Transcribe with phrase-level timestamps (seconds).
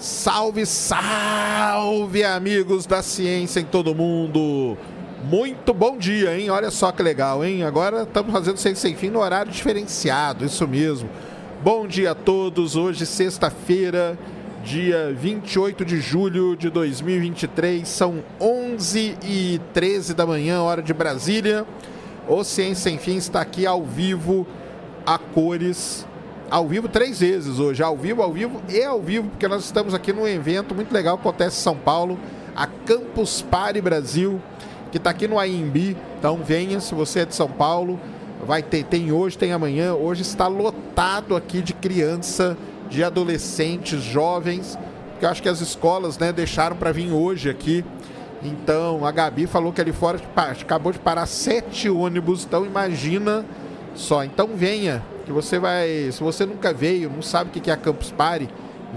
[0.00, 4.74] Salve, salve, amigos da ciência em todo mundo!
[5.24, 6.48] Muito bom dia, hein?
[6.48, 7.64] Olha só que legal, hein?
[7.64, 11.10] Agora estamos fazendo Ciência Sem Fim no horário diferenciado, isso mesmo.
[11.62, 14.18] Bom dia a todos, hoje sexta-feira,
[14.64, 21.66] dia 28 de julho de 2023, são 11 e 13 da manhã, hora de Brasília.
[22.26, 24.46] O Ciência Sem Fim está aqui ao vivo,
[25.04, 26.06] a cores,
[26.50, 29.94] ao vivo três vezes hoje, ao vivo, ao vivo e ao vivo, porque nós estamos
[29.94, 32.18] aqui num evento muito legal que acontece em São Paulo,
[32.56, 34.40] a Campus Party Brasil,
[34.90, 35.96] que está aqui no AIMB.
[36.18, 38.00] Então venha, se você é de São Paulo,
[38.44, 39.94] vai ter, tem hoje, tem amanhã.
[39.94, 42.56] Hoje está lotado aqui de criança,
[42.88, 44.76] de adolescentes, jovens,
[45.20, 47.84] que eu acho que as escolas, né, deixaram para vir hoje aqui.
[48.42, 53.44] Então a Gabi falou que ali fora acabou de parar sete ônibus, então imagina
[53.94, 54.24] só.
[54.24, 56.10] Então venha, que você vai.
[56.10, 58.48] Se você nunca veio, não sabe o que é a Campus Party,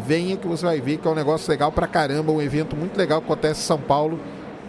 [0.05, 2.97] venha que você vai ver que é um negócio legal pra caramba, um evento muito
[2.97, 4.19] legal que acontece em São Paulo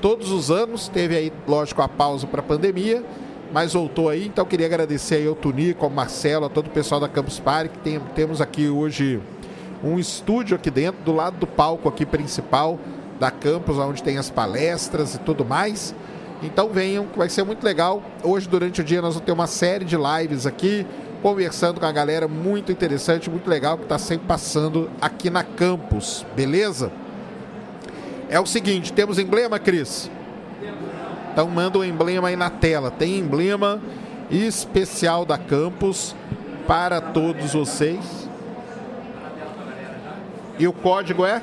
[0.00, 0.89] todos os anos.
[0.89, 3.02] Teve aí, lógico, a pausa para a pandemia,
[3.52, 4.27] mas voltou aí.
[4.27, 7.70] Então queria agradecer aí ao Tunico, ao Marcelo, a todo o pessoal da Campus Party,
[7.70, 9.20] que tem, temos aqui hoje
[9.83, 12.78] um estúdio aqui dentro, do lado do palco aqui principal
[13.19, 15.94] da campus, onde tem as palestras e tudo mais.
[16.42, 18.02] Então venham, que vai ser muito legal.
[18.22, 20.86] Hoje, durante o dia, nós vamos ter uma série de lives aqui,
[21.25, 26.27] conversando com a galera muito interessante, muito legal, que está sempre passando aqui na campus,
[26.36, 26.92] beleza?
[28.28, 30.11] É o seguinte, temos emblema, Cris?
[31.33, 32.91] Então manda o um emblema aí na tela.
[32.91, 33.80] Tem emblema
[34.30, 36.14] especial da campus
[36.67, 38.28] para todos vocês.
[40.58, 41.41] E o código é?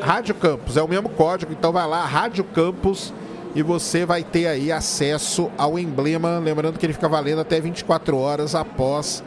[0.00, 3.14] Rádio Campus, é o mesmo código, então vai lá, Rádio Campus,
[3.54, 6.38] e você vai ter aí acesso ao emblema.
[6.38, 9.22] Lembrando que ele fica valendo até 24 horas após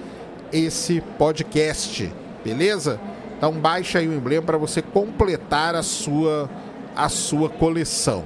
[0.52, 2.12] esse podcast,
[2.44, 3.00] beleza?
[3.38, 6.50] Então baixa aí o emblema para você completar a sua
[6.96, 8.24] a sua coleção.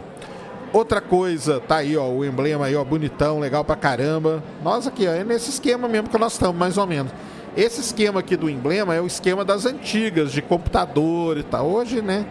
[0.72, 4.44] Outra coisa, tá aí, ó, o emblema aí, ó, bonitão, legal pra caramba.
[4.64, 7.12] Nós aqui, ó, é nesse esquema mesmo que nós estamos, mais ou menos.
[7.58, 11.66] Esse esquema aqui do emblema é o esquema das antigas, de computador e tal.
[11.66, 12.28] Hoje, né,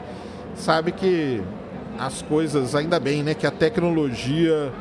[0.54, 1.42] sabe que
[1.98, 4.72] as coisas, ainda bem, né, que a tecnologia,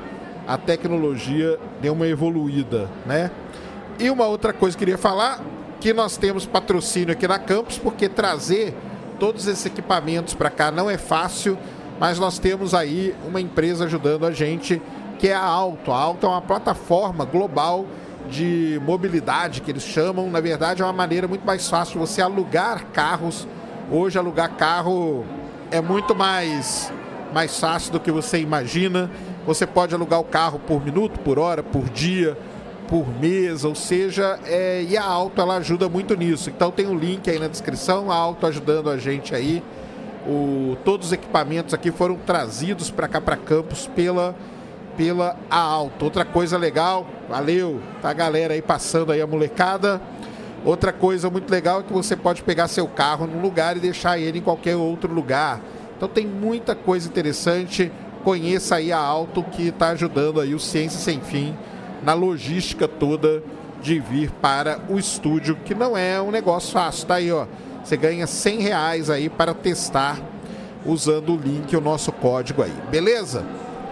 [0.47, 3.31] a tecnologia deu uma evoluída, né?
[3.99, 5.41] E uma outra coisa que eu queria falar,
[5.79, 8.75] que nós temos patrocínio aqui na Campus, porque trazer
[9.19, 11.57] todos esses equipamentos para cá não é fácil,
[11.99, 14.81] mas nós temos aí uma empresa ajudando a gente,
[15.17, 15.91] que é a Alto.
[15.91, 17.85] A Alto é uma plataforma global
[18.29, 20.29] de mobilidade que eles chamam.
[20.29, 23.47] Na verdade, é uma maneira muito mais fácil você alugar carros.
[23.91, 25.25] Hoje, alugar carro
[25.71, 26.91] é muito mais,
[27.33, 29.09] mais fácil do que você imagina.
[29.45, 32.37] Você pode alugar o carro por minuto, por hora, por dia
[32.87, 36.49] por mês, ou seja, é, e a Auto ela ajuda muito nisso.
[36.49, 39.61] Então tem um link aí na descrição, a Auto ajudando a gente aí.
[40.25, 44.35] O, todos os equipamentos aqui foram trazidos para cá para campus pela
[44.95, 46.05] pela a Auto.
[46.05, 50.01] Outra coisa legal, valeu, tá a galera aí passando aí a molecada.
[50.65, 54.17] Outra coisa muito legal é que você pode pegar seu carro num lugar e deixar
[54.17, 55.61] ele em qualquer outro lugar.
[55.97, 57.91] Então tem muita coisa interessante.
[58.23, 61.55] Conheça aí a Auto que está ajudando aí o Ciência Sem Fim
[62.03, 63.43] na logística toda
[63.81, 67.07] de vir para o estúdio, que não é um negócio fácil.
[67.07, 67.45] Tá aí, ó.
[67.83, 70.19] Você ganha 100 reais aí para testar
[70.85, 72.73] usando o link, o nosso código aí.
[72.89, 73.45] Beleza?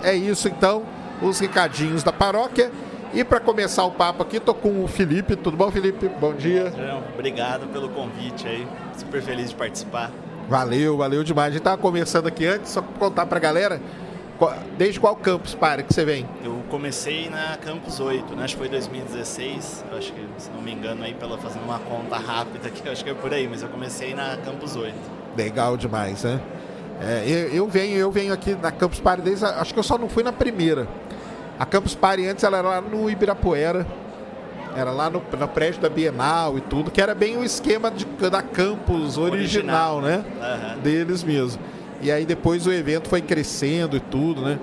[0.04, 0.84] É isso então,
[1.22, 2.72] os recadinhos da paróquia.
[3.14, 5.36] E para começar o papo aqui, tô com o Felipe.
[5.36, 6.10] Tudo bom, Felipe?
[6.20, 6.74] Bom dia.
[7.14, 8.68] Obrigado pelo convite aí.
[8.98, 10.12] Super feliz de participar.
[10.50, 11.50] Valeu, valeu demais.
[11.50, 13.82] A gente tava conversando aqui antes, só para contar para a galera.
[14.78, 16.28] Desde qual campus para que você vem?
[16.44, 18.44] Eu comecei na Campus 8, né?
[18.44, 22.18] acho que foi 2016, acho que, se não me engano, aí pela fazendo uma conta
[22.18, 24.94] rápida aqui, acho que é por aí, mas eu comecei na Campus 8.
[25.38, 26.42] Legal demais, né?
[27.02, 29.98] É, eu, eu, venho, eu venho aqui na Campus Party desde, acho que eu só
[29.98, 30.86] não fui na primeira.
[31.58, 33.88] A Campus Party antes ela era lá no Ibirapuera,
[34.76, 38.06] era lá no, no prédio da Bienal e tudo, que era bem o esquema de,
[38.30, 40.02] da campus original, original.
[40.02, 40.24] né?
[40.76, 40.82] Uhum.
[40.82, 41.62] Deles mesmo.
[42.02, 44.60] E aí depois o evento foi crescendo e tudo, né?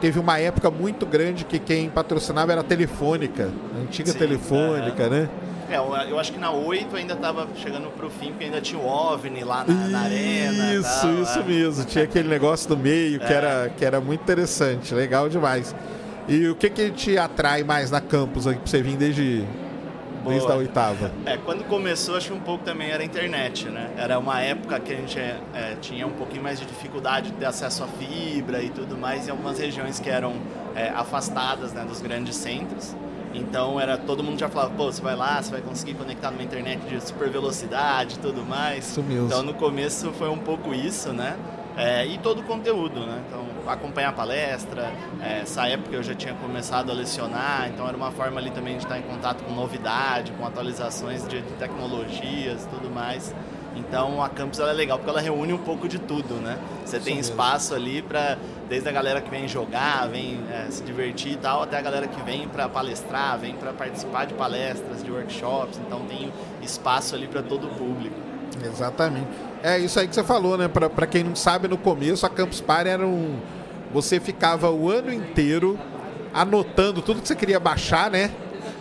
[0.00, 5.08] Teve uma época muito grande que quem patrocinava era a Telefônica, a antiga Sim, Telefônica,
[5.08, 5.28] né?
[5.68, 8.86] É, eu acho que na 8 ainda estava chegando pro fim, porque ainda tinha o
[8.86, 10.74] OVNI lá na, na arena.
[10.74, 11.42] Isso, isso é.
[11.42, 11.84] mesmo.
[11.84, 13.36] Tinha aquele negócio do meio que, é.
[13.36, 15.74] era, que era muito interessante, legal demais.
[16.28, 19.46] E o que, que te atrai mais na campus aqui pra você vir desde
[20.26, 21.12] desde a oitava?
[21.24, 23.90] É, quando começou, acho que um pouco também era a internet, né?
[23.96, 27.36] Era uma época que a gente é, é, tinha um pouquinho mais de dificuldade de
[27.36, 30.34] ter acesso à fibra e tudo mais em algumas regiões que eram
[30.74, 32.94] é, afastadas né, dos grandes centros.
[33.32, 36.42] Então era todo mundo já falava, pô, você vai lá, você vai conseguir conectar numa
[36.42, 38.96] internet de super velocidade e tudo mais.
[38.96, 39.26] Mesmo.
[39.26, 41.36] Então no começo foi um pouco isso, né?
[41.76, 43.22] É, e todo o conteúdo, né?
[43.28, 44.92] Então acompanhar a palestra,
[45.22, 48.76] é, essa época eu já tinha começado a lecionar, então era uma forma ali também
[48.76, 53.34] de estar em contato com novidade, com atualizações de, tecnologias e tudo mais.
[53.76, 56.58] Então a campus é legal porque ela reúne um pouco de tudo, né?
[56.84, 61.32] Você tem espaço ali para desde a galera que vem jogar, vem é, se divertir
[61.32, 65.10] e tal, até a galera que vem para palestrar, vem para participar de palestras, de
[65.10, 65.78] workshops.
[65.86, 66.32] Então tem
[66.62, 68.16] espaço ali para todo o público.
[68.64, 69.28] Exatamente.
[69.62, 70.68] É isso aí que você falou, né?
[70.68, 73.38] Para quem não sabe, no começo a Campus Party era um.
[73.92, 75.78] Você ficava o ano inteiro
[76.32, 78.30] anotando tudo que você queria baixar, né?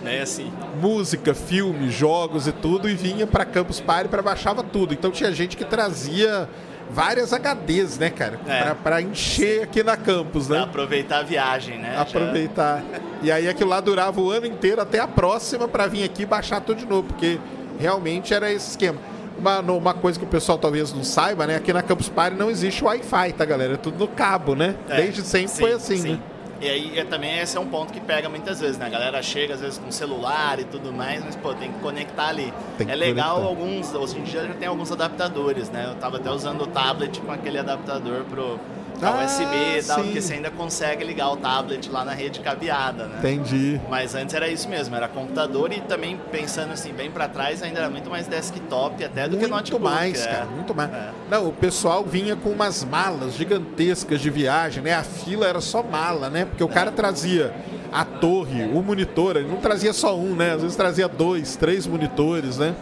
[0.04, 0.52] É assim.
[0.80, 4.94] Música, filmes, jogos e tudo, e vinha para Campus Party para baixava tudo.
[4.94, 6.48] Então tinha gente que trazia
[6.90, 8.40] várias HDs, né, cara?
[8.48, 8.74] É.
[8.74, 10.58] Para encher aqui na campus, né?
[10.58, 11.98] Pra aproveitar a viagem, né?
[11.98, 12.84] Aproveitar.
[13.22, 16.26] E aí aquilo lá durava o ano inteiro até a próxima para vir aqui e
[16.26, 17.40] baixar tudo de novo, porque
[17.80, 19.00] realmente era esse esquema.
[19.46, 21.56] Uma, uma coisa que o pessoal talvez não saiba, né?
[21.56, 23.76] Aqui na Campus Party não existe Wi-Fi, tá, galera?
[23.76, 24.76] É tudo no cabo, né?
[24.90, 26.12] É, Desde sempre sim, foi assim, sim.
[26.14, 26.20] né?
[26.62, 28.86] E aí é, também esse é um ponto que pega muitas vezes, né?
[28.88, 32.30] A galera chega às vezes com celular e tudo mais, mas pô, tem que conectar
[32.30, 32.52] ali.
[32.78, 33.50] Que é legal conectar.
[33.50, 35.86] alguns, hoje em dia já tem alguns adaptadores, né?
[35.90, 38.60] Eu tava até usando o tablet com aquele adaptador pro
[38.96, 40.04] pra Ah, USB e tal, sim.
[40.06, 43.18] porque você ainda consegue ligar o tablet lá na rede cabeada, né?
[43.20, 43.80] Entendi.
[43.90, 47.80] Mas antes era isso mesmo, era computador e também pensando assim, bem pra trás, ainda
[47.80, 49.84] era muito mais desktop até do que Muito notebook.
[49.84, 50.30] mais, é.
[50.30, 50.92] cara, muito mais.
[50.92, 51.10] É.
[51.30, 54.94] Não, o pessoal vinha com umas malas gigantescas de viagem, né?
[54.94, 56.46] A fila era só mala, né?
[56.46, 57.54] Porque o cara trazia
[57.92, 60.54] a torre, o monitor, ele não trazia só um, né?
[60.54, 62.76] Às vezes trazia dois, três monitores, né?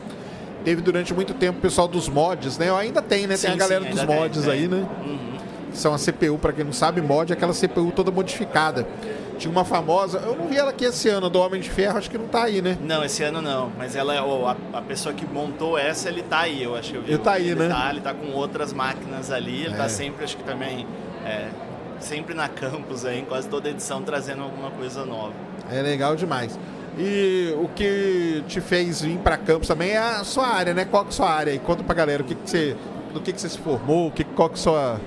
[0.64, 2.72] Teve durante muito tempo o pessoal dos mods, né?
[2.74, 3.36] Ainda tem, né?
[3.38, 4.52] Tem Sim, a galera sim, dos tem, mods tem.
[4.54, 4.88] aí, né?
[5.06, 5.33] Uhum.
[5.74, 8.88] São a CPU, pra quem não sabe, mod é aquela CPU toda modificada.
[9.38, 12.10] Tinha uma famosa, eu não vi ela aqui esse ano, do Homem de Ferro, acho
[12.10, 12.78] que não tá aí, né?
[12.82, 13.72] Não, esse ano não.
[13.78, 16.92] Mas ela, é- ó, a, a pessoa que montou essa, ele tá aí, eu acho
[16.92, 17.10] que eu vi.
[17.14, 17.70] Ele tá aí, ele né?
[17.70, 19.78] Tá, ele tá com outras máquinas ali, ele É.
[19.78, 20.86] tá sempre, acho que também,
[21.26, 21.48] é,
[22.00, 25.34] sempre na campus aí, em quase toda edição, trazendo alguma coisa nova.
[25.72, 26.58] É legal demais.
[26.98, 30.86] E o que te fez vir para Campos também é a sua área, né?
[30.86, 31.52] Qual que é a sua área?
[31.52, 32.78] E conta pra galera o que, que você,
[33.12, 35.02] do que, que você se formou, o que, qual que é a sua.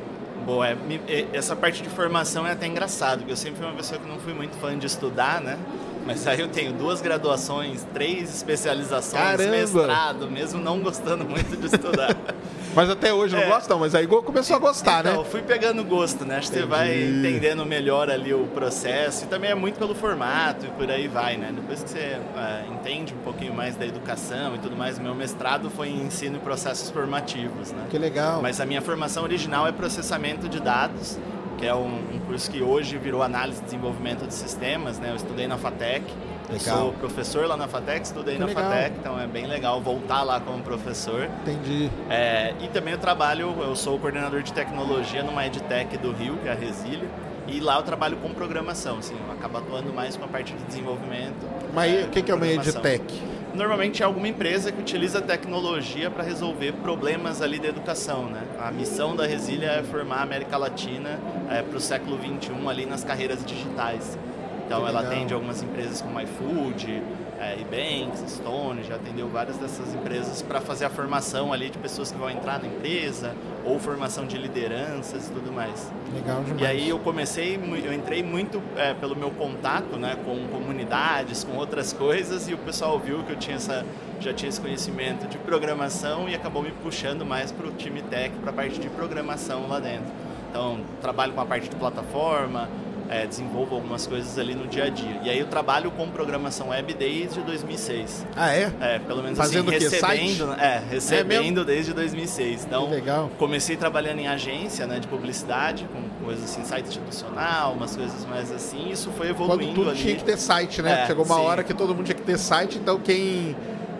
[0.46, 3.98] Boa, é, essa parte de formação é até engraçado, porque eu sempre fui uma pessoa
[3.98, 5.58] que não fui muito fã de estudar, né?
[6.06, 9.50] Mas aí eu tenho duas graduações, três especializações, Caramba!
[9.50, 12.16] mestrado, mesmo não gostando muito de estudar.
[12.76, 13.46] Mas até hoje não É.
[13.46, 15.18] gosta, não, mas aí começou a gostar, então, né?
[15.18, 16.36] eu fui pegando gosto, né?
[16.36, 20.66] Acho que você vai entendendo melhor ali o processo e também é muito pelo formato
[20.66, 21.52] e por aí vai, né?
[21.56, 25.70] Depois que você ah, entende um pouquinho mais da educação e tudo mais, meu mestrado
[25.70, 27.84] foi em ensino e processos formativos, né?
[27.88, 28.42] Que legal.
[28.42, 31.18] Mas a minha formação original é processamento de dados,
[31.56, 35.10] que é um, um curso que hoje virou análise e desenvolvimento de sistemas, né?
[35.10, 36.04] Eu estudei na FATEC,
[36.60, 38.64] sou professor lá na FATEC, estudei Que na legal.
[38.64, 41.28] FATEC, então é bem legal voltar lá como professor.
[41.42, 41.90] Entendi.
[42.08, 46.36] É, e também eu trabalho, eu sou o coordenador de tecnologia numa EdTech do Rio,
[46.36, 47.08] que é a Resília,
[47.48, 50.64] e lá eu trabalho com programação, assim, eu acabo atuando mais com a parte de
[50.64, 51.46] desenvolvimento.
[51.72, 52.46] Mas aí, o que, que é uma.
[52.46, 53.22] EdTech?
[53.56, 58.42] Normalmente é alguma empresa que utiliza tecnologia para resolver problemas ali da educação, né?
[58.60, 61.18] A missão da Resília é formar a América Latina
[61.48, 64.18] para o século XXI ali nas carreiras digitais.
[64.66, 67.02] Então ela atende algumas empresas como iFood,
[67.40, 72.10] é, Ebanks, Stone, já atendeu várias dessas empresas para fazer a formação ali de pessoas
[72.10, 75.92] que vão entrar na empresa ou formação de lideranças e tudo mais.
[76.14, 76.62] Legal demais.
[76.62, 81.56] E aí eu comecei, eu entrei muito é, pelo meu contato, né, com comunidades, com
[81.56, 83.84] outras coisas, e o pessoal viu que eu tinha essa,
[84.20, 88.34] já tinha esse conhecimento de programação e acabou me puxando mais para o time tech,
[88.38, 90.12] para a parte de programação lá dentro.
[90.50, 92.68] Então, trabalho com a parte de plataforma,
[93.08, 95.20] é, desenvolvo algumas coisas ali no dia a dia.
[95.22, 98.26] E aí eu trabalho com programação web desde 2006.
[98.36, 98.70] Ah, é?
[98.80, 100.60] É, pelo menos Fazendo o assim, recebendo, Site?
[100.60, 101.64] é, recebendo mesmo?
[101.64, 102.64] desde 2006.
[102.64, 103.30] Então, Que legal.
[103.38, 108.50] comecei trabalhando em agência, né, de publicidade, com coisas assim, site institucional, umas coisas mais
[108.52, 108.90] assim.
[108.90, 109.98] Isso foi Quando evoluindo tudo ali.
[109.98, 111.02] tinha que ter site, né?
[111.02, 111.40] É, Chegou uma sim.
[111.42, 113.54] hora que todo mundo tinha que ter site, então quem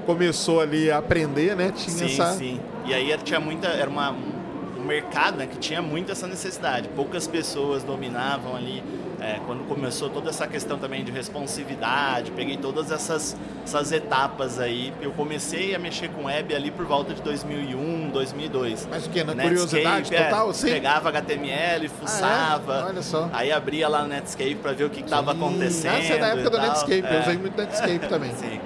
[0.05, 1.73] começou ali a aprender, né?
[1.75, 2.33] Tinha Sim, essa.
[2.35, 2.61] sim.
[2.85, 4.36] E aí tinha muita, era uma, um
[4.87, 6.89] mercado né, que tinha muito essa necessidade.
[6.89, 8.83] Poucas pessoas dominavam ali.
[9.21, 14.93] é, quando começou toda essa questão também de responsividade, peguei todas essas, essas etapas aí.
[15.01, 18.87] Eu comecei a mexer com web ali por volta de 2001, 2002.
[18.91, 19.25] Mas o quê?
[19.25, 20.67] Na Netscape, curiosidade é, total, sim?
[20.69, 22.75] Pegava HTML, fuçava.
[22.75, 22.85] Ah, é?
[22.91, 23.31] Olha só.
[23.33, 25.95] Aí abria lá no Netscape para ver o que estava acontecendo.
[26.13, 26.59] É da época do.
[26.59, 27.21] Netscape, eu É.
[27.23, 28.33] usei muito Netscape também.
[28.37, 28.61] Sim.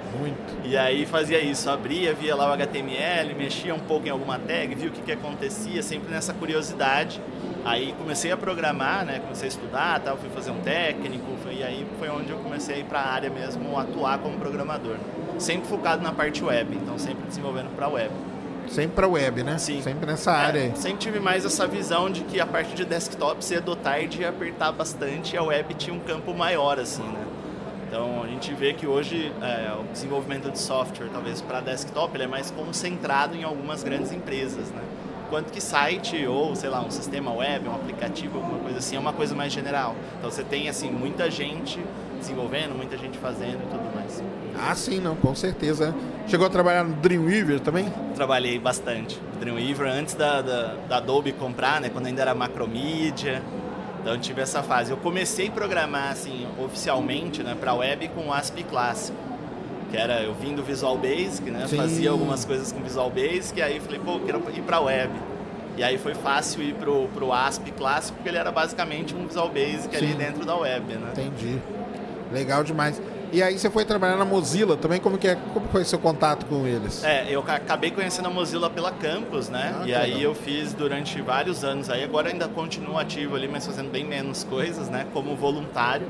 [0.71, 4.73] E aí fazia isso, abria, via lá o HTML, mexia um pouco em alguma tag,
[4.73, 7.21] via o que, que acontecia, sempre nessa curiosidade.
[7.65, 9.19] Aí comecei a programar, né?
[9.19, 12.77] Comecei a estudar, tal, fui fazer um técnico, e aí foi onde eu comecei a
[12.77, 14.95] ir para a área mesmo, atuar como programador.
[15.37, 18.09] Sempre focado na parte web, então sempre desenvolvendo para web.
[18.69, 19.57] Sempre para web, né?
[19.57, 19.81] Sim.
[19.81, 20.67] Sempre nessa área.
[20.67, 24.21] É, sempre tive mais essa visão de que a parte de desktop cedo ou tarde
[24.21, 27.25] ia apertar bastante e a web tinha um campo maior, assim, né?
[27.91, 32.23] Então a gente vê que hoje é, o desenvolvimento de software, talvez para desktop, ele
[32.23, 34.81] é mais concentrado em algumas grandes empresas, né?
[35.29, 38.99] Quanto que site ou, sei lá, um sistema web, um aplicativo, alguma coisa assim, é
[38.99, 39.93] uma coisa mais general.
[40.17, 41.81] Então você tem, assim, muita gente
[42.17, 44.23] desenvolvendo, muita gente fazendo e tudo mais.
[44.57, 45.93] Ah, sim, não, com certeza.
[46.27, 47.91] Chegou a trabalhar no Dreamweaver também?
[48.15, 49.19] Trabalhei bastante.
[49.37, 51.89] Dreamweaver antes da, da, da Adobe comprar, né?
[51.89, 53.41] Quando ainda era Macromedia.
[54.01, 54.91] Então eu tive essa fase.
[54.91, 59.17] Eu comecei a programar assim oficialmente, né, para web com o ASP clássico,
[59.89, 61.77] que era eu vim do Visual Basic, né, Sim.
[61.77, 65.13] fazia algumas coisas com Visual Basic e aí falei, pô, eu quero ir para web.
[65.77, 69.47] E aí foi fácil ir pro, pro ASP clássico, porque ele era basicamente um Visual
[69.47, 70.05] Basic Sim.
[70.05, 71.11] ali dentro da web, né?
[71.13, 71.59] Entendi.
[72.31, 73.01] Legal demais.
[73.33, 76.45] E aí você foi trabalhar na Mozilla também, como que é, como foi seu contato
[76.47, 77.01] com eles?
[77.01, 79.73] É, eu acabei conhecendo a Mozilla pela Campus, né?
[79.79, 80.23] Ah, e aí legal.
[80.23, 84.43] eu fiz durante vários anos aí, agora ainda continuo ativo ali, mas fazendo bem menos
[84.43, 85.07] coisas, né?
[85.13, 86.07] Como voluntário.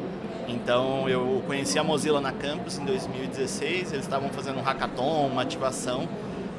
[0.48, 5.44] Então eu conheci a Mozilla na Campus em 2016, eles estavam fazendo um hackathon, uma
[5.44, 6.10] ativação.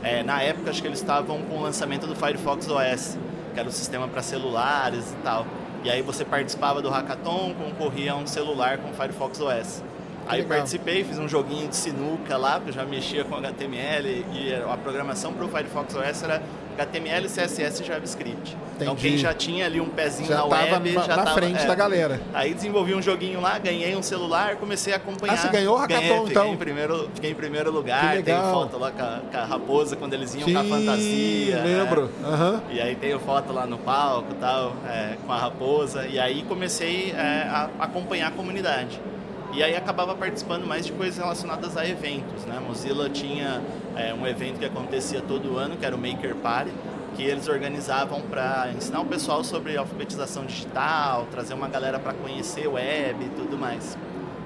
[0.01, 3.19] É, na época acho que eles estavam com o lançamento do Firefox OS,
[3.53, 5.45] que era o sistema para celulares e tal.
[5.83, 9.83] E aí você participava do hackathon, concorria a um celular com o Firefox OS.
[10.33, 10.59] Aí legal.
[10.59, 14.77] participei, fiz um joguinho de sinuca lá, porque eu já mexia com HTML e a
[14.77, 16.43] programação para o Firefox OS era
[16.79, 18.33] HTML, CSS e JavaScript.
[18.33, 18.57] Entendi.
[18.81, 21.67] Então quem já tinha ali um pezinho já na web na, já na frente é.
[21.67, 22.21] da galera.
[22.33, 25.35] Aí desenvolvi um joguinho lá, ganhei um celular, comecei a acompanhar.
[25.35, 26.27] Ah, você ganhou o hackathon ganhei, então?
[26.27, 29.97] Fiquei em primeiro, fiquei em primeiro lugar, tem foto lá com a, com a, raposa
[29.97, 31.57] quando eles iam Sim, com a fantasia.
[31.57, 31.63] Né?
[31.65, 32.11] lembro.
[32.23, 32.27] É.
[32.27, 32.61] Uhum.
[32.71, 36.07] E aí tenho foto lá no palco tal, é, com a raposa.
[36.07, 38.99] E aí comecei é, a acompanhar a comunidade.
[39.53, 42.57] E aí acabava participando mais de coisas relacionadas a eventos, né?
[42.57, 43.63] A Mozilla tinha
[43.95, 46.73] é, um evento que acontecia todo ano, que era o Maker Party,
[47.15, 52.67] que eles organizavam para ensinar o pessoal sobre alfabetização digital, trazer uma galera para conhecer
[52.67, 53.99] web e tudo mais.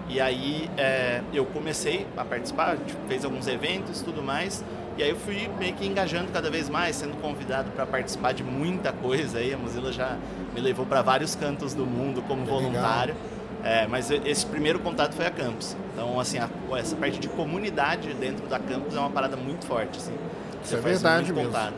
[0.09, 4.65] E aí é, eu comecei a participar, tipo, fez alguns eventos tudo mais,
[4.97, 8.43] e aí eu fui meio que engajando cada vez mais, sendo convidado para participar de
[8.43, 9.53] muita coisa aí.
[9.53, 10.17] A Mozilla já
[10.55, 13.15] me levou para vários cantos do mundo como voluntário.
[13.15, 13.36] Legal.
[13.65, 15.77] É, mas esse primeiro contato foi a Campus.
[15.93, 19.99] Então, assim, a, essa parte de comunidade dentro da Campus é uma parada muito forte.
[19.99, 20.15] Assim.
[20.63, 21.51] Isso é verdade mesmo.
[21.51, 21.75] Contato.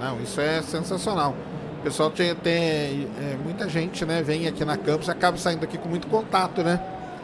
[0.00, 1.36] Não, isso é sensacional.
[1.80, 5.64] O pessoal tem, tem é, muita gente, né, vem aqui na Campus e acaba saindo
[5.64, 6.80] aqui com muito contato, né?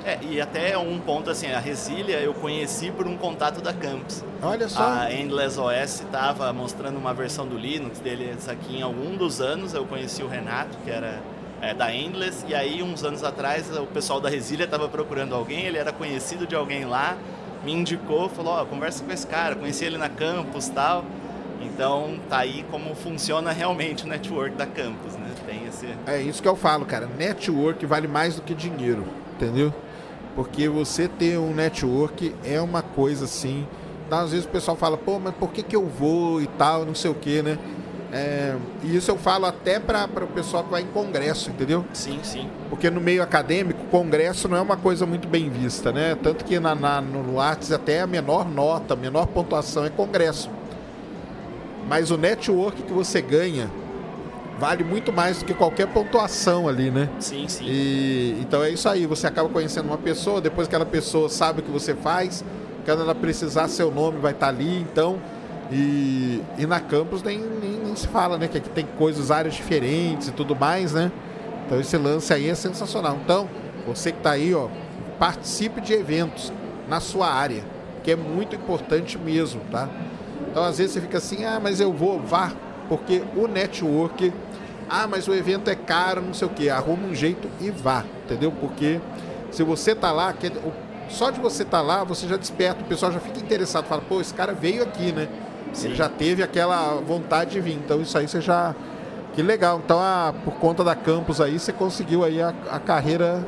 [0.07, 4.23] É, e até um ponto assim, a Resília eu conheci por um contato da Campus.
[4.41, 4.83] Olha só.
[4.83, 9.75] A Endless OS estava mostrando uma versão do Linux deles aqui em algum dos anos.
[9.75, 11.21] Eu conheci o Renato, que era
[11.61, 15.65] é, da Endless, e aí uns anos atrás o pessoal da Resília estava procurando alguém,
[15.65, 17.17] ele era conhecido de alguém lá,
[17.65, 21.05] me indicou, falou, ó, oh, conversa com esse cara, conheci ele na campus tal.
[21.61, 25.31] Então tá aí como funciona realmente o network da campus, né?
[25.47, 25.89] Tem esse.
[26.07, 27.07] É isso que eu falo, cara.
[27.07, 29.75] Network vale mais do que dinheiro, entendeu?
[30.35, 33.67] Porque você ter um network é uma coisa assim.
[34.11, 36.95] Às vezes o pessoal fala, pô, mas por que, que eu vou e tal, não
[36.95, 37.59] sei o que, né?
[38.17, 41.85] É, e isso eu falo até para o pessoal que vai em congresso, entendeu?
[41.93, 42.49] Sim, sim.
[42.71, 46.17] Porque no meio acadêmico, congresso não é uma coisa muito bem vista, né?
[46.23, 50.51] Tanto que na, na, no Arts até a menor nota, a menor pontuação é congresso.
[51.87, 53.71] Mas o network que você ganha
[54.59, 57.11] vale muito mais do que qualquer pontuação ali, né?
[57.21, 57.67] Sim, sim.
[57.67, 61.63] E, então é isso aí, você acaba conhecendo uma pessoa, depois aquela pessoa sabe o
[61.63, 62.43] que você faz,
[62.85, 65.19] quando ela precisar, seu nome vai estar ali, então
[65.71, 68.49] e, e na campus nem, nem, nem, se fala, né?
[68.49, 71.11] Que aqui tem coisas, áreas diferentes e tudo mais, né?
[71.67, 73.19] Então esse lance aí é sensacional.
[73.25, 73.49] Então,
[73.87, 74.69] você que está aí, ó,
[75.19, 76.53] participe de eventos
[76.89, 77.65] na sua área,
[78.03, 79.89] que é muito importante mesmo, tá?
[80.49, 82.53] Então às vezes você fica assim, ah, mas eu vou, vá,
[82.89, 84.33] porque o network,
[84.89, 88.05] ah, mas o evento é caro, não sei o que, arruma um jeito e vá,
[88.25, 88.53] entendeu?
[88.53, 89.01] Porque
[89.51, 90.33] se você tá lá,
[91.09, 94.21] só de você tá lá, você já desperta, o pessoal já fica interessado, fala, pô,
[94.21, 95.29] esse cara veio aqui, né?
[95.77, 95.89] Sim.
[95.89, 97.75] Ele já teve aquela vontade de vir.
[97.75, 98.75] Então isso aí você já.
[99.35, 99.81] Que legal.
[99.85, 103.47] Então, a, por conta da campus aí, você conseguiu aí a, a carreira.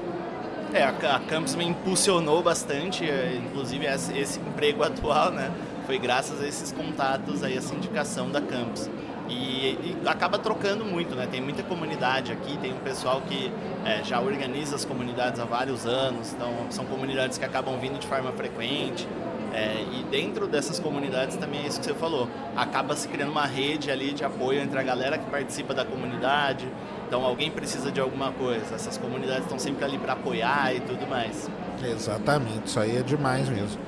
[0.73, 5.51] É, a, a campus me impulsionou bastante, é, inclusive esse, esse emprego atual, né?
[5.87, 8.91] Foi graças a esses contatos aí, essa indicação da campus.
[9.31, 11.27] E, e, acaba trocando muito, né?
[11.31, 13.51] Tem muita comunidade aqui, tem um pessoal que
[13.87, 18.07] é, já organiza as comunidades há vários anos, então são comunidades que acabam vindo de
[18.07, 19.09] forma frequente.
[19.53, 22.29] É, e dentro dessas comunidades também é isso que você falou.
[22.57, 26.69] Acaba se criando uma rede ali de apoio entre a galera que participa da comunidade.
[27.07, 28.75] Então alguém precisa de alguma coisa.
[28.75, 31.49] Essas comunidades estão sempre ali para apoiar e tudo mais.
[31.83, 33.81] Exatamente, isso aí é demais mesmo.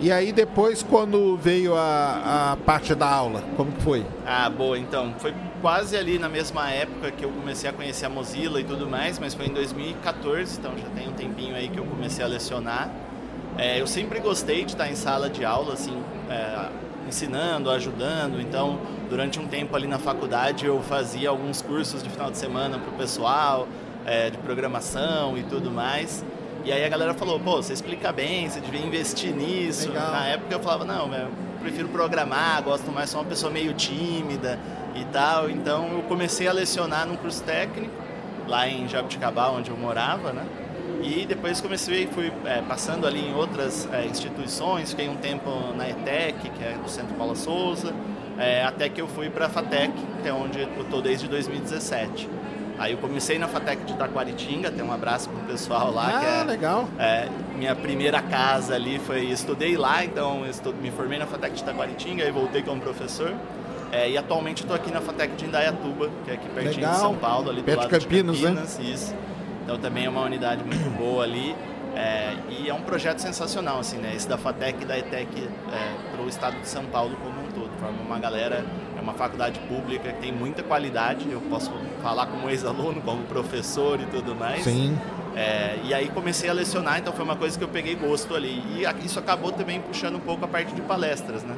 [0.00, 4.06] E aí depois quando veio a, a parte da aula, como que foi?
[4.24, 8.08] Ah, boa, então, foi quase ali na mesma época que eu comecei a conhecer a
[8.08, 11.78] Mozilla e tudo mais, mas foi em 2014, então já tem um tempinho aí que
[11.78, 12.88] eu comecei a lecionar.
[13.58, 16.00] É, eu sempre gostei de estar em sala de aula, assim,
[16.30, 16.68] é,
[17.08, 18.78] ensinando, ajudando, então
[19.10, 22.88] durante um tempo ali na faculdade eu fazia alguns cursos de final de semana para
[22.88, 23.66] o pessoal,
[24.06, 26.24] é, de programação e tudo mais.
[26.64, 29.88] E aí a galera falou, pô, você explica bem, você devia investir nisso.
[29.88, 30.12] Legal.
[30.12, 31.28] Na época eu falava, não, eu
[31.60, 34.56] prefiro programar, gosto mais, sou uma pessoa meio tímida
[34.94, 35.50] e tal.
[35.50, 37.92] Então eu comecei a lecionar num curso técnico,
[38.46, 40.46] lá em Jabuticabal, onde eu morava, né?
[41.02, 45.88] E depois comecei, fui é, passando ali em outras é, instituições, fiquei um tempo na
[45.88, 47.94] ETEC, que é do Centro Paula Souza,
[48.36, 52.28] é, até que eu fui para a FATEC, que é onde eu estou desde 2017.
[52.78, 56.12] Aí eu comecei na FATEC de Taquaritinga, tem um abraço pro pessoal lá.
[56.14, 56.88] Ah, que é, legal.
[56.96, 61.64] É, minha primeira casa ali foi, estudei lá, então estu, me formei na FATEC de
[61.64, 63.34] Taquaritinga e voltei como professor.
[63.90, 66.92] É, e atualmente estou aqui na FATEC de Indaiatuba, que é aqui pertinho legal.
[66.92, 68.78] de São Paulo, ali do Perto lado Campinas, de Campinas.
[68.78, 68.84] Né?
[68.92, 69.14] Isso.
[69.68, 71.54] Então também é uma unidade muito boa ali.
[71.94, 74.14] É, e é um projeto sensacional, assim, né?
[74.16, 75.28] Esse da FATEC e da ETEC
[75.70, 77.68] é, para o estado de São Paulo como um todo.
[77.78, 78.64] Forma uma galera
[79.08, 81.70] uma faculdade pública que tem muita qualidade, eu posso
[82.02, 84.64] falar como ex-aluno, como professor e tudo mais.
[84.64, 84.98] Sim.
[85.34, 88.62] É, e aí comecei a lecionar, então foi uma coisa que eu peguei gosto ali.
[88.70, 91.56] E isso acabou também puxando um pouco a parte de palestras, né?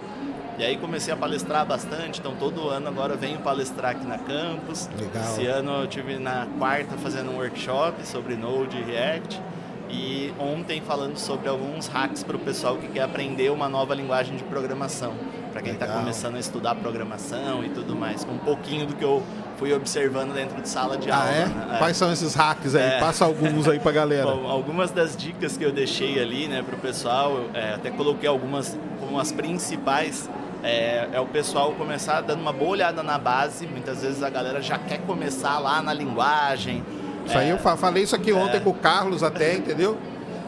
[0.61, 4.90] E aí comecei a palestrar bastante, então todo ano agora venho palestrar aqui na campus.
[4.95, 5.23] Legal.
[5.23, 9.40] Esse ano eu tive na quarta fazendo um workshop sobre Node e React.
[9.88, 14.37] E ontem falando sobre alguns hacks para o pessoal que quer aprender uma nova linguagem
[14.37, 15.14] de programação
[15.50, 19.05] para quem está começando a estudar programação e tudo mais, com um pouquinho do que
[19.05, 19.23] eu
[19.57, 21.31] fui observando dentro de sala de ah, aula.
[21.31, 21.47] É?
[21.47, 21.76] Né?
[21.79, 22.83] Quais são esses hacks aí?
[22.83, 23.00] É.
[23.00, 24.26] Passa alguns aí para galera.
[24.31, 28.29] Bom, algumas das dicas que eu deixei ali, né, para o pessoal, é, até coloquei
[28.29, 30.31] algumas como as principais.
[30.62, 33.67] É, é, o pessoal começar dando uma boa olhada na base.
[33.67, 36.85] Muitas vezes a galera já quer começar lá na linguagem.
[37.27, 38.61] Isso aí eu falei isso aqui ontem é.
[38.61, 39.96] com o Carlos até, entendeu?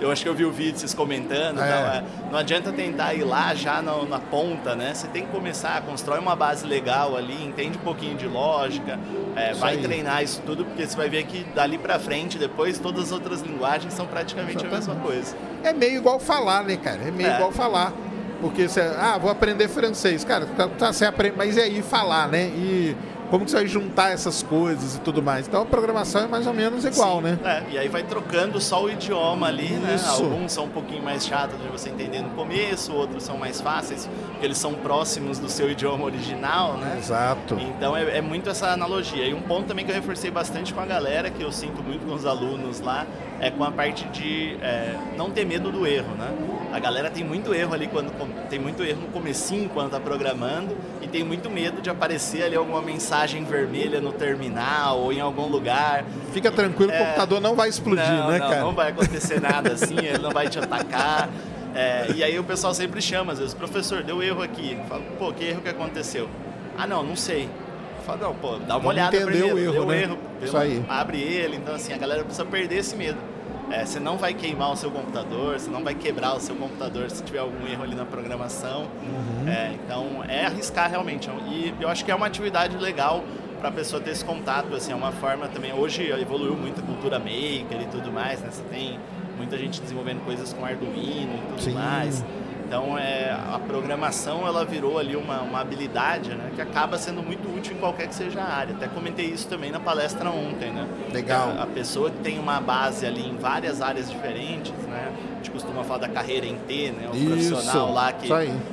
[0.02, 1.60] eu acho que eu vi o vídeo vocês comentando.
[1.60, 1.98] É.
[1.98, 2.04] é.
[2.30, 4.92] Não adianta tentar ir lá já na, na, ponta, né?
[4.92, 8.98] Você tem que começar, constrói uma base legal ali, entende um pouquinho de lógica,
[9.36, 9.82] é, vai aí.
[9.82, 13.42] treinar isso tudo, porque você vai ver que dali para frente, depois, todas as outras
[13.42, 14.90] linguagens são praticamente Exatamente.
[14.90, 15.36] a mesma coisa.
[15.62, 17.02] É meio igual falar, né, cara?
[17.06, 17.36] É meio é.
[17.36, 17.92] igual falar.
[18.42, 20.24] Porque você, ah, vou aprender francês.
[20.24, 22.48] Cara, tá, tá, você aprende, mas e aí falar, né?
[22.48, 22.96] E
[23.30, 25.48] como que você vai juntar essas coisas e tudo mais.
[25.48, 27.38] Então a programação é mais ou menos igual, Sim, né?
[27.42, 29.94] É, e aí vai trocando só o idioma ali, né?
[29.94, 30.22] Isso.
[30.22, 30.28] né?
[30.28, 34.06] Alguns são um pouquinho mais chatos de você entender no começo, outros são mais fáceis,
[34.32, 36.96] porque eles são próximos do seu idioma original, né?
[36.98, 37.56] Exato.
[37.58, 39.24] Então é, é muito essa analogia.
[39.24, 42.04] E um ponto também que eu reforcei bastante com a galera, que eu sinto muito
[42.04, 43.06] com os alunos lá,
[43.42, 46.28] é com a parte de é, não ter medo do erro, né?
[46.72, 48.12] A galera tem muito erro ali quando
[48.48, 52.54] tem muito erro no comecinho quando está programando e tem muito medo de aparecer ali
[52.54, 56.04] alguma mensagem vermelha no terminal ou em algum lugar.
[56.32, 58.60] Fica tranquilo, é, o computador não vai explodir, não, né, não, cara?
[58.60, 61.28] Não vai acontecer nada assim, ele não vai te atacar.
[61.74, 64.78] É, e aí o pessoal sempre chama, às vezes, professor, deu erro aqui.
[64.88, 66.28] Fala, pô, que erro que aconteceu?
[66.78, 67.48] Ah, não, não sei.
[68.06, 69.56] Fala, não, pô, dá uma Vamos olhada primeiro.
[69.56, 70.02] O erro, deu né?
[70.02, 70.84] erro, Isso aí.
[70.88, 71.56] abre ele.
[71.56, 73.31] Então, assim, a galera precisa perder esse medo.
[73.72, 77.10] É, você não vai queimar o seu computador, você não vai quebrar o seu computador
[77.10, 78.82] se tiver algum erro ali na programação.
[78.82, 79.48] Uhum.
[79.48, 81.30] É, então, é arriscar realmente.
[81.48, 83.24] E eu acho que é uma atividade legal
[83.58, 84.74] para a pessoa ter esse contato.
[84.74, 85.72] Assim, é uma forma também.
[85.72, 88.48] Hoje evoluiu muito a cultura maker e tudo mais, né?
[88.50, 88.98] Você tem
[89.38, 91.72] muita gente desenvolvendo coisas com Arduino e tudo Sim.
[91.72, 92.22] mais.
[92.72, 97.54] Então, é, a programação ela virou ali uma, uma habilidade né, que acaba sendo muito
[97.54, 98.74] útil em qualquer que seja a área.
[98.74, 100.70] Até comentei isso também na palestra ontem.
[100.70, 100.88] Né?
[101.12, 101.50] Legal.
[101.50, 105.12] A, a pessoa que tem uma base ali em várias áreas diferentes, né?
[105.32, 107.10] a gente costuma falar da carreira em T, né?
[107.12, 108.30] o isso, profissional lá que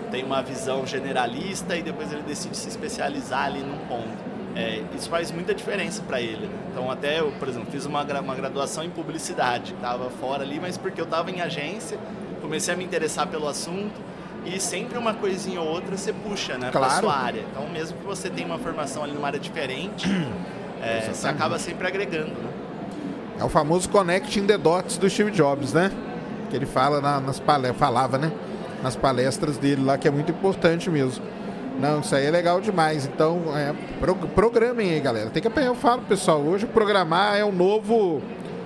[0.10, 4.30] tem uma visão generalista e depois ele decide se especializar ali num ponto.
[4.56, 6.48] É, isso faz muita diferença para ele.
[6.48, 6.58] Né?
[6.72, 10.78] Então, até eu, por exemplo, fiz uma, uma graduação em publicidade, estava fora ali, mas
[10.78, 12.00] porque eu estava em agência
[12.50, 13.94] comecei a me interessar pelo assunto
[14.44, 16.88] e sempre uma coisinha ou outra você puxa, né, claro.
[16.88, 17.44] para sua área.
[17.52, 20.10] Então, mesmo que você tenha uma formação ali numa área diferente,
[20.82, 22.50] é, você acaba sempre agregando, né?
[23.40, 25.92] É o famoso connecting the dots do Steve Jobs, né?
[26.50, 28.32] Que ele fala na, nas palestras, falava, né?
[28.82, 31.24] Nas palestras dele lá, que é muito importante mesmo.
[31.80, 33.06] Não, isso aí é legal demais.
[33.06, 35.30] Então, é, pro, programem aí, galera.
[35.30, 35.70] Tem que aprender.
[35.70, 38.22] Eu falo, pessoal, hoje programar é o novo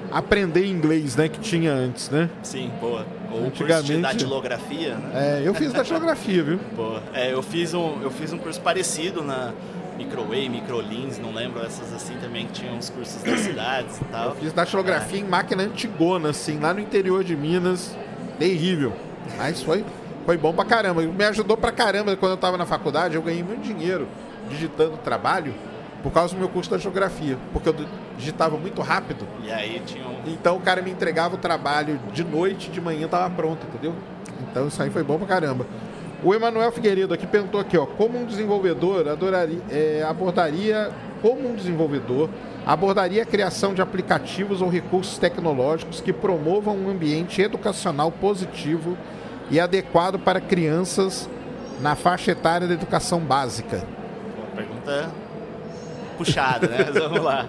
[0.09, 1.27] aprender inglês, né?
[1.27, 2.29] Que tinha antes, né?
[2.41, 3.05] Sim, boa.
[3.33, 5.39] Ou Antigamente, curso de datilografia, né?
[5.39, 6.59] É, eu fiz datilografia, viu?
[6.75, 7.01] Boa.
[7.13, 9.51] É, eu fiz um, eu fiz um curso parecido na
[9.97, 14.29] Microway, Microlins, não lembro essas assim também que tinham os cursos das cidades e tal.
[14.29, 15.21] Eu fiz datilografia é.
[15.21, 17.95] em máquina antigona, assim, lá no interior de Minas.
[18.37, 18.93] Terrível.
[19.37, 19.85] Mas foi,
[20.25, 21.01] foi bom pra caramba.
[21.01, 24.07] Me ajudou pra caramba quando eu tava na faculdade, eu ganhei muito dinheiro
[24.49, 25.53] digitando trabalho
[26.01, 27.75] por causa do meu curso da geografia, porque eu
[28.17, 29.25] digitava muito rápido.
[29.43, 30.12] E aí tinha um...
[30.25, 33.93] Então o cara me entregava o trabalho de noite, de manhã tava pronto, entendeu?
[34.49, 35.65] Então isso aí foi bom pra caramba.
[36.23, 40.89] O Emanuel Figueiredo aqui perguntou aqui, ó, como um desenvolvedor adoraria, é, abordaria,
[41.21, 42.29] como um desenvolvedor
[42.65, 48.97] abordaria a criação de aplicativos ou recursos tecnológicos que promovam um ambiente educacional positivo
[49.51, 51.29] e adequado para crianças
[51.81, 53.85] na faixa etária da educação básica?
[54.55, 55.11] pergunta
[56.17, 56.85] puxada, né?
[56.93, 57.47] Vamos lá.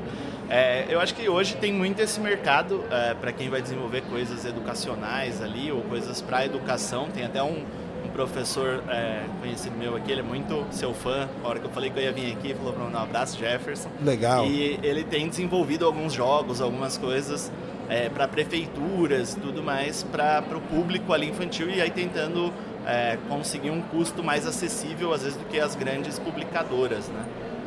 [0.48, 4.44] É, eu acho que hoje tem muito esse mercado é, para quem vai desenvolver coisas
[4.44, 7.08] educacionais ali ou coisas para educação.
[7.08, 7.64] Tem até um,
[8.04, 11.28] um professor é, conhecido meu aqui, ele é muito seu fã.
[11.42, 13.38] A hora que eu falei que eu ia vir aqui, falou para mandar um abraço,
[13.38, 13.88] Jefferson.
[14.02, 14.46] Legal.
[14.46, 17.50] E ele tem desenvolvido alguns jogos, algumas coisas
[17.88, 22.52] é, para prefeituras e tudo mais, para o público ali infantil e aí tentando
[22.86, 27.24] é, conseguir um custo mais acessível, às vezes, do que as grandes publicadoras, né?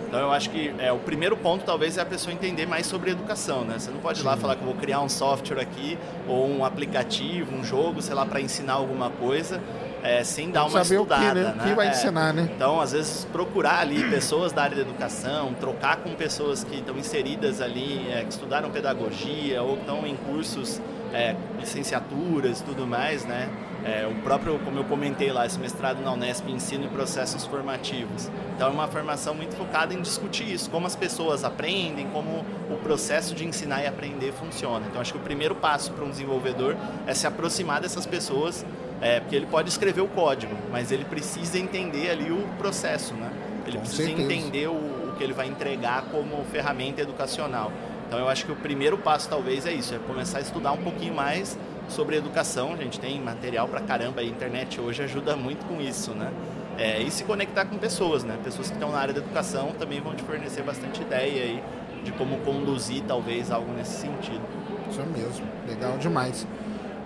[0.08, 3.12] Então eu acho que é, o primeiro ponto talvez é a pessoa entender mais sobre
[3.12, 3.78] educação, né?
[3.78, 6.64] Você não pode ir lá falar que eu vou criar um software aqui ou um
[6.64, 9.62] aplicativo, um jogo, sei lá, para ensinar alguma coisa.
[10.04, 11.44] É, sem dar uma Saber estudada, o que, né?
[11.44, 11.64] né?
[11.64, 12.50] O que vai é, ensinar, né?
[12.56, 16.96] Então, às vezes, procurar ali pessoas da área da educação, trocar com pessoas que estão
[16.98, 20.80] inseridas ali, é, que estudaram pedagogia ou estão em cursos,
[21.12, 23.50] é, licenciaturas e tudo mais, né?
[23.86, 28.30] É, o próprio, como eu comentei lá, esse mestrado na Unesp, ensino e processos formativos.
[28.56, 32.78] Então é uma formação muito focada em discutir isso, como as pessoas aprendem, como o
[32.84, 34.86] processo de ensinar e aprender funciona.
[34.88, 38.66] Então acho que o primeiro passo para um desenvolvedor é se aproximar dessas pessoas,
[39.00, 43.32] é, porque ele pode escrever o código, mas ele precisa entender ali o processo, né?
[43.66, 44.34] Ele Com precisa certeza.
[44.34, 47.72] entender o, o que ele vai entregar como ferramenta educacional.
[48.08, 50.78] Então eu acho que o primeiro passo talvez é isso, é começar a estudar um
[50.78, 52.74] pouquinho mais sobre educação.
[52.74, 56.32] A gente tem material pra caramba, a internet hoje ajuda muito com isso, né?
[56.78, 58.38] É, e se conectar com pessoas, né?
[58.44, 61.64] Pessoas que estão na área da educação também vão te fornecer bastante ideia aí
[62.04, 64.42] de como conduzir talvez algo nesse sentido.
[64.90, 66.46] Isso mesmo, legal demais.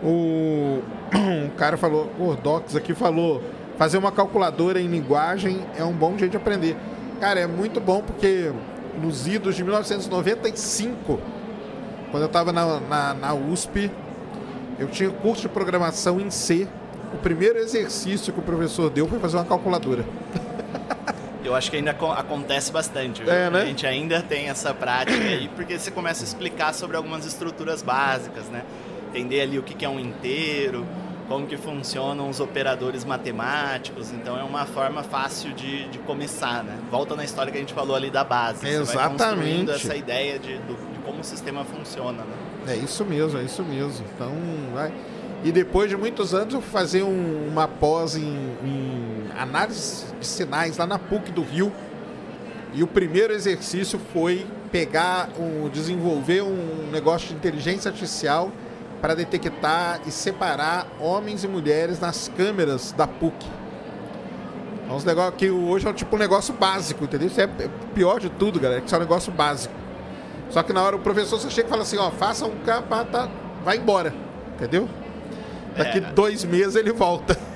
[0.03, 0.81] O,
[1.47, 3.41] o cara falou, o Ordox aqui falou,
[3.77, 6.75] fazer uma calculadora em linguagem é um bom jeito de aprender.
[7.19, 8.51] Cara, é muito bom porque
[9.01, 11.19] nos idos de 1995,
[12.09, 13.89] quando eu estava na, na, na USP,
[14.81, 16.67] eu tinha curso de programação em C.
[17.13, 20.03] O primeiro exercício que o professor deu foi fazer uma calculadora.
[21.43, 23.21] Eu acho que ainda acontece bastante.
[23.27, 23.61] É, né?
[23.61, 27.81] A gente ainda tem essa prática aí, porque você começa a explicar sobre algumas estruturas
[27.81, 28.63] básicas, né?
[29.09, 30.85] Entender ali o que é um inteiro,
[31.27, 34.11] como que funcionam os operadores matemáticos.
[34.11, 36.77] Então é uma forma fácil de, de começar, né?
[36.89, 38.65] Volta na história que a gente falou ali da base.
[38.65, 39.65] Exatamente.
[39.65, 42.50] Você vai essa ideia de, de como o sistema funciona, né?
[42.67, 44.05] É isso mesmo, é isso mesmo.
[44.15, 44.31] Então,
[44.73, 44.91] vai.
[45.43, 48.21] E depois de muitos anos eu fui fazer um, uma pós em,
[48.63, 51.71] em, análise de sinais lá na PUC do Rio.
[52.73, 58.51] E o primeiro exercício foi pegar, um, desenvolver um negócio de inteligência artificial
[59.01, 63.47] para detectar e separar homens e mulheres nas câmeras da PUC.
[64.87, 67.27] É uns negócios que hoje é tipo um negócio básico, entendeu?
[67.27, 67.47] Isso é
[67.95, 69.80] pior de tudo, galera, que isso é um negócio básico.
[70.51, 73.05] Só que na hora o professor só chega e fala assim, ó, faça um capa,
[73.05, 73.29] tá,
[73.63, 74.13] vai embora,
[74.55, 74.87] entendeu?
[75.77, 76.01] Daqui é.
[76.01, 77.37] dois meses ele volta.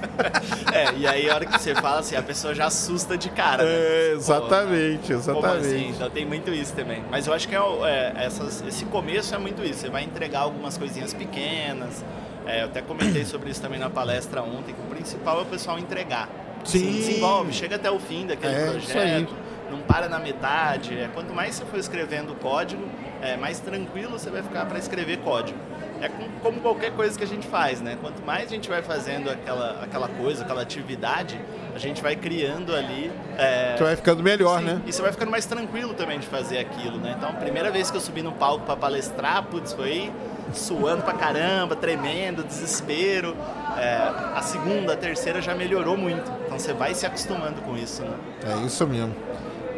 [0.72, 3.64] É, e aí a hora que você fala assim, a pessoa já assusta de cara.
[3.64, 3.70] Né?
[3.70, 5.68] É, exatamente, Pô, exatamente.
[5.68, 5.90] Assim?
[5.90, 7.04] Então tem muito isso também.
[7.10, 9.80] Mas eu acho que é, é, essas, esse começo é muito isso.
[9.80, 12.04] Você vai entregar algumas coisinhas pequenas.
[12.46, 15.46] É, eu até comentei sobre isso também na palestra ontem, que o principal é o
[15.46, 16.30] pessoal entregar.
[16.64, 16.80] Sim.
[16.80, 19.34] Se desenvolve, chega até o fim daquele É, projeto,
[19.72, 20.98] não para na metade.
[20.98, 22.84] É, quanto mais você for escrevendo código,
[23.22, 25.58] é, mais tranquilo você vai ficar para escrever código.
[26.02, 27.98] É com- como qualquer coisa que a gente faz, né?
[28.02, 31.40] Quanto mais a gente vai fazendo aquela, aquela coisa, aquela atividade,
[31.74, 33.12] a gente vai criando ali.
[33.38, 34.82] é, Você vai ficando melhor, Sim, né?
[34.86, 37.16] E você vai ficando mais tranquilo também de fazer aquilo, né?
[37.18, 40.12] Então, a primeira vez que eu subi no palco para palestrar, putz, foi
[40.54, 43.36] suando pra caramba, tremendo, desespero.
[43.78, 46.30] É, a segunda, a terceira já melhorou muito.
[46.46, 48.16] Então, você vai se acostumando com isso, né?
[48.44, 49.16] É isso mesmo.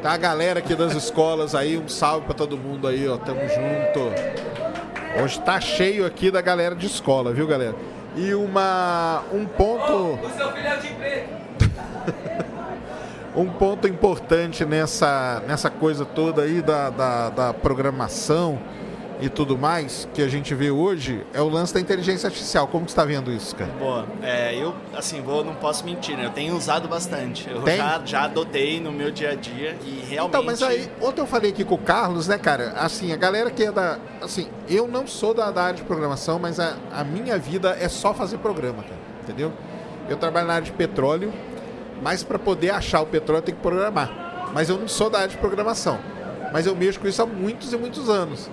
[0.01, 3.17] Tá a galera aqui das escolas aí, um salve pra todo mundo aí, ó.
[3.17, 4.11] Tamo junto.
[5.21, 7.75] Hoje tá cheio aqui da galera de escola, viu, galera?
[8.15, 11.29] E uma um ponto O seu filho é de preto.
[13.35, 18.59] um ponto importante nessa, nessa coisa toda aí da, da, da programação
[19.19, 22.67] e tudo mais que a gente vê hoje é o lance da inteligência artificial.
[22.67, 23.71] Como que você está vendo isso, cara?
[23.79, 24.05] Boa.
[24.21, 26.25] É, eu, assim, vou, não posso mentir, né?
[26.25, 27.49] Eu tenho usado bastante.
[27.49, 30.29] Eu já, já adotei no meu dia a dia e realmente...
[30.29, 32.73] Então, mas aí, ontem eu falei aqui com o Carlos, né, cara?
[32.77, 33.97] Assim, a galera que é da...
[34.21, 37.89] Assim, eu não sou da, da área de programação, mas a, a minha vida é
[37.89, 38.99] só fazer programa, cara.
[39.23, 39.51] Entendeu?
[40.07, 41.33] Eu trabalho na área de petróleo,
[42.01, 44.49] mas para poder achar o petróleo tem que programar.
[44.53, 45.99] Mas eu não sou da área de programação.
[46.53, 48.49] Mas eu mexo com isso há muitos e muitos anos.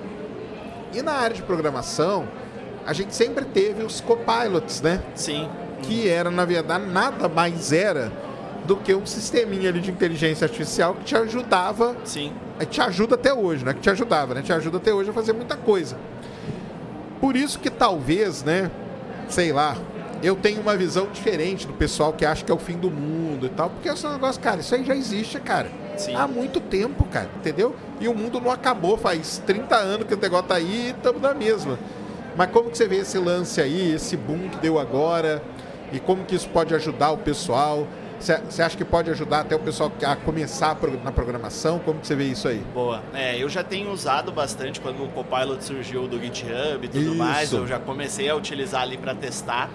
[0.95, 2.29] E na área de programação,
[2.87, 5.03] a gente sempre teve os copilots, né?
[5.15, 5.49] Sim.
[5.83, 8.13] Que era, na verdade, nada mais era
[8.65, 11.97] do que um sisteminha ali de inteligência artificial que te ajudava.
[12.05, 12.33] Sim.
[12.71, 13.75] Te ajuda até hoje, né?
[13.75, 14.43] Que te ajudava, né?
[14.43, 15.97] Te ajuda até hoje a fazer muita coisa.
[17.21, 18.71] Por isso que talvez, né?
[19.29, 19.77] Sei lá,
[20.23, 23.47] eu tenho uma visão diferente do pessoal que acha que é o fim do mundo
[23.47, 25.71] e tal, porque esse negócio, cara, isso aí já existe, cara.
[25.97, 26.15] Sim.
[26.15, 27.75] Há muito tempo, cara, entendeu?
[28.01, 31.23] E o mundo não acabou, faz 30 anos que o negócio tá aí e estamos
[31.23, 31.79] na mesma.
[32.37, 35.43] Mas como que você vê esse lance aí, esse boom que deu agora?
[35.93, 37.87] E como que isso pode ajudar o pessoal?
[38.19, 41.79] Você acha que pode ajudar até o pessoal a começar na programação?
[41.79, 42.63] Como que você vê isso aí?
[42.73, 43.03] Boa.
[43.13, 47.15] É, eu já tenho usado bastante quando o Copilot surgiu do GitHub e tudo isso.
[47.15, 47.53] mais.
[47.53, 49.69] Eu já comecei a utilizar ali para testar.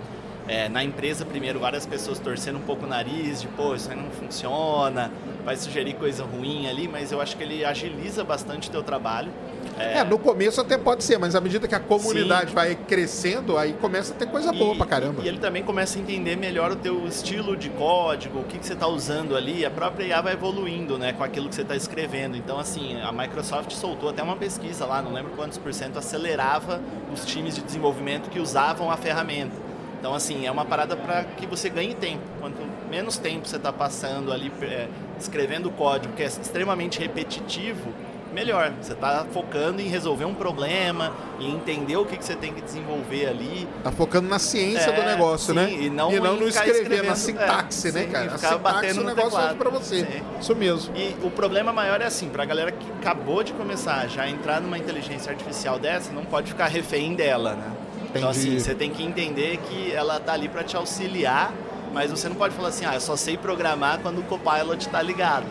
[0.49, 3.95] É, na empresa, primeiro, várias pessoas torcendo um pouco o nariz, de pô, isso aí
[3.95, 5.11] não funciona,
[5.45, 9.31] vai sugerir coisa ruim ali, mas eu acho que ele agiliza bastante o teu trabalho.
[9.77, 9.99] É...
[9.99, 12.55] é, no começo até pode ser, mas à medida que a comunidade Sim.
[12.55, 15.21] vai crescendo, aí começa a ter coisa boa pra caramba.
[15.23, 18.65] E, ele também começa a entender melhor o teu estilo de código, o que, que
[18.65, 21.75] você está usando ali, a própria IA vai evoluindo, né, com aquilo que você está
[21.75, 22.35] escrevendo.
[22.35, 26.81] Então, assim, a Microsoft soltou até uma pesquisa lá, não lembro quantos por cento acelerava
[27.13, 29.68] os times de desenvolvimento que usavam a ferramenta.
[29.99, 32.23] Então, assim, é uma parada para que você ganhe tempo.
[32.39, 32.57] Quanto
[32.89, 34.87] menos tempo você está passando ali é,
[35.19, 37.93] escrevendo código que é extremamente repetitivo,
[38.33, 38.71] melhor.
[38.81, 42.61] Você está focando em resolver um problema, em entender o que, que você tem que
[42.61, 43.67] desenvolver ali.
[43.77, 45.71] Está focando na ciência é, do negócio, sim, né?
[45.71, 48.25] E não, e não no escrever, na sintaxe, é, né, sim, cara?
[48.25, 50.05] E ficar batendo o negócio para você.
[50.05, 50.21] Sim.
[50.39, 50.95] Isso mesmo.
[50.95, 54.61] E o problema maior é assim, para a galera que acabou de começar, já entrar
[54.61, 57.71] numa inteligência artificial dessa, não pode ficar refém dela, né?
[58.09, 58.17] Entendi.
[58.17, 61.53] Então, assim, você tem que entender que ela tá ali para te auxiliar,
[61.93, 65.01] mas você não pode falar assim, ah, eu só sei programar quando o Copilot está
[65.01, 65.45] ligado.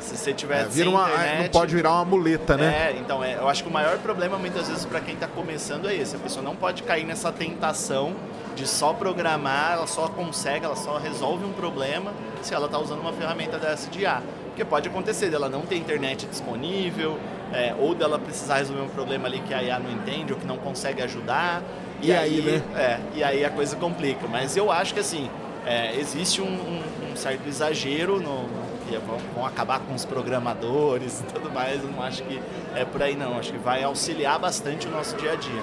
[0.00, 2.90] Se você tiver é, vira uma, internet, não pode virar uma muleta, né?
[2.90, 5.88] É, então, é, eu acho que o maior problema muitas vezes para quem está começando
[5.88, 6.16] é esse.
[6.16, 8.16] A pessoa não pode cair nessa tentação
[8.56, 12.12] de só programar, ela só consegue, ela só resolve um problema
[12.42, 14.20] se ela está usando uma ferramenta dessa de IA.
[14.62, 17.18] Porque pode acontecer dela não ter internet disponível,
[17.52, 20.46] é, ou dela precisar resolver um problema ali que a IA não entende ou que
[20.46, 21.62] não consegue ajudar.
[22.00, 22.62] E, e aí, aí, né?
[22.76, 24.28] É, e aí a coisa complica.
[24.28, 25.28] Mas eu acho que assim,
[25.66, 28.46] é, existe um, um, um, certo exagero no,
[28.86, 31.82] que vão, vão, acabar com os programadores e tudo mais.
[31.82, 32.40] Eu não acho que
[32.76, 33.38] é por aí não.
[33.38, 35.62] Acho que vai auxiliar bastante o nosso dia a dia.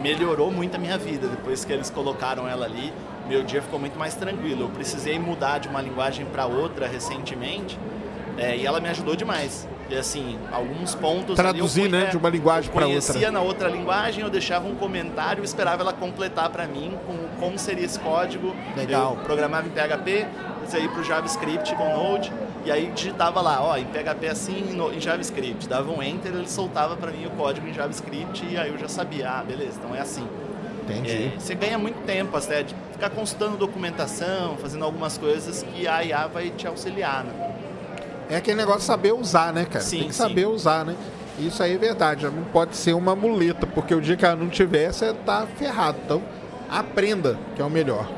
[0.00, 2.92] melhorou muito a minha vida depois que eles colocaram ela ali.
[3.26, 4.62] Meu dia ficou muito mais tranquilo.
[4.62, 7.76] Eu precisei mudar de uma linguagem para outra recentemente
[8.38, 9.68] é, e ela me ajudou demais.
[9.90, 11.34] E assim, alguns pontos.
[11.34, 12.06] Traduzir, fui, né?
[12.06, 13.00] De uma linguagem para outra.
[13.00, 17.58] conhecia na outra linguagem, eu deixava um comentário esperava ela completar para mim com como
[17.58, 18.54] seria esse código.
[18.76, 19.16] Legal.
[19.18, 20.26] Eu programava em PHP,
[20.66, 22.32] saí para o JavaScript com Node,
[22.64, 25.68] e aí digitava lá, ó, em PHP assim, em JavaScript.
[25.68, 28.88] Dava um enter, ele soltava para mim o código em JavaScript, e aí eu já
[28.88, 30.26] sabia, ah, beleza, então é assim.
[30.84, 31.32] Entendi.
[31.34, 36.02] É, você ganha muito tempo até de ficar consultando documentação, fazendo algumas coisas que a
[36.02, 37.47] IA vai te auxiliar, né?
[38.30, 39.84] É aquele negócio de saber usar, né, cara?
[39.84, 40.22] Sim, Tem que sim.
[40.22, 40.94] saber usar, né?
[41.38, 44.48] Isso aí é verdade, não pode ser uma muleta, porque o dia que ela não
[44.48, 45.98] tiver, você tá ferrado.
[46.04, 46.22] Então,
[46.68, 48.08] aprenda, que é o melhor.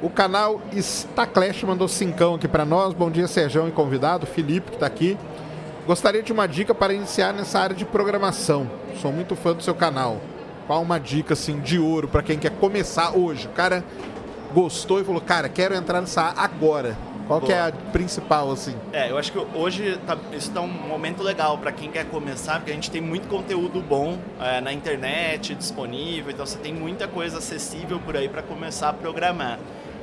[0.00, 2.94] O canal Staclash mandou cincão aqui para nós.
[2.94, 5.18] Bom dia, Serjão e convidado, Felipe, que está aqui.
[5.88, 8.70] Gostaria de uma dica para iniciar nessa área de programação.
[9.02, 10.18] Sou muito fã do seu canal.
[10.68, 13.46] Qual uma dica assim de ouro para quem quer começar hoje?
[13.48, 13.82] O cara
[14.54, 16.96] gostou e falou: "Cara, quero entrar nessa área agora".
[17.28, 17.46] Qual Boa.
[17.46, 18.74] que é a principal, assim?
[18.90, 22.54] É, eu acho que hoje tá, isso está um momento legal para quem quer começar,
[22.54, 27.06] porque a gente tem muito conteúdo bom é, na internet disponível, então você tem muita
[27.06, 29.58] coisa acessível por aí para começar a programar.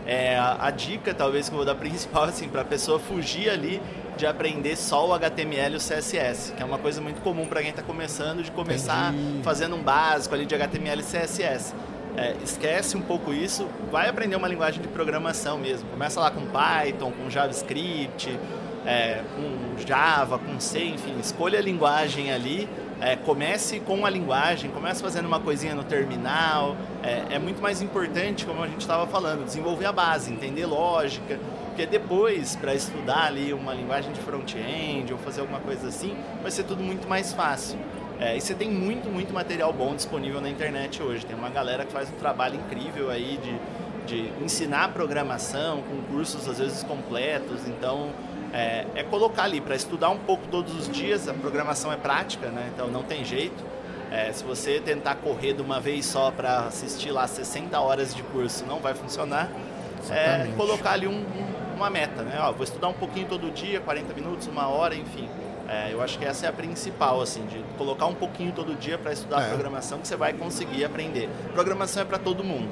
[0.06, 3.50] É, a, a, dica, talvez, que eu vou dar principal, assim, para a pessoa fugir
[3.50, 3.82] ali
[4.16, 7.60] de aprender só o HTML e o CSS, que é uma coisa muito comum para
[7.62, 9.42] quem está começando, de começar Entendi.
[9.42, 11.74] fazendo um básico ali de HTML e CSS
[12.18, 15.90] é, esquece um pouco isso, vai aprender uma linguagem de programação mesmo.
[15.90, 18.40] Começa lá com Python, com JavaScript,
[18.86, 22.70] é, com Java, com C, enfim, escolha a linguagem ali.
[23.02, 26.78] É, comece com a linguagem, comece fazendo uma coisinha no terminal.
[27.04, 31.38] É, é muito mais importante, como a gente estava falando, desenvolver a base, entender lógica,
[31.68, 36.50] porque depois, para estudar ali uma linguagem de front-end ou fazer alguma coisa assim, vai
[36.50, 37.78] ser tudo muito mais fácil.
[38.20, 41.26] É, e você tem muito, muito material bom disponível na internet hoje.
[41.26, 43.60] Tem uma galera que faz um trabalho incrível aí de,
[44.06, 47.68] de ensinar programação com cursos às vezes completos.
[47.68, 48.12] Então,
[48.54, 51.28] é, é colocar ali para estudar um pouco todos os dias.
[51.28, 52.70] A programação é prática, né?
[52.74, 53.64] então não tem jeito.
[54.12, 58.24] É, se você tentar correr de uma vez só para assistir lá 60 horas de
[58.24, 59.50] curso, não vai funcionar.
[60.10, 62.38] É, colocar ali um, um, uma meta, né?
[62.40, 65.28] Ó, vou estudar um pouquinho todo dia, 40 minutos, uma hora, enfim.
[65.68, 68.98] É, eu acho que essa é a principal, assim, de colocar um pouquinho todo dia
[68.98, 69.50] para estudar é.
[69.50, 71.30] programação que você vai conseguir aprender.
[71.54, 72.70] Programação é para todo mundo.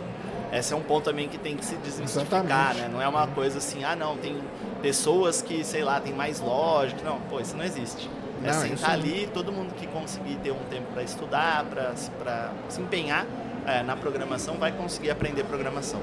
[0.52, 2.88] Esse é um ponto também que tem que se desmistificar, né?
[2.92, 4.38] Não é uma coisa assim, ah, não, tem
[4.84, 7.02] pessoas que, sei lá, tem mais lógica.
[7.04, 8.08] Não, pô, isso não existe.
[8.44, 12.80] É não, sentar ali, todo mundo que conseguir ter um tempo para estudar, para se
[12.80, 13.26] empenhar
[13.66, 16.00] é, na programação, vai conseguir aprender programação.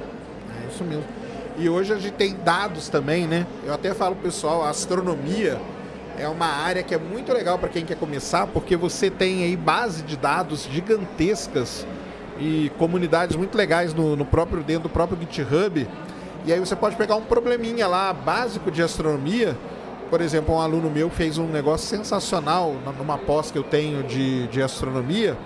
[0.61, 1.05] É isso mesmo.
[1.57, 3.47] E hoje a gente tem dados também, né?
[3.65, 5.61] Eu até falo pessoal, a astronomia
[6.21, 9.57] é uma área que é muito legal para quem quer começar, porque você tem aí
[9.57, 11.87] base de dados gigantescas
[12.39, 15.89] e comunidades muito legais no, no próprio dentro do próprio GitHub.
[16.45, 19.57] E aí você pode pegar um probleminha lá básico de astronomia.
[20.11, 24.47] Por exemplo, um aluno meu fez um negócio sensacional numa pós que eu tenho de,
[24.49, 25.39] de astronomia,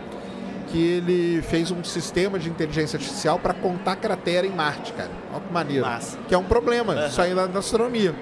[0.68, 5.10] que ele fez um sistema de inteligência artificial para contar cratera em Marte, cara.
[5.32, 5.84] Olha que maneiro.
[5.84, 6.18] Massa.
[6.26, 7.06] Que é um problema, uhum.
[7.06, 8.14] isso aí lá na astronomia.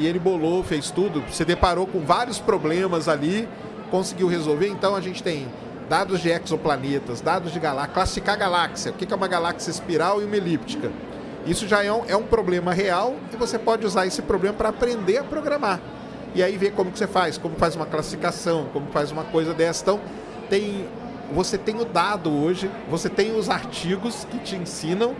[0.00, 3.46] E ele bolou, fez tudo, se deparou com vários problemas ali,
[3.90, 4.66] conseguiu resolver.
[4.66, 5.46] Então a gente tem
[5.90, 10.24] dados de exoplanetas, dados de galáxias, classificar galáxia, o que é uma galáxia espiral e
[10.24, 10.90] uma elíptica.
[11.46, 14.70] Isso já é um, é um problema real e você pode usar esse problema para
[14.70, 15.78] aprender a programar.
[16.34, 19.52] E aí ver como que você faz, como faz uma classificação, como faz uma coisa
[19.52, 19.82] dessa.
[19.82, 20.00] Então,
[20.48, 20.86] tem,
[21.34, 25.14] você tem o dado hoje, você tem os artigos que te ensinam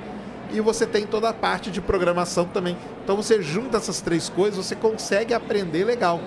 [0.53, 2.77] e você tem toda a parte de programação também.
[3.03, 6.21] Então você junta essas três coisas, você consegue aprender legal.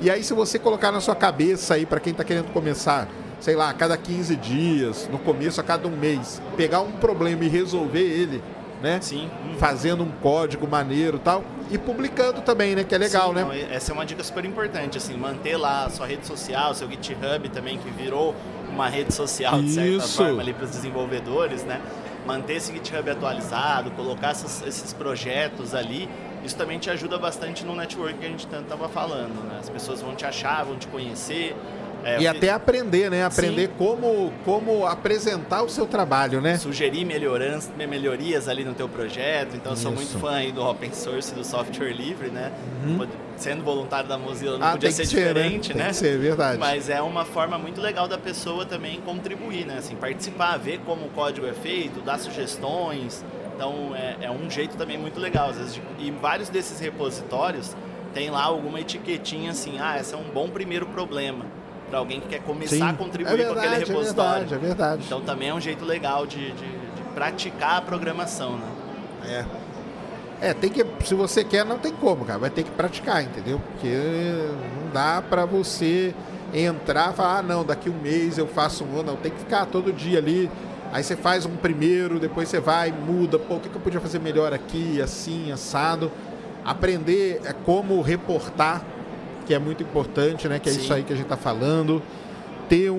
[0.00, 3.08] E aí se você colocar na sua cabeça aí para quem está querendo começar,
[3.40, 7.44] sei lá, a cada 15 dias, no começo a cada um mês, pegar um problema
[7.44, 8.42] e resolver ele,
[8.82, 8.98] né?
[9.00, 9.30] Sim.
[9.58, 11.42] Fazendo um código maneiro tal.
[11.70, 12.84] E publicando também, né?
[12.84, 13.42] Que é legal, Sim, né?
[13.42, 16.88] Não, essa é uma dica super importante, assim, manter lá a sua rede social, seu
[16.90, 18.34] GitHub também, que virou
[18.70, 20.16] uma rede social, de certa Isso.
[20.16, 21.80] forma, ali para os desenvolvedores, né?
[22.26, 26.08] Manter esse GitHub atualizado, colocar esses, esses projetos ali
[26.44, 29.56] isso também te ajuda bastante no network que a gente tanto estava falando, né?
[29.58, 31.56] As pessoas vão te achar, vão te conhecer,
[32.04, 33.24] é, e até aprender, né?
[33.24, 36.58] Aprender como, como apresentar o seu trabalho, né?
[36.58, 39.56] Sugerir melhoranças, melhorias ali no teu projeto.
[39.56, 42.52] Então, eu sou muito fã aí do open source e do software livre, né?
[42.84, 43.08] Uhum.
[43.38, 45.76] Sendo voluntário da Mozilla não ah, podia ser, ser, diferente, né?
[45.76, 45.84] né?
[45.84, 46.58] Tem que ser, verdade.
[46.58, 49.78] Mas é uma forma muito legal da pessoa também contribuir, né?
[49.78, 53.24] Assim, participar, ver como o código é feito, dar sugestões.
[53.56, 55.48] Então, é, é um jeito também muito legal.
[55.48, 57.74] Às vezes, e vários desses repositórios
[58.12, 61.46] tem lá alguma etiquetinha assim, ah, esse é um bom primeiro problema
[61.94, 62.82] para alguém que quer começar Sim.
[62.82, 64.32] a contribuir é verdade, com aquele repositório.
[64.32, 65.02] É verdade, é verdade.
[65.06, 68.66] Então também é um jeito legal de, de, de praticar a programação, né?
[69.24, 69.44] É.
[70.48, 70.84] É, tem que.
[71.04, 72.40] Se você quer, não tem como, cara.
[72.40, 73.60] Vai ter que praticar, entendeu?
[73.60, 73.94] Porque
[74.82, 76.12] não dá para você
[76.52, 79.12] entrar e falar, ah, não, daqui um mês eu faço um ano.
[79.12, 80.50] Não, tem que ficar todo dia ali.
[80.92, 84.00] Aí você faz um primeiro, depois você vai, muda, pô, o que, que eu podia
[84.00, 86.10] fazer melhor aqui, assim, assado.
[86.64, 88.84] Aprender é como reportar
[89.46, 90.58] que é muito importante, né?
[90.58, 90.80] Que é Sim.
[90.80, 92.02] isso aí que a gente está falando.
[92.68, 92.96] Ter um,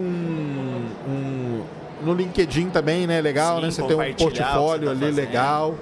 [1.08, 1.64] um,
[2.04, 3.20] no LinkedIn também, né?
[3.22, 3.72] Legal, Sim, né?
[3.72, 5.16] Você ter um portfólio tá ali fazendo.
[5.16, 5.76] legal.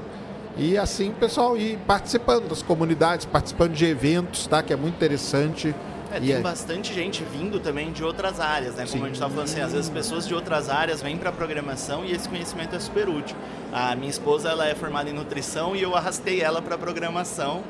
[0.58, 4.62] E assim, pessoal, ir participando das comunidades, participando de eventos, tá?
[4.62, 5.74] Que é muito interessante.
[6.12, 6.40] É, tem é...
[6.40, 8.86] bastante gente vindo também de outras áreas, né?
[8.86, 9.02] Como Sim.
[9.02, 12.06] a gente estava falando assim, às vezes pessoas de outras áreas vêm para a programação
[12.06, 13.36] e esse conhecimento é super útil.
[13.72, 17.64] A minha esposa ela é formada em nutrição e eu arrastei ela para programação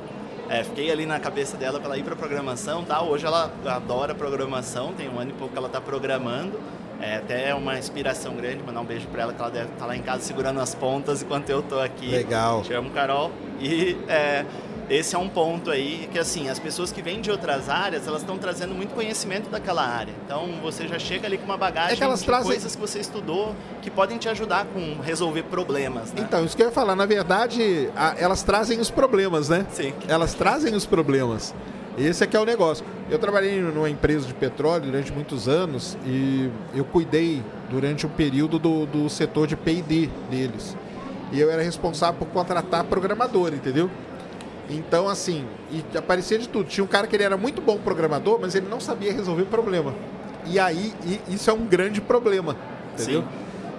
[0.50, 3.10] é, fiquei ali na cabeça dela para ela ir para programação tal.
[3.10, 6.60] Hoje ela adora programação, tem um ano e pouco que ela está programando.
[7.02, 9.86] É até uma inspiração grande, mandar um beijo para ela, que ela deve estar tá
[9.86, 12.08] lá em casa segurando as pontas enquanto eu estou aqui.
[12.08, 12.62] Legal.
[12.62, 13.30] Te amo, Carol.
[13.60, 14.46] E é,
[14.89, 18.22] esse é um ponto aí que assim as pessoas que vêm de outras áreas elas
[18.22, 20.13] estão trazendo muito conhecimento daquela área.
[20.26, 22.52] Então você já chega ali com uma bagagem é que elas de trazem...
[22.52, 26.26] coisas que você estudou que podem te ajudar com resolver problemas né?
[26.26, 29.65] então isso que eu ia falar na verdade a, elas trazem os problemas né?
[29.72, 29.93] Sim.
[30.08, 31.54] Elas trazem os problemas.
[31.98, 32.84] Esse é que é o negócio.
[33.10, 38.58] Eu trabalhei numa empresa de petróleo durante muitos anos e eu cuidei durante um período
[38.58, 40.76] do, do setor de P&D deles.
[41.32, 43.89] E eu era responsável por contratar programador entendeu
[44.70, 46.68] então, assim, e aparecia de tudo.
[46.68, 49.47] Tinha um cara que ele era muito bom programador, mas ele não sabia resolver o
[49.47, 49.93] problema.
[50.45, 52.55] E aí, e isso é um grande problema,
[52.93, 53.22] entendeu?
[53.22, 53.28] Sim.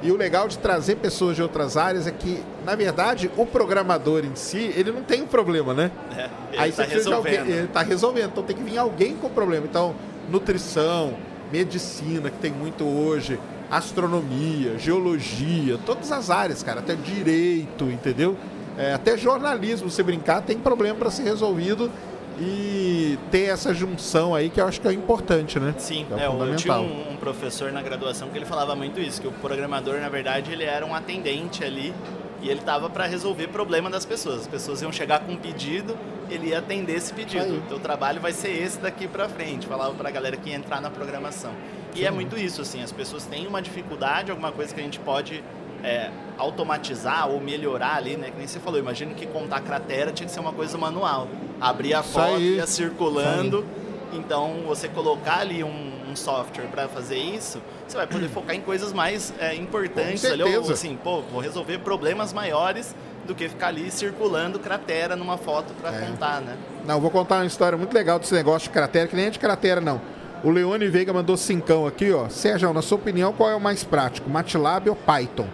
[0.03, 4.23] E o legal de trazer pessoas de outras áreas é que, na verdade, o programador
[4.23, 5.91] em si, ele não tem um problema, né?
[6.15, 7.39] É, ele está resolvendo.
[7.39, 8.31] Alguém, ele está resolvendo.
[8.33, 9.65] Então tem que vir alguém com problema.
[9.65, 9.95] Então,
[10.31, 11.15] nutrição,
[11.51, 18.37] medicina, que tem muito hoje, astronomia, geologia, todas as áreas, cara, até direito, entendeu?
[18.77, 21.91] É, até jornalismo, se brincar, tem problema para ser resolvido
[22.39, 25.75] e ter essa junção aí que eu acho que é importante, né?
[25.79, 29.21] Sim, é, é eu tinha um, um, professor na graduação que ele falava muito isso,
[29.21, 31.95] que o programador, na verdade, ele era um atendente ali
[32.43, 34.43] e ele estava para resolver problema das pessoas.
[34.43, 35.97] As pessoas iam chegar com um pedido,
[36.29, 37.59] ele ia atender esse pedido.
[37.59, 39.67] O teu trabalho vai ser esse daqui para frente.
[39.67, 41.53] Falava para a galera que ia entrar na programação.
[41.95, 42.07] E Sim.
[42.07, 45.43] é muito isso, assim, as pessoas têm uma dificuldade, alguma coisa que a gente pode
[45.85, 48.31] é, automatizar ou melhorar ali, né?
[48.31, 51.29] Que nem você falou, imagina que contar cratera tinha que ser uma coisa manual.
[51.61, 53.65] Abrir a foto, ia circulando.
[54.13, 58.61] Então, você colocar ali um, um software para fazer isso, você vai poder focar em
[58.61, 62.95] coisas mais é, importantes ali, ou assim, pô, vou resolver problemas maiores
[63.27, 66.07] do que ficar ali circulando cratera numa foto para é.
[66.07, 66.57] contar, né?
[66.87, 69.39] Não, vou contar uma história muito legal desse negócio de cratera, que nem é de
[69.39, 70.01] cratera, não.
[70.45, 72.29] O Leone Veiga mandou cincão aqui, ó.
[72.29, 75.49] Sérgio, na sua opinião, qual é o mais prático, MATLAB ou Python?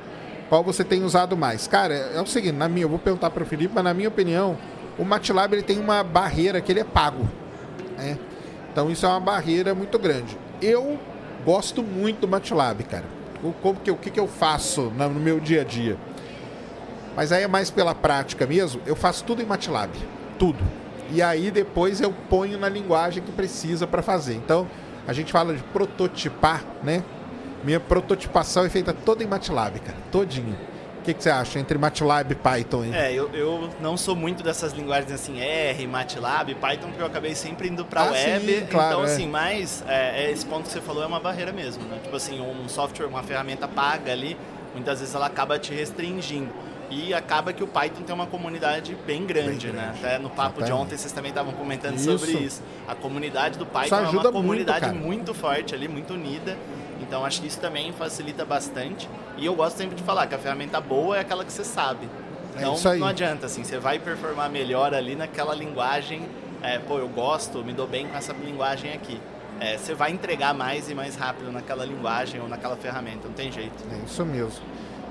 [0.51, 1.69] Qual você tem usado mais?
[1.69, 4.09] Cara, é o seguinte, na minha, eu vou perguntar para o Felipe, mas na minha
[4.09, 4.59] opinião,
[4.99, 7.29] o MATLAB ele tem uma barreira que ele é pago.
[7.97, 8.19] Né?
[8.73, 10.37] Então isso é uma barreira muito grande.
[10.61, 10.99] Eu
[11.45, 13.05] gosto muito do MATLAB, cara.
[13.45, 15.97] O, como que, o que, que eu faço no meu dia a dia?
[17.15, 18.83] Mas aí é mais pela prática mesmo.
[18.85, 19.93] Eu faço tudo em MATLAB.
[20.37, 20.59] Tudo.
[21.13, 24.35] E aí depois eu ponho na linguagem que precisa para fazer.
[24.35, 24.67] Então,
[25.07, 27.05] a gente fala de prototipar, né?
[27.63, 30.57] Minha prototipação é feita toda em MATLAB, cara, todinha.
[30.99, 32.85] O que, que, você acha entre MATLAB e Python?
[32.85, 32.95] Hein?
[32.95, 37.35] É, eu, eu não sou muito dessas linguagens assim, R, MATLAB, Python, porque eu acabei
[37.35, 38.47] sempre indo para ah, web.
[38.47, 39.07] Sim, claro, então, é.
[39.07, 41.99] assim, mas é, é, esse ponto que você falou é uma barreira mesmo, né?
[42.03, 44.37] Tipo assim, um software, uma ferramenta paga ali,
[44.75, 46.53] muitas vezes ela acaba te restringindo.
[46.91, 49.95] E acaba que o Python tem uma comunidade bem grande, bem né?
[49.97, 52.19] Até no papo de ontem vocês também estavam comentando isso.
[52.19, 52.63] sobre isso.
[52.87, 56.59] A comunidade do Python é uma comunidade muito, muito forte ali, muito unida.
[57.11, 59.11] Então acho que isso também facilita bastante.
[59.37, 62.09] E eu gosto sempre de falar que a ferramenta boa é aquela que você sabe.
[62.55, 66.23] É então é não adianta, assim, você vai performar melhor ali naquela linguagem.
[66.63, 69.21] É, pô, eu gosto, me dou bem com essa linguagem aqui.
[69.59, 73.51] É, você vai entregar mais e mais rápido naquela linguagem ou naquela ferramenta, não tem
[73.51, 73.75] jeito.
[73.91, 74.63] É isso mesmo.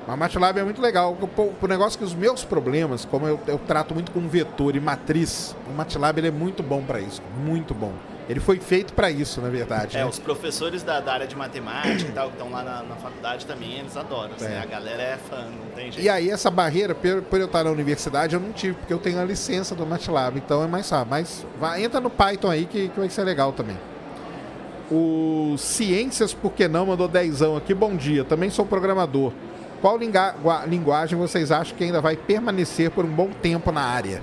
[0.08, 1.18] Mas MATLAB é muito legal.
[1.62, 5.54] O, negócio que os meus problemas, como eu, eu trato muito com vetor e matriz,
[5.68, 7.22] o MATLAB ele é muito bom para isso.
[7.38, 7.92] Muito bom.
[8.30, 9.98] Ele foi feito para isso, na verdade.
[9.98, 10.06] É, né?
[10.06, 13.44] os professores da, da, área de matemática e tal, que estão lá na, na, faculdade
[13.48, 14.36] também, eles adoram.
[14.36, 14.60] Assim, é.
[14.60, 16.06] A galera é fã, não tem jeito.
[16.06, 19.00] E aí, essa barreira, por, por, eu estar na universidade, eu não tive, porque eu
[19.00, 21.08] tenho a licença do MATLAB, então é mais fácil.
[21.10, 23.78] Mas vai, entra no Python aí que, que vai ser legal também.
[24.92, 27.74] O Ciências, por que não, mandou dezão aqui.
[27.74, 29.34] Bom dia, também sou programador.
[29.82, 29.98] Qual
[30.68, 34.22] linguagem vocês acham que ainda vai permanecer por um bom tempo na área?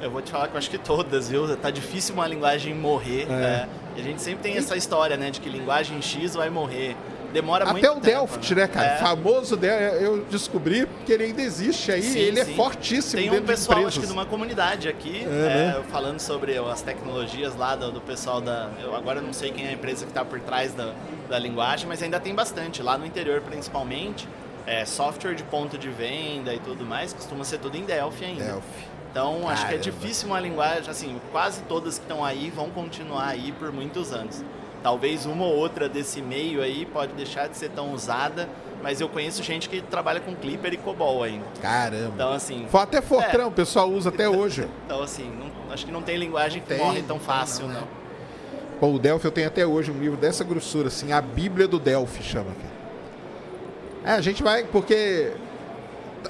[0.00, 1.56] Eu vou te falar que eu acho que todas, viu?
[1.56, 3.22] Tá difícil uma linguagem morrer.
[3.22, 3.26] É.
[3.26, 3.68] Né?
[3.96, 5.30] E a gente sempre tem essa história, né?
[5.30, 6.96] De que linguagem X vai morrer.
[7.32, 7.86] Demora Até muito.
[7.86, 8.86] Até o Delphi, né, né cara?
[8.86, 8.96] É.
[8.96, 9.58] Famoso,
[10.00, 12.02] eu descobri que ele ainda existe aí.
[12.02, 12.52] Sim, ele é sim.
[12.52, 13.20] é fortíssimo.
[13.20, 15.76] Tem um pessoal, acho que numa comunidade aqui, é, né?
[15.78, 18.70] É, falando sobre as tecnologias lá do, do, pessoal da.
[18.82, 20.92] Eu agora não sei quem é a empresa que está por trás da,
[21.28, 22.82] da linguagem, mas ainda tem bastante.
[22.82, 24.28] Lá no interior, principalmente,
[24.66, 28.44] é, software de ponto de venda e tudo mais, costuma ser tudo em Delphi ainda.
[28.44, 28.95] Delphi.
[29.16, 29.52] Então, Caramba.
[29.52, 33.50] acho que é difícil uma linguagem, assim, quase todas que estão aí vão continuar aí
[33.50, 34.44] por muitos anos.
[34.82, 38.46] Talvez uma ou outra desse meio aí pode deixar de ser tão usada,
[38.82, 41.46] mas eu conheço gente que trabalha com Clipper e COBOL ainda.
[41.62, 42.12] Caramba.
[42.14, 42.66] Então, assim...
[42.70, 43.46] Até Fortran, é.
[43.46, 44.68] o pessoal usa até hoje.
[44.84, 47.72] então, assim, não, acho que não tem linguagem que tem, morre tão fácil, não.
[47.72, 47.80] não.
[47.80, 47.86] Né?
[48.78, 51.78] Pô, o Delphi eu tenho até hoje um livro dessa grossura, assim, a Bíblia do
[51.78, 52.50] Delphi chama.
[54.04, 55.32] É, a gente vai, porque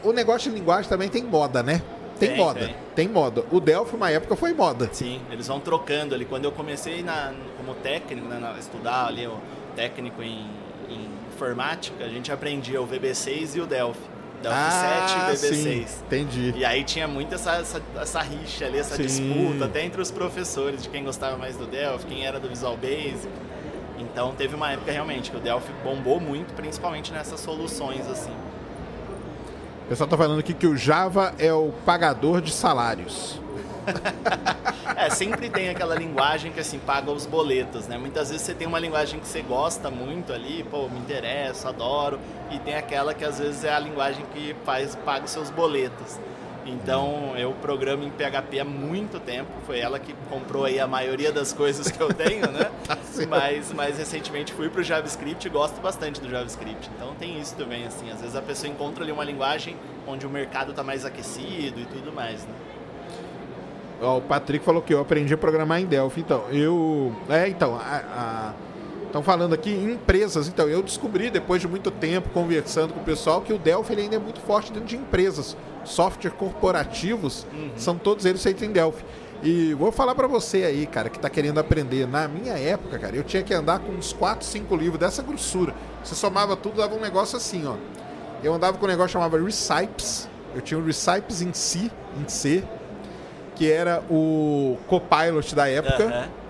[0.04, 1.82] o negócio de linguagem também tem moda, né?
[2.18, 2.60] Tem, tem moda.
[2.60, 2.76] Tem.
[2.94, 3.08] tem.
[3.08, 3.44] moda.
[3.50, 4.88] O Delphi, uma época, foi moda.
[4.92, 6.24] Sim, eles vão trocando ali.
[6.24, 9.38] Quando eu comecei na, como técnico, né, na, estudar ali, o
[9.74, 10.46] técnico em,
[10.88, 14.00] em, informática, a gente aprendia o VB6 e o Delphi.
[14.42, 15.54] Delphi ah, 7 e VB6.
[15.54, 16.54] Sim, entendi.
[16.56, 19.02] E aí tinha muito essa, essa, essa rixa ali, essa sim.
[19.02, 22.76] disputa, até entre os professores, de quem gostava mais do Delphi, quem era do Visual
[22.76, 23.28] Basic.
[23.98, 28.32] Então teve uma época realmente que o Delphi bombou muito, principalmente nessas soluções assim.
[29.86, 33.40] O pessoal está falando aqui que o Java é o pagador de salários.
[34.96, 37.96] é, sempre tem aquela linguagem que assim paga os boletos, né?
[37.96, 42.18] Muitas vezes você tem uma linguagem que você gosta muito ali, pô, me interessa, adoro,
[42.50, 46.18] e tem aquela que às vezes é a linguagem que faz paga os seus boletos.
[46.66, 49.50] Então eu programo em PHP há muito tempo.
[49.64, 52.70] Foi ela que comprou aí a maioria das coisas que eu tenho, né?
[52.86, 52.96] Tá
[53.28, 56.88] mas, mas recentemente fui para o JavaScript e gosto bastante do JavaScript.
[56.94, 58.10] Então tem isso também, assim.
[58.10, 61.86] Às vezes a pessoa encontra ali uma linguagem onde o mercado está mais aquecido e
[61.86, 62.54] tudo mais, né?
[64.00, 66.20] o Patrick falou que eu aprendi a programar em Delphi.
[66.20, 67.14] Então, eu.
[67.28, 68.52] É, então, a, a
[69.16, 70.46] Estão falando aqui em empresas.
[70.46, 74.02] Então, eu descobri, depois de muito tempo conversando com o pessoal, que o Delphi ele
[74.02, 75.56] ainda é muito forte dentro de empresas.
[75.86, 77.70] Software corporativos, uhum.
[77.78, 79.02] são todos eles feitos em Delphi.
[79.42, 82.06] E vou falar para você aí, cara, que tá querendo aprender.
[82.06, 85.74] Na minha época, cara, eu tinha que andar com uns 4, 5 livros dessa grossura.
[86.04, 87.76] Você somava tudo, dava um negócio assim, ó.
[88.44, 90.28] Eu andava com um negócio que chamava Recipes.
[90.54, 91.90] Eu tinha um Recipes em si,
[92.20, 92.62] em C,
[93.54, 96.04] que era o Copilot da época.
[96.04, 96.45] Uh -huh.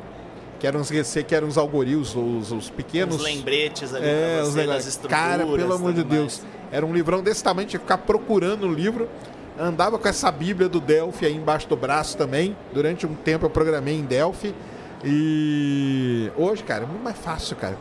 [0.59, 3.17] Que eram os GC, que eram os algoritmos, os, os pequenos.
[3.17, 5.25] Os lembretes ali é, pra você, das estruturas.
[5.25, 6.41] Cara, pelo amor de Deus.
[6.41, 6.57] Mais.
[6.73, 9.09] Era um livrão desse tamanho, tinha que ficar procurando o livro
[9.59, 12.57] andava com essa Bíblia do Delphi aí embaixo do braço também.
[12.73, 14.55] Durante um tempo eu programei em Delphi.
[15.05, 17.77] E hoje, cara, é muito mais fácil, cara.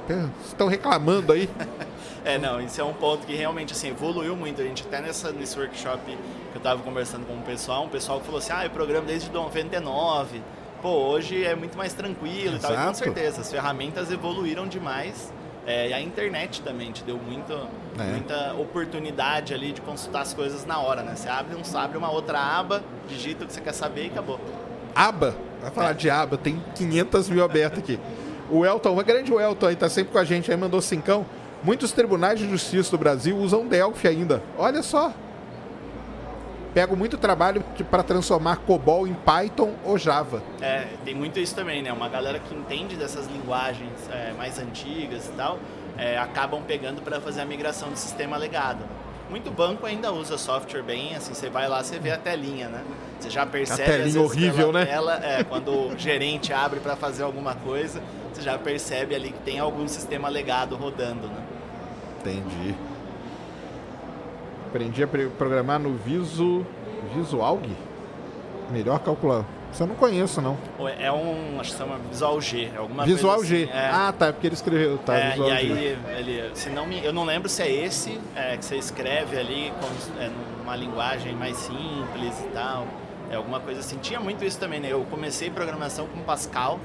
[0.45, 1.49] Estão reclamando aí.
[2.23, 4.61] é, não, isso é um ponto que realmente assim, evoluiu muito.
[4.61, 6.17] A gente até nessa, nesse workshop que
[6.53, 9.31] eu estava conversando com o pessoal, um pessoal que falou assim, ah, eu programo desde
[9.31, 10.41] 99.
[10.85, 12.73] Pô, hoje é muito mais tranquilo Exato.
[12.73, 12.85] e tal.
[12.85, 15.33] E com certeza, as ferramentas evoluíram demais.
[15.65, 17.53] É, e a internet também te deu muito,
[17.97, 18.03] é.
[18.03, 21.15] muita oportunidade ali de consultar as coisas na hora, né?
[21.15, 24.39] Você abre, um, abre uma outra aba, digita o que você quer saber e acabou.
[24.93, 25.35] Aba?
[25.59, 25.93] Vai falar é.
[25.95, 27.99] de aba, tem 500 mil abertas aqui.
[28.47, 31.25] O Elton, o grande Elton aí, tá sempre com a gente aí, mandou cincão.
[31.63, 34.39] Muitos tribunais de justiça do Brasil usam Delphi ainda.
[34.55, 35.11] Olha só,
[36.75, 40.43] pego muito trabalho para transformar COBOL em Python ou Java.
[40.61, 41.93] É, tem muito isso também, né?
[41.93, 45.57] Uma galera que entende dessas linguagens é, mais antigas e tal,
[45.97, 48.83] é, acabam pegando para fazer a migração do sistema legado.
[49.29, 52.83] Muito banco ainda usa software bem, assim, você vai lá, você vê a telinha, né?
[53.21, 53.81] Você já percebe...
[53.81, 54.85] A telinha horrível, né?
[54.85, 58.03] Tela, é, quando o gerente abre para fazer alguma coisa,
[58.33, 61.41] você já percebe ali que tem algum sistema legado rodando, né?
[62.19, 62.75] Entendi.
[64.75, 66.65] Aprendi a programar no Visu,
[67.13, 67.65] Visualg.
[68.69, 69.45] Melhor calcular.
[69.71, 70.57] Isso eu não conheço, não.
[70.99, 73.63] É um, acho que chama Visual G, é alguma Visual G.
[73.63, 73.89] Assim, é.
[73.89, 75.97] Ah, tá, é porque ele escreveu, tá, é, Visual e aí, G.
[76.17, 79.71] ele, se não me, eu não lembro se é esse é, que você escreve ali
[79.79, 82.85] com é, numa linguagem mais simples e tal.
[83.31, 83.97] É alguma coisa assim.
[83.99, 84.89] Tinha muito isso também, né?
[84.91, 86.81] Eu comecei programação com Pascal,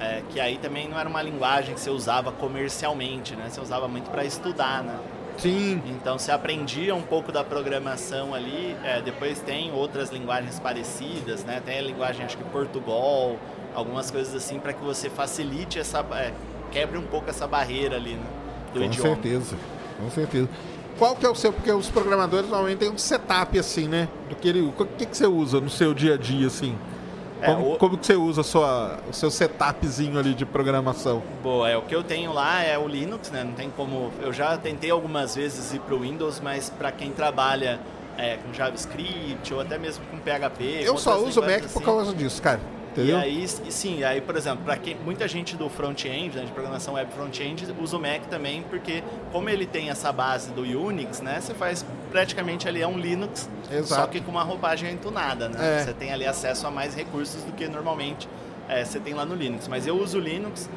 [0.00, 3.48] é, que aí também não era uma linguagem que você usava comercialmente, né?
[3.48, 4.96] Você usava muito para estudar, né?
[5.38, 5.80] Sim.
[5.86, 8.76] Então você aprendia um pouco da programação ali.
[8.84, 11.62] É, depois tem outras linguagens parecidas, né?
[11.64, 13.36] Tem a linguagem acho que Portugal,
[13.74, 16.32] algumas coisas assim para que você facilite essa, é,
[16.70, 18.26] quebre um pouco essa barreira ali, né?
[18.74, 19.14] Do com idioma.
[19.14, 19.56] Certeza,
[19.98, 20.48] com certeza.
[20.98, 21.52] Qual que é o seu?
[21.52, 24.08] Porque os programadores normalmente têm um setup assim, né?
[24.28, 26.76] Do que ele, o que, que você usa no seu dia a dia assim?
[27.44, 27.78] Como, é, o...
[27.78, 31.22] como que você usa sua, o seu setupzinho ali de programação?
[31.42, 33.44] Boa, é o que eu tenho lá é o Linux, né?
[33.44, 34.10] Não tem como.
[34.20, 37.80] Eu já tentei algumas vezes ir para o Windows, mas para quem trabalha
[38.16, 40.80] é, com JavaScript ou até mesmo com PHP.
[40.82, 42.60] Eu só uso o Mac assim, por causa disso, cara.
[42.92, 43.18] Entendeu?
[43.18, 46.52] E aí, e sim, aí, por exemplo, para quem muita gente do front-end, né, de
[46.52, 51.20] programação web front-end, usa o Mac também, porque como ele tem essa base do Unix,
[51.20, 54.00] né, você faz praticamente ali é um Linux, Exato.
[54.00, 55.80] só que com uma roupagem entunada, né?
[55.80, 55.84] É.
[55.84, 58.28] Você tem ali acesso a mais recursos do que normalmente
[58.68, 59.68] é, você tem lá no Linux.
[59.68, 60.68] Mas eu uso o Linux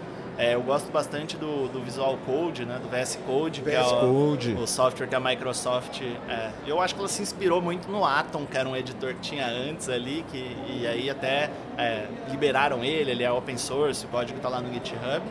[0.41, 3.83] é, eu gosto bastante do, do Visual Code, né, do VS Code, VS que é
[3.83, 6.01] o, o, software que a Microsoft.
[6.27, 9.19] É, eu acho que ela se inspirou muito no Atom, que era um editor que
[9.19, 14.09] tinha antes ali, que, e aí até é, liberaram ele, ele é open source, o
[14.09, 15.21] código está lá no GitHub.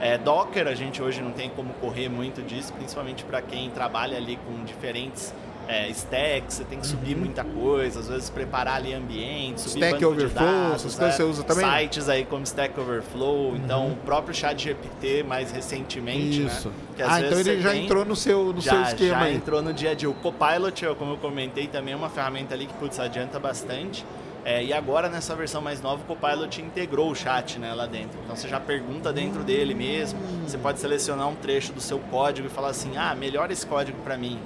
[0.00, 4.16] É, Docker, a gente hoje não tem como correr muito disso, principalmente para quem trabalha
[4.16, 5.34] ali com diferentes
[5.68, 7.20] é, stack, você tem que subir uhum.
[7.20, 11.22] muita coisa, às vezes preparar ali ambiente, subir Stack Overflow, dados, essas coisas é, você
[11.24, 11.80] usa também?
[11.80, 13.56] Sites aí como Stack Overflow, uhum.
[13.56, 16.46] então o próprio chat GPT mais recentemente, né?
[16.46, 16.68] Isso.
[16.68, 17.04] Né?
[17.06, 19.34] ah, então ele já tem, entrou no seu, no já, seu esquema já aí.
[19.34, 20.08] entrou no dia a dia.
[20.08, 24.04] O Copilot, como eu comentei, também é uma ferramenta ali que, putz, adianta bastante.
[24.44, 28.16] É, e agora nessa versão mais nova o Copilot integrou o chat né, lá dentro.
[28.22, 30.20] Então você já pergunta dentro dele mesmo.
[30.46, 33.98] Você pode selecionar um trecho do seu código e falar assim: ah, melhora esse código
[34.04, 34.38] para mim.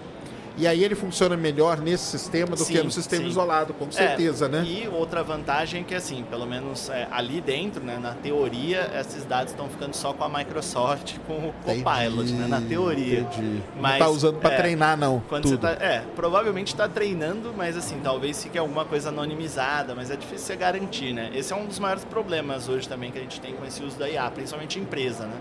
[0.57, 3.29] E aí ele funciona melhor nesse sistema do sim, que no sistema sim.
[3.29, 4.65] isolado, com certeza, é, né?
[4.65, 9.25] E outra vantagem é que, assim, pelo menos é, ali dentro, né, na teoria, esses
[9.25, 13.21] dados estão ficando só com a Microsoft, com o Copilot, né, na teoria.
[13.21, 13.63] Entendi.
[13.81, 15.23] Mas, não tá usando para é, treinar, não.
[15.29, 15.59] Quando tudo.
[15.59, 20.47] Tá, é, provavelmente está treinando, mas assim, talvez fique alguma coisa anonimizada, mas é difícil
[20.47, 21.31] você garantir, né?
[21.35, 23.99] Esse é um dos maiores problemas hoje também que a gente tem com esse uso
[23.99, 25.37] da IA, principalmente empresa, né?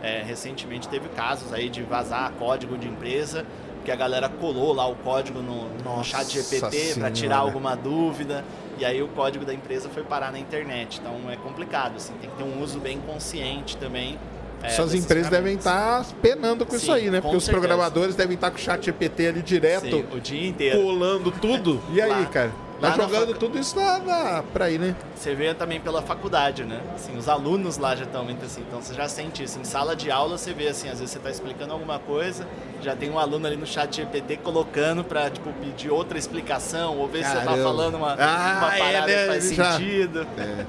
[0.00, 3.44] É, recentemente teve casos aí de vazar código de empresa
[3.88, 8.44] que a galera colou lá o código no, no chat GPT para tirar alguma dúvida.
[8.78, 11.00] E aí o código da empresa foi parar na internet.
[11.00, 14.18] Então é complicado, assim, tem que ter um uso bem consciente também.
[14.62, 17.22] É, Essas empresas devem estar tá penando com Sim, isso aí, né?
[17.22, 17.44] Porque certeza.
[17.44, 19.96] os programadores devem estar tá com o chat GPT ali direto.
[19.96, 20.82] Sim, o dia inteiro.
[20.82, 21.80] Colando tudo.
[21.90, 22.52] E aí, cara?
[22.80, 23.38] Tá jogando fac...
[23.38, 24.94] tudo isso na, na, pra ir, né?
[25.16, 26.80] Você vê também pela faculdade, né?
[26.94, 29.58] Assim, os alunos lá já estão muito assim, então você já sente isso.
[29.58, 32.46] Em sala de aula você vê assim, às vezes você está explicando alguma coisa,
[32.80, 37.08] já tem um aluno ali no chat GPT colocando para tipo, pedir outra explicação, ou
[37.08, 37.40] ver Caramba.
[37.40, 39.22] se você tá falando uma, ah, uma parada é, né?
[39.22, 39.72] que faz já...
[39.72, 40.26] sentido.
[40.38, 40.66] É.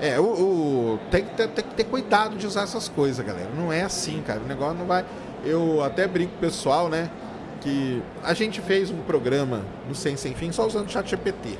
[0.00, 3.50] É, o, o, tem, que ter, tem que ter cuidado de usar essas coisas, galera.
[3.56, 4.40] Não é assim, cara.
[4.40, 5.04] O negócio não vai.
[5.44, 7.10] Eu até brinco com o pessoal, né?
[7.68, 11.58] Que a gente fez um programa no Sem Sem Fim só usando o chat GPT.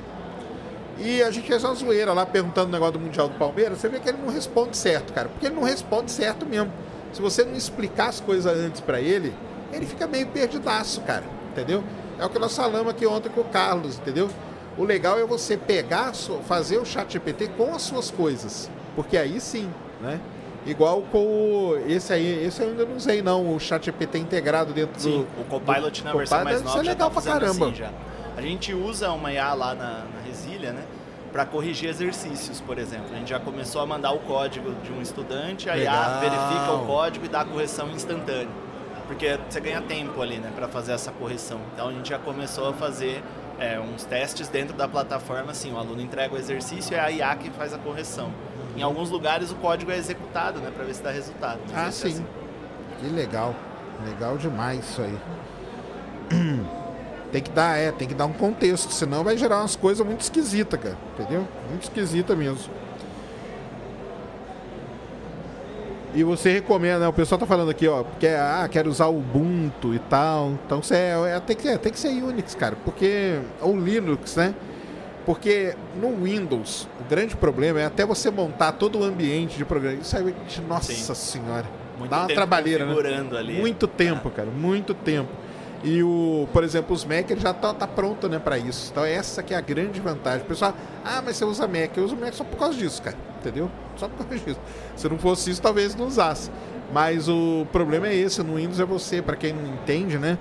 [0.99, 3.79] E a gente fez uma zoeira lá perguntando o negócio do Mundial do Palmeiras.
[3.79, 5.29] Você vê que ele não responde certo, cara.
[5.29, 6.73] Porque ele não responde certo mesmo.
[7.13, 9.33] Se você não explicar as coisas antes para ele,
[9.73, 11.25] ele fica meio perdidaço, cara.
[11.53, 11.85] Entendeu?
[12.19, 14.29] É o que nós falamos aqui ontem com o Carlos, entendeu?
[14.77, 16.13] O legal é você pegar,
[16.47, 18.69] fazer o chat GPT com as suas coisas.
[18.97, 20.21] Porque aí sim, né?
[20.69, 25.01] Igual com esse aí, esse eu ainda não usei não, o chat GPT integrado dentro
[25.01, 25.41] Sim, do.
[25.41, 26.79] o Copilot do, na versão mais nova.
[26.79, 27.69] Isso é legal tá pra caramba.
[27.69, 27.85] Assim
[28.39, 30.85] a gente usa uma IA lá na, na Resília, né?
[31.33, 33.07] Para corrigir exercícios, por exemplo.
[33.13, 35.95] A gente já começou a mandar o código de um estudante, a legal.
[35.95, 38.49] IA verifica o código e dá a correção instantânea.
[39.09, 41.59] Porque você ganha tempo ali, né, para fazer essa correção.
[41.75, 43.25] Então a gente já começou a fazer
[43.59, 47.11] é, uns testes dentro da plataforma, assim, o aluno entrega o exercício e é a
[47.11, 48.31] IA que faz a correção.
[48.79, 51.59] Em alguns lugares o código é executado, né, para ver se dá resultado.
[51.75, 52.09] ah, é sim.
[52.09, 52.27] Assim.
[53.01, 53.55] Que legal.
[54.07, 55.19] Legal demais isso aí.
[57.33, 60.23] Tem que dar, é, tem que dar um contexto, senão vai gerar umas coisas muito
[60.23, 60.97] esquisitas, cara.
[61.13, 61.47] Entendeu?
[61.69, 62.73] Muito esquisita mesmo.
[66.15, 67.09] E você recomenda, né?
[67.09, 70.53] O pessoal tá falando aqui, ó, que é, ah, quero usar o Ubuntu e tal.
[70.65, 73.41] Então você é, é, tem, que, é, tem que ser Unix, cara, porque.
[73.61, 74.55] Ou Linux, né?
[75.29, 79.99] Porque no Windows, o grande problema é até você montar todo o ambiente de programa.
[80.01, 80.35] Isso aí,
[80.67, 81.15] nossa Sim.
[81.15, 81.67] senhora.
[81.99, 83.39] Muito dá uma trabalheira, né?
[83.39, 83.59] Ali.
[83.59, 85.29] Muito tempo, cara, muito tempo.
[85.85, 88.89] E o, por exemplo, os Mac já tá, tá pronto, né, para isso.
[88.91, 90.47] Então essa que é a grande vantagem.
[90.47, 90.75] O pessoal,
[91.05, 91.95] ah, mas você usa Mac.
[91.95, 93.17] Eu uso Mac só por causa disso, cara.
[93.39, 93.71] Entendeu?
[93.99, 94.61] Só por causa disso.
[94.97, 96.51] Se não fosse isso, talvez não usasse.
[96.91, 100.39] Mas o problema é esse, no Windows é você, para quem não entende, né?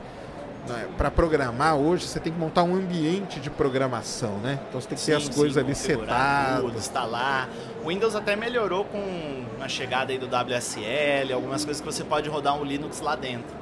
[0.67, 4.59] Né, para programar hoje, você tem que montar um ambiente de programação, né?
[4.67, 6.61] Então você tem que sim, ter as sim, coisas ali setadas.
[6.61, 7.49] Tudo, instalar.
[7.83, 12.29] O Windows até melhorou com a chegada aí do WSL, algumas coisas que você pode
[12.29, 13.55] rodar um Linux lá dentro.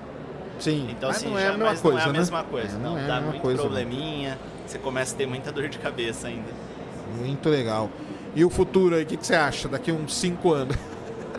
[0.60, 2.20] Sim, então, mas assim, não é mesma coisa, não é a né?
[2.20, 2.76] mesma coisa.
[2.76, 5.78] É, não, não é dá muito coisa, probleminha, você começa a ter muita dor de
[5.78, 6.50] cabeça ainda.
[7.18, 7.90] Muito legal.
[8.34, 10.78] E o futuro aí, o que, que você acha daqui uns 5 anos?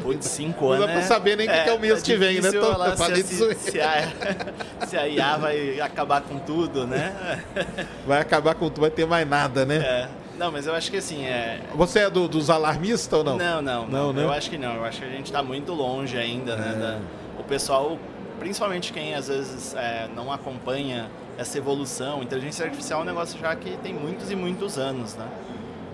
[0.03, 0.81] Putz, cinco anos.
[0.81, 2.51] Não dá pra saber nem o é, que é o mês é que vem, né?
[2.51, 4.13] Tô, lá, se, se, se, a,
[4.87, 7.43] se a IA vai acabar com tudo, né?
[8.07, 9.77] Vai acabar com tudo, vai ter mais nada, né?
[9.77, 10.09] É.
[10.39, 11.25] Não, mas eu acho que assim.
[11.25, 11.61] É...
[11.75, 13.37] Você é do, dos alarmistas ou não?
[13.37, 13.87] Não, não.
[13.87, 14.23] Não, não né?
[14.23, 14.75] Eu acho que não.
[14.75, 16.75] Eu acho que a gente está muito longe ainda, né?
[16.75, 17.41] Da...
[17.41, 17.99] O pessoal,
[18.39, 23.55] principalmente quem às vezes é, não acompanha essa evolução, inteligência artificial é um negócio já
[23.55, 25.27] que tem muitos e muitos anos, né?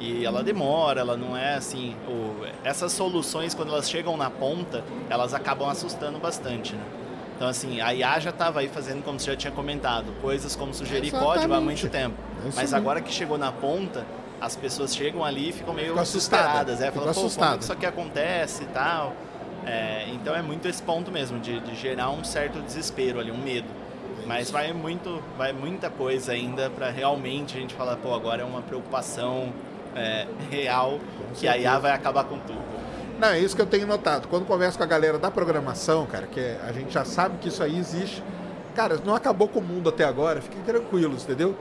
[0.02, 1.94] E ela demora, ela não é assim.
[2.08, 6.82] O, essas soluções, quando elas chegam na ponta, elas acabam assustando bastante, né?
[7.36, 10.74] Então, assim, a IA já estava aí fazendo, como você já tinha comentado, coisas como
[10.74, 11.34] sugerir Exatamente.
[11.34, 12.16] código há muito tempo.
[12.44, 14.04] É Mas agora que chegou na ponta,
[14.40, 16.80] as pessoas chegam ali e ficam meio assustadas.
[16.80, 19.14] É, falam, pô, como isso aqui acontece e tal.
[19.64, 23.38] É, então é muito esse ponto mesmo, de, de gerar um certo desespero ali, um
[23.38, 23.68] medo.
[24.26, 28.44] Mas vai muito, vai muita coisa ainda para realmente a gente falar, pô, agora é
[28.44, 29.52] uma preocupação
[29.94, 30.98] é, real
[31.34, 32.62] que a IA vai acabar com tudo.
[33.18, 34.26] Não, é isso que eu tenho notado.
[34.28, 37.62] Quando converso com a galera da programação, cara, que a gente já sabe que isso
[37.62, 38.22] aí existe.
[38.74, 41.56] Cara, não acabou com o mundo até agora, fiquem tranquilos, entendeu?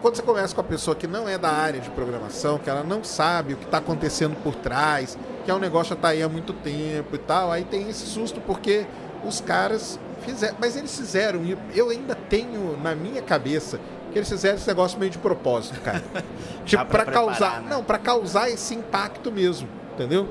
[0.00, 2.84] Quando você conversa com a pessoa que não é da área de programação, que ela
[2.84, 6.22] não sabe o que está acontecendo por trás, que é um negócio já está aí
[6.22, 8.86] há muito tempo e tal, aí tem esse susto porque
[9.24, 11.40] os caras fizeram, mas eles fizeram,
[11.74, 13.80] eu ainda tenho na minha cabeça
[14.12, 16.02] que eles fizeram esse negócio meio de propósito, cara.
[16.64, 17.62] tipo, para causar.
[17.62, 17.70] Né?
[17.70, 20.28] Não, para causar esse impacto mesmo, entendeu?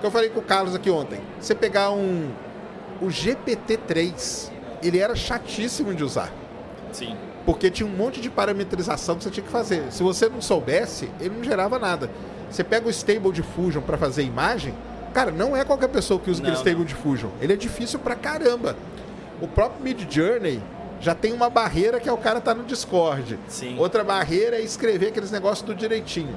[0.00, 1.20] Que eu falei com o Carlos aqui ontem.
[1.40, 2.30] Você pegar um.
[3.00, 4.50] O GPT-3,
[4.82, 6.30] ele era chatíssimo de usar.
[6.92, 7.16] Sim.
[7.46, 9.90] Porque tinha um monte de parametrização que você tinha que fazer.
[9.90, 12.10] Se você não soubesse, ele não gerava nada.
[12.50, 14.74] Você pega o Stable Diffusion para fazer imagem,
[15.14, 16.84] cara, não é qualquer pessoa que usa não, aquele Stable não.
[16.84, 17.30] Diffusion.
[17.40, 18.76] Ele é difícil pra caramba.
[19.40, 20.60] O próprio Mid Journey,
[21.00, 23.38] já tem uma barreira que é o cara tá no Discord.
[23.48, 23.78] Sim.
[23.78, 26.36] Outra barreira é escrever aqueles negócios do direitinho.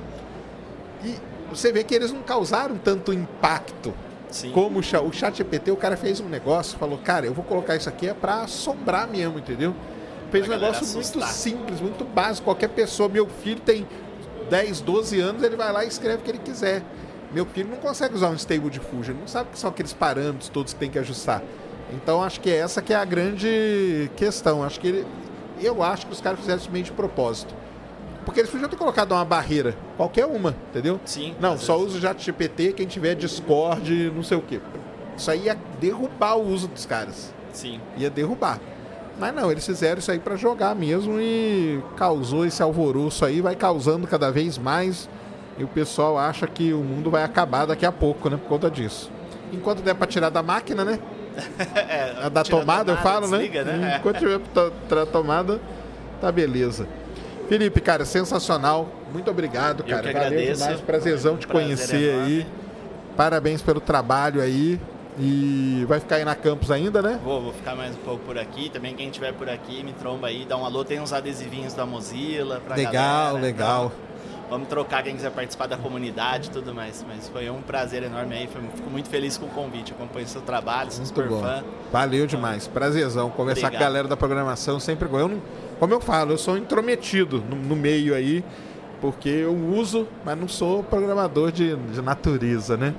[1.04, 1.16] E
[1.50, 3.94] você vê que eles não causaram tanto impacto.
[4.32, 4.52] Sim.
[4.52, 7.44] Como o chat, o chat GPT, o cara fez um negócio, falou, cara, eu vou
[7.44, 9.76] colocar isso aqui é para assombrar mesmo, entendeu?
[10.32, 12.46] Fez um negócio muito simples, muito básico.
[12.46, 13.86] Qualquer pessoa, meu filho tem
[14.50, 16.82] 10, 12 anos, ele vai lá e escreve o que ele quiser.
[17.32, 20.74] Meu filho não consegue usar um Stable Diffusion, não sabe que são aqueles parâmetros todos
[20.74, 21.44] que tem que ajustar.
[21.92, 24.64] Então acho que essa que é a grande questão.
[24.64, 25.08] Acho que ele,
[25.62, 27.54] eu acho que os caras fizeram isso meio de propósito.
[28.26, 31.00] Porque eles podiam ter colocado uma barreira, qualquer uma, entendeu?
[31.04, 31.36] Sim.
[31.40, 34.62] Não, só usa o ChatGPT quem tiver Discord, não sei o quê.
[35.18, 37.34] Isso aí ia derrubar o uso dos caras.
[37.52, 37.80] Sim.
[37.98, 38.60] Ia derrubar.
[39.20, 43.56] Mas não, eles fizeram isso aí pra jogar mesmo e causou esse alvoroço aí, vai
[43.56, 45.08] causando cada vez mais.
[45.58, 48.38] E o pessoal acha que o mundo vai acabar daqui a pouco, né?
[48.38, 49.12] Por conta disso.
[49.52, 50.98] Enquanto der pra tirar da máquina, né?
[51.76, 53.74] É, A da tira a tomada, eu falo, desliga, né?
[53.74, 53.98] né?
[54.00, 54.40] Enquanto tiver
[54.88, 55.60] tra- tomada,
[56.22, 56.88] tá beleza.
[57.50, 58.88] Felipe, cara, sensacional.
[59.12, 60.08] Muito obrigado, Eu cara.
[60.08, 60.62] que Valeu agradeço.
[60.64, 60.82] demais.
[60.82, 62.26] Prazerzão te Prazer conhecer enorme.
[62.40, 62.48] aí.
[63.18, 64.80] Parabéns pelo trabalho aí.
[65.20, 67.20] E vai ficar aí na campus ainda, né?
[67.24, 68.70] Vou, vou ficar mais um pouco por aqui.
[68.70, 70.84] Também quem estiver por aqui, me tromba aí, dá um alô.
[70.84, 72.94] Tem uns adesivinhos da Mozilla pra Legal,
[73.36, 73.40] galera.
[73.46, 73.86] legal.
[73.86, 74.13] Então,
[74.50, 77.04] vamos trocar quem quiser participar da comunidade e tudo mais.
[77.08, 78.48] Mas foi um prazer enorme aí.
[78.76, 79.92] Fico muito feliz com o convite.
[79.94, 81.42] Acompanho seu trabalho, Muito super bom.
[81.42, 81.64] fã.
[81.92, 82.68] Valeu demais.
[82.68, 83.30] Prazerzão.
[83.30, 83.88] Conversar com a Obrigado.
[83.90, 85.20] galera da programação sempre bom.
[85.20, 85.42] Eu não,
[85.80, 88.44] como eu falo, eu sou intrometido no, no meio aí,
[89.02, 92.94] porque eu uso, mas não sou programador de, de natureza, né?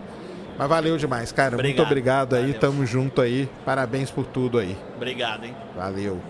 [0.56, 1.56] Mas valeu demais, cara.
[1.56, 1.86] Muito Obrigado.
[1.86, 2.42] obrigado aí.
[2.46, 2.60] Valeu.
[2.60, 3.48] Tamo junto aí.
[3.64, 4.76] Parabéns por tudo aí.
[4.96, 5.54] Obrigado, hein?
[5.76, 6.20] Valeu.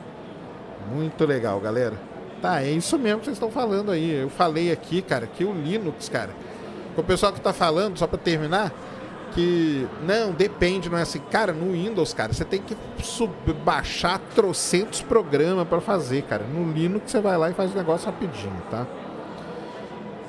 [0.91, 2.14] Muito legal, galera.
[2.45, 4.21] Tá, é isso mesmo que vocês estão falando aí.
[4.21, 6.29] Eu falei aqui, cara, que o Linux, cara.
[6.95, 8.71] O pessoal que tá falando, só pra terminar,
[9.33, 11.21] que não, depende, não é assim.
[11.31, 13.33] Cara, no Windows, cara, você tem que sub,
[13.65, 16.45] baixar trocentos programas pra fazer, cara.
[16.45, 18.87] No Linux você vai lá e faz o negócio rapidinho, tá?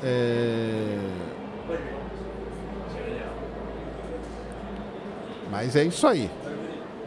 [0.01, 0.97] É...
[5.51, 6.31] Mas é isso aí.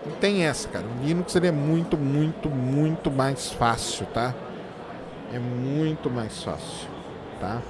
[0.04, 0.84] Não tem essa, cara.
[0.84, 4.34] O Linux ele é muito, muito, muito mais fácil, tá?
[5.32, 6.88] É muito mais fácil,
[7.40, 7.60] tá?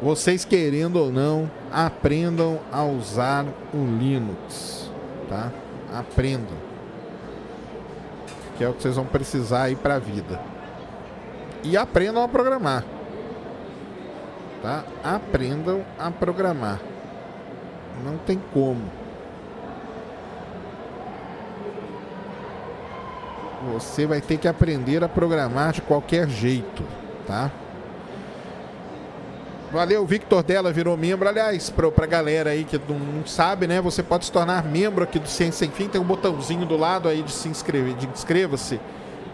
[0.00, 4.90] Vocês querendo ou não, aprendam a usar o Linux,
[5.28, 5.50] tá?
[5.92, 6.56] Aprendam.
[8.56, 10.40] Que é o que vocês vão precisar aí pra vida.
[11.62, 12.84] E aprendam a programar.
[14.62, 14.84] Tá?
[15.02, 16.80] Aprendam a programar.
[18.04, 18.82] Não tem como.
[23.72, 26.82] Você vai ter que aprender a programar de qualquer jeito,
[27.26, 27.50] tá?
[29.72, 31.28] Valeu, Victor Della virou membro.
[31.28, 33.80] Aliás, pra, pra galera aí que não, não sabe, né?
[33.80, 35.88] Você pode se tornar membro aqui do Ciência Sem Fim.
[35.88, 38.80] Tem um botãozinho do lado aí de se inscrever, de inscreva-se,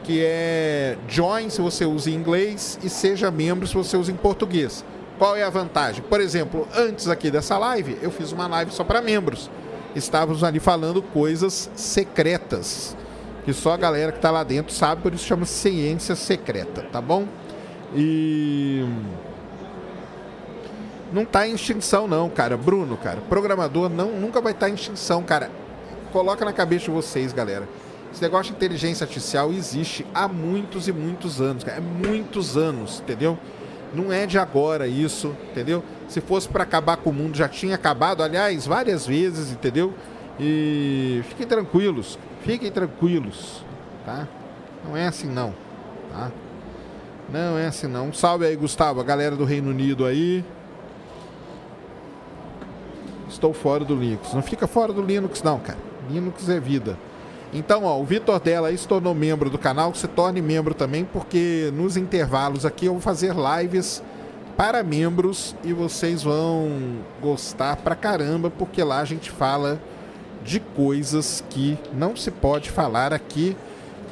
[0.02, 4.16] que é Join se você usa em inglês e seja membro se você usa em
[4.16, 4.84] português.
[5.18, 6.02] Qual é a vantagem?
[6.02, 9.50] Por exemplo, antes aqui dessa live, eu fiz uma live só para membros.
[9.94, 12.96] Estávamos ali falando coisas secretas
[13.44, 17.00] que só a galera que está lá dentro sabe, por isso chama ciência secreta, tá
[17.00, 17.26] bom?
[17.94, 18.84] E
[21.12, 22.56] não tá em extinção não, cara.
[22.56, 25.50] Bruno, cara, programador não nunca vai estar em extinção, cara.
[26.12, 27.68] Coloca na cabeça de vocês, galera.
[28.12, 31.78] Esse negócio de inteligência artificial existe há muitos e muitos anos, cara.
[31.78, 33.38] É muitos anos, entendeu?
[33.94, 35.82] Não é de agora isso, entendeu?
[36.08, 39.92] Se fosse para acabar com o mundo, já tinha acabado, aliás, várias vezes, entendeu?
[40.40, 43.64] E fiquem tranquilos, fiquem tranquilos,
[44.04, 44.28] tá?
[44.84, 45.54] Não é assim não,
[46.12, 46.30] tá?
[47.32, 48.08] Não é assim não.
[48.08, 50.44] Um salve aí, Gustavo, a galera do Reino Unido aí.
[53.28, 54.34] Estou fora do Linux.
[54.34, 55.78] Não fica fora do Linux não, cara.
[56.10, 56.98] Linux é vida.
[57.52, 61.04] Então, ó, o Vitor Della aí se tornou membro do canal, se torne membro também,
[61.04, 64.02] porque nos intervalos aqui eu vou fazer lives
[64.56, 69.80] para membros e vocês vão gostar pra caramba, porque lá a gente fala
[70.44, 73.56] de coisas que não se pode falar aqui.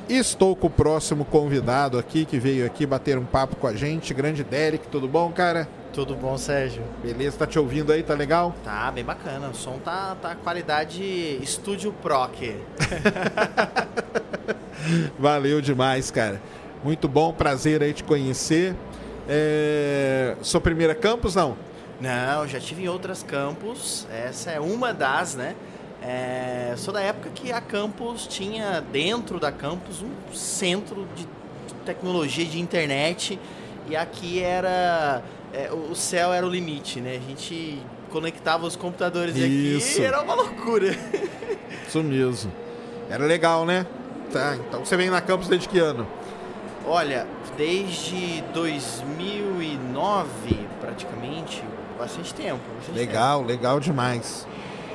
[0.09, 4.13] Estou com o próximo convidado aqui que veio aqui bater um papo com a gente,
[4.13, 5.69] grande Derek, tudo bom, cara?
[5.93, 6.83] Tudo bom, Sérgio?
[7.03, 8.55] Beleza, tá te ouvindo aí, tá legal?
[8.65, 9.49] Tá bem bacana.
[9.49, 11.03] O som tá, tá qualidade
[11.43, 12.57] Estúdio Pro aqui.
[15.19, 16.41] Valeu demais, cara.
[16.83, 18.75] Muito bom, prazer aí te conhecer.
[19.29, 20.37] É...
[20.43, 21.57] Sua primeira campus, não?
[22.01, 24.07] Não, já tive em outras campus.
[24.11, 25.55] Essa é uma das, né?
[26.03, 31.27] É, sou da época que a campus tinha dentro da campus um centro de
[31.85, 33.39] tecnologia de internet
[33.89, 35.23] e aqui era
[35.53, 37.17] é, o céu era o limite, né?
[37.17, 37.79] A gente
[38.11, 39.89] conectava os computadores Isso.
[39.89, 40.97] aqui e era uma loucura.
[41.87, 42.51] Isso mesmo.
[43.11, 43.87] Era legal, né?
[44.33, 46.07] Tá, então você vem na campus desde que ano?
[46.87, 47.27] Olha,
[47.57, 50.31] desde 2009
[50.81, 51.63] praticamente,
[51.99, 52.61] bastante tempo.
[52.77, 54.47] Bastante Legal, legal demais.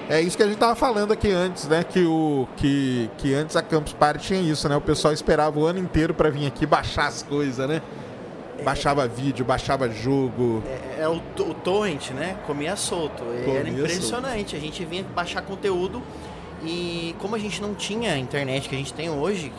[0.08, 1.84] É isso que a gente tava falando aqui antes, né?
[1.84, 4.76] Que, o, que, que antes a Campus Party tinha isso, né?
[4.76, 7.82] O pessoal esperava o ano inteiro para vir aqui baixar as coisas, né?
[8.64, 10.64] Baixava vídeo, baixava jogo.
[10.68, 12.38] É, é o, o torrent, né?
[12.46, 13.24] Comia solto.
[13.24, 14.56] Comia Era impressionante.
[14.56, 16.02] A gente vinha baixar conteúdo
[16.64, 19.52] e como a gente não tinha a internet que a gente tem hoje,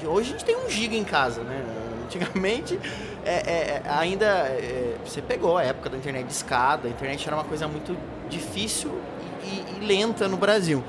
[0.00, 1.62] que- hoje a gente tem um giga em casa, né?
[2.04, 2.78] Antigamente,
[3.24, 7.34] é, é, ainda é, você pegou a época da internet de escada, a internet era
[7.34, 7.96] uma coisa muito
[8.28, 8.90] difícil
[9.54, 10.82] e, e lenta no Brasil.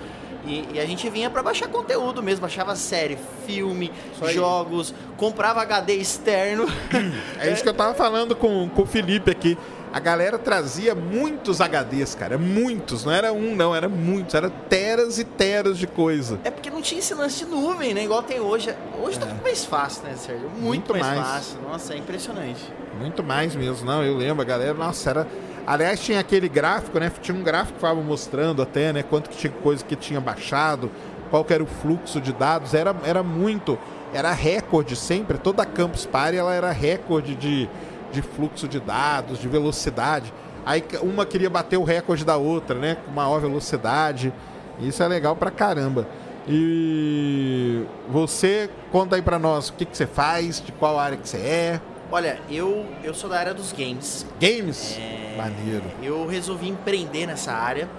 [0.45, 3.91] E, e, a gente vinha para baixar conteúdo mesmo, baixava série, filme,
[4.31, 6.65] jogos, comprava HD externo.
[7.39, 9.57] É isso que eu tava falando com, com o Felipe aqui.
[9.95, 12.37] A galera trazia muitos HDs, cara.
[12.37, 13.05] Muitos.
[13.05, 13.73] Não era um, não.
[13.73, 14.35] Era muitos.
[14.35, 16.37] Era teras e teras de coisa.
[16.43, 18.03] É porque não tinha esse lance de nuvem, né?
[18.03, 18.75] Igual tem hoje.
[19.01, 19.29] Hoje tá é.
[19.29, 20.49] tá muito mais fácil, né, Sérgio?
[20.49, 21.61] Muito, muito mais, mais, fácil.
[21.61, 22.61] Nossa, é impressionante.
[22.99, 23.85] Muito mais mesmo.
[23.85, 24.41] Não, eu lembro.
[24.41, 25.27] A galera, nossa, era...
[25.67, 27.11] Aliás, tinha aquele gráfico, né?
[27.21, 29.03] Tinha um gráfico que estava mostrando até, né?
[29.03, 30.91] Quanto que tinha coisa que tinha baixado,
[31.29, 32.73] qual era o fluxo de dados.
[32.73, 33.77] Era, era muito...
[34.13, 35.37] Era recorde sempre.
[35.37, 37.67] Toda a Campus Party, ela era recorde de
[38.15, 40.33] de fluxo de dados, de velocidade.
[40.65, 42.97] Aí uma queria bater o recorde da outra, né?
[43.05, 44.33] Com maior velocidade.
[44.79, 46.07] Isso é legal pra caramba.
[46.47, 51.27] E você conta aí pra nós o que, que você faz, de qual área que
[51.27, 51.81] você é.
[52.11, 54.25] Olha, eu, eu sou da área dos games.
[54.39, 54.97] Games?
[54.97, 55.83] É, Maneiro.
[56.01, 57.89] Eu resolvi empreender nessa área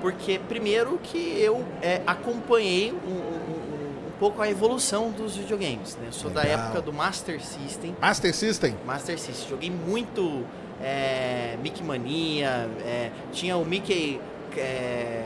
[0.00, 5.96] porque, primeiro, que eu é, acompanhei um, um, pouco a evolução dos videogames.
[5.96, 6.08] Né?
[6.08, 6.44] Eu sou Legal.
[6.44, 7.94] da época do Master System.
[8.00, 8.76] Master System?
[8.84, 9.48] Master System.
[9.48, 10.44] Joguei muito
[10.82, 14.20] é, Mickey Mania, é, tinha o Mickey
[14.56, 15.24] é,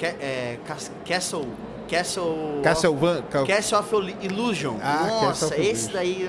[0.00, 1.46] é, é Castle...
[1.88, 3.24] Castle Castlevania.
[3.34, 4.78] Of, Castle of Illusion.
[4.82, 6.26] Ah, Nossa, esse daí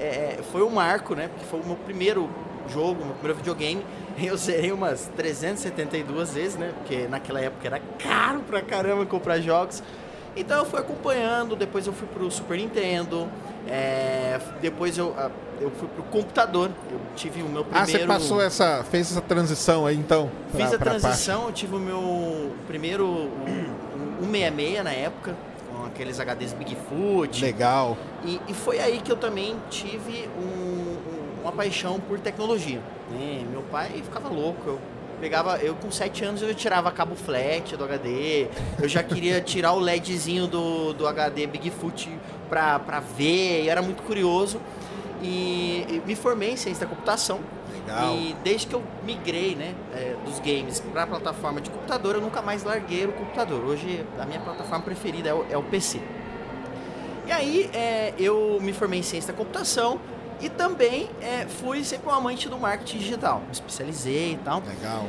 [0.00, 1.28] é, foi um marco, né?
[1.28, 2.28] Porque foi o meu primeiro
[2.68, 3.84] jogo, meu primeiro videogame.
[4.22, 6.72] Eu zerei umas 372 vezes, né?
[6.78, 9.82] Porque naquela época era caro pra caramba comprar jogos.
[10.36, 13.28] Então eu fui acompanhando, depois eu fui pro Super Nintendo,
[13.68, 15.14] é, depois eu,
[15.60, 17.82] eu fui pro computador, eu tive o meu primeiro...
[17.82, 20.30] Ah, você passou essa, fez essa transição aí então?
[20.50, 23.30] Pra, Fiz a transição, eu tive o meu primeiro
[24.20, 25.36] 166 na época,
[25.92, 27.40] aqueles HDs Bigfoot.
[27.40, 27.96] Legal.
[28.24, 32.80] E, e foi aí que eu também tive um, uma paixão por tecnologia.
[33.10, 33.44] Né?
[33.50, 34.80] Meu pai ficava louco, eu
[35.20, 38.48] pegava, eu com 7 anos eu tirava cabo flat do HD,
[38.80, 42.10] eu já queria tirar o LEDzinho do, do HD Bigfoot
[42.48, 44.60] pra, pra ver, eu era muito curioso.
[45.22, 47.38] E, e me formei em ciência da computação.
[47.86, 48.14] Legal.
[48.16, 52.20] E desde que eu migrei né, é, dos games para a plataforma de computador, eu
[52.20, 53.64] nunca mais larguei o computador.
[53.64, 56.00] Hoje a minha plataforma preferida é o, é o PC.
[57.26, 60.00] E aí é, eu me formei em ciência da computação,
[60.42, 63.40] e também é, fui sempre um amante do marketing digital.
[63.46, 64.60] Me especializei e tal.
[64.66, 65.06] Legal.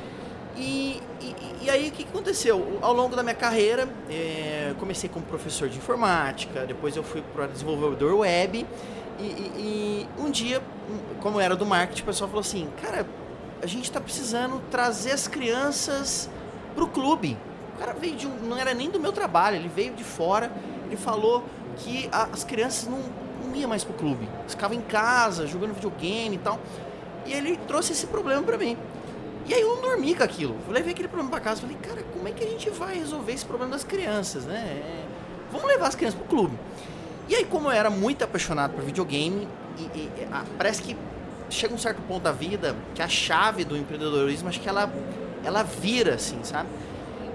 [0.56, 2.80] E, e, e, aí o que aconteceu?
[2.82, 7.48] Ao longo da minha carreira, é, comecei como professor de informática, depois eu fui para
[7.48, 8.66] desenvolvedor web.
[9.20, 10.62] E, e, um dia,
[11.22, 13.06] como era do marketing, o pessoal falou assim: Cara,
[13.62, 16.30] a gente está precisando trazer as crianças
[16.76, 17.38] para o clube.
[17.76, 20.52] O cara veio de um, não era nem do meu trabalho, ele veio de fora.
[20.88, 21.44] Ele falou
[21.78, 23.00] que as crianças não,
[23.44, 24.30] não ia mais pro clube.
[24.48, 26.60] Ficava em casa, jogando videogame e tal.
[27.26, 28.78] E ele trouxe esse problema para mim.
[29.46, 30.56] E aí eu não dormi com aquilo.
[30.68, 31.62] Eu levei aquele problema para casa.
[31.62, 34.58] Falei, cara, como é que a gente vai resolver esse problema das crianças, né?
[34.58, 35.04] É,
[35.52, 36.58] vamos levar as crianças pro clube.
[37.28, 40.96] E aí, como eu era muito apaixonado por videogame, e, e, a, parece que
[41.50, 44.92] chega um certo ponto da vida que a chave do empreendedorismo, acho que ela,
[45.44, 46.70] ela vira, assim, sabe?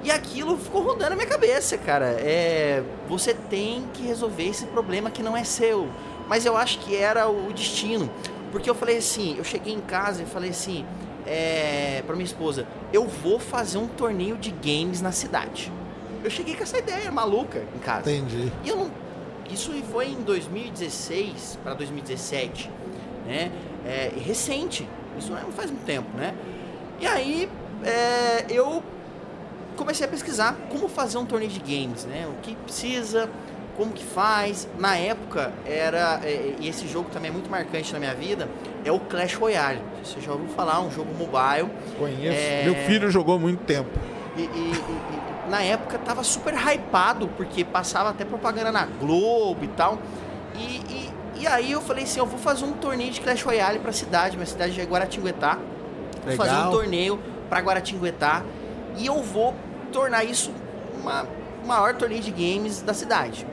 [0.02, 2.06] E aquilo ficou rodando na minha cabeça, cara.
[2.06, 5.88] É, você tem que resolver esse problema que não é seu.
[6.28, 8.10] Mas eu acho que era o destino.
[8.52, 10.86] Porque eu falei assim, eu cheguei em casa e falei assim,
[11.28, 15.70] é, para minha esposa, eu vou fazer um torneio de games na cidade.
[16.24, 18.10] Eu cheguei com essa ideia maluca em casa.
[18.10, 18.50] Entendi.
[18.64, 18.90] E eu não,
[19.50, 22.70] isso foi em 2016 para 2017,
[23.26, 23.52] né?
[23.84, 24.88] É, recente.
[25.18, 26.34] Isso não faz muito tempo, né?
[27.00, 27.48] E aí
[27.84, 28.82] é, eu
[29.76, 32.26] comecei a pesquisar como fazer um torneio de games, né?
[32.26, 33.30] O que precisa,
[33.78, 34.68] como que faz.
[34.76, 38.48] Na época era é, e esse jogo também é muito marcante na minha vida,
[38.84, 39.80] é o Clash Royale.
[40.02, 41.70] Você já ouviu falar, um jogo mobile.
[41.96, 42.36] Conheço.
[42.36, 42.64] É...
[42.64, 43.88] Meu filho jogou há muito tempo.
[44.36, 49.68] E, e, e, na época tava super hypado, porque passava até propaganda na Globo e
[49.68, 49.98] tal.
[50.56, 51.10] E,
[51.40, 54.36] e, aí eu falei assim, eu vou fazer um torneio de Clash Royale pra cidade,
[54.36, 55.56] minha cidade é Guaratinguetá.
[56.26, 57.18] Vou fazer um torneio
[57.48, 58.42] para Guaratinguetá
[58.96, 59.54] e eu vou
[59.92, 60.52] tornar isso
[61.00, 61.26] uma
[61.64, 63.46] maior torneio de games da cidade.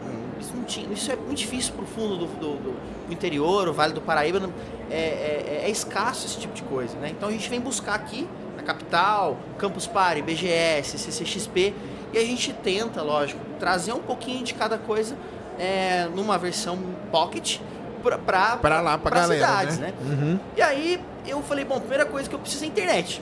[0.66, 3.94] Isso, tinha, isso é muito difícil para o fundo do, do, do, interior, o Vale
[3.94, 4.50] do Paraíba.
[4.90, 6.98] É, é, é, escasso esse tipo de coisa.
[6.98, 7.10] Né?
[7.10, 11.74] Então a gente vem buscar aqui, na capital, Campus Party, BGS, CCXP,
[12.14, 15.16] e a gente tenta, lógico, trazer um pouquinho de cada coisa
[15.60, 16.78] é, numa versão
[17.12, 17.60] pocket
[18.02, 19.88] para lá, para galera, cidades, né?
[19.88, 19.94] né?
[20.02, 20.40] Uhum.
[20.56, 23.22] E aí eu falei, bom, primeira coisa que eu preciso é internet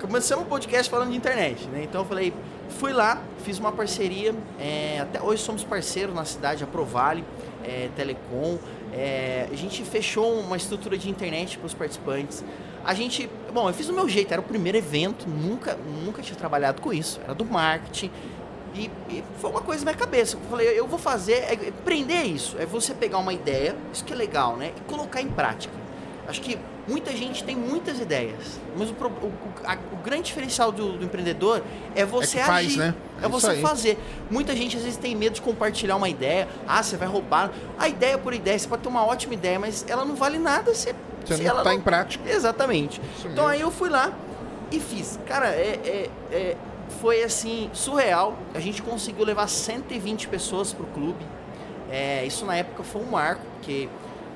[0.00, 1.82] começamos um podcast falando de internet, né?
[1.84, 2.32] Então eu falei,
[2.70, 7.24] fui lá, fiz uma parceria, é, até hoje somos parceiros na cidade, a Provale,
[7.64, 8.58] é, Telecom,
[8.92, 12.42] É, a gente fechou uma estrutura de internet para os participantes.
[12.84, 16.36] A gente, bom, eu fiz do meu jeito, era o primeiro evento, nunca, nunca tinha
[16.36, 18.10] trabalhado com isso, era do marketing.
[18.74, 20.36] E, e foi uma coisa na minha cabeça.
[20.36, 24.12] Eu falei, eu vou fazer, é, prender isso, é você pegar uma ideia, isso que
[24.12, 24.72] é legal, né?
[24.76, 25.74] E colocar em prática.
[26.26, 26.58] Acho que
[26.90, 29.32] muita gente tem muitas ideias, mas o, o,
[29.64, 31.62] a, o grande diferencial do, do, empreendedor
[31.94, 32.78] é você é agir.
[32.78, 32.94] Né?
[33.22, 33.96] É, é você fazer.
[34.28, 36.48] Muita gente às vezes tem medo de compartilhar uma ideia.
[36.66, 37.52] Ah, você vai roubar.
[37.78, 40.74] A ideia por ideia, você pode ter uma ótima ideia, mas ela não vale nada
[40.74, 40.92] se,
[41.24, 41.78] você se não ela está não...
[41.78, 42.28] em prática.
[42.28, 43.00] Exatamente.
[43.24, 44.12] Então aí eu fui lá
[44.72, 45.18] e fiz.
[45.26, 46.56] Cara, é, é, é,
[47.00, 48.36] foi assim, surreal.
[48.52, 51.24] A gente conseguiu levar 120 pessoas pro clube.
[51.90, 53.88] É, isso na época foi um marco, porque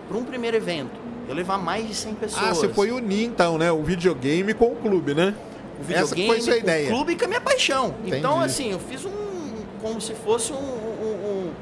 [0.09, 2.45] para um primeiro evento eu levar mais de 100 pessoas.
[2.45, 3.73] Ah, você foi unir então, né?
[3.73, 5.35] O videogame com o clube, né?
[5.81, 6.87] O videogame Essa foi sua ideia.
[6.87, 7.95] o clube com a minha paixão.
[8.01, 8.19] Entendi.
[8.19, 9.11] Então, assim, eu fiz um.
[9.81, 10.57] como se fosse um.
[10.57, 11.53] um,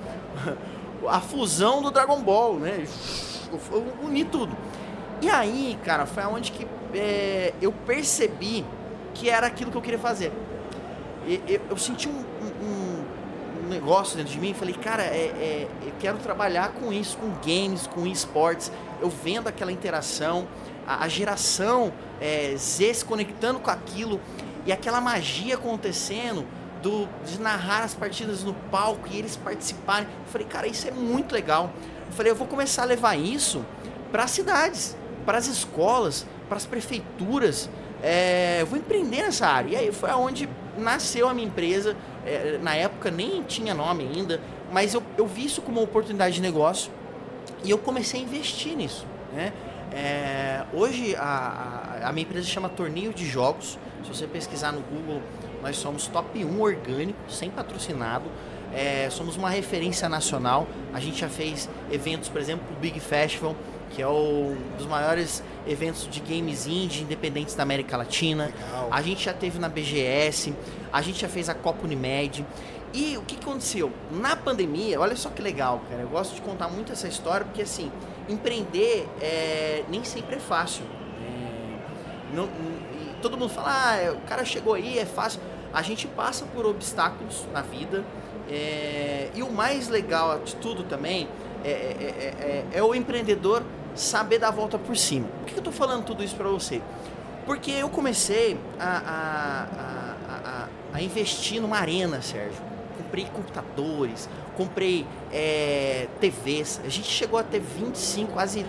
[1.03, 2.85] um a fusão do Dragon Ball, né?
[3.71, 4.57] Eu uni tudo.
[5.21, 8.65] E aí, cara, foi onde que é, eu percebi
[9.15, 10.33] que era aquilo que eu queria fazer.
[11.27, 12.52] Eu, eu, eu senti um, um, um,
[13.73, 17.87] negócio dentro de mim falei, cara, é, é, eu quero trabalhar com isso, com games,
[17.87, 18.71] com esportes
[19.03, 20.47] eu vendo aquela interação,
[20.87, 24.21] a, a geração é, Z se conectando com aquilo
[24.65, 26.47] e aquela magia acontecendo
[26.81, 30.09] do, de narrar as partidas no palco e eles participarem.
[30.09, 31.73] Eu falei, cara, isso é muito legal.
[32.07, 33.65] Eu falei, eu vou começar a levar isso
[34.11, 34.97] para as cidades,
[35.27, 37.69] para as escolas, para as prefeituras.
[38.03, 39.71] É, eu vou empreender nessa área.
[39.71, 40.49] E aí foi aonde
[40.79, 41.97] nasceu a minha empresa.
[42.25, 44.41] É, na época nem tinha nome ainda,
[44.73, 46.91] mas eu, eu vi isso como uma oportunidade de negócio
[47.65, 49.07] e eu comecei a investir nisso.
[49.33, 49.53] Né?
[49.93, 53.79] É, hoje a, a, minha empresa chama Torneio de Jogos.
[54.03, 55.21] Se você pesquisar no Google,
[55.63, 58.25] nós somos top 1 orgânico, sem patrocinado.
[58.75, 60.67] É, somos uma referência nacional.
[60.95, 63.55] A gente já fez eventos, por exemplo, o Big Festival,
[63.91, 68.47] que é um dos maiores eventos de games indie independentes da América Latina.
[68.47, 68.89] Legal.
[68.91, 70.55] A gente já teve na BGS,
[70.93, 72.45] a gente já fez a Copa Unimed.
[72.95, 73.91] E o que aconteceu?
[74.11, 76.03] Na pandemia, olha só que legal, cara.
[76.03, 77.91] Eu gosto de contar muito essa história porque, assim,
[78.29, 80.85] empreender é, nem sempre é fácil.
[81.25, 82.49] É, não,
[83.23, 85.41] todo mundo fala, ah, o cara chegou aí, é fácil.
[85.73, 88.05] A gente passa por obstáculos na vida.
[88.51, 91.29] É, e o mais legal de tudo também
[91.65, 93.63] é, é, é, é o empreendedor
[93.95, 95.29] saber dar a volta por cima.
[95.41, 96.81] Por que eu estou falando tudo isso para você?
[97.47, 102.73] Porque eu comecei a, a, a, a investir numa arena, Sérgio
[103.13, 106.81] comprei computadores, comprei é, TVs.
[106.85, 108.65] A gente chegou a ter 25, quase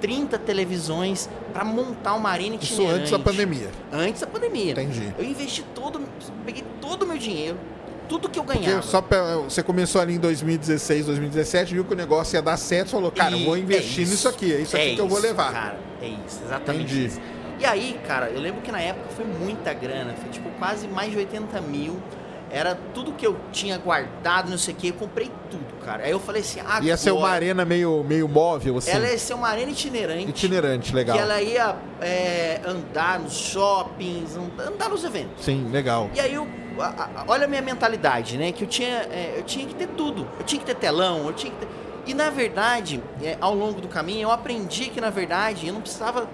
[0.00, 2.84] 30 televisões para montar uma arena itinerante.
[2.86, 3.70] Isso antes da pandemia.
[3.92, 4.72] Antes da pandemia.
[4.72, 5.12] Entendi.
[5.18, 6.00] Eu investi todo,
[6.44, 7.58] peguei todo o meu dinheiro,
[8.08, 8.76] tudo que eu ganhava.
[8.76, 12.56] Porque só pra, você começou ali em 2016, 2017, viu que o negócio ia dar
[12.56, 15.08] certo, falou, cara, e vou investir é nisso aqui, é isso aqui é que eu
[15.08, 15.52] vou levar.
[15.52, 17.06] Cara, é isso, exatamente Entendi.
[17.06, 17.20] isso.
[17.60, 21.10] E aí, cara, eu lembro que na época foi muita grana, foi tipo quase mais
[21.10, 22.00] de 80 mil
[22.50, 26.04] era tudo que eu tinha guardado, não sei o que, eu comprei tudo, cara.
[26.04, 26.84] Aí eu falei assim, agora...
[26.84, 28.90] Ia ser uma arena meio, meio móvel, assim?
[28.90, 30.28] Ela ia ser uma arena itinerante.
[30.28, 31.16] Itinerante, legal.
[31.16, 35.44] Que ela ia é, andar nos shoppings, andar nos eventos.
[35.44, 36.10] Sim, legal.
[36.14, 36.48] E aí eu...
[37.26, 38.52] Olha a minha mentalidade, né?
[38.52, 40.26] Que eu tinha, é, eu tinha que ter tudo.
[40.38, 41.68] Eu tinha que ter telão, eu tinha que ter...
[42.06, 45.80] E na verdade, é, ao longo do caminho, eu aprendi que na verdade eu não
[45.80, 46.28] precisava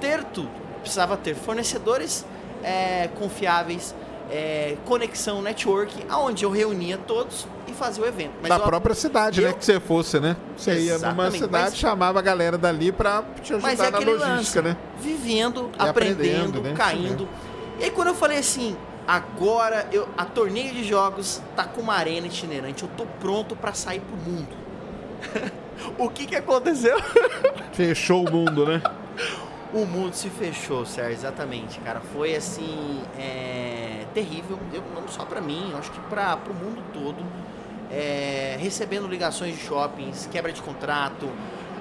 [0.00, 0.48] ter tudo.
[0.48, 2.26] Eu precisava ter fornecedores
[2.62, 3.94] é, confiáveis,
[4.30, 8.32] é, conexão network, aonde eu reunia todos e fazia o evento.
[8.40, 9.58] Mas da eu, própria cidade, né, eu, né?
[9.58, 10.36] Que você fosse, né?
[10.56, 14.26] Você ia numa cidade, mas, chamava a galera dali para te ajudar é na logística,
[14.26, 14.76] lance, né?
[14.98, 16.74] Vivendo, e aprendendo, né?
[16.76, 17.28] caindo.
[17.78, 18.76] E aí quando eu falei assim,
[19.06, 23.72] agora eu, a torneio de jogos tá com uma arena itinerante, eu tô pronto para
[23.72, 24.56] sair pro mundo.
[25.98, 26.96] o que que aconteceu?
[27.72, 28.82] Fechou o mundo, né?
[29.74, 32.00] o mundo se fechou, Sérgio, exatamente, cara.
[32.00, 37.16] Foi assim, é, terrível, eu, não só para mim, acho que para o mundo todo.
[37.90, 41.28] É, recebendo ligações de shoppings, quebra de contrato.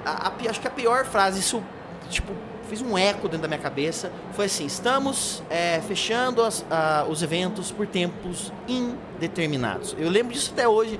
[0.03, 1.63] A, a, acho que a pior frase, isso,
[2.09, 2.33] tipo,
[2.67, 4.11] fez um eco dentro da minha cabeça.
[4.33, 9.95] Foi assim: estamos é, fechando as, a, os eventos por tempos indeterminados.
[9.97, 10.99] Eu lembro disso até hoje.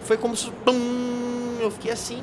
[0.00, 0.50] Foi como se.
[0.50, 2.22] Pum, eu fiquei assim,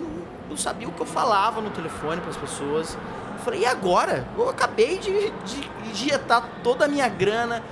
[0.49, 2.97] não sabia o que eu falava no telefone para as pessoas.
[3.43, 4.27] Falei, e agora?
[4.37, 7.63] Eu acabei de, de injetar toda a minha grana,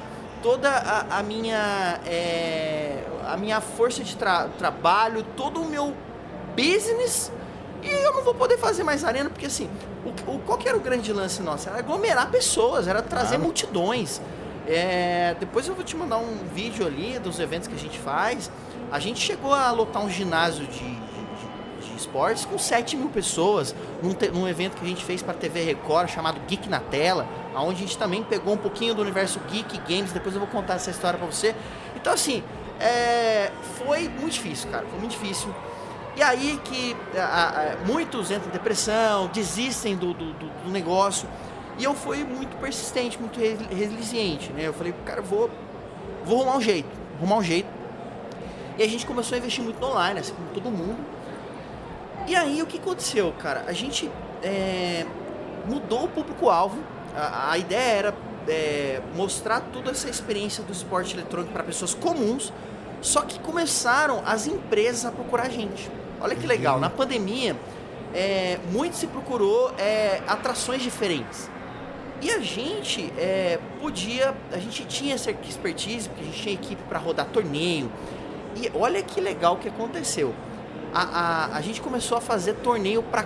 [0.42, 5.94] toda a, a minha, é, a minha força de tra trabalho, todo o meu
[6.56, 7.32] business
[7.82, 9.70] e eu não vou poder fazer mais arena, porque assim,
[10.06, 11.70] o, o, qual que era o grande lance nosso?
[11.70, 13.44] Era aglomerar pessoas, era trazer claro.
[13.44, 14.22] multidões.
[14.68, 18.52] É, depois eu vou te mandar um vídeo ali dos eventos que a gente faz.
[18.92, 23.76] A gente chegou a lotar um ginásio de, de, de esportes com 7 mil pessoas,
[24.02, 27.28] num, te, num evento que a gente fez para TV Record chamado Geek na Tela,
[27.56, 30.76] onde a gente também pegou um pouquinho do universo Geek Games, depois eu vou contar
[30.76, 31.56] essa história para você.
[31.96, 32.44] Então, assim,
[32.80, 35.54] é, foi muito difícil, cara, foi muito difícil.
[36.20, 41.30] E aí que a, a, muitos entram em depressão, desistem do, do, do, negócio.
[41.78, 44.68] E eu fui muito persistente, muito resiliente, né?
[44.68, 45.50] Eu falei, cara, vou,
[46.26, 47.70] vou arrumar um jeito, arrumar um jeito.
[48.78, 50.98] E a gente começou a investir muito no online, assim como todo mundo.
[52.28, 53.64] E aí o que aconteceu, cara?
[53.66, 54.12] A gente
[54.44, 55.06] é,
[55.70, 56.84] mudou o público-alvo.
[57.16, 58.16] A, a, ideia era
[58.46, 62.52] é, mostrar toda essa experiência do esporte eletrônico para pessoas comuns,
[63.00, 65.90] só que começaram as empresas a procurar a gente.
[66.22, 67.56] Olha que legal, na pandemia,
[68.14, 71.50] é, muito se procurou é, atrações diferentes.
[72.22, 76.84] E a gente é, podia, a gente tinha essa expertise, porque a gente tinha equipe
[76.84, 77.90] para rodar torneio,
[78.58, 80.36] e olha que legal que aconteceu.
[80.94, 83.26] A, a, a gente começou a fazer torneio para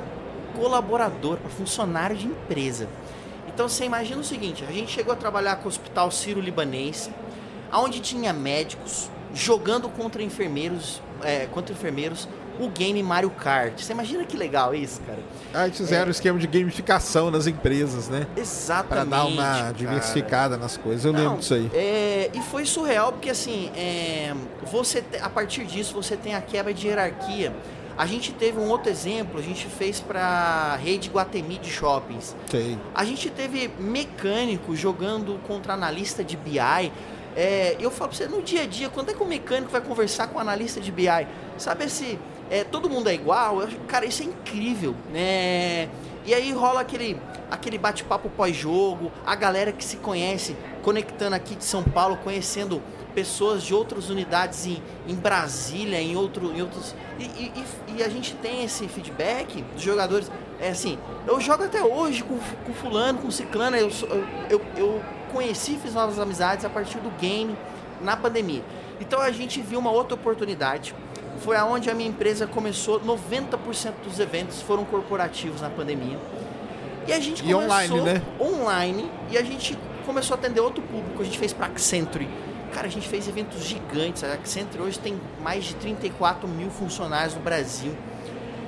[0.55, 2.87] colaborador, para funcionário de empresa.
[3.47, 7.09] Então você imagina o seguinte: a gente chegou a trabalhar com o Hospital Sírio-Libanês,
[7.71, 12.27] onde tinha médicos jogando contra enfermeiros, é, contra enfermeiros
[12.59, 13.79] o game Mario Kart.
[13.81, 15.19] Você imagina que legal isso, cara?
[15.53, 16.07] Ah, eles fizeram é...
[16.07, 18.27] um esquema de gamificação nas empresas, né?
[18.35, 18.87] Exatamente.
[18.89, 20.61] Para dar uma diversificada cara.
[20.61, 21.05] nas coisas.
[21.05, 21.69] Eu Não, lembro disso aí.
[21.73, 22.29] É...
[22.33, 24.33] E foi surreal porque assim, é...
[24.71, 27.53] você a partir disso você tem a quebra de hierarquia.
[27.95, 32.35] A gente teve um outro exemplo, a gente fez para rede Guatemi de shoppings.
[32.49, 32.79] Sim.
[32.93, 36.91] A gente teve mecânico jogando contra analista de BI.
[37.35, 39.81] É, eu falo pra você, no dia a dia, quando é que o mecânico vai
[39.81, 41.07] conversar com o analista de BI?
[41.57, 42.19] Sabe esse
[42.53, 45.89] é, todo mundo é igual, eu, cara, isso é incrível, né?
[46.23, 51.63] E aí rola aquele, aquele bate-papo pós-jogo, a galera que se conhece, conectando aqui de
[51.63, 52.79] São Paulo, conhecendo
[53.15, 56.93] pessoas de outras unidades em, em Brasília, em, outro, em outros.
[57.17, 57.65] E, e,
[57.97, 60.31] e, a gente tem esse feedback dos jogadores.
[60.59, 63.89] É assim, eu jogo até hoje com, com fulano, com ciclano, eu,
[64.47, 65.01] eu, eu
[65.31, 67.57] conheci, fiz novas amizades a partir do game
[67.99, 68.63] na pandemia.
[69.01, 70.93] Então a gente viu uma outra oportunidade
[71.39, 72.99] foi aonde a minha empresa começou.
[72.99, 76.17] 90% dos eventos foram corporativos na pandemia.
[77.07, 78.21] E a gente e começou online, né?
[78.39, 81.21] online e a gente começou a atender outro público.
[81.21, 82.27] A gente fez para Accenture.
[82.73, 84.23] Cara, a gente fez eventos gigantes.
[84.23, 87.95] A Accenture hoje tem mais de 34 mil funcionários no Brasil.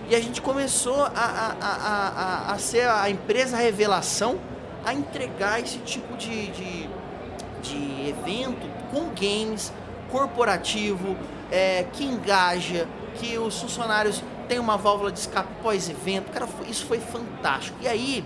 [0.09, 4.38] E a gente começou a, a, a, a, a ser a empresa revelação
[4.86, 6.89] a entregar esse tipo de, de,
[7.63, 9.74] de evento com games
[10.11, 11.18] corporativo,
[11.52, 16.32] é, que engaja, que os funcionários têm uma válvula de escape pós-evento.
[16.32, 17.78] Cara, isso foi fantástico.
[17.82, 18.26] E aí,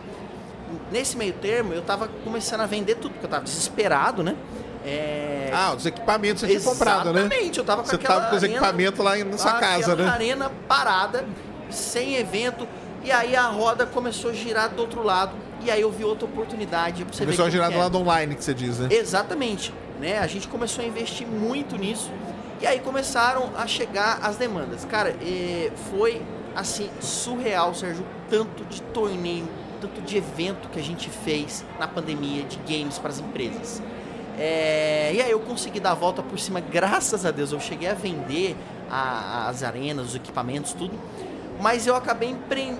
[0.92, 4.36] nesse meio termo, eu tava começando a vender tudo, porque eu tava desesperado, né?
[4.86, 5.52] É...
[5.54, 7.22] Ah, os equipamentos você tinha comprado, né?
[7.22, 10.08] Exatamente, eu tava com Você tava com os equipamentos lá na sua casa, né?
[10.08, 11.26] arena parada,
[11.70, 12.68] sem evento,
[13.04, 16.26] e aí a roda começou a girar do outro lado, e aí eu vi outra
[16.26, 17.06] oportunidade.
[17.06, 17.80] Começou a girar do é.
[17.80, 18.88] lado online, que você diz, né?
[18.90, 19.74] Exatamente.
[20.00, 20.18] Né?
[20.20, 22.10] A gente começou a investir muito nisso.
[22.62, 24.84] E aí começaram a chegar as demandas.
[24.84, 25.16] Cara,
[25.90, 26.22] foi
[26.56, 29.48] assim, surreal, Sérgio, tanto de torneio,
[29.80, 33.82] tanto de evento que a gente fez na pandemia de games para as empresas.
[34.38, 37.52] É, e aí eu consegui dar a volta por cima, graças a Deus.
[37.52, 38.56] Eu cheguei a vender
[38.90, 40.94] a, as arenas, os equipamentos, tudo.
[41.62, 42.36] Mas eu acabei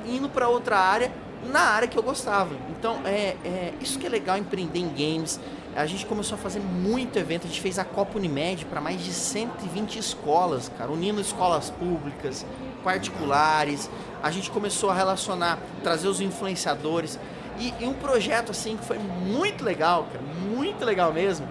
[0.06, 1.12] indo para outra área,
[1.52, 2.54] na área que eu gostava.
[2.70, 5.40] Então, é, é isso que é legal empreender em games
[5.76, 7.46] a gente começou a fazer muito evento.
[7.46, 12.46] A gente fez a Copa Unimed para mais de 120 escolas, cara, unindo escolas públicas,
[12.84, 13.90] particulares.
[14.22, 17.20] A gente começou a relacionar, trazer os influenciadores.
[17.60, 20.24] E, e um projeto assim que foi muito legal, cara,
[20.56, 21.48] muito legal mesmo,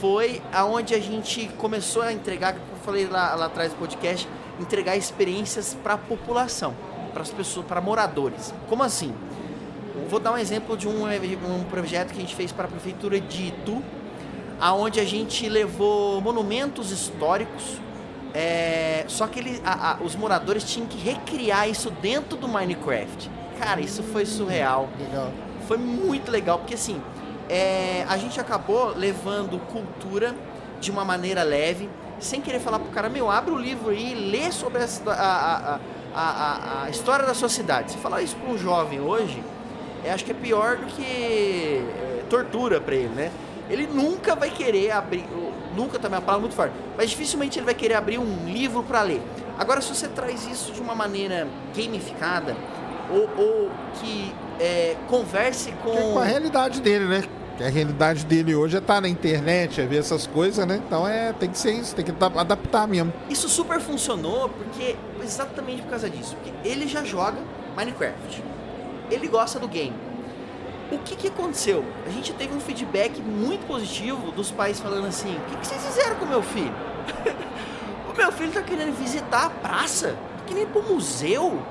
[0.00, 4.26] foi aonde a gente começou a entregar, como eu falei lá, lá atrás do podcast,
[4.58, 6.74] entregar experiências para a população,
[7.12, 8.54] para as pessoas, para moradores.
[8.68, 9.14] Como assim?
[10.10, 13.20] Vou dar um exemplo de um, um projeto que a gente fez para a prefeitura
[13.20, 13.80] de Itu,
[14.60, 17.78] aonde a gente levou monumentos históricos,
[18.34, 23.30] é, só que ele, a, a, os moradores tinham que recriar isso dentro do Minecraft.
[23.56, 24.88] Cara, isso foi surreal.
[24.98, 25.30] Legal.
[25.68, 27.00] Foi muito legal, porque assim,
[27.48, 30.34] é, a gente acabou levando cultura
[30.80, 31.88] de uma maneira leve,
[32.18, 35.78] sem querer falar pro cara, meu, abre o livro aí, lê sobre a, a,
[36.12, 37.92] a, a história da sua cidade.
[37.92, 39.40] Se falar isso para um jovem hoje,
[40.04, 43.30] eu acho que é pior do que é, tortura para ele, né?
[43.68, 45.24] Ele nunca vai querer abrir,
[45.76, 48.82] nunca também é uma palavra muito forte, mas dificilmente ele vai querer abrir um livro
[48.82, 49.22] para ler.
[49.58, 51.46] Agora, se você traz isso de uma maneira
[51.76, 52.56] gamificada,
[53.10, 53.70] ou, ou
[54.00, 56.14] que é, converse com...
[56.14, 57.24] com a realidade dele, né?
[57.64, 60.80] a realidade dele hoje é estar tá na internet, é ver essas coisas, né?
[60.86, 63.12] Então é, tem que ser isso, tem que adaptar mesmo.
[63.28, 66.36] Isso super funcionou porque exatamente por causa disso.
[66.36, 67.38] Porque ele já joga
[67.76, 68.42] Minecraft.
[69.10, 69.96] Ele gosta do game.
[70.90, 71.84] O que, que aconteceu?
[72.06, 75.84] A gente teve um feedback muito positivo dos pais falando assim: o que, que vocês
[75.84, 76.74] fizeram com o meu filho?
[78.12, 81.62] o meu filho tá querendo visitar a praça, tá querendo ir pro museu.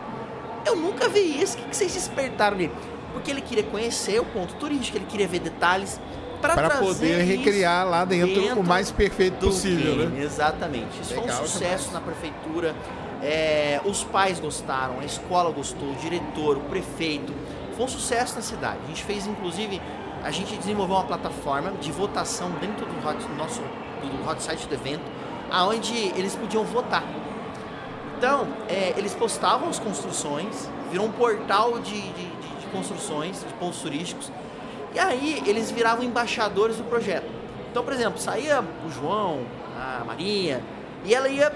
[0.66, 1.56] Eu nunca vi isso.
[1.56, 2.72] O que, que vocês despertaram nele?
[3.12, 6.00] Porque ele queria conhecer o ponto turístico, ele queria ver detalhes
[6.42, 10.16] para poder recriar lá dentro, dentro, o mais perfeito possível, game.
[10.16, 10.24] né?
[10.24, 11.02] Exatamente.
[11.02, 12.76] Isso Legal, foi um sucesso na prefeitura.
[13.22, 17.34] É, os pais gostaram, a escola gostou, o diretor, o prefeito.
[17.76, 18.80] Foi um sucesso na cidade.
[18.84, 19.82] A gente fez, inclusive,
[20.24, 24.74] a gente desenvolveu uma plataforma de votação dentro do hot, nosso do hot site do
[24.74, 25.04] evento,
[25.52, 27.04] aonde eles podiam votar.
[28.18, 34.32] Então, é, eles postavam as construções, virou um portal de, de construções, de pontos turísticos.
[34.94, 37.28] E aí eles viravam embaixadores do projeto.
[37.70, 39.42] Então, por exemplo, saía o João,
[39.78, 40.64] a Maria,
[41.06, 41.54] e ela ia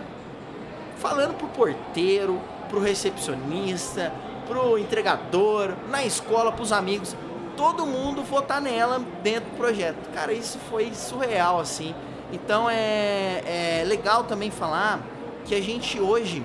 [1.04, 2.40] falando pro porteiro,
[2.70, 4.14] pro recepcionista,
[4.48, 7.14] pro entregador, na escola, pros amigos,
[7.58, 10.10] todo mundo votar nela dentro do projeto.
[10.14, 11.94] Cara, isso foi surreal, assim.
[12.32, 15.02] Então é, é legal também falar
[15.44, 16.42] que a gente hoje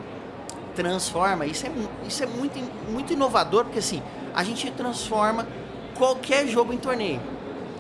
[0.75, 1.71] transforma, isso é,
[2.05, 2.59] isso é muito,
[2.91, 4.03] muito inovador, porque assim,
[4.35, 5.47] a gente transforma
[5.97, 7.21] qualquer jogo em torneio.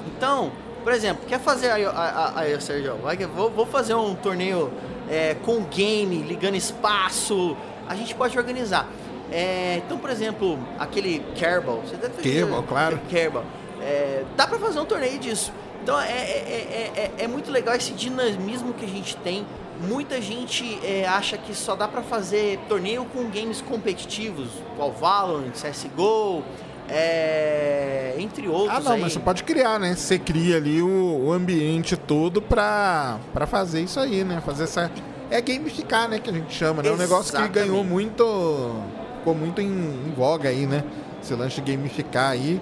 [0.07, 0.53] Então,
[0.85, 2.97] por exemplo, quer fazer aí, Sérgio,
[3.35, 4.73] vou, vou fazer um torneio
[5.11, 7.57] é, com game, ligando espaço,
[7.89, 8.89] a gente pode organizar.
[9.31, 13.01] É, então, por exemplo, aquele Kerbal, você deve Kerbal, claro.
[13.09, 13.45] Kerbal.
[13.81, 15.53] É, dá para fazer um torneio disso.
[15.83, 19.47] Então é, é, é, é, muito legal esse dinamismo que a gente tem.
[19.81, 20.79] Muita gente
[21.09, 26.43] acha que só dá para fazer torneio com games competitivos, qual Valorant, CSGO,
[26.89, 28.77] é, entre outros.
[28.77, 29.01] Ah, não, aí.
[29.01, 29.94] mas você pode criar, né?
[29.94, 34.43] Você cria ali o, o ambiente todo pra, pra fazer isso aí, né?
[34.44, 34.90] Fazer essa.
[35.31, 36.19] É gamificar, né?
[36.19, 36.89] Que a gente chama, né?
[36.89, 38.74] É um negócio que ganhou muito.
[39.19, 40.82] Ficou muito em, em voga aí, né?
[41.23, 42.60] Esse lance de gamificar aí.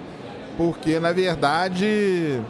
[0.56, 2.42] Porque, na verdade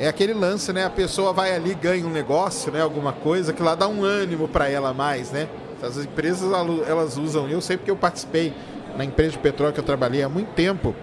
[0.00, 0.86] é aquele lance, né?
[0.86, 2.80] A pessoa vai ali, ganha um negócio, né?
[2.80, 5.46] Alguma coisa que lá dá um ânimo para ela mais, né?
[5.82, 6.50] As empresas
[6.88, 8.54] elas usam, eu sei porque eu participei
[8.96, 10.94] na empresa de petróleo que eu trabalhei há muito tempo.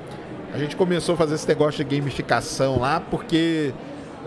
[0.54, 3.74] A gente começou a fazer esse negócio de gamificação lá porque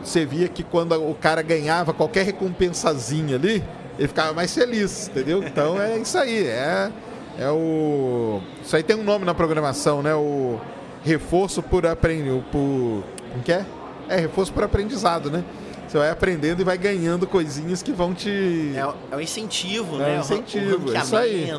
[0.02, 3.62] você via que quando o cara ganhava qualquer recompensazinha ali,
[3.98, 5.42] ele ficava mais feliz, entendeu?
[5.42, 6.90] Então é isso aí, é
[7.38, 10.14] é o isso aí tem um nome na programação, né?
[10.14, 10.58] O
[11.02, 13.64] reforço por aprender, por como que é?
[14.08, 15.44] É reforço por aprendizado, né?
[15.90, 18.72] Você vai aprendendo e vai ganhando coisinhas que vão te.
[18.76, 20.16] É, é um incentivo, é né?
[20.18, 21.50] Um incentivo, o isso aí.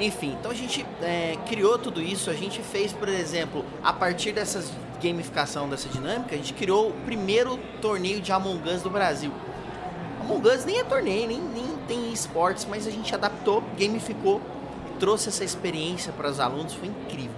[0.00, 2.30] Enfim, então a gente é, criou tudo isso.
[2.30, 6.92] A gente fez, por exemplo, a partir dessas gamificação dessa dinâmica, a gente criou o
[7.04, 9.32] primeiro torneio de Among Us do Brasil.
[10.20, 14.40] Among Us nem é torneio, nem, nem tem esportes, mas a gente adaptou, gamificou,
[14.98, 17.34] trouxe essa experiência para os alunos, foi incrível.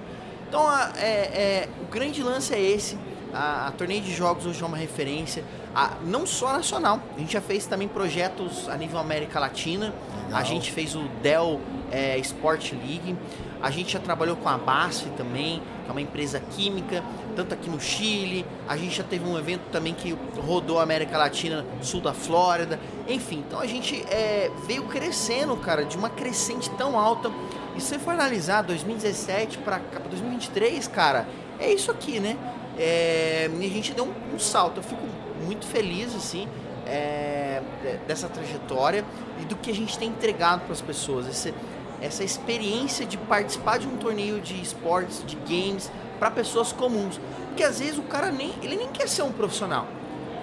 [0.48, 2.98] Então, a, é, é, o grande lance é esse
[3.32, 5.44] a, a torneio de jogos hoje é uma referência,
[5.74, 9.94] a, não só nacional, a gente já fez também projetos a nível América Latina,
[10.32, 10.40] Legal.
[10.40, 11.60] a gente fez o Dell
[11.90, 13.16] é, Sport League,
[13.60, 17.02] a gente já trabalhou com a BASF também, que é uma empresa química,
[17.36, 21.16] tanto aqui no Chile, a gente já teve um evento também que rodou a América
[21.16, 26.70] Latina, sul da Flórida, enfim, então a gente é, veio crescendo, cara, de uma crescente
[26.70, 27.30] tão alta.
[27.76, 31.26] E se você for analisar 2017 para 2023, cara,
[31.58, 32.36] é isso aqui, né?
[32.78, 34.78] é, a gente deu um, um, salto.
[34.78, 35.02] Eu fico
[35.44, 36.48] muito feliz, assim,
[36.86, 37.62] é,
[38.06, 39.04] dessa trajetória
[39.40, 41.26] e do que a gente tem entregado para as pessoas.
[41.28, 41.54] Esse,
[42.00, 47.20] essa experiência de participar de um torneio de esportes, de games, para pessoas comuns.
[47.48, 49.86] Porque às vezes o cara nem, ele nem quer ser um profissional.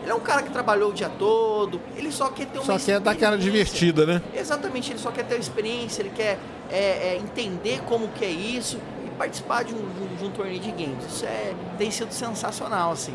[0.01, 2.79] Ele é um cara que trabalhou o dia todo, ele só quer ter uma Só
[2.79, 4.21] quer dar aquela divertida, né?
[4.33, 6.39] Exatamente, ele só quer ter experiência, ele quer
[6.71, 8.79] é, é, entender como que é isso
[9.19, 11.05] participar de um, de um, torneio de games.
[11.05, 13.13] Isso é, tem sido sensacional, assim.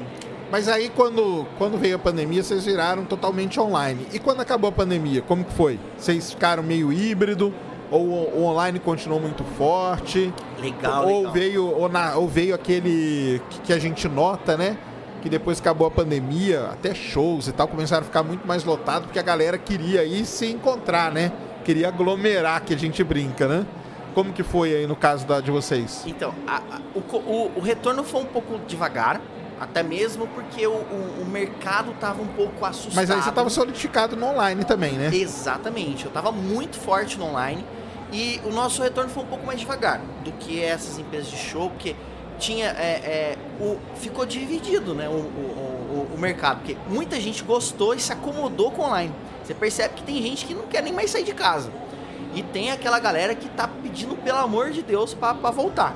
[0.50, 4.06] Mas aí quando, quando veio a pandemia, vocês viraram totalmente online.
[4.12, 5.78] E quando acabou a pandemia, como que foi?
[5.96, 7.52] Vocês ficaram meio híbrido?
[7.90, 10.32] Ou o online continuou muito forte?
[10.58, 11.32] Legal, ou legal.
[11.32, 14.76] Veio, ou, na, ou veio aquele que, que a gente nota, né?
[15.24, 19.06] que depois acabou a pandemia, até shows e tal, começaram a ficar muito mais lotados,
[19.06, 21.32] porque a galera queria ir se encontrar, né?
[21.64, 23.64] Queria aglomerar, que a gente brinca, né?
[24.14, 26.04] Como que foi aí no caso da, de vocês?
[26.06, 29.18] Então, a, a, o, o, o, retorno foi um pouco devagar,
[29.60, 32.96] até mesmo porque o, o mercado estava um pouco assustado.
[32.96, 35.10] Mas aí você estava solidificado no online também, né?
[35.12, 37.64] Exatamente, eu estava muito forte no online
[38.12, 41.70] e o nosso retorno foi um pouco mais devagar do que essas empresas de show,
[41.70, 41.96] porque
[42.38, 47.42] tinha é, é, o, ficou dividido né, o, o, o, o, mercado, porque muita gente
[47.42, 49.12] gostou e se acomodou com online.
[49.42, 51.70] Você percebe que tem gente que não quer nem mais sair de casa.
[52.34, 55.94] E tem aquela galera que está pedindo, pelo amor de Deus, para voltar.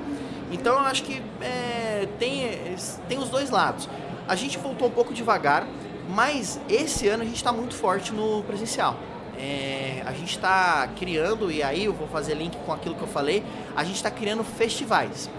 [0.51, 1.77] Então eu acho que é,
[2.19, 2.77] tem,
[3.09, 3.89] tem os dois lados.
[4.27, 5.66] A gente voltou um pouco devagar,
[6.09, 8.97] mas esse ano a gente está muito forte no presencial.
[9.39, 13.09] É, a gente está criando, e aí eu vou fazer link com aquilo que eu
[13.09, 13.45] falei,
[13.77, 15.31] a gente está criando festivais.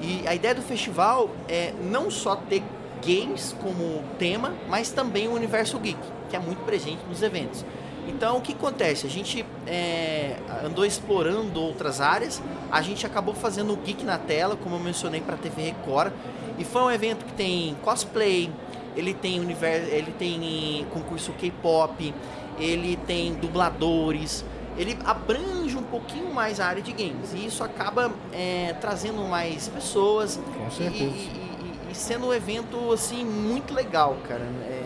[0.00, 2.62] E a ideia do festival é não só ter
[3.04, 5.98] games como tema, mas também o universo geek,
[6.28, 7.64] que é muito presente nos eventos.
[8.08, 9.06] Então, o que acontece?
[9.06, 14.56] A gente é, andou explorando outras áreas, a gente acabou fazendo o Geek na tela,
[14.56, 16.12] como eu mencionei para a TV Record,
[16.58, 18.50] e foi um evento que tem cosplay,
[18.96, 22.14] ele tem universo, ele tem concurso K-pop,
[22.58, 24.44] ele tem dubladores,
[24.76, 29.68] ele abrange um pouquinho mais a área de games e isso acaba é, trazendo mais
[29.68, 31.04] pessoas Com certeza.
[31.04, 34.46] E, e, e, sendo um evento assim muito legal, cara.
[34.64, 34.77] É,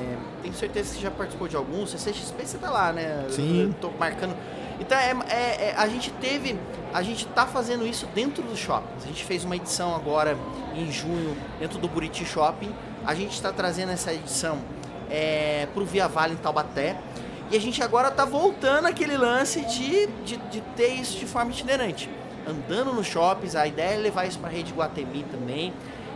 [0.52, 1.90] tenho certeza que você já participou de alguns.
[1.90, 3.26] CCXP você tá lá, né?
[3.30, 3.62] Sim.
[3.62, 4.36] Eu tô marcando.
[4.78, 6.58] Então é, é, é, a gente teve,
[6.92, 8.88] a gente tá fazendo isso dentro do shopping.
[9.02, 10.36] A gente fez uma edição agora
[10.74, 12.72] em junho dentro do Buriti Shopping.
[13.04, 14.58] A gente está trazendo essa edição
[15.10, 16.96] é, para o Via Vale em Taubaté.
[17.50, 21.50] E a gente agora está voltando aquele lance de, de, de, ter isso de forma
[21.50, 22.08] itinerante.
[22.46, 25.72] Andando nos shoppings, a ideia é levar isso para a rede Guatemi também.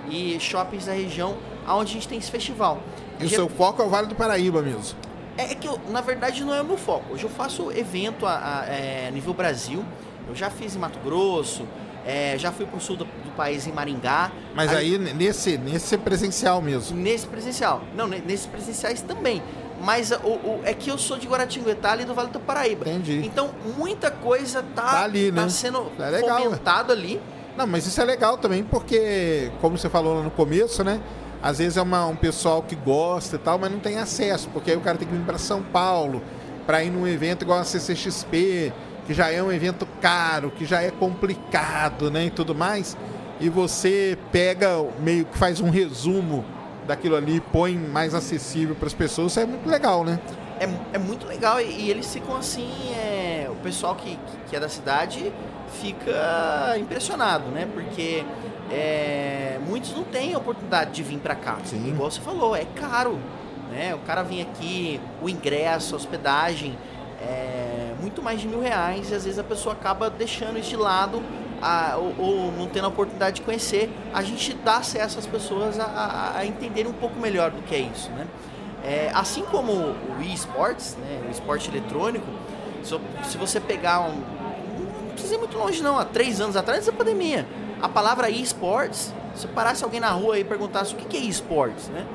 [0.09, 1.37] E shoppings da região
[1.69, 2.81] onde a gente tem esse festival.
[3.21, 4.97] E o seu foco é o Vale do Paraíba mesmo?
[5.37, 7.15] É, é que, eu, na verdade, não é o meu foco.
[7.15, 9.85] Hoje eu faço evento a, a, a é, nível Brasil.
[10.29, 11.67] Eu já fiz em Mato Grosso,
[12.07, 14.31] é, já fui para o sul do, do, país, em Maringá.
[14.55, 16.97] Mas aí, aí, nesse, nesse presencial mesmo?
[16.97, 17.83] Nesse presencial.
[17.95, 19.43] Não, nesses presenciais também.
[19.83, 22.89] Mas o, o, é que eu sou de Guaratinguetá, ali do Vale do Paraíba.
[22.89, 23.23] Entendi.
[23.25, 25.43] Então, muita coisa tá, tá, ali, né?
[25.43, 27.21] tá sendo é legal, fomentado ali.
[27.57, 31.01] Não, mas isso é legal também, porque, como você falou lá no começo, né?
[31.47, 34.73] Às vezes é uma, um pessoal que gosta e tal, mas não tem acesso, porque
[34.73, 36.21] aí o cara tem que vir para São Paulo
[36.67, 38.73] para ir num evento igual a CCXP,
[39.07, 42.97] que já é um evento caro, que já é complicado, né, e tudo mais.
[43.39, 46.45] E você pega meio que faz um resumo
[46.85, 50.19] daquilo ali, põe mais acessível para as pessoas, isso é muito legal, né?
[50.59, 54.19] É, é muito legal e, e eles ficam assim, é, o pessoal que,
[54.49, 55.33] que é da cidade
[55.81, 57.69] fica impressionado, né?
[57.73, 58.25] Porque
[58.71, 61.59] é, muitos não têm a oportunidade de vir para cá.
[61.65, 61.89] Sim.
[61.89, 63.19] Igual você falou, é caro.
[63.71, 63.95] Né?
[63.95, 66.77] O cara vem aqui, o ingresso, a hospedagem,
[67.21, 70.77] é muito mais de mil reais e às vezes a pessoa acaba deixando isso de
[70.77, 71.23] lado
[71.61, 75.81] a, ou, ou, não tendo a oportunidade de conhecer, a gente dá acesso às pessoas
[75.81, 78.27] a, a, a entenderem um pouco melhor do que é isso, né?
[78.85, 82.27] É, assim como o eSports, né, o esporte eletrônico,
[82.85, 82.95] se,
[83.25, 84.13] se você pegar um...
[84.13, 87.47] Não precisa ir muito longe não, há três anos atrás da pandemia,
[87.81, 92.07] a palavra eSports, se parasse alguém na rua e perguntasse o que é eSports, né?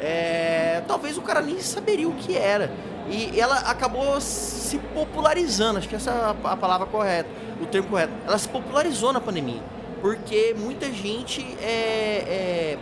[0.00, 2.70] É, talvez o cara nem saberia o que era.
[3.08, 7.28] E ela acabou se popularizando, acho que essa é a palavra correta
[7.60, 8.12] o termo correto.
[8.26, 9.60] Ela se popularizou na pandemia,
[10.00, 11.66] porque muita gente é,
[12.26, 12.78] é,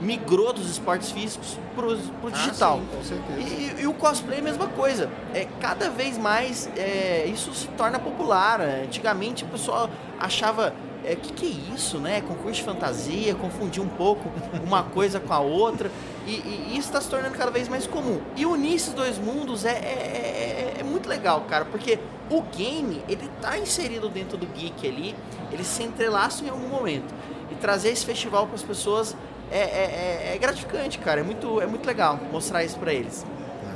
[0.00, 2.80] migrou dos esportes físicos para o digital.
[2.80, 3.40] Ah, sim, com certeza.
[3.40, 5.10] E, e, o cosplay é a mesma coisa.
[5.34, 8.60] É, cada vez mais é, isso se torna popular.
[8.60, 10.72] Antigamente o pessoal achava
[11.04, 12.20] é, que, que é isso, né?
[12.20, 14.30] Concurso de fantasia, confundir um pouco
[14.64, 15.90] uma coisa com a outra.
[16.26, 18.20] E, e isso está se tornando cada vez mais comum.
[18.36, 21.98] E unir esses dois mundos é, é, é, é muito legal, cara, porque
[22.30, 25.14] o game, ele tá inserido dentro do geek ali,
[25.52, 27.14] eles se entrelaçam em algum momento.
[27.50, 29.14] E trazer esse festival para as pessoas
[29.50, 31.20] é, é, é, é, gratificante, cara.
[31.20, 33.24] É muito, é muito legal mostrar isso para eles.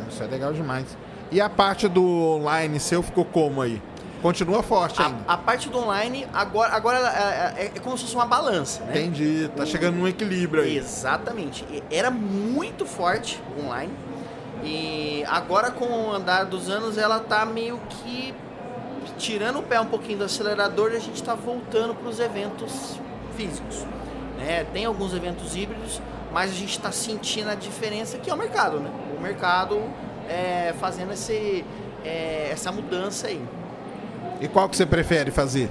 [0.08, 0.96] Isso é legal demais.
[1.30, 3.82] E a parte do online seu ficou como aí?
[4.22, 5.18] Continua forte ainda.
[5.26, 8.82] A, a parte do online, agora, agora é, é, é, como se fosse uma balança,
[8.84, 8.98] né?
[8.98, 10.76] Entendi, tá chegando num equilíbrio aí.
[10.76, 11.64] Exatamente.
[11.90, 13.92] Era muito forte online.
[14.62, 18.34] E agora com o andar dos anos ela tá meio que
[19.16, 22.98] tirando o pé um pouquinho do acelerador e a gente está voltando para os eventos
[23.36, 23.86] físicos.
[24.36, 24.64] Né?
[24.72, 26.00] Tem alguns eventos híbridos,
[26.32, 28.90] mas a gente está sentindo a diferença que é o mercado, né?
[29.16, 29.80] O mercado
[30.28, 31.64] é, fazendo esse,
[32.04, 33.40] é, essa mudança aí.
[34.40, 35.70] E qual que você prefere fazer?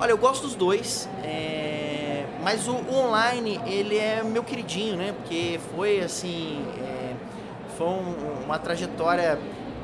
[0.00, 2.24] Olha, eu gosto dos dois, é...
[2.42, 5.12] mas o, o, online ele é meu queridinho, né?
[5.12, 7.14] Porque foi assim, é...
[7.76, 8.14] foi um,
[8.44, 9.38] uma trajetória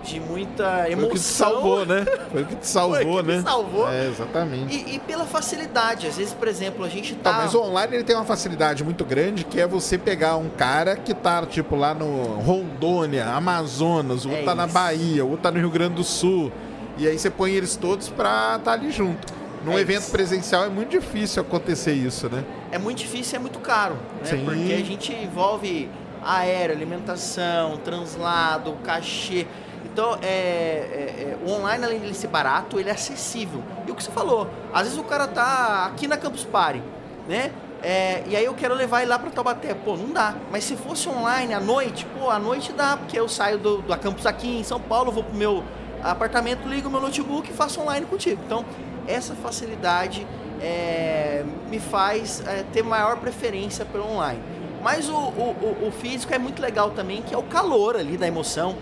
[0.05, 1.01] de muita emoção.
[1.01, 2.07] Foi o que te salvou, né?
[2.31, 3.43] Foi o que te salvou, foi que né?
[3.43, 3.89] salvou.
[3.91, 4.77] É, exatamente.
[4.77, 6.07] E, e, pela facilidade.
[6.07, 7.33] Às vezes, por exemplo, a gente tá...
[7.33, 7.39] tá...
[7.39, 10.95] Mas o online ele tem uma facilidade muito grande, que é você pegar um cara
[10.95, 14.55] que tá, tipo, lá no Rondônia, Amazonas, ou é tá isso.
[14.55, 16.53] na Bahia, ou tá no Rio Grande do Sul.
[16.97, 19.33] E aí você põe eles todos pra estar tá ali junto.
[19.65, 20.11] Num É evento isso.
[20.13, 22.45] presencial é muito difícil acontecer isso, né?
[22.71, 24.25] É muito difícil e é muito caro, né?
[24.25, 24.45] Sim.
[24.45, 25.89] Porque a gente envolve
[26.23, 29.47] aéreo, alimentação, translado, cachê.
[29.87, 30.29] Então, é, é-
[31.31, 33.63] é, o online, além de ele ser barato, ele é acessível.
[33.87, 36.83] E o que você falou, às vezes o cara tá aqui na Campus Party,
[37.29, 37.51] né?
[37.83, 39.75] É, e aí eu quero levar ele lá pra Taubaté.
[39.75, 40.35] Pô, não dá.
[40.51, 43.97] Mas se fosse online à noite, pô, à noite dá, porque eu saio do, da
[43.97, 45.63] campus aqui em São Paulo, vou pro meu
[46.05, 48.41] apartamento, ligo meu notebook e faço online contigo.
[48.45, 48.65] Então,
[49.07, 50.27] essa facilidade
[50.61, 54.41] é, me faz é, ter maior preferência pelo online.
[54.83, 58.27] Mas o, o, o- físico é muito legal também, que é o calor ali da
[58.27, 58.77] emoção.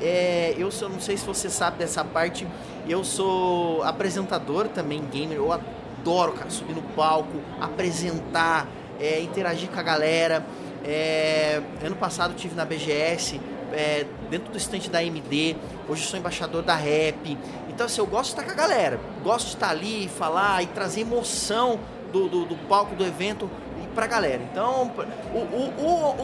[0.00, 2.46] É, eu sou, não sei se você sabe dessa parte,
[2.88, 8.66] eu sou apresentador também, gamer, eu adoro, cara, subir no palco, apresentar,
[9.00, 10.44] é, interagir com a galera.
[10.84, 13.40] É, ano passado eu tive na BGS,
[13.72, 15.56] é, dentro do estante da AMD,
[15.88, 17.36] hoje sou embaixador da Rap.
[17.68, 20.66] Então assim, eu gosto de estar com a galera, gosto de estar ali, falar e
[20.66, 21.78] trazer emoção
[22.12, 23.48] do, do, do palco do evento
[23.82, 24.42] e pra galera.
[24.50, 24.90] Então,
[25.34, 25.72] o, o,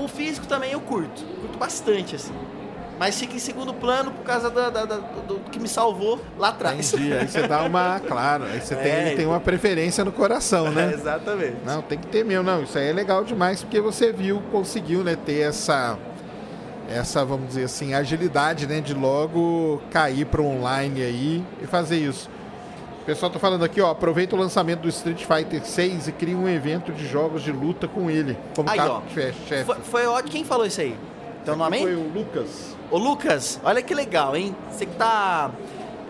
[0.01, 2.35] o, o físico também eu curto, curto bastante, assim.
[2.99, 6.19] Mas fica em segundo plano por causa da, da- da- do, do que me salvou
[6.39, 6.95] lá atrás.
[6.95, 7.13] Entendi.
[7.13, 8.01] Aí você dá uma.
[8.09, 10.93] Claro, aí você tem, É, tem uma preferência no coração, né?
[10.97, 11.57] exatamente.
[11.63, 12.45] Não, tem que ter mesmo.
[12.45, 15.99] Não, isso aí é legal demais porque você viu, conseguiu, né, ter essa
[16.91, 22.29] essa, vamos dizer assim, agilidade, né, de logo cair para online aí e fazer isso.
[23.03, 26.37] O pessoal tá falando aqui, ó, aproveita o lançamento do Street Fighter 6 e cria
[26.37, 29.01] um evento de jogos de luta com ele, como Aí, ó.
[29.01, 29.65] carro-chefe.
[29.65, 30.33] Foi, foi ótimo.
[30.33, 30.97] Quem falou isso aí?
[31.45, 32.77] Teu nome, Foi o Lucas.
[32.91, 34.55] Ô Lucas, olha que legal, hein?
[34.73, 35.53] Você que tá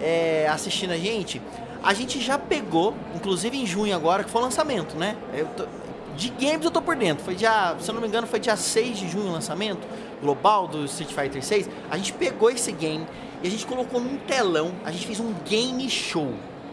[0.01, 1.43] é, assistindo a gente,
[1.83, 5.17] a gente já pegou, inclusive em junho agora, que foi o lançamento, né?
[5.55, 5.67] Tô-
[6.17, 7.23] de games eu tô por dentro.
[7.23, 9.87] Foi dia, se eu não me engano, foi dia 6 de junho o lançamento
[10.23, 11.69] global do Street Fighter 6.
[11.91, 13.07] A gente pegou esse game
[13.43, 16.33] e a gente colocou num telão, a gente fez um game show.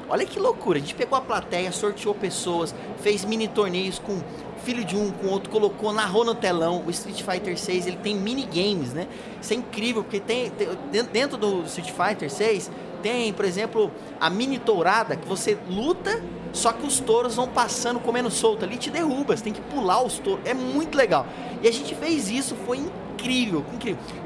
[0.09, 4.19] Olha que loucura, a gente pegou a plateia, sorteou pessoas, fez mini torneios com
[4.63, 6.83] filho de um, com outro, colocou, narrou no telão.
[6.85, 9.07] O Street Fighter 6, ele tem minigames, né?
[9.41, 10.69] Isso é incrível, porque tem, tem-
[11.11, 12.69] dentro- do Street Fighter 6,
[13.01, 16.21] tem, por exemplo, a mini tourada, que você luta,
[16.53, 20.01] só que os touros vão passando, comendo solto ali, te derruba, você tem que pular
[20.03, 20.45] os touros.
[20.45, 21.25] É muito legal.
[21.61, 23.65] E a gente fez isso, foi incrível, incrível.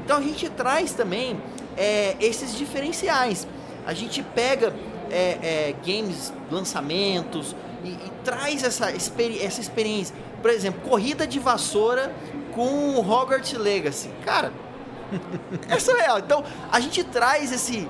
[0.04, 1.40] Então a gente traz também
[1.76, 3.46] é, esses diferenciais.
[3.86, 4.74] A gente pega
[5.10, 7.54] é, é, games, lançamentos
[7.84, 10.14] e, e traz essa, experi- essa experiência.
[10.42, 12.12] Por exemplo, corrida de vassoura
[12.52, 14.10] com Hogwarts Legacy.
[14.24, 14.52] Cara,
[15.68, 16.18] é surreal.
[16.18, 17.88] Então, a gente traz esse,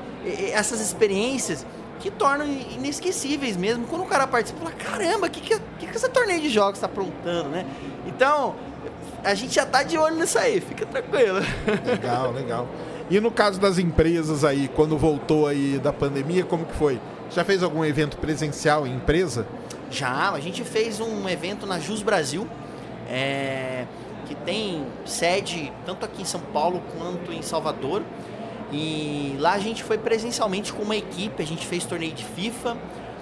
[0.53, 1.67] essas experiências
[1.99, 3.85] que tornam inesquecíveis mesmo.
[3.87, 6.75] Quando o cara participa, fala, caramba, o que, que, que, que esse torneio de jogos
[6.75, 7.67] está aprontando, né?
[8.07, 8.55] Então,
[9.29, 11.41] a gente já tá de olho nisso aí, fica tranquilo.
[11.85, 12.69] Legal, legal.
[13.11, 16.99] E no caso das empresas aí, quando voltou aí da pandemia, como que foi?
[17.31, 19.47] Já fez algum evento presencial em empresa?
[19.91, 22.47] Já, a gente fez um evento na Jus Brasil,
[23.09, 23.85] é,
[24.27, 28.03] que tem sede tanto aqui em São Paulo quanto em Salvador.
[28.73, 32.77] E lá a gente foi presencialmente com uma equipe, a gente fez torneio de FIFA,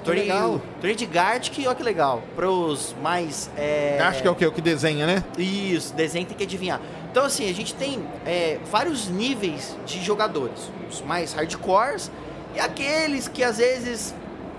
[0.06, 0.62] torneio, legal.
[0.80, 3.50] torneio de Gartic, olha que legal, para os mais...
[3.56, 4.46] é, Acho que é o que?
[4.46, 5.22] O que desenha, né?
[5.36, 6.80] Isso, desenho tem que adivinhar.
[7.10, 10.70] Então, assim, a gente tem é, vários níveis de jogadores.
[10.90, 12.10] Os mais hardcores
[12.54, 14.14] e aqueles que às vezes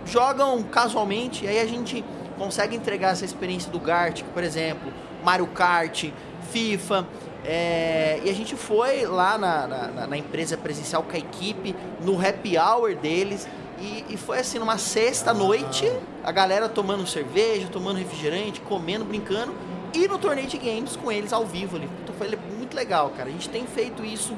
[0.06, 1.46] jogam casualmente.
[1.46, 2.04] E aí a gente
[2.38, 4.92] consegue entregar essa experiência do Gartic, por exemplo,
[5.24, 6.06] Mario Kart,
[6.52, 7.06] FIFA.
[7.46, 11.76] é, e a gente foi lá na, na- na- na empresa presencial com a equipe,
[12.02, 13.48] no happy hour deles.
[13.80, 15.92] E, e foi assim, numa sexta-noite,
[16.24, 19.54] a galera tomando cerveja, tomando refrigerante, comendo, brincando
[19.94, 21.90] e no torneio de games com eles ao vivo ali.
[22.04, 22.28] Então foi
[22.58, 23.30] muito legal, cara.
[23.30, 24.36] A gente tem feito isso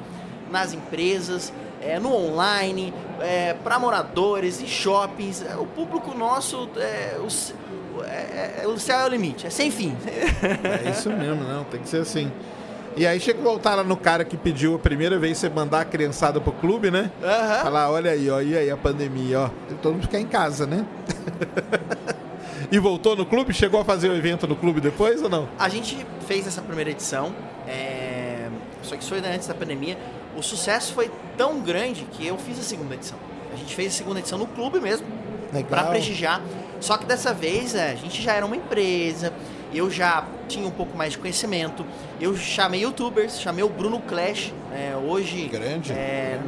[0.51, 5.41] nas empresas, é, no online, é, para moradores e shoppings.
[5.41, 7.53] É, O público nosso, é, o, c-
[8.05, 9.95] é, é- o céu é o limite, é sem fim.
[10.85, 12.31] É isso mesmo, não, tem que ser assim.
[12.99, 15.79] E aí chega que voltar lá no cara que pediu a primeira vez você mandar
[15.79, 17.09] a criançada pro clube, né?
[17.23, 17.63] Aham.
[17.63, 19.49] Falar, olha aí, ó, e aí a pandemia, ó.
[19.81, 20.85] Todo mundo ficar em casa, né?
[22.69, 23.53] e voltou no clube?
[23.53, 25.47] Chegou a fazer o evento no clube depois ou não?
[25.57, 27.33] A gente fez essa primeira edição,
[27.65, 28.49] é,
[28.83, 29.97] só que isso foi antes da pandemia.
[30.35, 33.17] O sucesso foi tão grande que eu fiz a segunda edição.
[33.53, 35.07] A gente fez a segunda edição no clube mesmo,
[35.69, 36.41] para prestigiar.
[36.81, 39.31] Só que dessa vez é, a gente já era uma empresa,
[39.73, 41.85] eu já tinha um pouco mais de conhecimento.
[42.19, 45.91] Eu chamei youtubers, chamei o Bruno Clash, é, hoje Grande.
[45.91, 46.39] é,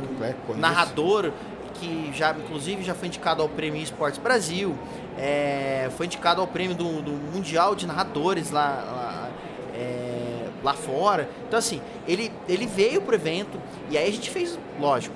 [0.46, 0.60] conheço.
[0.60, 1.32] narrador
[1.76, 4.78] que já inclusive já foi indicado ao prêmio Esportes Brasil,
[5.18, 9.30] é, foi indicado ao prêmio do, do mundial de narradores lá lá,
[9.74, 11.28] é, lá fora.
[11.48, 15.16] Então assim ele ele veio pro evento e aí a gente fez lógico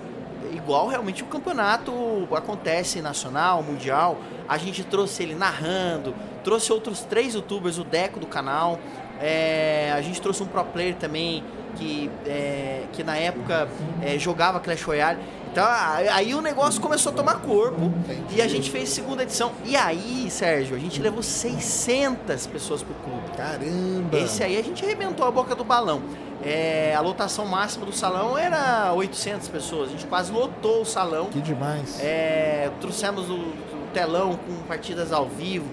[0.53, 1.91] igual realmente o campeonato
[2.31, 4.17] acontece nacional, mundial.
[4.47, 6.15] A gente trouxe ele narrando,
[6.45, 8.79] trouxe outros três youtubers, o Deco do canal.
[9.19, 11.43] É, a gente trouxe um pro player também
[11.75, 13.67] que, é, que na época
[14.01, 15.19] é, jogava Clash Royale.
[15.51, 15.65] Então
[16.11, 18.35] aí o negócio começou a tomar corpo Entendi.
[18.35, 19.53] e a gente fez segunda edição.
[19.63, 23.29] E aí, Sérgio, a gente levou 600 pessoas pro clube.
[23.37, 24.17] Caramba!
[24.17, 26.01] Esse aí a gente arrebentou a boca do balão.
[26.43, 29.89] É, a lotação máxima do salão era 800 pessoas.
[29.89, 31.27] A gente quase lotou o salão.
[31.27, 31.99] Que demais.
[32.01, 35.65] É, trouxemos o, o, telão com partidas ao vivo.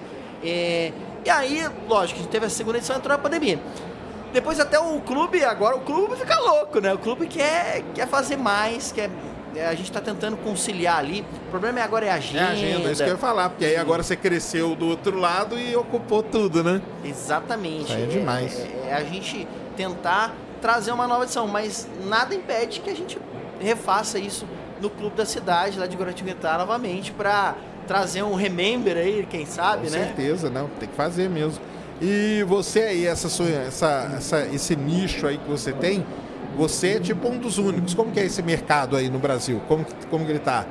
[0.43, 0.93] É,
[1.25, 3.61] e aí, lógico, a gente teve a segunda edição entrou a pandemia.
[4.33, 6.93] Depois até o clube, agora o clube fica louco, né?
[6.95, 9.11] O clube quer, quer fazer mais, quer
[9.55, 11.25] é, a gente está tentando conciliar ali.
[11.47, 12.41] O problema é agora é a agenda.
[12.41, 15.19] É a agenda, isso que eu ia falar, porque aí agora você cresceu do outro
[15.19, 16.81] lado e ocupou tudo, né?
[17.05, 17.93] Exatamente.
[17.93, 18.59] Aí é demais.
[18.59, 19.47] É, é, a gente
[19.77, 23.19] tentar trazer uma nova edição, mas nada impede que a gente
[23.61, 24.47] refaça isso
[24.81, 27.55] no clube da cidade, lá de Guaratinguetá, novamente, para
[27.87, 29.99] trazer um remember aí, quem sabe, Com né?
[29.99, 31.61] Com certeza, não, tem que fazer mesmo.
[32.01, 36.05] E você aí, essa, sua, essa, essa, esse nicho aí que você tem,
[36.57, 37.95] você é tipo um dos únicos.
[37.95, 39.61] Como que é esse mercado aí no Brasil?
[39.69, 40.67] Como, como que ele tá?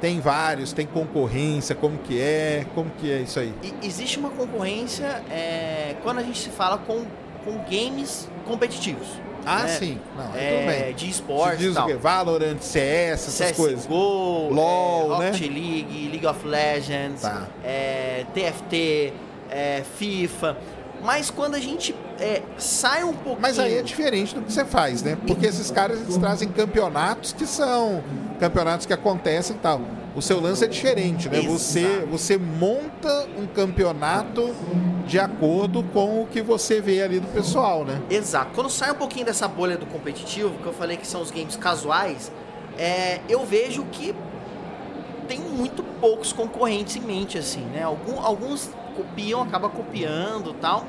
[0.00, 2.66] Tem vários, tem concorrência, como que é?
[2.74, 3.54] Como que é isso aí?
[3.62, 7.04] E, existe uma concorrência é, quando a gente se fala com,
[7.44, 9.08] com games competitivos.
[9.46, 9.68] Ah, né?
[9.68, 10.00] sim.
[10.16, 11.84] Não, é, de esporte diz tal.
[11.84, 11.94] o quê?
[11.94, 13.86] Valorant, CS, essas CSGO, coisas.
[13.88, 15.54] LOL, é, Rocket né?
[15.54, 17.46] League, League of Legends, tá.
[17.62, 19.12] é, TFT,
[19.50, 20.56] é, FIFA.
[21.02, 23.38] Mas quando a gente é, sai um pouquinho...
[23.40, 25.18] Mas aí é diferente do que você faz, né?
[25.26, 28.02] Porque esses caras eles trazem campeonatos que são
[28.40, 29.82] campeonatos que acontecem e tal.
[30.16, 31.42] O seu lance é diferente, né?
[31.42, 34.54] Você, você monta um campeonato
[35.06, 38.00] de acordo com o que você vê ali do pessoal, né?
[38.10, 38.50] Exato.
[38.54, 41.56] Quando sai um pouquinho dessa bolha do competitivo, que eu falei que são os games
[41.56, 42.32] casuais,
[42.78, 44.14] é, eu vejo que
[45.28, 47.82] tem muito poucos concorrentes em mente, assim, né?
[47.82, 50.86] Algum, alguns copiam, acaba copiando tal,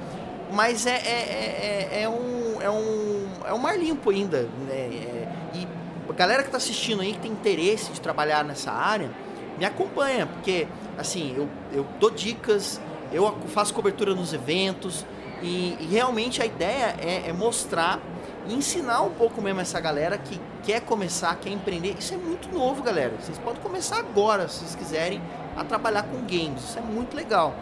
[0.51, 4.75] mas é, é, é, é, um, é, um, é um mar limpo ainda, né?
[4.75, 5.67] É, e
[6.09, 9.09] a galera que está assistindo aí, que tem interesse de trabalhar nessa área,
[9.57, 10.67] me acompanha, porque,
[10.97, 12.79] assim, eu, eu dou dicas,
[13.15, 15.05] eu faço cobertura nos eventos,
[15.41, 17.99] e, e realmente a ideia é, é mostrar
[18.47, 21.95] e ensinar um pouco mesmo essa galera que quer começar, quer empreender.
[21.97, 23.13] Isso é muito novo, galera.
[23.19, 25.21] Vocês podem começar agora, se vocês quiserem,
[25.55, 26.63] a trabalhar com games.
[26.63, 27.55] Isso é muito legal.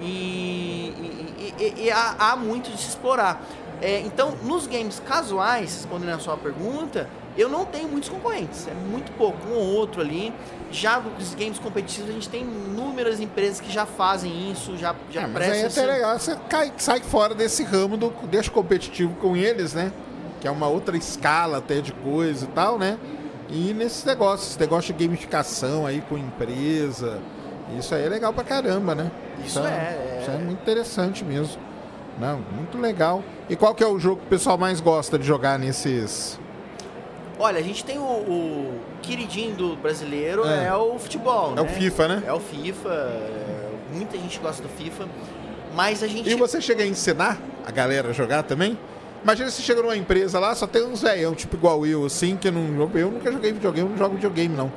[0.00, 0.92] E,
[1.38, 3.42] e, e, e há, há, muito de se explorar.
[3.80, 8.74] É, então, nos games casuais, respondendo a sua pergunta, eu não tenho muitos concorrentes, é
[8.74, 10.32] muito pouco, um ou outro ali.
[10.70, 15.22] Já nos games competitivos a gente tem inúmeras empresas que já fazem isso, já, já
[15.22, 19.14] é, mas aí é até legal, você cai, sai fora desse ramo do deixa competitivo
[19.14, 19.92] com eles, né?
[20.40, 22.98] Que é uma outra escala até de coisa e tal, né?
[23.48, 27.18] E nesses negócios, esse negócio de gamificação aí com empresa,
[27.78, 29.10] isso aí é legal pra caramba, né?
[29.38, 31.60] Isso, isso é, é, Isso é muito interessante mesmo.
[32.18, 33.22] Não, muito legal.
[33.48, 36.38] E qual que é o jogo que o pessoal mais gosta de jogar nesses...
[37.38, 41.62] Olha, a gente tem o, o queridinho do brasileiro, é, é o futebol, É né?
[41.62, 42.22] o FIFA, né?
[42.26, 45.06] É o FIFA, é, muita gente gosta do FIFA,
[45.74, 46.28] mas a gente...
[46.28, 48.76] E você chega a ensinar a galera a jogar também?
[49.22, 52.50] Imagina se chega numa empresa lá, só tem uns velhão, tipo igual eu, assim, que
[52.50, 52.90] não...
[52.94, 54.72] Eu nunca joguei videogame, não jogo videogame, não.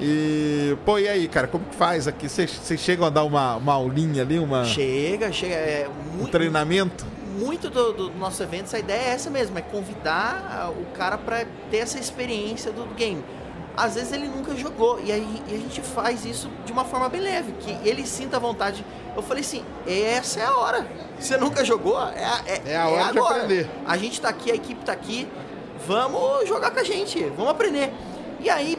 [0.00, 2.28] E, pô, e aí, cara, como que faz aqui?
[2.28, 4.64] Vocês chegam a dar uma, uma aulinha ali, uma...
[4.64, 5.54] Chega, chega.
[5.54, 7.04] É, muito, um treinamento?
[7.38, 11.46] Muito do, do, nosso evento, a ideia é essa mesmo, é convidar o cara para
[11.70, 13.24] ter essa experiência do game.
[13.76, 17.08] Às vezes ele nunca jogou, e, aí, e a gente faz isso de uma forma
[17.08, 18.84] bem leve, que ele sinta vontade.
[19.14, 20.86] Eu falei assim, essa é a hora.
[21.18, 21.96] Você nunca jogou?
[22.08, 23.70] É, é, é a hora é de aprender.
[23.86, 25.28] A gente tá aqui, a equipe tá aqui,
[25.86, 27.92] vamos jogar com a gente, vamos aprender.
[28.40, 28.76] E aí,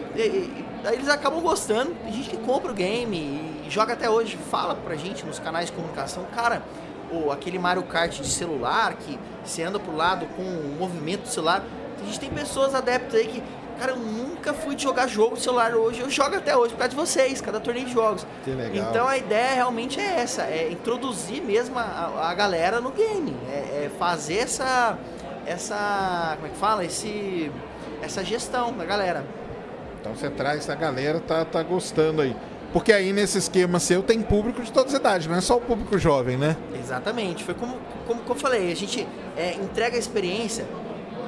[0.83, 1.93] Daí eles acabam gostando.
[2.03, 3.17] Tem gente que compra o game
[3.65, 6.63] e joga até hoje, fala pra gente nos canais de comunicação, cara,
[7.11, 11.27] ou aquele Mario Kart de celular que você anda pro lado com o movimento do
[11.27, 11.63] celular.
[12.01, 13.43] A gente tem pessoas adeptas aí que,
[13.77, 16.79] cara, eu nunca fui de jogar jogo de celular hoje, eu jogo até hoje por
[16.79, 18.25] causa de vocês, cada torneio de jogos.
[18.43, 18.89] Que legal.
[18.89, 23.85] Então a ideia realmente é essa, é introduzir mesmo a, a galera no game, é,
[23.85, 24.97] é fazer essa,
[25.45, 27.51] essa, como é que fala, esse,
[28.01, 29.25] essa gestão da galera.
[29.99, 32.35] Então você traz a galera, tá, tá gostando aí.
[32.71, 35.61] Porque aí nesse esquema seu tem público de todas as idades, não é só o
[35.61, 36.55] público jovem, né?
[36.79, 37.43] Exatamente.
[37.43, 37.77] Foi como,
[38.07, 40.65] como, como eu falei, a gente é, entrega a experiência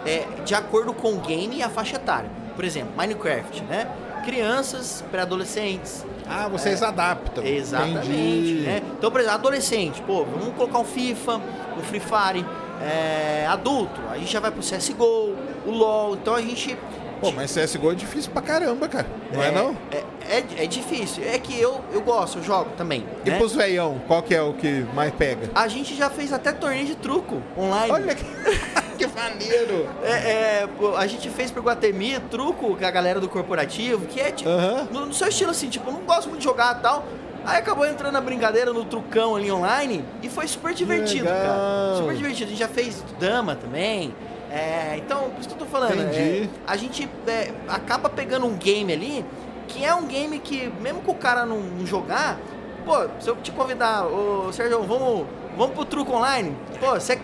[0.05, 2.29] é, de acordo com o game e a faixa etária.
[2.55, 3.87] Por exemplo, Minecraft, né?
[4.23, 6.05] Crianças, pré-adolescentes.
[6.29, 7.43] Ah, vocês é, adaptam.
[7.43, 8.61] Exatamente.
[8.61, 8.81] Né?
[8.97, 11.41] Então, por exemplo, adolescente, pô, vamos colocar um FIFA,
[11.77, 12.45] um Free Fire.
[12.83, 15.35] É, adulto, a gente já vai pro CSGO,
[15.65, 16.15] o LoL.
[16.15, 16.77] Então a gente
[17.21, 19.05] Pô, mas CSGO é difícil pra caramba, cara.
[19.31, 19.77] Não é, é não?
[19.91, 21.23] É, é, é, difícil.
[21.23, 23.05] É que eu, eu gosto, eu jogo também.
[23.23, 23.37] E né?
[23.37, 25.51] pros veião, qual que é o que mais pega?
[25.53, 27.91] A gente já fez até torneio de truco online.
[27.91, 28.25] Olha que,
[28.97, 29.87] que maneiro!
[30.03, 34.31] É, é, a gente fez pro Guatemi truco com a galera do corporativo, que é
[34.31, 34.91] tipo, uh -huh.
[34.91, 37.05] no, no, seu estilo assim, tipo, não gosto muito de jogar e tal.
[37.45, 41.97] Aí acabou entrando na brincadeira no trucão ali online e foi super divertido, cara.
[41.97, 42.45] Super divertido.
[42.45, 44.13] A gente já fez dama também.
[44.51, 45.99] É, então, por isso que eu tô falando.
[45.99, 49.25] É, a gente é, acaba pegando um game ali,
[49.67, 52.37] que é um game que, mesmo que o cara não, não jogar,
[52.85, 55.25] pô, se eu te convidar, ô Sérgio, vamos,
[55.57, 57.17] vamos pro truco online, pô, você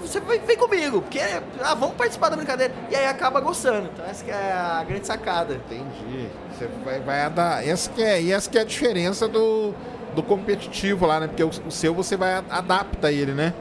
[0.00, 1.20] você vem comigo, porque
[1.60, 2.72] ah, vamos participar da brincadeira.
[2.90, 3.90] E aí acaba gostando.
[3.92, 5.54] Então essa que é a grande sacada.
[5.54, 6.28] Entendi.
[6.50, 7.66] Você vai, vai dar.
[7.66, 9.74] Essa que é, essa que é a diferença do,
[10.14, 11.26] do competitivo lá, né?
[11.26, 13.52] Porque o, o seu você vai adapta ele, né?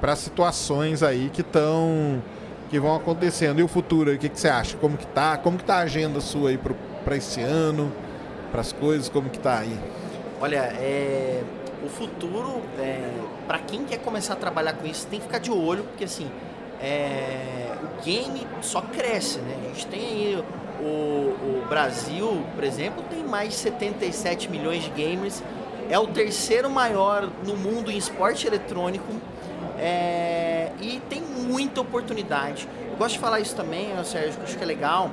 [0.00, 2.22] Para situações aí que estão
[2.68, 3.60] que vão acontecendo.
[3.60, 4.76] E o futuro, o que, que você acha?
[4.76, 5.36] Como que tá?
[5.36, 6.58] Como que tá a agenda sua aí
[7.04, 7.92] para esse ano,
[8.50, 9.78] para as coisas, como que tá aí?
[10.40, 11.42] Olha, é,
[11.84, 13.08] o futuro, é,
[13.46, 16.30] para quem quer começar a trabalhar com isso, tem que ficar de olho, porque assim,
[16.80, 19.56] é, o game só cresce, né?
[19.64, 20.44] A gente tem aí
[20.80, 25.42] o, o Brasil, por exemplo, tem mais de 77 milhões de gamers,
[25.88, 29.06] é o terceiro maior no mundo em esporte eletrônico.
[29.78, 32.68] É, e tem muita oportunidade.
[32.90, 35.10] Eu gosto de falar isso também, Sérgio, que acho que é legal.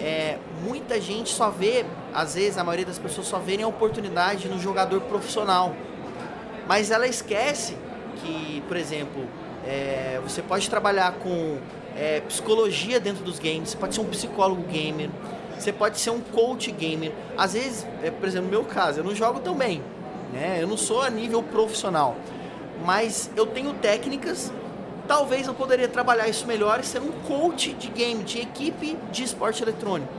[0.00, 1.84] É, muita gente só vê,
[2.14, 5.74] às vezes a maioria das pessoas só vê a oportunidade no jogador profissional.
[6.66, 7.76] Mas ela esquece
[8.16, 9.24] que, por exemplo,
[9.66, 11.58] é, você pode trabalhar com
[11.96, 15.08] é, psicologia dentro dos games, você pode ser um psicólogo gamer,
[15.58, 17.12] você pode ser um coach gamer.
[17.36, 19.82] Às vezes, é, por exemplo, no meu caso, eu não jogo tão bem,
[20.32, 20.58] né?
[20.60, 22.16] eu não sou a nível profissional
[22.84, 24.52] mas eu tenho técnicas.
[25.06, 29.62] Talvez eu poderia trabalhar isso melhor sendo um coach de game, de equipe de esporte
[29.62, 30.12] eletrônico.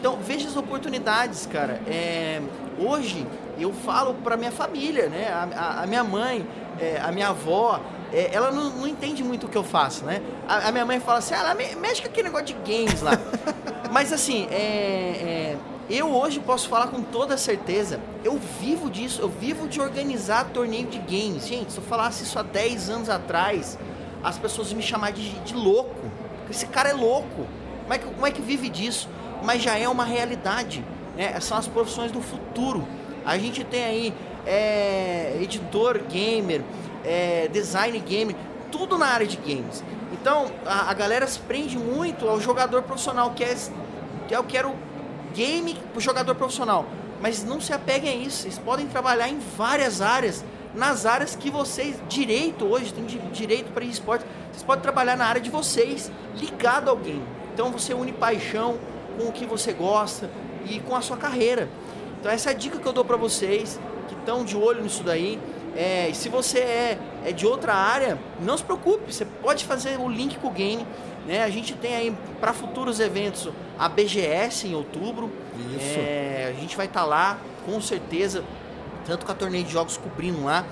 [0.00, 1.80] Então veja as oportunidades, cara.
[1.86, 2.42] É,
[2.76, 3.24] hoje
[3.58, 5.28] eu falo para minha família, né?
[5.32, 6.44] A, a, a minha mãe,
[6.80, 7.80] é, a minha avó,
[8.12, 10.20] é, ela não, não, entende muito o que eu faço, né?
[10.48, 13.12] A, a minha mãe fala assim, ah, ela mexe com aquele negócio de games lá.
[13.92, 15.56] Mas assim, é, é
[15.90, 20.86] eu hoje posso falar com toda certeza, eu vivo disso, eu vivo de organizar torneio
[20.86, 21.46] de games.
[21.46, 23.78] Gente, se eu falasse isso há 10 anos atrás,
[24.22, 26.10] as pessoas me chamar de, de louco.
[26.48, 27.46] Esse cara é louco.
[27.82, 29.08] Como é, que, como é que vive disso?
[29.42, 30.84] Mas já é uma realidade.
[31.16, 31.38] Né?
[31.40, 32.86] São as profissões do futuro.
[33.24, 34.14] A gente tem aí
[34.46, 36.62] é, editor gamer,
[37.04, 38.36] é, design gamer,
[38.70, 39.82] tudo na área de games.
[40.12, 43.56] Então a, a galera se prende muito ao jogador profissional, que é,
[44.28, 44.74] que é eu quero
[45.32, 46.86] game para o jogador profissional.
[47.20, 48.42] Mas não se apeguem a isso.
[48.42, 50.44] Vocês podem trabalhar em várias áreas.
[50.74, 54.24] Nas áreas que vocês, direito hoje, tem direito para esporte.
[54.50, 57.22] Vocês podem trabalhar na área de vocês, ligado ao game.
[57.52, 58.78] Então você une paixão
[59.18, 60.30] com o que você gosta
[60.64, 61.68] e com a sua carreira.
[62.18, 63.78] Então essa é a dica que eu dou para vocês
[64.08, 65.38] que estão de olho nisso daí.
[65.76, 70.08] É, se você é, é de outra área, não se preocupe, você pode fazer o
[70.08, 70.86] link com o game.
[71.26, 71.42] Né?
[71.42, 73.48] A gente tem aí para futuros eventos
[73.82, 75.28] a BGS em outubro.
[75.76, 75.98] Isso.
[75.98, 78.44] É, a gente vai estar tá lá, com certeza,
[79.04, 80.64] tanto com a torneio de jogos cobrindo lá.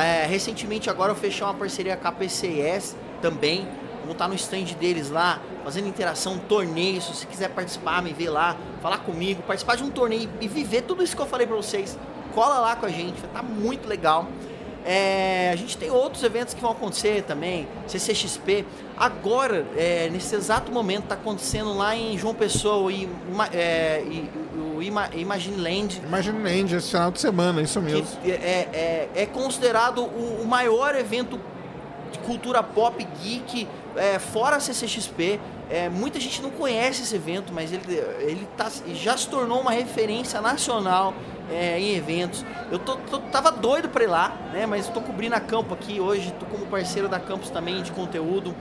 [0.00, 3.66] É, recentemente agora eu fechei uma parceria com a PCS também.
[4.02, 7.02] Vamos estar tá no stand deles lá, fazendo interação, torneio.
[7.02, 10.82] Se você quiser participar, me ver lá, falar comigo, participar de um torneio e viver
[10.82, 11.98] tudo isso que eu falei para vocês,
[12.32, 14.28] cola lá com a gente, vai tá muito legal.
[14.84, 18.64] É, a gente tem outros eventos que vão acontecer também, CCXP.
[18.96, 23.08] Agora, é, nesse exato momento, está acontecendo lá em João Pessoa e,
[23.52, 24.30] é, e,
[24.76, 26.02] o Imagine Land.
[26.04, 28.06] Imagine Land, esse final de semana, isso mesmo.
[28.24, 31.38] É, é, é, considerado o, o, maior evento
[32.10, 35.40] de cultura pop geek é, fora a CCXP.
[35.72, 39.70] É, muita gente não conhece esse evento, mas ele, ele tá, já se tornou uma
[39.70, 41.14] referência nacional
[41.50, 42.44] é, em eventos.
[42.70, 44.66] Eu tô, tô, tava doido para ir lá, né?
[44.66, 48.54] Mas estou cobrindo a Campo aqui hoje, estou como parceiro da Campus também de conteúdo.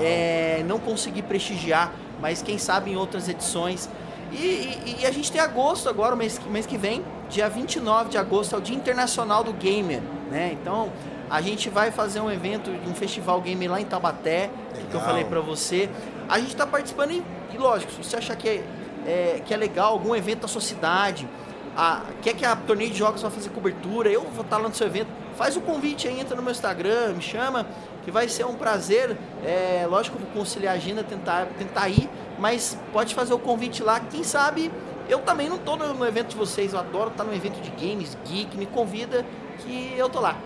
[0.00, 3.90] É, não consegui prestigiar, mas quem sabe em outras edições.
[4.30, 8.10] E, e, e, a gente tem agosto agora, o mês, mês que vem, dia 29
[8.10, 10.56] de agosto, é o Dia Internacional do Gamer, né?
[10.62, 10.92] Então
[11.32, 14.50] a gente vai fazer um evento, um festival gamer lá em Taubaté,
[14.90, 15.88] que eu falei para você.
[16.28, 17.22] A gente está participando e,
[17.54, 18.64] e, lógico, se você achar que é,
[19.06, 21.26] é, que é legal, algum evento da sua cidade,
[21.74, 24.74] a, quer que a torneio de jogos vai fazer cobertura, eu vou estar lá no
[24.74, 27.66] seu evento, faz o convite aí, entra no meu Instagram, me chama,
[28.04, 29.16] que vai ser um prazer.
[29.42, 34.00] É, lógico, vou conciliar a agenda, tentar, tentar ir, mas pode fazer o convite lá.
[34.00, 34.70] Quem sabe
[35.08, 38.18] eu também não estou no evento de vocês, eu adoro estar no evento de games,
[38.26, 39.24] geek, me convida
[39.60, 40.36] que eu tô lá.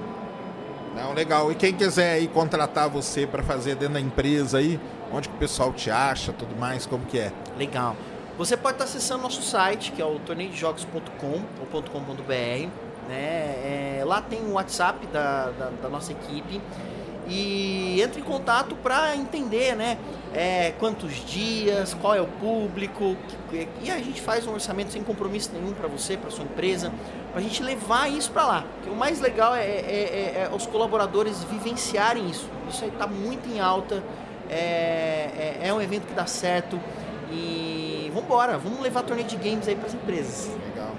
[0.97, 1.53] Não, legal.
[1.53, 4.81] E quem quiser aí contratar você para fazer dentro da empresa aí,
[5.13, 7.31] onde que o pessoal te acha, tudo mais, como que é?
[7.59, 7.95] Legal.
[8.39, 12.69] Você pode estar acessando nosso site, que é o torneiojogos.com ou .com.br.
[13.09, 13.99] Né?
[13.99, 16.61] É, lá tem o WhatsApp da, da, da nossa equipe
[17.29, 19.99] e entre em contato para entender, né?
[20.35, 23.17] É, quantos dias, qual é o público,
[23.49, 26.93] que, e a gente faz um orçamento sem compromisso nenhum para você, para sua empresa,
[27.31, 28.65] para a gente levar isso para lá.
[28.75, 32.49] Porque o mais legal é, é, é, é, os colaboradores vivenciarem isso.
[32.69, 34.03] Isso aí está muito em alta,
[34.51, 36.79] é, é, é, um evento que dá certo
[37.33, 40.51] e vamos embora, vamos levar torneio de games aí para as empresas.
[40.69, 40.93] Legal.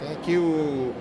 [0.00, 0.92] Tem aqui o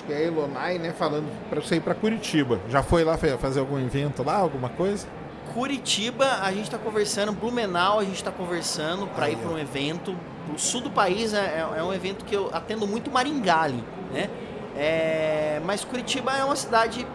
[0.00, 2.58] acho que é a Elonai, né, falando para você ir para Curitiba.
[2.68, 5.06] Já foi lá fazer algum evento lá, alguma coisa?
[5.52, 10.16] Curitiba, a gente está conversando, Blumenau, a gente está conversando para ir para um evento.
[10.52, 14.30] O sul do país é, é, um evento que eu atendo muito Maringá ali, né?
[14.76, 17.06] É, mas Curitiba é uma cidade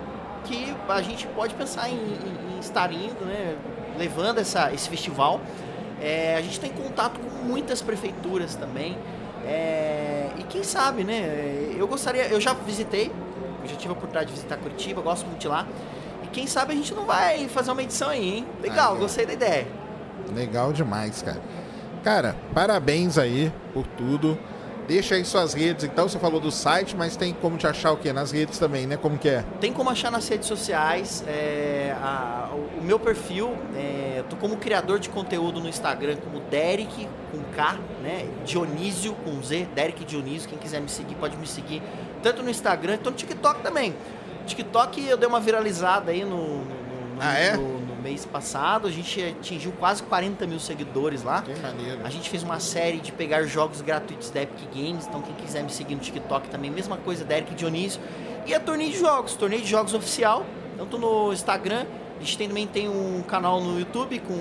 [0.43, 3.55] que a gente pode pensar em, em, em estar indo, né?
[3.97, 5.39] Levando essa, esse festival.
[6.01, 8.97] É, a gente tem contato com muitas prefeituras também.
[9.45, 11.73] É, e quem sabe, né?
[11.77, 13.11] Eu gostaria, eu já visitei,
[13.61, 15.67] eu já tive a oportunidade de visitar Curitiba, gosto muito de lá.
[16.23, 18.47] E quem sabe a gente não vai fazer uma edição aí, hein?
[18.61, 18.99] Legal, ah, é.
[18.99, 19.67] gostei da ideia.
[20.33, 21.41] Legal demais, cara.
[22.03, 24.37] Cara, parabéns aí por tudo.
[24.87, 27.97] Deixa aí suas redes, então você falou do site, mas tem como te achar o
[27.97, 28.13] quê?
[28.13, 28.95] Nas redes também, né?
[28.95, 29.43] Como que é?
[29.59, 31.23] Tem como achar nas redes sociais.
[31.27, 36.17] É, a, o, o, meu perfil, é, eu tô como criador de conteúdo no Instagram,
[36.17, 38.27] como Derek com K, né?
[38.43, 40.49] Dionísio com Z, Derek Dionísio.
[40.49, 41.81] Quem quiser me seguir, pode me seguir
[42.21, 43.95] tanto no Instagram, quanto no TikTok também.
[44.45, 47.55] TikTok eu dei uma viralizada aí no, no, no, ah, é?
[47.55, 48.87] no, no mês passado.
[48.87, 51.41] A gente atingiu quase 40 mil seguidores lá.
[51.41, 52.01] Que maneiro.
[52.03, 55.07] A gente fez uma série de pegar jogos gratuitos da Epic Games.
[55.07, 58.01] Então, quem quiser me seguir no TikTok também, mesma coisa da Eric Dionísio.
[58.45, 60.45] E a torneio de jogos, torneio de jogos oficial,
[60.77, 61.85] tanto no Instagram.
[62.17, 64.35] A gente também tem um canal no YouTube com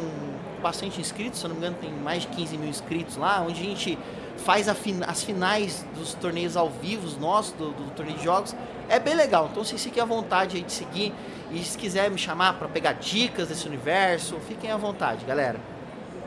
[0.64, 3.64] bastante inscritos, se não me engano, tem mais de 15 mil inscritos lá, onde a
[3.64, 3.98] gente
[4.38, 8.56] faz as finais dos torneios ao vivo, nossos, do, do, torneio de jogos.
[8.88, 9.48] É bem legal.
[9.50, 11.12] Então, se fiquem à vontade aí de seguir.
[11.50, 15.60] E se quiser me chamar para pegar dicas desse universo, fiquem à vontade, galera.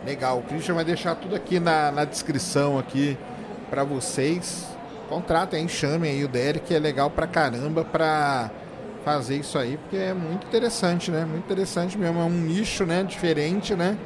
[0.05, 0.39] Legal.
[0.39, 3.17] O Christian vai deixar tudo aqui na, na descrição aqui
[3.69, 4.65] para vocês.
[5.09, 8.51] Contratem, chamem aí o Derek, é legal pra caramba pra
[9.03, 11.23] fazer isso aí, porque é muito interessante, né?
[11.23, 12.19] Muito interessante mesmo.
[12.19, 13.03] É um nicho, né?
[13.03, 13.97] Diferente, né?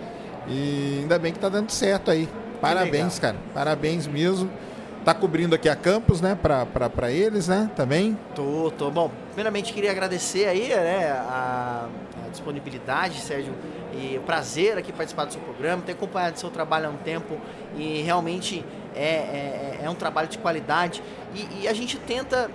[0.47, 2.27] E ainda bem que tá dando certo aí.
[2.59, 3.37] Parabéns, cara.
[3.53, 4.49] Parabéns mesmo.
[5.03, 6.35] Tá cobrindo aqui a campus, né?
[6.35, 7.71] Pra eles, né?
[7.75, 8.17] Também.
[8.35, 8.91] Tô, tô.
[8.91, 11.09] Bom, primeiramente queria agradecer aí, né?
[11.11, 11.87] A,
[12.25, 13.53] a disponibilidade, Sérgio.
[13.93, 16.97] E o prazer aqui participar do seu programa, ter acompanhado o seu trabalho há um
[16.97, 17.37] tempo
[17.75, 18.63] e realmente
[18.95, 21.03] é, é, é um trabalho de qualidade.
[21.33, 22.49] E, e, a gente tenta,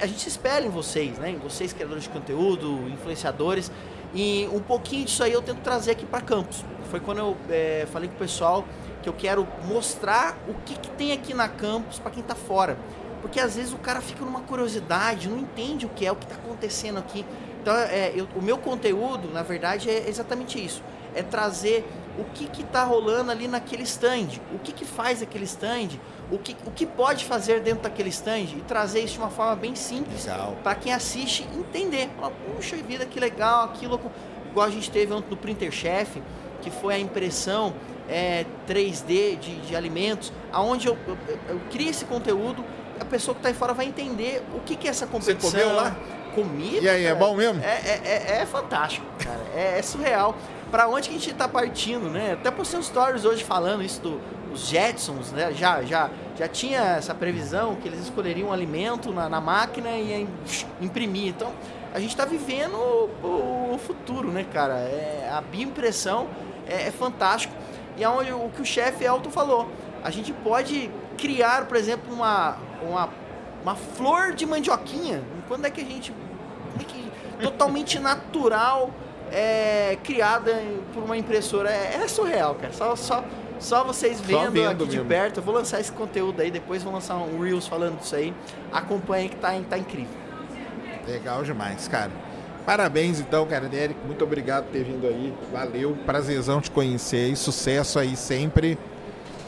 [0.00, 1.30] a gente se espelha em vocês, né?
[1.30, 3.70] Em vocês, criadores de conteúdo, influenciadores.
[4.16, 6.64] E um pouquinho disso aí eu tento trazer aqui para campus.
[6.90, 8.64] Foi quando eu é, falei com o pessoal
[9.02, 12.78] que eu quero mostrar o que, que tem aqui na campus para quem está fora.
[13.20, 16.24] Porque às vezes o cara fica numa curiosidade, não entende o que é, o que
[16.24, 17.26] está acontecendo aqui.
[17.60, 20.82] Então, é, eu, o meu conteúdo, na verdade, é exatamente isso.
[21.14, 21.86] É trazer
[22.18, 25.90] o que está rolando ali naquele stand, o que, que faz aquele stand,
[26.30, 29.54] o que, o que pode fazer dentro daquele stand e trazer isso de uma forma
[29.54, 30.26] bem simples
[30.62, 32.08] para quem assiste entender.
[32.56, 34.00] Puxa vida, que legal, aquilo
[34.50, 36.22] igual a gente teve ontem no Printer Chef,
[36.62, 37.74] que foi a impressão
[38.08, 41.18] é, 3D de, de alimentos, aonde eu, eu,
[41.48, 42.64] eu, crio esse conteúdo,
[42.98, 45.50] a pessoa que está aí fora vai entender o que, que é essa competição.
[45.50, 45.96] Você comeu lá?
[46.34, 46.84] Comida.
[46.84, 47.62] E aí, cara, é bom mesmo?
[47.62, 49.40] É, é, é, é fantástico, cara.
[49.54, 50.34] É, é surreal.
[50.76, 52.34] Para onde que a gente está partindo, né?
[52.34, 55.50] Até postei um stories hoje falando isso dos do, Jetsons, né?
[55.54, 60.28] Já, já, já tinha essa previsão que eles escolheriam um alimento na, na máquina e
[60.78, 61.28] imprimir.
[61.28, 61.50] Então,
[61.94, 64.74] a gente está vivendo o, o, futuro, né, cara?
[64.74, 66.26] É, a bioimpressão
[66.66, 67.54] é, é fantástico.
[67.96, 69.72] E é onde o que o chefe Elton falou.
[70.04, 73.08] A gente pode criar, por exemplo, uma, uma,
[73.62, 75.22] uma flor de mandioquinha.
[75.48, 76.12] Quando é que a gente.
[76.78, 78.90] É que, totalmente natural,
[79.32, 80.52] é, criada
[80.92, 81.70] por uma impressora.
[81.70, 82.72] É, é surreal, cara.
[82.72, 83.24] Só, só,
[83.58, 85.02] só vocês vendo, só vendo aqui mesmo.
[85.02, 85.36] de perto.
[85.38, 88.34] Eu vou lançar esse conteúdo aí, depois vou lançar um Reels falando disso aí.
[88.72, 90.14] Acompanhe que tá, tá incrível.
[91.06, 92.10] Legal demais, cara.
[92.64, 93.98] Parabéns então, cara, Derek.
[94.04, 95.32] Muito obrigado por ter vindo aí.
[95.52, 98.76] Valeu, prazerzão te conhecer e sucesso aí sempre.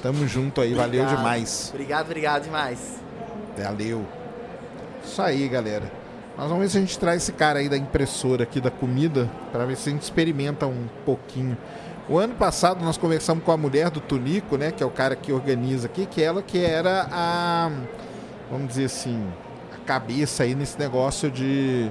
[0.00, 1.08] Tamo junto aí, obrigado.
[1.08, 1.70] valeu demais.
[1.70, 3.00] Obrigado, obrigado demais.
[3.56, 4.06] Valeu.
[5.04, 5.97] Isso aí, galera.
[6.38, 9.28] Nós vamos ver se a gente traz esse cara aí da impressora aqui da comida
[9.50, 11.58] para ver se a gente experimenta um pouquinho.
[12.08, 15.16] O ano passado nós conversamos com a mulher do Tunico, né, que é o cara
[15.16, 17.72] que organiza aqui, que ela que era a
[18.48, 19.20] vamos dizer assim,
[19.74, 21.90] a cabeça aí nesse negócio de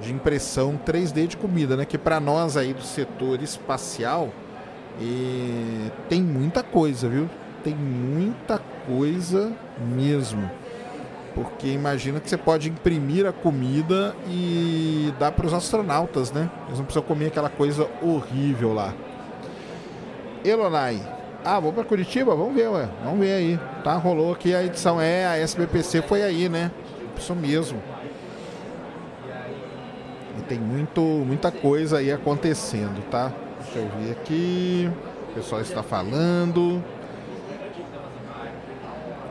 [0.00, 1.84] de impressão 3D de comida, né?
[1.84, 4.30] Que para nós aí do setor espacial
[4.98, 7.28] e tem muita coisa, viu?
[7.62, 9.52] Tem muita coisa
[9.94, 10.50] mesmo.
[11.34, 16.50] Porque imagina que você pode imprimir a comida e dar para os astronautas, né?
[16.66, 18.92] Eles não precisam comer aquela coisa horrível lá.
[20.44, 21.00] Elonai.
[21.44, 22.34] Ah, vou para Curitiba?
[22.34, 22.88] Vamos ver, ué.
[23.02, 23.60] Vamos ver aí.
[23.82, 25.00] Tá, rolou aqui a edição.
[25.00, 26.70] É, a SBPC foi aí, né?
[27.16, 27.82] Isso mesmo.
[30.38, 33.32] E tem muito, muita coisa aí acontecendo, tá?
[33.62, 34.90] Deixa eu ver aqui.
[35.30, 36.82] O pessoal está falando.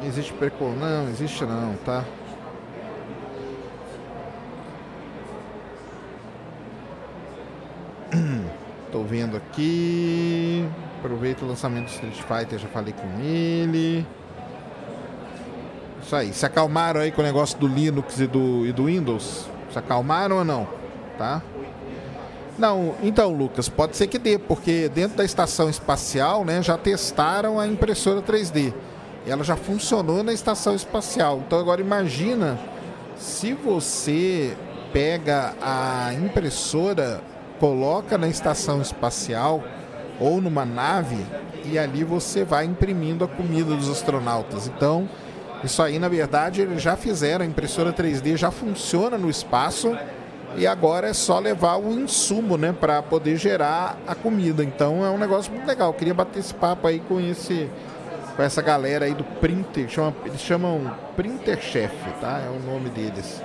[0.03, 0.79] Existe preconceito?
[0.79, 2.03] Não, existe não, tá?
[8.91, 10.67] Tô vendo aqui.
[10.99, 14.05] Aproveita o lançamento do Street Fighter, já falei com ele.
[16.03, 16.33] Isso aí.
[16.33, 19.45] Se acalmaram aí com o negócio do Linux e do, e do Windows?
[19.71, 20.67] Se acalmaram ou não?
[21.17, 21.43] Tá?
[22.57, 27.59] Não, então, Lucas, pode ser que dê, porque dentro da estação espacial, né, já testaram
[27.59, 28.73] a impressora 3D.
[29.25, 31.41] Ela já funcionou na estação espacial.
[31.45, 32.59] Então agora imagina
[33.15, 34.55] se você
[34.91, 37.21] pega a impressora,
[37.59, 39.63] coloca na estação espacial
[40.19, 41.23] ou numa nave
[41.65, 44.67] e ali você vai imprimindo a comida dos astronautas.
[44.67, 45.07] Então,
[45.63, 49.95] isso aí na verdade eles já fizeram, a impressora 3D já funciona no espaço
[50.57, 54.63] e agora é só levar o insumo, né, para poder gerar a comida.
[54.63, 55.89] Então é um negócio muito legal.
[55.89, 57.69] Eu queria bater esse papo aí com esse
[58.35, 62.39] com essa galera aí do Printer, chama, eles chamam Printer Chef, tá?
[62.39, 63.41] É o nome deles.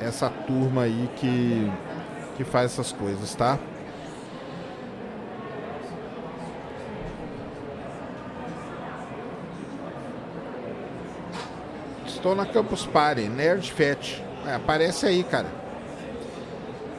[0.00, 1.70] Essa turma aí que
[2.36, 3.58] que faz essas coisas, tá?
[12.06, 14.22] Estou na Campus Party, Nerd Fat.
[14.46, 15.48] É, aparece aí, cara.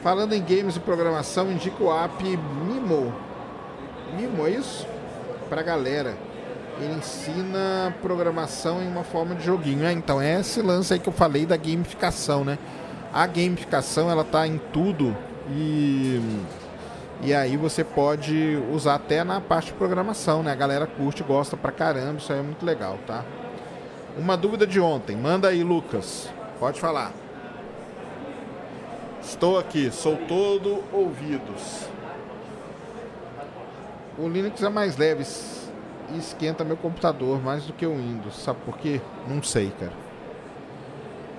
[0.00, 3.12] Falando em games e programação, indico o app Mimo.
[4.16, 4.86] Mimo, é isso?
[5.48, 6.16] Pra galera.
[6.80, 9.84] Ele ensina programação em uma forma de joguinho.
[9.84, 12.58] É, então, é esse lance aí que eu falei da gamificação, né?
[13.12, 15.16] A gamificação, ela tá em tudo
[15.50, 16.20] e...
[17.24, 20.50] E aí você pode usar até na parte de programação, né?
[20.50, 23.24] A galera curte, gosta pra caramba, isso aí é muito legal, tá?
[24.18, 26.28] Uma dúvida de ontem, manda aí, Lucas.
[26.58, 27.12] Pode falar.
[29.22, 31.86] Estou aqui, sou todo ouvidos.
[34.18, 35.24] O Linux é mais leve
[36.14, 38.36] e esquenta meu computador mais do que o Windows.
[38.36, 39.00] Sabe por quê?
[39.28, 39.92] Não sei, cara.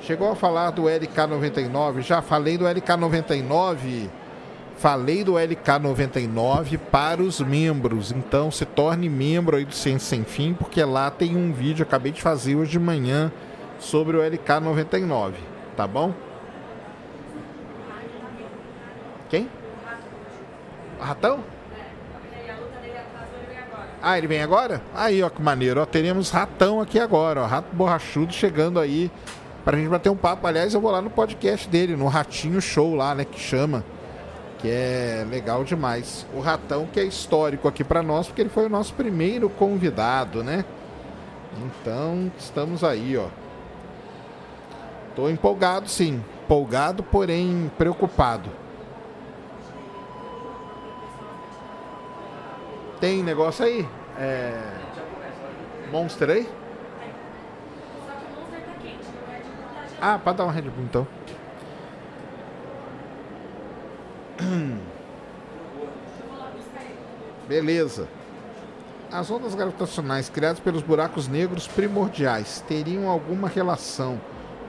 [0.02, 2.02] Chegou a falar do LK99?
[2.02, 4.10] Já falei do LK99.
[4.76, 8.12] Falei do LK99 para os membros.
[8.12, 12.12] Então se torne membro aí do Ciência Sem Fim, porque lá tem um vídeo, acabei
[12.12, 13.32] de fazer hoje de manhã,
[13.80, 15.34] sobre o LK99.
[15.78, 16.14] Tá bom?
[19.30, 19.50] Quem?
[21.00, 21.44] Ratão?
[24.06, 24.82] Ah, ele vem agora?
[24.94, 25.82] Aí, ó, que maneiro.
[25.82, 27.46] Ó, teremos ratão aqui agora, ó.
[27.46, 29.10] Rato borrachudo chegando aí
[29.64, 30.46] pra gente bater um papo.
[30.46, 33.82] Aliás, eu vou lá no podcast dele, no Ratinho Show lá, né, que chama.
[34.60, 36.28] Que é legal demais.
[36.34, 40.44] O ratão que é histórico aqui para nós, porque ele foi o nosso primeiro convidado,
[40.44, 40.66] né?
[41.66, 43.28] Então, estamos aí, ó.
[45.16, 46.22] Tô empolgado, sim.
[46.44, 48.50] Empolgado, porém preocupado.
[53.04, 53.86] Tem negócio aí?
[54.18, 54.58] É...
[55.92, 56.50] Monster aí?
[60.00, 61.06] Ah, para dar uma Red Bull então.
[67.46, 68.08] Beleza.
[69.12, 74.18] As ondas gravitacionais criadas pelos buracos negros primordiais teriam alguma relação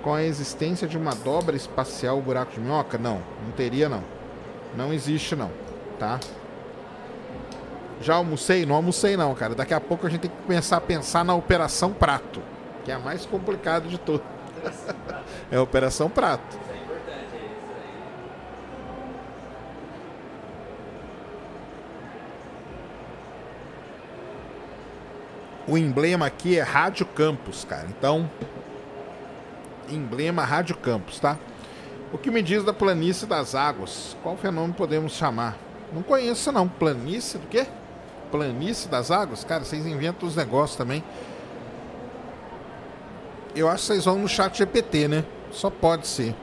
[0.03, 2.99] com a existência de uma dobra espacial buraco de minhoca?
[2.99, 4.03] Não, não teria não.
[4.77, 5.53] Não existe não,
[6.01, 6.19] tá?
[8.05, 8.67] Já almocei?
[8.67, 9.55] Não almocei não, cara.
[9.55, 12.43] Daqui a pouco a gente tem que começar a pensar na Operação Prato,
[12.85, 14.23] que é a mais complicada de tudo.
[15.51, 16.59] é a Operação Prato.
[25.67, 27.87] O emblema aqui é Rádio Campus, cara.
[27.89, 28.31] Então,
[29.89, 31.39] emblema Rádio Campus, tá?
[32.13, 34.15] O que me diz da planície das águas?
[34.23, 35.57] Qual fenômeno podemos chamar?
[35.91, 36.69] Não conheço não.
[36.69, 37.67] Planície do quê?
[38.35, 39.45] Planície das águas?
[39.45, 41.05] Cara, vocês inventam os negócios também.
[43.55, 45.25] Eu acho que vocês vão no chat GPT, né?
[45.53, 46.35] Só pode ser.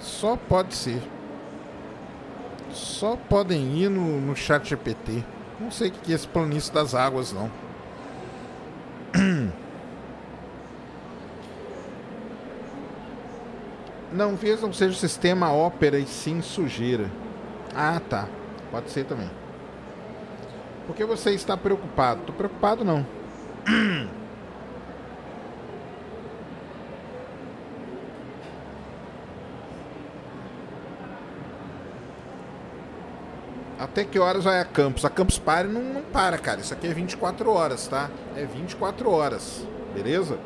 [0.00, 1.02] Só pode ser.
[2.70, 5.22] Só podem ir no, no chat GPT.
[5.60, 7.50] Não sei o que é esse planície das águas, não.
[14.10, 17.10] Não, talvez não seja o sistema ópera e sim sujeira.
[17.74, 18.28] Ah, tá.
[18.72, 19.30] Pode ser também.
[20.86, 22.22] Por que você está preocupado?
[22.22, 23.06] Tô preocupado não.
[33.78, 35.04] Até que horas vai a Campus?
[35.04, 36.60] A Campus Party não, não para, cara.
[36.60, 38.10] Isso aqui é 24 horas, tá?
[38.34, 39.66] É 24 horas.
[39.92, 40.38] Beleza?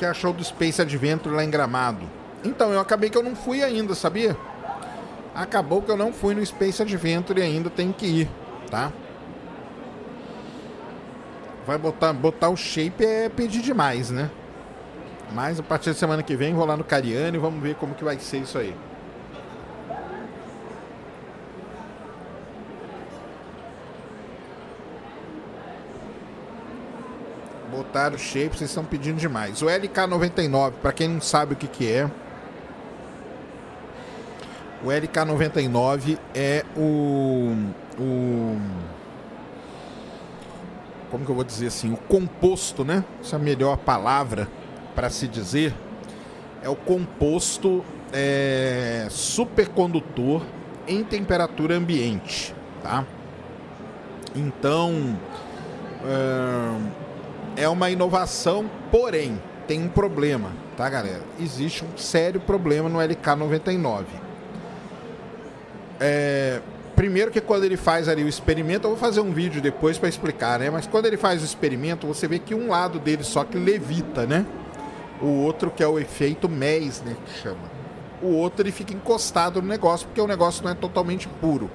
[0.00, 2.06] Que achou do Space Adventure lá em Gramado?
[2.42, 4.34] Então, eu acabei que eu não fui ainda, sabia?
[5.34, 8.30] Acabou que eu não fui no Space Adventure e ainda tem que ir,
[8.70, 8.90] tá?
[11.66, 14.30] Vai botar, botar o shape é pedir demais, né?
[15.34, 17.94] Mas a partir da semana que vem vou lá no Cariani e vamos ver como
[17.94, 18.74] que vai ser isso aí.
[27.90, 29.60] Botar o shape, vocês estão pedindo demais.
[29.62, 32.08] O LK99, para quem não sabe o que, que é,
[34.84, 37.52] o LK99 é o,
[37.98, 38.56] o.
[41.10, 41.92] Como que eu vou dizer assim?
[41.92, 43.04] O composto, né?
[43.20, 44.48] Essa é a melhor palavra
[44.94, 45.74] para se dizer.
[46.62, 50.42] É o composto é, supercondutor
[50.86, 53.04] em temperatura ambiente, tá?
[54.34, 55.18] Então.
[56.04, 56.99] É,
[57.60, 61.20] é uma inovação, porém, tem um problema, tá, galera?
[61.38, 64.04] Existe um sério problema no LK99.
[66.00, 66.62] É,
[66.96, 70.08] primeiro que quando ele faz ali o experimento, eu vou fazer um vídeo depois para
[70.08, 70.70] explicar, né?
[70.70, 74.24] Mas quando ele faz o experimento, você vê que um lado dele só que levita,
[74.24, 74.46] né?
[75.20, 77.80] O outro que é o efeito Meissner que chama.
[78.22, 81.70] O outro ele fica encostado no negócio porque o negócio não é totalmente puro.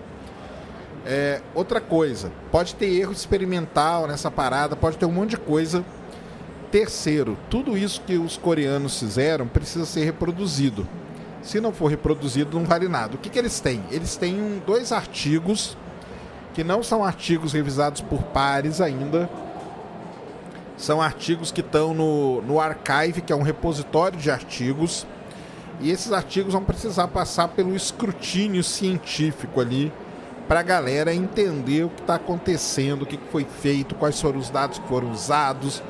[1.07, 5.85] É, outra coisa, pode ter erro experimental nessa parada, pode ter um monte de coisa.
[6.71, 10.87] Terceiro, tudo isso que os coreanos fizeram precisa ser reproduzido.
[11.43, 13.15] Se não for reproduzido, não vale nada.
[13.15, 13.83] O que, que eles têm?
[13.91, 15.77] Eles têm um, dois artigos
[16.55, 19.29] que não são artigos revisados por pares ainda.
[20.75, 25.05] São artigos que estão no, no Archive, que é um repositório de artigos.
[25.79, 29.93] E esses artigos vão precisar passar pelo escrutínio científico ali
[30.47, 34.49] para a galera entender o que está acontecendo, o que foi feito, quais foram os
[34.49, 35.81] dados que foram usados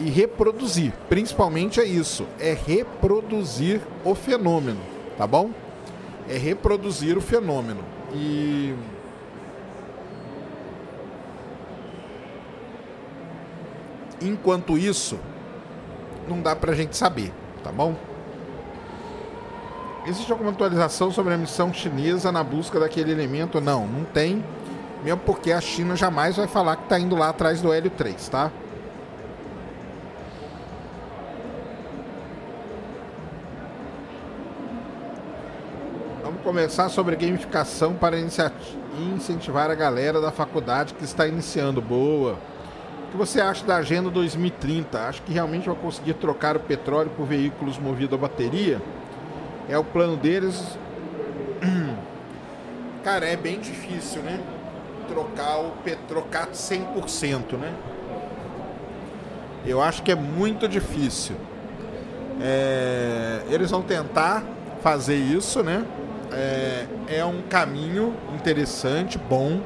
[0.00, 0.92] e reproduzir.
[1.08, 4.80] Principalmente é isso, é reproduzir o fenômeno,
[5.16, 5.50] tá bom?
[6.28, 7.84] É reproduzir o fenômeno.
[8.14, 8.74] E
[14.20, 15.18] enquanto isso,
[16.28, 17.96] não dá para a gente saber, tá bom?
[20.04, 23.60] Existe alguma atualização sobre a missão chinesa na busca daquele elemento?
[23.60, 24.44] Não, não tem.
[25.04, 28.28] Mesmo porque a China jamais vai falar que está indo lá atrás do Hélio 3,
[28.28, 28.50] tá?
[36.22, 41.80] Vamos conversar sobre gamificação para incentivar a galera da faculdade que está iniciando.
[41.80, 42.38] Boa.
[43.06, 44.98] O que você acha da Agenda 2030?
[44.98, 48.80] Acho que realmente vai conseguir trocar o petróleo por veículos movidos a bateria?
[49.68, 50.78] É o plano deles.
[53.04, 54.40] Cara, é bem difícil, né?
[55.08, 55.72] Trocar o
[56.08, 57.74] trocar 100%, né?
[59.64, 61.36] Eu acho que é muito difícil.
[62.40, 64.42] É, eles vão tentar
[64.82, 65.84] fazer isso, né?
[66.32, 66.86] É,
[67.18, 69.60] é um caminho interessante, bom,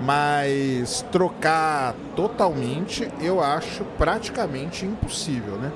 [0.00, 5.72] mas trocar totalmente eu acho praticamente impossível, né?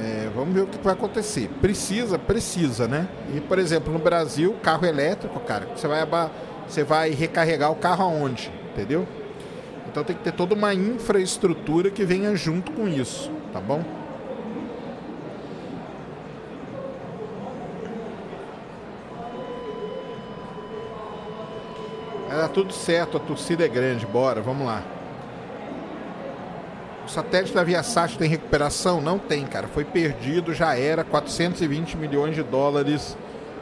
[0.00, 1.48] É, vamos ver o que vai acontecer.
[1.60, 3.08] Precisa, precisa, né?
[3.34, 6.06] E, por exemplo, no Brasil, carro elétrico, cara, você vai,
[6.66, 8.50] você vai recarregar o carro aonde?
[8.72, 9.06] Entendeu?
[9.88, 13.84] Então tem que ter toda uma infraestrutura que venha junto com isso, tá bom?
[22.26, 24.82] Vai dar tudo certo, a torcida é grande, bora, vamos lá.
[27.14, 29.00] Satélite da Viasat tem recuperação?
[29.00, 29.68] Não tem, cara.
[29.68, 33.16] Foi perdido, já era 420 milhões de dólares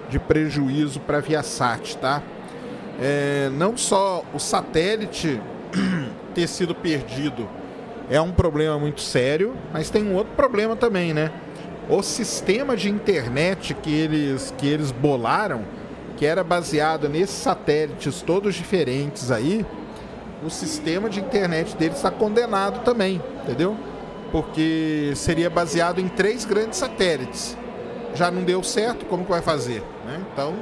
[0.09, 2.23] de prejuízo para a Viasat, tá?
[2.99, 5.39] É, não só o satélite
[6.35, 7.47] ter sido perdido
[8.09, 11.31] é um problema muito sério, mas tem um outro problema também, né?
[11.91, 15.63] O sistema de internet que eles, que eles bolaram,
[16.17, 19.67] que era baseado nesses satélites todos diferentes aí,
[20.43, 23.77] o sistema de internet dele está condenado também, entendeu?
[24.31, 27.57] Porque seria baseado em três grandes satélites.
[28.15, 29.83] Já não deu certo, como que vai fazer?
[30.07, 30.23] Né?
[30.33, 30.55] Então.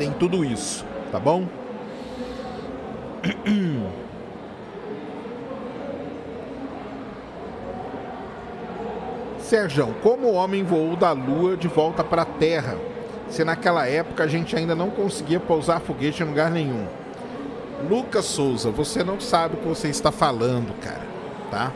[0.00, 0.82] tem tudo isso,
[1.12, 1.46] tá bom?
[9.38, 12.78] Sérgio, como o homem voou da Lua de volta para a Terra,
[13.28, 16.86] se naquela época a gente ainda não conseguia pousar foguete em lugar nenhum?
[17.88, 21.06] Lucas Souza, você não sabe o que você está falando, cara,
[21.50, 21.72] tá?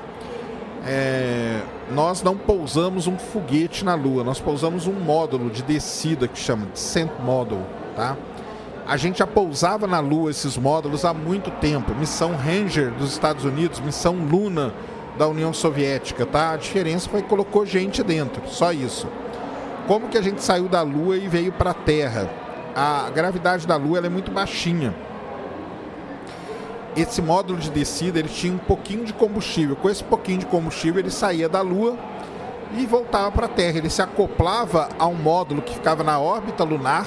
[0.87, 6.39] É, nós não pousamos um foguete na Lua, nós pousamos um módulo de descida que
[6.39, 7.63] chama Descent Model,
[7.97, 8.17] tá?
[8.87, 11.95] A gente já pousava na Lua esses módulos há muito tempo.
[11.95, 14.75] Missão Ranger dos Estados Unidos, missão Luna
[15.17, 16.53] da União Soviética, tá?
[16.53, 19.09] A diferença foi que colocou gente dentro, só isso.
[19.87, 22.29] Como que a gente saiu da Lua e veio para a Terra?
[22.77, 24.95] A gravidade da Lua é muito baixinha.
[26.97, 29.75] Esse módulo de descida ele tinha um pouquinho de combustível.
[29.75, 31.99] Com esse pouquinho de combustível ele saía da Lua
[32.77, 33.79] e voltava para a Terra.
[33.79, 37.07] Ele se acoplava a um módulo que ficava na órbita lunar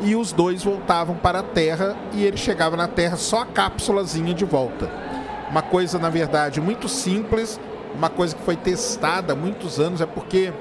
[0.00, 4.34] e os dois voltavam para a Terra e ele chegava na Terra só a cápsulazinha
[4.34, 4.90] de volta.
[5.50, 7.60] Uma coisa, na verdade, muito simples,
[7.94, 10.52] uma coisa que foi testada há muitos anos, é porque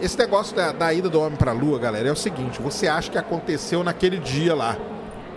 [0.00, 2.88] esse negócio da, da ida do homem para a Lua, galera, é o seguinte: você
[2.88, 4.76] acha que aconteceu naquele dia lá.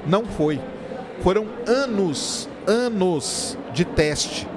[0.05, 0.59] Não foi.
[1.21, 4.47] Foram anos, anos de teste,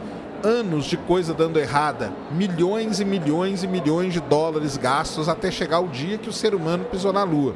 [0.43, 5.81] anos de coisa dando errada, milhões e milhões e milhões de dólares gastos até chegar
[5.81, 7.55] o dia que o ser humano pisou na Lua.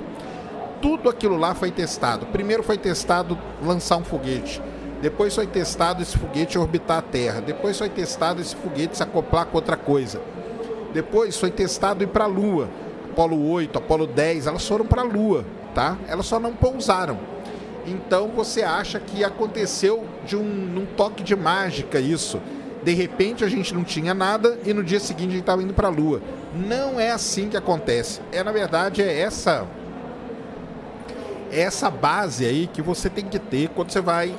[0.83, 2.27] Tudo aquilo lá foi testado.
[2.27, 4.63] Primeiro foi testado lançar um foguete.
[5.03, 7.41] Depois foi testado esse foguete orbitar a Terra.
[7.41, 10.21] Depois foi testado esse foguete se acoplar com outra coisa.
[10.93, 12.69] Depois foi testado ir para a Lua.
[13.11, 15.45] Apolo 8, Apolo 10, elas foram para a Lua,
[15.75, 15.99] tá?
[16.09, 17.19] Elas só não pousaram.
[17.91, 22.41] Então você acha que aconteceu de um num toque de mágica isso?
[22.83, 25.75] De repente a gente não tinha nada e no dia seguinte a gente estava indo
[25.75, 26.23] para a Lua.
[26.55, 28.21] Não é assim que acontece.
[28.33, 29.67] É na verdade é essa
[31.51, 34.33] essa base aí que você tem que ter quando você vai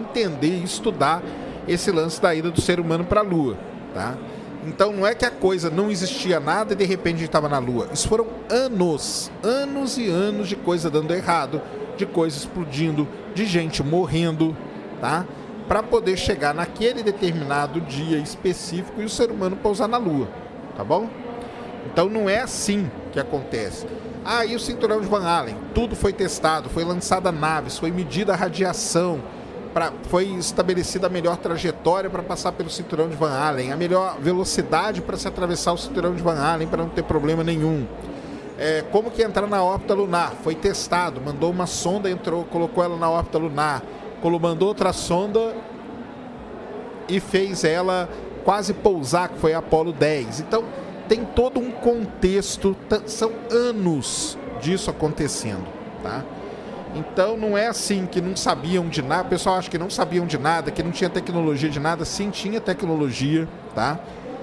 [0.00, 1.22] entender e estudar
[1.68, 3.56] esse lance da ida do ser humano para a Lua,
[3.94, 4.16] tá?
[4.64, 7.48] Então não é que a coisa não existia nada e de repente a gente estava
[7.48, 7.88] na Lua.
[7.92, 11.60] Isso foram anos, anos e anos de coisa dando errado,
[11.96, 14.56] de coisa explodindo, de gente morrendo,
[15.00, 15.26] tá?
[15.66, 20.28] Para poder chegar naquele determinado dia específico e o ser humano pousar na Lua,
[20.76, 21.08] tá bom?
[21.86, 23.86] Então não é assim que acontece.
[24.24, 25.56] Ah, e o cinturão de Van Allen?
[25.74, 29.20] Tudo foi testado, foi lançada naves, foi medida a radiação,
[29.72, 34.18] pra, foi estabelecida a melhor trajetória para passar pelo cinturão de Van Allen, a melhor
[34.20, 37.86] velocidade para se atravessar o cinturão de Van Allen para não ter problema nenhum.
[38.58, 40.34] É, como que entrar na órbita lunar?
[40.42, 43.82] Foi testado, mandou uma sonda, entrou, colocou ela na órbita lunar,
[44.40, 45.54] mandou outra sonda
[47.08, 48.08] e fez ela
[48.44, 50.40] quase pousar, que foi a Apollo 10.
[50.40, 50.64] Então
[51.08, 52.76] tem todo um contexto,
[53.06, 55.66] são anos disso acontecendo,
[56.02, 56.24] tá?
[56.94, 59.26] Então não é assim que não sabiam de nada.
[59.26, 62.04] O pessoal acha que não sabiam de nada, que não tinha tecnologia de nada.
[62.04, 63.98] Sim, tinha tecnologia, tá?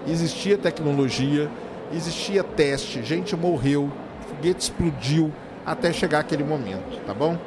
[0.07, 1.49] Existia tecnologia,
[1.93, 3.91] existia teste, gente morreu,
[4.27, 5.31] foguete explodiu
[5.65, 7.38] até chegar aquele momento, tá bom?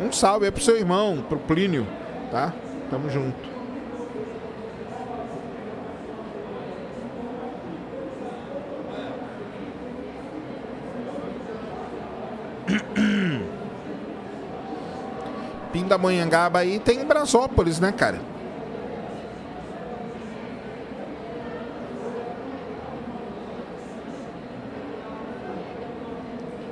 [0.00, 1.86] Um salve aí pro seu irmão, pro Plínio,
[2.30, 2.52] tá?
[2.90, 3.47] Tamo junto.
[15.88, 18.20] Pindamonhangaba aí tem Brasópolis, né, cara?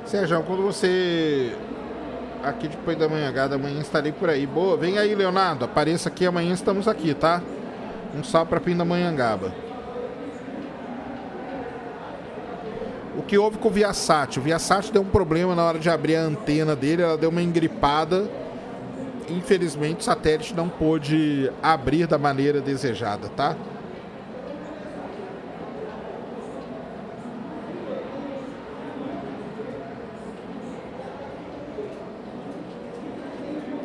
[0.05, 1.51] Sérgio, quando você
[2.43, 4.45] aqui depois da manhã, amanhã estarei por aí.
[4.45, 5.65] Boa, vem aí, Leonardo.
[5.65, 7.41] Apareça aqui, amanhã estamos aqui, tá?
[8.15, 9.51] Um salve para Pindamonhangaba.
[13.17, 14.37] O que houve com o Viasat?
[14.37, 17.41] O Viasat deu um problema na hora de abrir a antena dele, ela deu uma
[17.41, 18.29] engripada.
[19.29, 23.55] Infelizmente, o satélite não pôde abrir da maneira desejada, tá?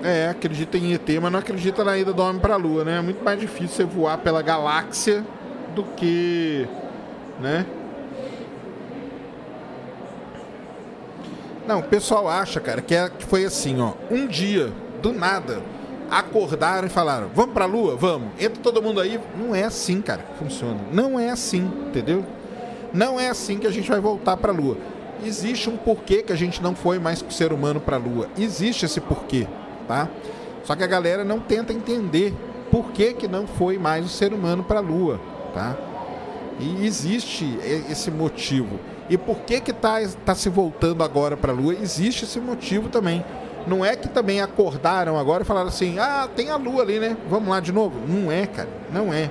[0.05, 2.99] É, acredita em ET, mas não acredita na ida do homem para a Lua, né?
[2.99, 5.25] É muito mais difícil você voar pela galáxia
[5.75, 6.67] do que,
[7.41, 7.65] né?
[11.67, 13.93] Não, o pessoal acha, cara, que, é, que foi assim, ó.
[14.11, 14.73] Um dia,
[15.03, 15.63] do nada,
[16.11, 17.97] acordaram e falaram: vamos pra lua?
[17.97, 18.29] Vamos.
[18.39, 19.21] Entra todo mundo aí.
[19.37, 20.81] Não é assim, cara, que funciona.
[20.93, 22.25] Não é assim, entendeu?
[22.93, 24.77] Não é assim que a gente vai voltar pra lua.
[25.25, 28.29] Existe um porquê que a gente não foi mais com o ser humano pra lua.
[28.39, 29.47] Existe esse porquê,
[29.87, 30.09] tá?
[30.65, 32.35] Só que a galera não tenta entender
[32.71, 35.21] por que, que não foi mais o ser humano pra lua,
[35.55, 35.77] tá?
[36.59, 37.59] E existe
[37.91, 41.75] esse motivo E por que que tá, tá se voltando agora para a Lua?
[41.75, 43.25] Existe esse motivo também.
[43.67, 47.17] Não é que também acordaram agora e falaram assim: ah, tem a Lua ali, né?
[47.29, 47.99] Vamos lá de novo.
[48.07, 48.69] Não é, cara.
[48.93, 49.31] Não é.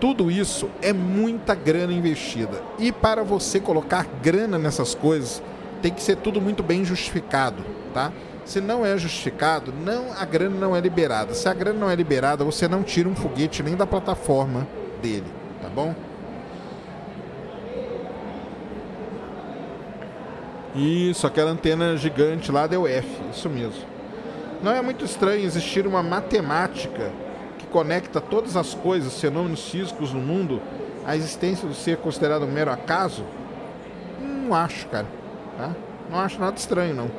[0.00, 2.62] Tudo isso é muita grana investida.
[2.78, 5.42] E para você colocar grana nessas coisas,
[5.82, 7.62] tem que ser tudo muito bem justificado,
[7.92, 8.12] tá?
[8.44, 11.34] Se não é justificado, não a grana não é liberada.
[11.34, 14.66] Se a grana não é liberada, você não tira um foguete nem da plataforma
[15.02, 15.26] dele,
[15.62, 15.94] tá bom?
[20.74, 23.82] Isso, aquela antena gigante lá deu F, isso mesmo.
[24.62, 27.10] Não é muito estranho existir uma matemática
[27.58, 30.60] que conecta todas as coisas, fenômenos físicos no mundo,
[31.06, 33.24] à existência do ser considerado um mero acaso?
[34.20, 35.06] Não acho, cara.
[35.56, 35.74] Tá?
[36.10, 37.10] Não acho nada estranho, não.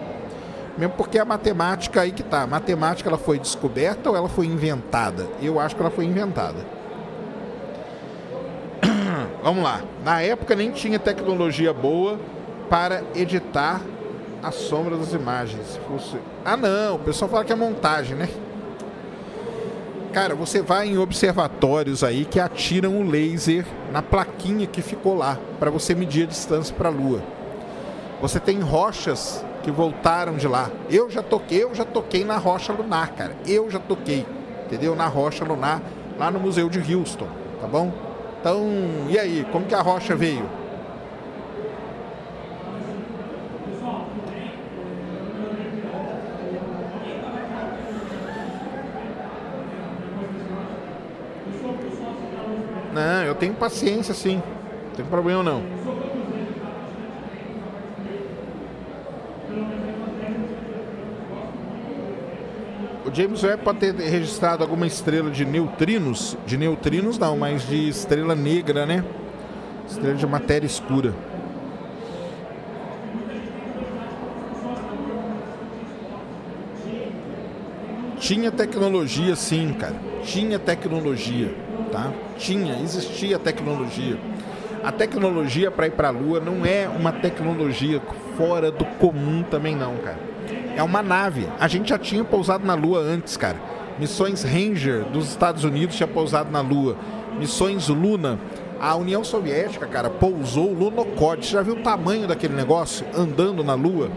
[0.78, 2.44] Mesmo porque a matemática aí que tá.
[2.44, 5.28] A matemática ela foi descoberta ou ela foi inventada?
[5.42, 6.66] Eu acho que ela foi inventada.
[9.44, 9.82] Vamos lá.
[10.04, 12.20] Na época nem tinha tecnologia boa
[12.72, 13.82] para editar
[14.42, 15.74] a sombra das imagens.
[15.74, 16.16] Se fosse...
[16.46, 18.30] Ah, não, o pessoal fala que é montagem, né?
[20.14, 25.38] Cara, você vai em observatórios aí que atiram o laser na plaquinha que ficou lá
[25.60, 27.22] para você medir a distância para a Lua.
[28.22, 30.72] Você tem rochas que voltaram de lá.
[30.90, 33.36] Eu já toquei, eu já toquei na rocha lunar, cara.
[33.46, 34.26] Eu já toquei,
[34.66, 34.96] entendeu?
[34.96, 35.82] Na rocha lunar
[36.18, 37.28] lá no Museu de Houston,
[37.60, 37.92] tá bom?
[38.40, 38.66] Então,
[39.10, 40.61] e aí, como que a rocha veio?
[53.02, 54.36] Não, eu tenho paciência sim.
[54.36, 55.64] Não tem problema não.
[63.04, 66.38] O James Webb pode ter registrado alguma estrela de neutrinos.
[66.46, 69.04] De neutrinos não, mas de estrela negra, né?
[69.90, 71.12] Estrela de matéria escura.
[78.20, 79.96] Tinha tecnologia sim, cara.
[80.24, 82.12] Tinha tecnologia tá?
[82.38, 84.18] Tinha, existia tecnologia.
[84.84, 88.02] A tecnologia para ir para a Lua não é uma tecnologia
[88.36, 90.20] fora do comum também não, cara.
[90.76, 91.48] É uma nave.
[91.60, 93.58] A gente já tinha pousado na Lua antes, cara.
[94.00, 96.98] Missões Ranger dos Estados Unidos tinha pousado na Lua.
[97.38, 98.40] Missões Luna.
[98.80, 101.46] A União Soviética, cara, pousou o Lunokhod.
[101.46, 104.10] Já viu o tamanho daquele negócio andando na Lua?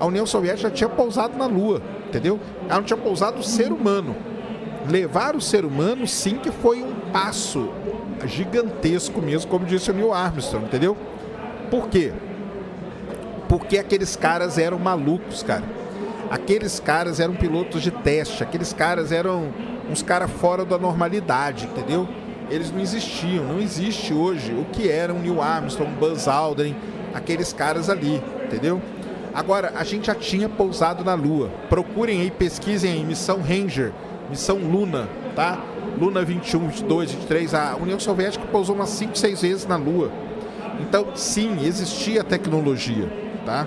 [0.00, 2.40] A União Soviética já tinha pousado na Lua, entendeu?
[2.68, 4.16] Ela não tinha pousado o ser humano
[4.88, 7.68] levar o ser humano, sim, que foi um passo
[8.26, 10.96] gigantesco mesmo, como disse o Neil Armstrong, entendeu?
[11.70, 12.12] Por quê?
[13.48, 15.64] Porque aqueles caras eram malucos, cara.
[16.30, 19.52] Aqueles caras eram pilotos de teste, aqueles caras eram
[19.90, 22.08] uns caras fora da normalidade, entendeu?
[22.48, 26.76] Eles não existiam, não existe hoje o que eram Neil Armstrong, Buzz Aldrin,
[27.12, 28.80] aqueles caras ali, entendeu?
[29.34, 31.50] Agora, a gente já tinha pousado na Lua.
[31.68, 33.92] Procurem aí, pesquisem aí, missão Ranger
[34.30, 35.58] missão Luna, tá?
[35.98, 40.10] Luna 21, 22, 23, a União Soviética pousou umas 5, 6 vezes na Lua.
[40.80, 43.08] Então, sim, existia tecnologia,
[43.44, 43.66] tá?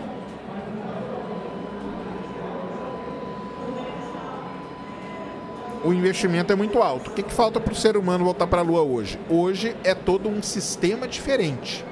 [5.84, 7.10] O investimento é muito alto.
[7.12, 9.20] O que, que falta para o ser humano voltar para a Lua hoje?
[9.30, 11.86] Hoje é todo um sistema diferente.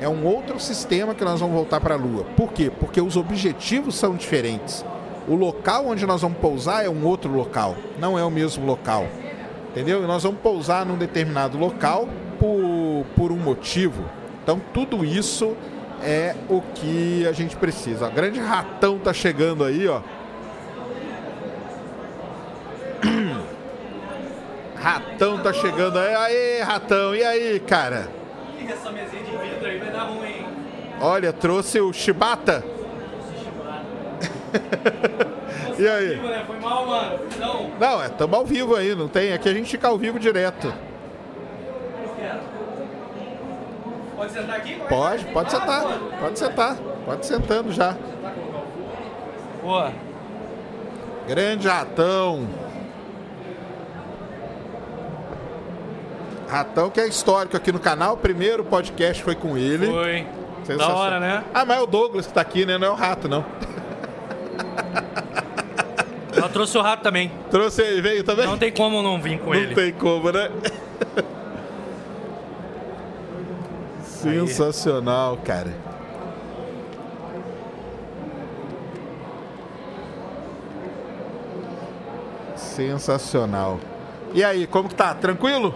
[0.00, 2.24] É um outro sistema que nós vamos voltar para a Lua.
[2.36, 2.70] Por quê?
[2.70, 4.84] Porque os objetivos são diferentes
[5.26, 9.06] o local onde nós vamos pousar é um outro local, não é o mesmo local.
[9.74, 10.04] Entendeu?
[10.04, 14.08] E nós vamos pousar num determinado local por, por um motivo.
[14.40, 15.56] Então tudo isso
[16.00, 18.06] é o que a gente precisa.
[18.06, 20.00] O grande ratão tá chegando aí, ó.
[24.76, 26.14] Ratão tá chegando aí.
[26.14, 27.12] Aê, ratão.
[27.12, 28.08] E aí, cara?
[28.68, 30.46] Essa mesinha de vidro aí vai dar ruim.
[31.00, 32.62] Olha, trouxe o Chibata.
[35.78, 36.16] e aí?
[36.16, 36.44] Né?
[36.46, 37.18] Foi mal, mano.
[37.38, 39.32] Não, não é, estamos ao vivo aí, não tem.
[39.32, 40.72] Aqui a gente fica ao vivo direto.
[44.16, 44.80] Pode sentar aqui?
[44.88, 45.82] Pode, pode sentar.
[46.20, 46.76] Pode sentar.
[47.04, 47.96] Pode sentando já.
[49.62, 49.92] Boa.
[51.26, 52.46] Grande ratão.
[56.48, 58.14] Ratão que é histórico aqui no canal.
[58.14, 59.86] O primeiro podcast foi com ele.
[59.86, 60.26] Foi.
[60.76, 61.44] Da hora, né?
[61.52, 62.78] Ah, mas é o Douglas que tá aqui, né?
[62.78, 63.44] Não é o rato, não.
[66.36, 67.30] Ela trouxe o rato também.
[67.50, 68.46] Trouxe ele, veio também?
[68.46, 69.68] Não tem como não vir com não ele.
[69.68, 70.50] Não tem como, né?
[74.02, 75.74] Sensacional, cara.
[82.56, 83.78] Sensacional.
[84.32, 85.14] E aí, como que tá?
[85.14, 85.74] Tranquilo?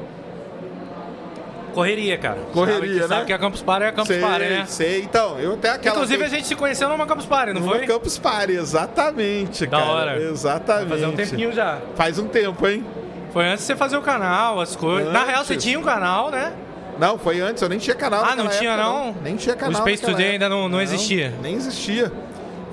[1.74, 2.38] Correria, cara.
[2.52, 3.06] Correria, sabe, né?
[3.08, 4.64] Sabe que a Campus Party é a Campus sei, Party, né?
[4.66, 5.02] sei.
[5.02, 7.86] Então, eu até aquela Inclusive, a gente se conheceu numa Campus Party, não Numa foi?
[7.86, 9.90] Campus Party, exatamente, Da cara.
[9.90, 10.18] hora.
[10.22, 10.88] Exatamente.
[10.88, 11.78] Fazer um tempinho já.
[11.96, 12.84] Faz um tempo, hein?
[13.32, 15.12] Foi antes de você fazer o canal, as coisas.
[15.12, 16.52] Na real, você tinha um canal, né?
[16.98, 19.14] Não, foi antes, eu nem tinha canal Ah, não tinha, época, não?
[19.22, 20.60] Nem tinha canal O Space Today ainda época.
[20.60, 21.32] não- não existia?
[21.40, 22.10] Nem existia.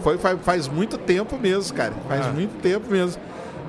[0.01, 1.93] Foi, faz, faz muito tempo mesmo, cara.
[2.07, 2.29] Faz Ah.
[2.29, 3.21] muito tempo mesmo.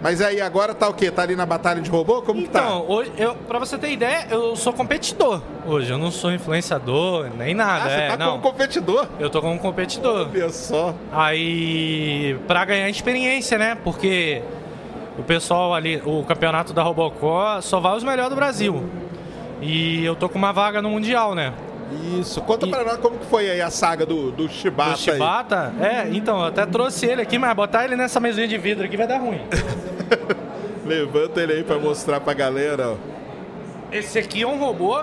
[0.06, 1.10] Mas aí, agora tá o quê?
[1.10, 2.22] Tá ali na batalha de robô?
[2.22, 2.60] Como que tá?
[2.60, 5.90] Então, hoje, eu, pra você ter ideia, eu sou competidor hoje.
[5.90, 7.86] Eu não sou influenciador, nem nada.
[7.86, 8.38] Ah, você é, tá não.
[8.38, 9.08] como competidor.
[9.18, 10.28] Eu tô como competidor.
[10.32, 10.94] Olha só.
[11.10, 13.76] Aí, pra ganhar experiência, né?
[13.82, 14.42] Porque
[15.18, 18.88] o pessoal ali, o campeonato da Robocó só vai os melhores do Brasil.
[19.60, 21.52] E eu tô com uma vaga no Mundial, né?
[22.18, 22.40] Isso.
[22.42, 24.96] Conta E- pra nós como que foi aí a saga do, do Shibata O aí.
[24.98, 28.84] Shibata, é, então, eu até trouxe ele aqui, mas botar ele nessa mesinha de vidro
[28.84, 29.40] aqui vai dar ruim.
[30.84, 32.96] Levanta ele aí pra mostrar pra galera, ó.
[33.92, 35.00] Esse aqui é um robô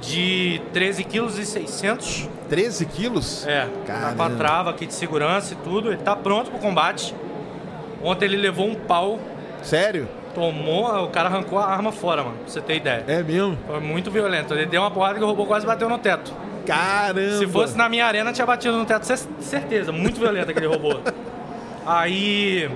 [0.00, 2.28] de 13 kg e 600.
[2.48, 3.46] 13 quilos?
[3.46, 4.30] É, tá com a Caramba.
[4.36, 5.88] trava aqui de segurança e tudo.
[5.92, 7.14] Ele tá pronto pro combate.
[8.02, 9.18] Ontem ele levou um pau,
[9.62, 10.08] Sério?
[10.34, 13.04] Tomou, o cara arrancou a arma fora, mano, pra você ter ideia.
[13.06, 13.56] É mesmo?
[13.66, 14.54] Foi muito violento.
[14.54, 16.32] Ele deu uma porrada que o robô quase bateu no teto.
[16.66, 17.38] Caramba.
[17.38, 19.90] Se fosse na minha arena, tinha batido no teto, cer- certeza.
[19.92, 20.98] Muito violento aquele robô.
[21.86, 22.70] Aí.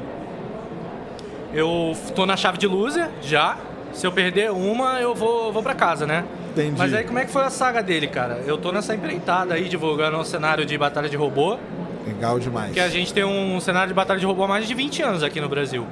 [1.53, 3.57] Eu tô na chave de loser já.
[3.93, 6.25] Se eu perder uma, eu vou, vou pra casa, né?
[6.51, 6.75] Entendi.
[6.77, 8.41] Mas aí como é que foi a saga dele, cara?
[8.45, 11.57] Eu tô nessa empreitada aí, divulgando um cenário de batalha de robô.
[12.05, 12.73] Legal demais.
[12.73, 15.23] Que a gente tem um cenário de batalha de robô há mais de 20 anos
[15.23, 15.87] aqui no Brasil.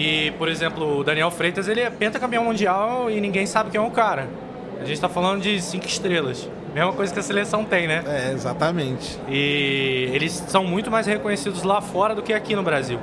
[0.00, 3.84] E, por exemplo, o Daniel Freitas, ele é pentacampeão mundial e ninguém sabe quem é
[3.84, 4.30] o cara.
[4.80, 6.48] A gente tá falando de cinco estrelas.
[6.74, 8.02] Mesma coisa que a seleção tem, né?
[8.06, 9.18] É, exatamente.
[9.28, 12.98] E eles são muito mais reconhecidos lá fora do que aqui no Brasil.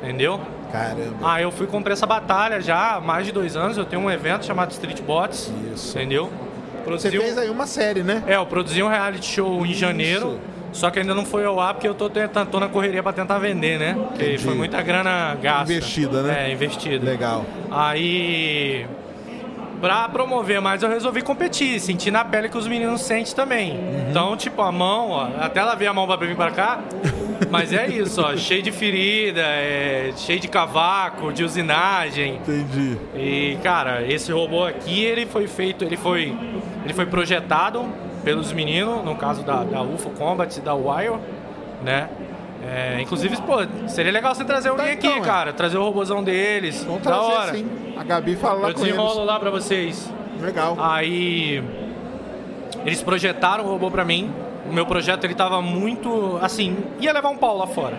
[0.00, 0.40] Entendeu?
[0.70, 1.16] Caramba.
[1.20, 3.76] Ah, eu fui comprei essa batalha já há mais de dois anos.
[3.76, 5.52] Eu tenho um evento chamado Street Bots.
[5.74, 5.98] Isso.
[5.98, 6.30] Entendeu?
[6.86, 8.22] Você Produzi fez aí uma série, né?
[8.28, 9.80] É, eu produzi um reality show em Isso.
[9.80, 10.38] janeiro.
[10.72, 13.12] Só que ainda não foi ao ar porque eu tô tentando, tô na correria pra
[13.12, 13.94] tentar vender, né?
[13.94, 14.44] Porque Entendi.
[14.44, 15.72] foi muita grana gasta.
[15.72, 16.48] Investida, né?
[16.48, 17.04] É, investida.
[17.04, 17.44] Legal.
[17.70, 18.86] Aí,
[19.80, 23.72] pra promover mais, eu resolvi competir, sentir na pele que os meninos sentem também.
[23.72, 24.06] Uhum.
[24.10, 26.80] Então, tipo, a mão, ó, até ela a mão pra vir pra cá,
[27.50, 32.36] mas é isso, ó, cheio de ferida, é, cheio de cavaco, de usinagem.
[32.36, 32.96] Entendi.
[33.16, 36.36] E, cara, esse robô aqui, ele foi feito, ele foi,
[36.84, 37.84] ele foi projetado
[38.24, 41.18] pelos meninos, no caso da, da UFO Combat e da Wire,
[41.82, 42.08] né?
[42.62, 43.54] É, inclusive, pô,
[43.88, 45.20] seria legal você trazer alguém Tá, aqui, então, é.
[45.22, 45.52] cara.
[45.52, 46.84] Trazer o robôzão deles.
[46.84, 47.54] Vamos da trazer hora.
[47.54, 47.66] sim.
[47.96, 49.26] A Gabi fala lá Eu desenrolo eles.
[49.26, 50.12] lá pra vocês.
[50.40, 50.76] Legal.
[50.78, 51.62] Aí
[52.84, 54.30] eles projetaram o robô pra mim.
[54.68, 57.96] O meu projeto ele tava muito assim, ia levar um pau lá fora.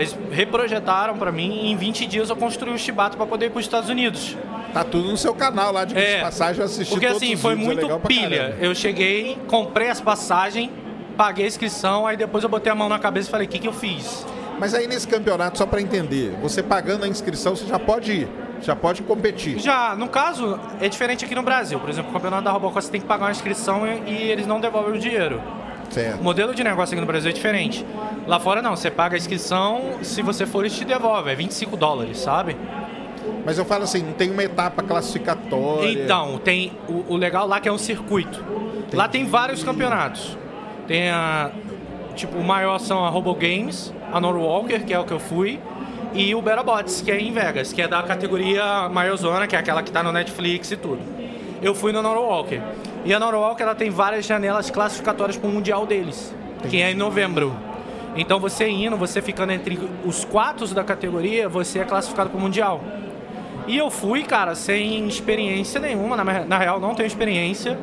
[0.00, 3.50] Eles reprojetaram pra mim e em 20 dias eu construí o Shibato pra poder ir
[3.50, 4.34] pros Estados Unidos.
[4.72, 6.22] Tá tudo no seu canal lá de É.
[6.22, 8.56] passagem, eu assisti Porque assim, os foi é muito pra pilha.
[8.60, 10.70] Eu cheguei, comprei as passagens,
[11.18, 13.58] paguei a inscrição, aí depois eu botei a mão na cabeça e falei, o que,
[13.58, 14.24] que eu fiz?
[14.58, 18.28] Mas aí nesse campeonato, só pra entender, você pagando a inscrição, você já pode ir,
[18.62, 19.58] já pode competir.
[19.58, 21.78] Já, no caso, é diferente aqui no Brasil.
[21.78, 24.46] Por exemplo, o campeonato da Robocop você tem que pagar uma inscrição e, e eles
[24.46, 25.42] não devolvem o dinheiro.
[25.90, 26.22] O Certo.
[26.22, 27.84] modelo de negócio aqui no Brasil é diferente.
[28.26, 31.76] Lá fora não, você paga a inscrição, se você for eles te devolvem, é 25
[31.76, 32.56] dólares, sabe?
[33.44, 36.04] Mas eu falo assim, não tem uma etapa classificatória.
[36.04, 38.42] Então, tem o, o legal lá que é um circuito.
[38.92, 40.36] Lá tem vários campeonatos.
[40.86, 41.50] Tem a.
[42.14, 45.58] Tipo, o maior são a Robo Games, a Norwalker, que é o que eu fui,
[46.12, 49.58] e o Berabots, que é em Vegas, que é da categoria maior zona, que é
[49.58, 51.00] aquela que tá no Netflix e tudo.
[51.62, 52.60] Eu fui no Norwalker.
[53.04, 56.34] E a Norwalker ela tem várias janelas classificatórias para o Mundial deles,
[56.68, 57.54] que é em novembro.
[58.14, 62.40] Então você indo, você ficando entre os quatro da categoria, você é classificado para o
[62.40, 62.82] Mundial.
[63.66, 66.16] E eu fui, cara, sem experiência nenhuma.
[66.16, 67.78] Na, na real, não tenho experiência.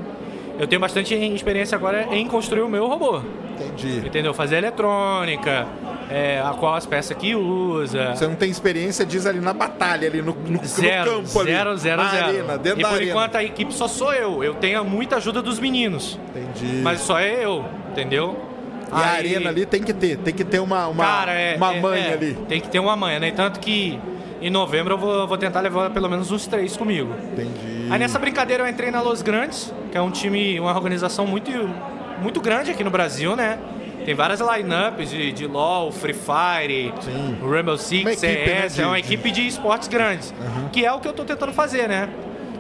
[0.60, 3.22] Eu tenho bastante experiência agora em construir o meu robô.
[3.60, 4.06] Entendi.
[4.08, 4.34] Entendeu?
[4.34, 5.68] Fazer eletrônica,
[6.10, 8.16] é, a qual as peças que usa.
[8.16, 11.52] Você não tem experiência, diz ali na batalha, ali no, no, no Zero, campo ali.
[11.52, 12.26] zero, zero, na zero.
[12.28, 13.12] arena, dentro e por arena.
[13.12, 14.44] enquanto a equipe só sou eu.
[14.44, 16.20] Eu tenho muita ajuda dos meninos.
[16.36, 16.82] Entendi.
[16.84, 18.38] Mas só é eu, entendeu?
[18.90, 21.74] E a arena ali tem que ter, tem que ter uma, uma, Cara, é, uma
[21.76, 22.38] é- mãe é, ali.
[22.48, 23.32] Tem que ter uma manha, né?
[23.32, 24.00] Tanto que
[24.42, 27.14] em novembro eu vou, vou tentar levar pelo menos uns três comigo.
[27.34, 27.77] Entendi.
[27.90, 31.52] Aí nessa brincadeira eu entrei na Los Grandes, que é um time, uma organização muito,
[32.22, 33.58] muito grande aqui no Brasil, né?
[34.06, 37.38] Tem várias lineups de, de LoL, Free Fire, Sim.
[37.42, 40.34] Rainbow Six, Uma equipe, né, CS, de- é uma equipe de esportes grandes.
[40.72, 42.08] Que é o que eu tô tentando fazer, né?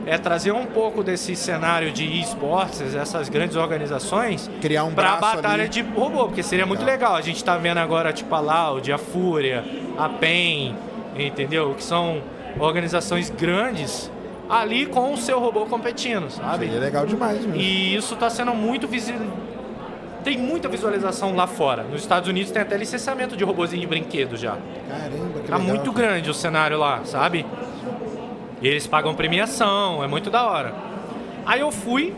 [0.06, 5.36] É trazer um pouco desse cenário de esportes, essas grandes organizações, Criar um pra braço
[5.38, 5.70] batalha ali.
[5.70, 7.16] de robô, porque seria muito legal.
[7.16, 9.64] A gente tá vendo agora, tipo, a Loud, a Fúria,
[9.98, 10.76] a PEN,
[11.18, 11.74] entendeu?
[11.76, 12.22] Que são
[12.60, 14.10] organizações grandes
[14.50, 16.66] ali com o seu robô competindo, sabe?
[16.66, 17.56] Seria legal demais mesmo.
[17.56, 19.28] E isso está sendo muito visível.
[20.24, 21.84] Tem muita visualização lá fora.
[21.84, 24.58] Nos Estados Unidos tem até licenciamento de robozinho de brinquedo já.
[24.90, 25.62] Caramba, que Tá legal.
[25.62, 26.08] muito cara.
[26.08, 27.46] grande o cenário lá, sabe?
[28.62, 30.74] E eles pagam premiação, é muito da hora.
[31.46, 32.14] Aí eu fui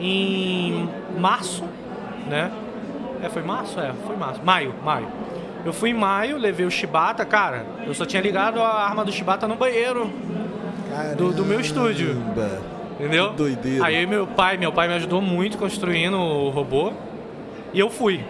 [0.00, 0.88] em
[1.18, 1.64] março,
[2.28, 2.50] né?
[3.22, 3.78] É, foi março?
[3.78, 4.40] É, foi março.
[4.42, 5.08] Maio, maio.
[5.64, 7.64] Eu fui em maio, levei o Shibata, cara.
[7.86, 10.10] Eu só tinha ligado a arma do Shibata no banheiro,
[11.16, 12.16] do- do meu estúdio.
[12.98, 13.30] Entendeu?
[13.30, 13.84] Que doideira.
[13.84, 16.92] Aí meu pai, meu pai me ajudou muito construindo o robô.
[17.72, 18.24] E eu fui.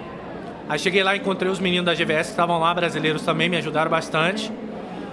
[0.68, 3.90] Aí cheguei lá, encontrei os meninos da GVS que estavam lá, brasileiros também, me ajudaram
[3.90, 4.50] bastante.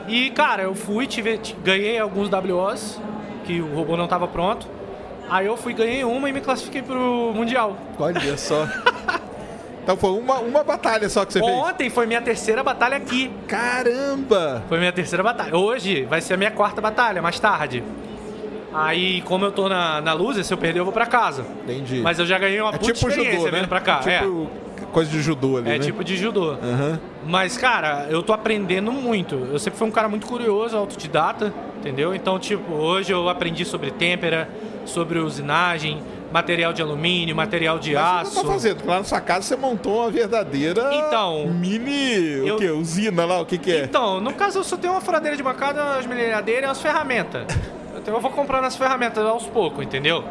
[0.07, 2.99] E, cara, eu fui, tive, ganhei alguns WOs,
[3.45, 4.67] que o robô não estava pronto.
[5.29, 7.75] Aí eu fui, ganhei uma e me classifiquei pro Mundial.
[7.99, 8.65] Olha só.
[9.83, 11.51] então foi uma, uma batalha só que você fez.
[11.51, 13.31] Ontem foi minha terceira batalha aqui.
[13.47, 14.63] Caramba!
[14.67, 15.55] Foi minha terceira batalha.
[15.55, 17.83] Hoje vai ser a minha quarta batalha, mais tarde.
[18.73, 21.43] Aí, como eu tô na, na luz, se eu perder, eu vou pra casa.
[21.63, 22.01] Entendi.
[22.01, 23.59] Mas eu já ganhei uma é puta tipo experiência judô, né?
[23.59, 24.01] vindo pra cá.
[24.05, 24.19] É.
[24.19, 24.49] tipo
[24.91, 25.79] coisa de judô ali, É né?
[25.79, 26.51] tipo de judô.
[26.51, 26.99] Aham.
[27.25, 29.35] Mas, cara, eu tô aprendendo muito.
[29.51, 32.15] Eu sempre fui um cara muito curioso, autodidata, entendeu?
[32.15, 34.49] Então, tipo, hoje eu aprendi sobre têmpera,
[34.85, 36.01] sobre usinagem,
[36.31, 38.31] material de alumínio, material de Mas aço.
[38.35, 42.47] Você tá fazendo, lá na sua casa você montou uma verdadeira Então, mini.
[42.47, 42.69] eu- O quê?
[42.69, 43.83] Usina lá, o que, que é?
[43.83, 47.45] Então, no caso eu só tenho uma furadeira de bancada, as milhadeiras e umas ferramentas.
[47.97, 50.23] Então eu vou comprando as ferramentas aos poucos, entendeu?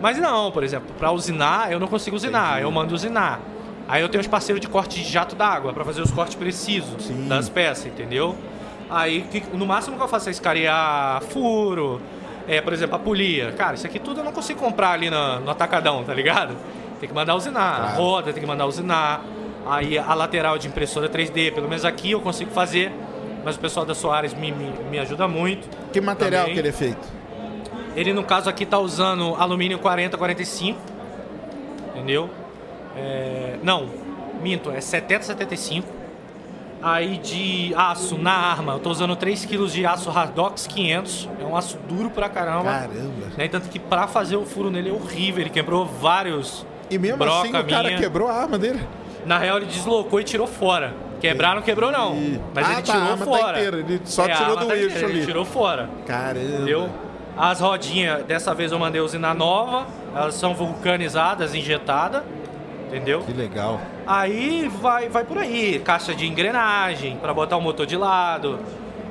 [0.00, 2.62] Mas não, por exemplo, pra usinar, eu não consigo usinar, Entendi.
[2.64, 3.40] eu mando usinar.
[3.88, 7.04] Aí eu tenho os parceiros de corte de jato d'água pra fazer os cortes precisos
[7.04, 7.26] Sim.
[7.26, 8.36] das peças, entendeu?
[8.90, 9.24] Aí
[9.54, 12.00] no máximo que eu faço é escarear furo,
[12.48, 13.52] é, por exemplo, a polia.
[13.52, 16.56] Cara, isso aqui tudo eu não consigo comprar ali na- no atacadão, tá ligado?
[16.98, 17.74] Tem que mandar usinar.
[17.74, 17.96] A Claro.
[18.02, 19.22] roda tem que mandar usinar.
[19.66, 22.90] Aí a lateral de impressora 3D, pelo menos aqui eu consigo fazer.
[23.44, 25.68] Mas o pessoal da Soares me, me, me ajuda muito.
[25.92, 26.54] Que material Também.
[26.54, 27.06] que ele é feito?
[27.94, 30.78] Ele, no caso aqui, tá usando alumínio 4045.
[31.94, 32.28] Entendeu?
[32.96, 33.88] É, não,
[34.42, 35.86] minto, é 7075.
[36.80, 41.28] Aí de aço na arma, eu tô usando 3 kg de aço Hardox 500.
[41.40, 42.64] É um aço duro pra caramba.
[42.70, 43.26] Caramba.
[43.36, 43.48] Né?
[43.48, 45.40] Tanto que pra fazer o furo nele é horrível.
[45.40, 46.64] Ele quebrou vários.
[46.90, 48.80] E mesmo broca assim o cara quebrou a arma dele.
[49.26, 50.94] Na real, ele deslocou e tirou fora.
[51.20, 52.14] Quebrar não quebrou, não.
[52.54, 53.58] Mas Ah, ele tá, tirou a arma tá fora.
[53.58, 55.16] inteira, ele só É, tirou do tá eixo ali.
[55.18, 55.90] Ele tirou fora.
[56.06, 56.40] Caramba.
[56.46, 56.88] Entendeu?
[57.36, 62.22] As rodinhas, dessa vez eu mandei usinar nova, elas são vulcanizadas, injetadas,
[62.88, 63.20] entendeu?
[63.20, 63.80] Que legal.
[64.06, 68.58] Aí vai, vai por aí, caixa de engrenagem para botar o motor de lado.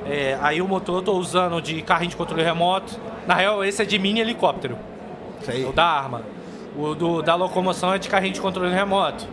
[0.06, 2.98] É, aí o motor eu tô usando de carrinho de controle remoto.
[3.26, 4.76] Na real, esse é de mini helicóptero,
[5.46, 5.64] aí.
[5.64, 6.22] o da arma.
[6.76, 9.26] O do, da locomoção é de carrinho de controle remoto.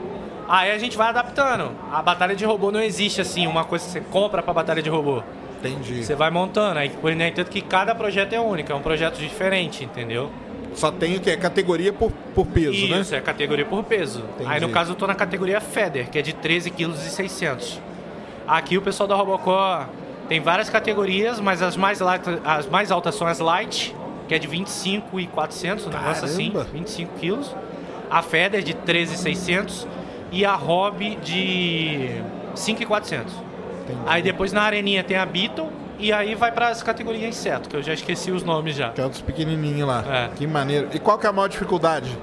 [0.47, 1.71] Aí a gente vai adaptando.
[1.91, 4.89] A batalha de robô não existe assim, uma coisa que você compra pra batalha de
[4.89, 5.23] robô.
[5.59, 6.03] Entendi.
[6.03, 9.17] Você vai montando, aí por né, tanto que cada projeto é único, é um projeto
[9.17, 10.29] diferente, entendeu?
[10.75, 11.35] Só tem o que?
[11.37, 13.17] Categoria por, por peso, Isso, né?
[13.17, 14.19] é categoria por peso.
[14.35, 14.49] Entendi.
[14.49, 17.81] Aí no caso eu tô na categoria Feder, que é de 13 kg e 600.
[18.47, 19.87] Aqui o pessoal da Robocó
[20.27, 23.95] tem várias categorias, mas as mais, as mais altas são as Light,
[24.27, 26.69] que é de 25 e 400, um negócio assim, Caramba.
[26.73, 27.55] 25 quilos.
[28.09, 29.87] A Feder de 13 e 600
[30.31, 32.21] e a Hobby de
[32.53, 33.33] 5 e 400.
[33.33, 33.99] Entendi.
[34.05, 37.75] Aí depois na areninha tem a Beetle e aí vai para as categorias inseto, que
[37.75, 38.89] eu já esqueci os nomes já.
[38.89, 40.03] Que é os pequenininhos lá.
[40.07, 40.29] É.
[40.35, 40.89] Que maneiro.
[40.93, 42.17] E qual que é a maior dificuldade?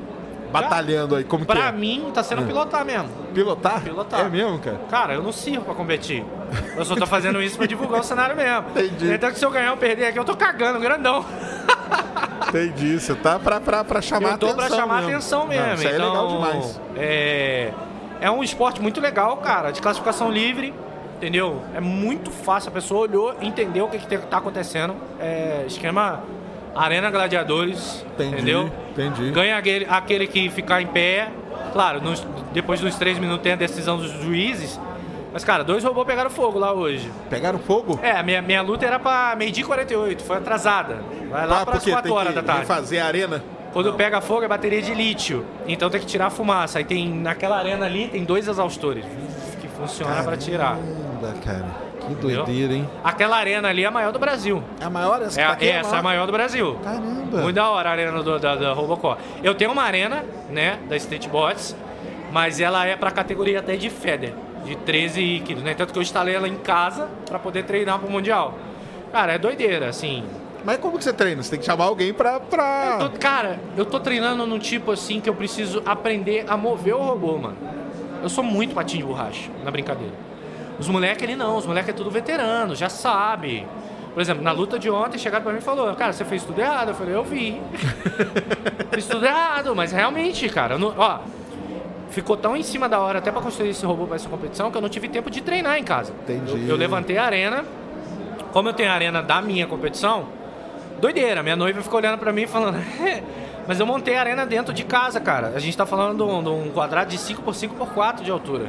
[0.52, 1.72] Batalhando aí, como que Pra é?
[1.72, 3.08] mim tá sendo pilotar mesmo.
[3.32, 3.80] Pilotar?
[3.80, 4.20] Pilotar.
[4.20, 4.80] É mesmo, cara?
[4.90, 6.22] Cara, eu não sirvo pra competir.
[6.76, 8.66] Eu só tô fazendo isso pra divulgar o cenário mesmo.
[8.68, 9.14] Entendi.
[9.14, 11.24] Então que se eu ganhar ou perder aqui, eu tô cagando, grandão.
[12.48, 13.00] Entendi.
[13.00, 15.10] Você tá pra, pra, pra chamar eu tô atenção pra chamar mesmo.
[15.10, 15.66] atenção mesmo.
[15.66, 16.80] Não, isso aí então, é legal demais.
[16.96, 17.72] É,
[18.20, 20.74] é um esporte muito legal, cara, de classificação livre,
[21.22, 21.62] entendeu?
[21.74, 24.94] É muito fácil, a pessoa olhou, entendeu o que, que tem- tá acontecendo.
[25.20, 26.20] É esquema
[26.74, 28.70] Arena Gladiadores, Entendi, entendeu?
[28.90, 29.30] entendi.
[29.30, 31.28] Ganha aquele, aquele que ficar em pé.
[31.72, 34.80] Claro, nos- depois dos três minutos tem a decisão dos juízes.
[35.32, 37.10] Mas, cara, dois robôs pegaram fogo lá hoje.
[37.30, 37.98] Pegaram fogo?
[38.02, 40.98] É, minha, minha luta era pra meio-dia e 48, foi atrasada.
[41.30, 42.66] Vai lá Ah, para as porque 4 tem horas da tarde.
[42.66, 43.42] fazer a arena?
[43.72, 46.78] Quando pega fogo é bateria de lítio, então tem que tirar a fumaça.
[46.78, 49.02] Aí tem, naquela arena ali, tem dois exaustores
[49.62, 50.76] que funciona pra tirar.
[51.22, 51.92] Caramba, cara.
[52.06, 52.44] Que Entendeu?
[52.44, 52.88] doideira, hein?
[53.04, 54.62] Aquela arena ali é a maior do Brasil.
[54.80, 55.22] É a maior?
[55.22, 56.76] Essa, É, tá aqui essa é a maior do Brasil.
[56.82, 57.38] Caramba.
[57.42, 59.20] Muito da hora a arena do, da, da Robocop.
[59.42, 61.76] Eu tenho uma arena, né, da State Bots,
[62.32, 64.34] mas ela é pra categoria até de Feder,
[64.64, 65.74] de 13 quilos, né?
[65.74, 68.54] Tanto que eu instalei ela em casa pra poder treinar pro Mundial.
[69.12, 70.24] Cara, é doideira, assim.
[70.64, 71.42] Mas como que você treina?
[71.42, 72.40] Você tem que chamar alguém pra...
[72.40, 72.98] pra...
[73.00, 76.94] Eu tô- cara, eu tô treinando num tipo assim que eu preciso aprender a mover
[76.94, 77.56] o robô, mano.
[78.22, 80.14] Eu sou muito patinho de borracha, na brincadeira.
[80.78, 83.66] Os moleques ali não, os moleques é tudo veterano, já sabe.
[84.12, 86.60] Por exemplo, na luta de ontem, chegaram pra mim e falou, cara, você fez tudo
[86.60, 86.88] errado.
[86.88, 87.60] Eu falei, eu vi.
[88.92, 91.20] fiz tudo errado, mas realmente, cara, não, ó,
[92.10, 94.76] ficou tão em cima da hora até pra construir esse robô pra essa competição que
[94.76, 96.12] eu não tive tempo de treinar em casa.
[96.24, 96.62] Entendi.
[96.64, 97.64] Eu, eu levantei a arena,
[98.52, 100.26] como eu tenho a arena da minha competição,
[101.00, 101.42] doideira.
[101.42, 103.22] Minha noiva ficou olhando pra mim e falando, "É,
[103.66, 105.52] mas eu montei a arena dentro de casa, cara.
[105.54, 108.22] A gente tá falando de um, de um quadrado de 5 por 5 por 4
[108.22, 108.66] de altura.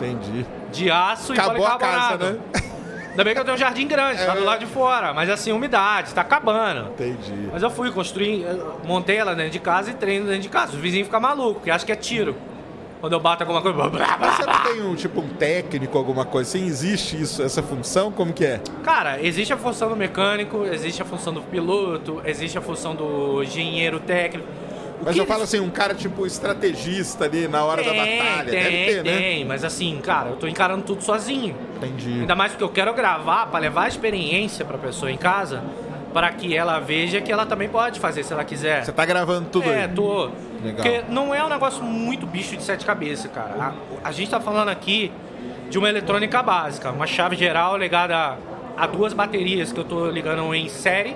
[0.00, 0.46] Entendi.
[0.72, 2.38] De aço e Acabou a casa, né?
[3.10, 4.36] Ainda bem que eu tenho um jardim grande, tá É.
[4.36, 5.12] do lado de fora.
[5.12, 6.90] Mas assim, umidade, tá acabando.
[6.90, 7.48] Entendi.
[7.52, 10.72] Mas eu fui construir, eu montei ela dentro de casa e treino dentro de casa.
[10.74, 12.36] Os vizinhos ficam malucos, que acham que é tiro.
[13.00, 13.76] Quando eu bato alguma coisa.
[13.76, 14.18] blá, blá, blá.
[14.20, 16.66] Mas você não tem um, tipo, um técnico, alguma coisa assim?
[16.66, 18.10] Existe isso, essa função?
[18.12, 18.60] Como que é?
[18.84, 23.42] Cara, existe a função do mecânico, existe a função do piloto, existe a função do
[23.42, 24.48] engenheiro técnico.
[25.04, 28.50] Mas eu eles- falo assim, um cara, tipo, estrategista ali na hora da Tem, batalha.
[28.50, 29.16] Tem, Deve ter, né?
[29.18, 31.54] tem, mas assim, cara, eu tô encarando tudo sozinho.
[31.76, 32.20] Entendi.
[32.20, 35.62] Ainda mais porque eu quero gravar pra levar a experiência pra pessoa em casa,
[36.12, 38.84] para que ela veja que ela também pode fazer se ela quiser.
[38.84, 39.88] Você tá gravando tudo é, aí.
[39.88, 40.30] tô.
[40.62, 40.74] Legal.
[40.74, 43.74] Porque não é um negócio muito bicho de sete cabeças, cara.
[44.02, 45.12] A, a gente tá falando aqui
[45.70, 48.36] de uma eletrônica básica, uma chave geral ligada a,
[48.76, 51.14] a duas baterias que eu tô ligando em série,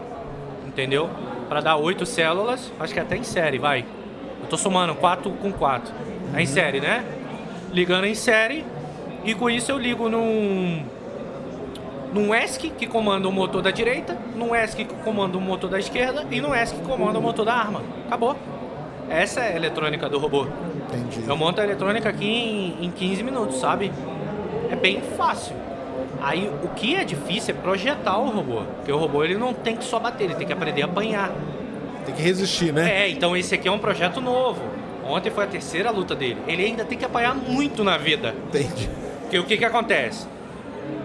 [0.72, 1.08] entendeu?
[1.48, 3.84] Para dar oito células, acho que até em série, vai.
[4.40, 5.92] Eu tô somando 4 com 4.
[6.34, 7.04] É em série, né?
[7.72, 8.64] Ligando em série
[9.24, 10.84] e com isso eu ligo num
[12.12, 15.78] num ESC que comanda o motor da direita, num ESC que comanda o motor da
[15.78, 17.80] esquerda e num ESC que comanda o motor da arma.
[18.06, 18.36] Acabou.
[19.08, 20.46] Essa é a eletrônica do robô.
[20.88, 21.26] Entendi.
[21.26, 23.90] Eu monto a eletrônica aqui em, em 15 minutos, sabe?
[24.70, 25.56] É bem fácil.
[26.22, 28.62] Aí o que é difícil é projetar o robô.
[28.76, 31.32] Porque o robô ele não tem que só bater, ele tem que aprender a apanhar.
[32.06, 33.02] Tem que resistir, né?
[33.04, 34.62] É, então esse aqui é um projeto novo.
[35.04, 36.38] Ontem foi a terceira luta dele.
[36.46, 38.34] Ele ainda tem que apanhar muito na vida.
[38.48, 38.88] Entendi.
[39.22, 40.28] Porque o que que acontece?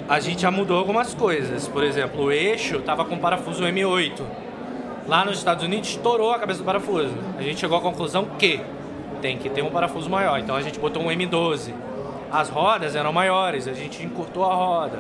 [0.08, 1.68] A gente já mudou algumas coisas.
[1.68, 4.22] Por exemplo, o eixo tava com parafuso M8.
[5.08, 7.14] Lá nos Estados Unidos estourou a cabeça do parafuso.
[7.40, 8.62] A gente chegou à conclusão que
[9.22, 10.40] tem que ter um parafuso maior.
[10.40, 11.74] Então a gente botou um M12.
[12.32, 14.98] As rodas eram maiores, a gente encurtou a roda.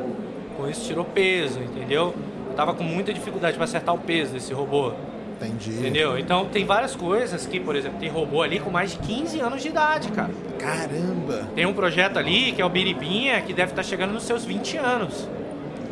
[0.55, 2.13] Com isso tirou peso, entendeu?
[2.49, 4.91] Eu tava com muita dificuldade para acertar o peso desse robô.
[5.39, 5.69] Entendi.
[5.71, 6.17] Entendeu?
[6.17, 9.61] Então tem várias coisas que, por exemplo, tem robô ali com mais de 15 anos
[9.61, 10.31] de idade, cara.
[10.57, 11.47] Caramba.
[11.53, 14.77] Tem um projeto ali que é o Biribinha, que deve estar chegando nos seus 20
[14.77, 15.29] anos.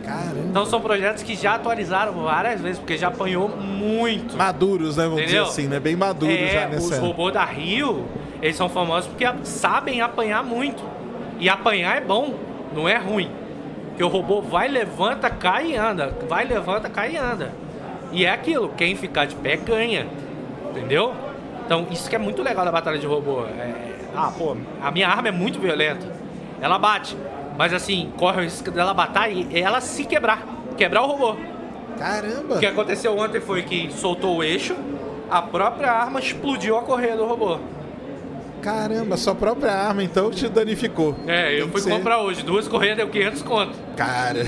[0.03, 0.47] Caramba.
[0.49, 4.35] Então são projetos que já atualizaram várias vezes, porque já apanhou muito.
[4.35, 5.03] Maduros, né?
[5.03, 5.43] Vamos Entendeu?
[5.43, 5.79] dizer assim, né?
[5.79, 6.93] Bem maduros é, já nessa.
[6.95, 8.05] os robôs da Rio,
[8.41, 10.94] eles são famosos porque sabem apanhar muito.
[11.39, 12.33] E apanhar é bom,
[12.73, 13.29] não é ruim.
[13.89, 16.13] Porque o robô vai, levanta, cai e anda.
[16.27, 17.51] Vai, levanta, cai e anda.
[18.11, 20.07] E é aquilo, quem ficar de pé ganha.
[20.69, 21.13] Entendeu?
[21.65, 23.43] Então isso que é muito legal da batalha de robô.
[23.45, 26.07] É- ah, pô, a minha arma é muito violenta.
[26.61, 27.17] Ela bate.
[27.57, 30.43] Mas assim, corre o risco dela bater e ela se quebrar.
[30.77, 31.35] Quebrar o robô.
[31.97, 32.55] Caramba.
[32.55, 34.75] O que aconteceu ontem foi que soltou o eixo,
[35.29, 37.57] a própria arma explodiu a correia do robô.
[38.65, 41.15] Caramba, sua própria arma então te danificou.
[41.27, 43.73] É, eu fui ser- comprar hoje, duas correias deu 500 conto.
[43.95, 44.43] Cara.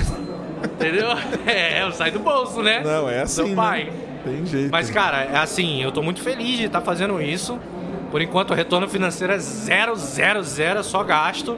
[0.64, 1.10] Entendeu?
[1.46, 2.82] É, eu saio do bolso, né?
[2.84, 3.46] Não, é assim.
[3.46, 3.84] Seu pai.
[3.86, 3.92] Né?
[4.26, 4.72] Tem jeito.
[4.72, 7.60] Mas, cara, é assim, eu tô muito feliz de estar fazendo isso.
[8.10, 11.56] Por enquanto, o retorno financeiro é zero, zero, zero, é só gasto.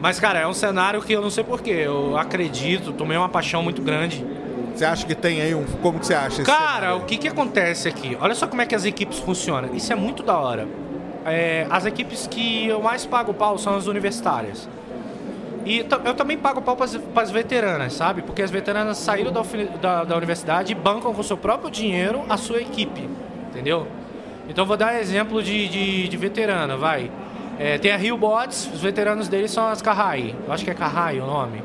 [0.00, 1.70] Mas, cara, é um cenário que eu não sei porquê.
[1.70, 4.26] Eu acredito, tomei uma paixão muito grande.
[4.74, 5.64] Você acha que tem aí um.
[5.80, 8.18] Como que você acha Cara, o que que acontece aqui?
[8.20, 9.72] Olha só como é que as equipes funcionam.
[9.74, 10.66] Isso é muito da hora.
[11.24, 14.68] É, as equipes que eu mais pago pau são as universitárias.
[15.64, 18.20] E eu também pago pau para as veteranas, sabe?
[18.20, 19.42] Porque as veteranas saíram da,
[19.80, 23.08] da, da universidade e bancam com seu próprio dinheiro a sua equipe,
[23.48, 23.86] entendeu?
[24.46, 27.10] Então vou dar exemplo de, de, de veterana, vai.
[27.58, 30.34] É, tem a Rio Bots, os veteranos deles são as Kahai.
[30.46, 31.62] Eu acho que é Kahai o nome.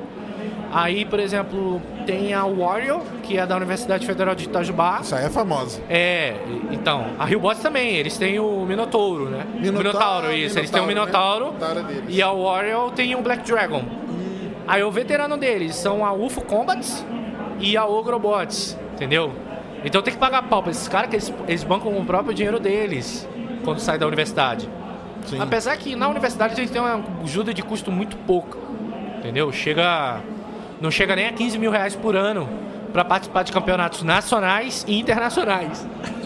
[0.72, 5.00] Aí, por exemplo, tem a Warrior, que é da Universidade Federal de Itajubá.
[5.02, 5.82] Isso aí é famosa.
[5.90, 6.36] É,
[6.72, 9.46] então, a Rio Bots também, eles têm o Minotouro, né?
[9.56, 11.76] Minotauro, isso, eles têm o Minotauro, Minotauro.
[11.76, 12.16] Minotauro deles.
[12.16, 13.84] E a Warrior tem o Black Dragon.
[14.68, 17.04] Aí o veterano deles são a UFO Combats
[17.60, 19.34] e a Ogrobots, entendeu?
[19.84, 22.60] Então tem que pagar pau pra esses caras que eles, eles bancam o próprio dinheiro
[22.60, 23.28] deles
[23.64, 24.70] quando sai da universidade.
[25.26, 25.40] Sim.
[25.42, 28.58] Apesar que na universidade a gente tem uma ajuda de custo muito pouca,
[29.18, 29.52] entendeu?
[29.52, 30.22] Chega.
[30.82, 32.48] Não chega nem a 15 mil reais por ano
[32.92, 35.86] para participar de campeonatos nacionais e internacionais.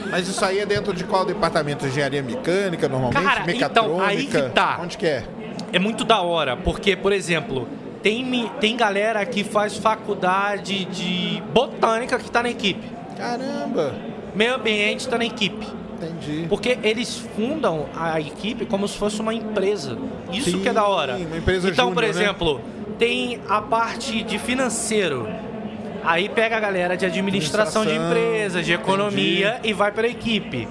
[0.10, 1.86] Mas isso aí é dentro de qual departamento?
[1.86, 3.24] Engenharia mecânica, normalmente?
[3.24, 4.06] Cara, então, Mecatrônica?
[4.06, 4.80] aí que tá.
[4.82, 5.24] Onde que é?
[5.72, 7.68] É muito da hora, porque, por exemplo,
[8.04, 12.86] tem, tem galera que faz faculdade de botânica que tá na equipe.
[13.18, 13.96] Caramba.
[14.36, 15.66] Meio ambiente tá na equipe.
[15.96, 16.46] Entendi.
[16.50, 19.98] Porque eles fundam a equipe como se fosse uma empresa.
[20.32, 21.16] Isso Sim, que é da hora.
[21.16, 22.36] uma empresa então, por júnior, né?
[23.04, 25.28] Tem a parte de financeiro.
[26.06, 30.10] Aí pega a galera de administração, de Administração, empresas, de economia e vai para a
[30.10, 30.70] equipe.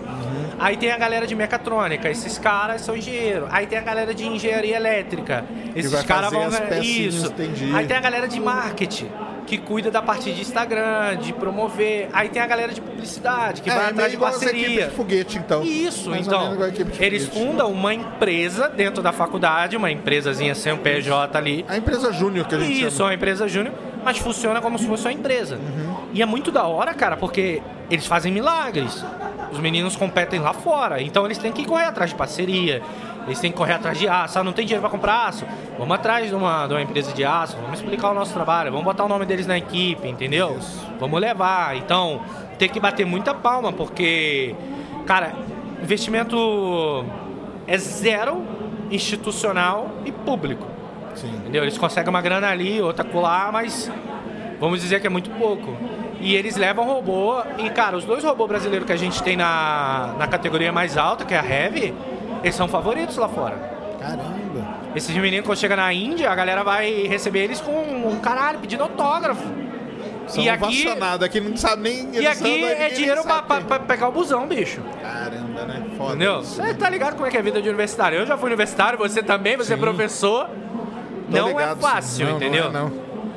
[0.62, 3.48] Aí tem a galera de mecatrônica, esses caras são engenheiros.
[3.50, 5.44] Aí tem a galera de engenharia elétrica,
[5.74, 6.48] esses caras vão
[6.80, 7.26] isso.
[7.26, 7.74] entendi.
[7.74, 9.10] Aí tem a galera de marketing
[9.46, 12.08] que cuida da parte de Instagram, de promover.
[12.12, 14.86] Aí tem a galera de publicidade que vai meio atrás de parceria.
[14.86, 15.62] de foguete, então.
[15.62, 16.56] Isso, Mais então.
[17.00, 21.64] Eles fundam uma empresa dentro da faculdade, uma empresazinha sem um PJ ali.
[21.68, 23.08] A empresa júnior que a gente Isso, é chama.
[23.10, 25.56] uma empresa júnior, mas funciona como se fosse uma empresa.
[25.56, 25.96] Uhum.
[26.12, 29.04] E é muito da hora, cara, porque eles fazem milagres.
[29.50, 32.82] Os meninos competem lá fora, então eles têm que correr atrás de parceria.
[33.26, 34.38] Eles têm que correr atrás de aço.
[34.38, 35.46] Ah, não tem dinheiro para comprar aço?
[35.78, 38.84] Vamos atrás de uma, de uma empresa de aço, vamos explicar o nosso trabalho, vamos
[38.84, 40.58] botar o nome deles na equipe, entendeu?
[40.98, 41.76] Vamos levar.
[41.76, 42.20] Então,
[42.58, 44.54] tem que bater muita palma, porque,
[45.06, 45.34] cara,
[45.82, 47.04] investimento
[47.66, 48.42] é zero
[48.90, 50.66] institucional e público.
[51.14, 51.30] Sim.
[51.36, 51.62] Entendeu?
[51.62, 53.90] Eles conseguem uma grana ali, outra colar, mas
[54.60, 55.76] vamos dizer que é muito pouco.
[56.20, 57.42] E eles levam robô.
[57.58, 61.24] E, cara, os dois robôs brasileiros que a gente tem na, na categoria mais alta,
[61.24, 61.94] que é a Heavy,
[62.42, 63.56] eles são favoritos lá fora.
[63.98, 64.82] Caramba.
[64.94, 68.82] Esses meninos, quando chega na Índia, a galera vai receber eles com um caralho, pedindo
[68.82, 69.42] autógrafo.
[70.28, 70.86] São e aqui.
[71.24, 72.22] Aqui não sabe nem.
[72.22, 74.80] e aqui é dinheiro pra, pra- pra pegar o busão, bicho.
[75.00, 75.82] Caramba, né?
[75.98, 76.10] Foda.
[76.14, 76.40] Entendeu?
[76.40, 76.54] isso.
[76.62, 78.18] Você tá ligado como é que é a vida de universitário?
[78.18, 79.82] Eu já fui universitário, você também, você é Sim.
[79.82, 80.48] professor.
[81.40, 81.80] Não ligado, é sim.
[81.80, 82.66] fácil, Não, não entendeu?
[82.66, 82.92] é, não.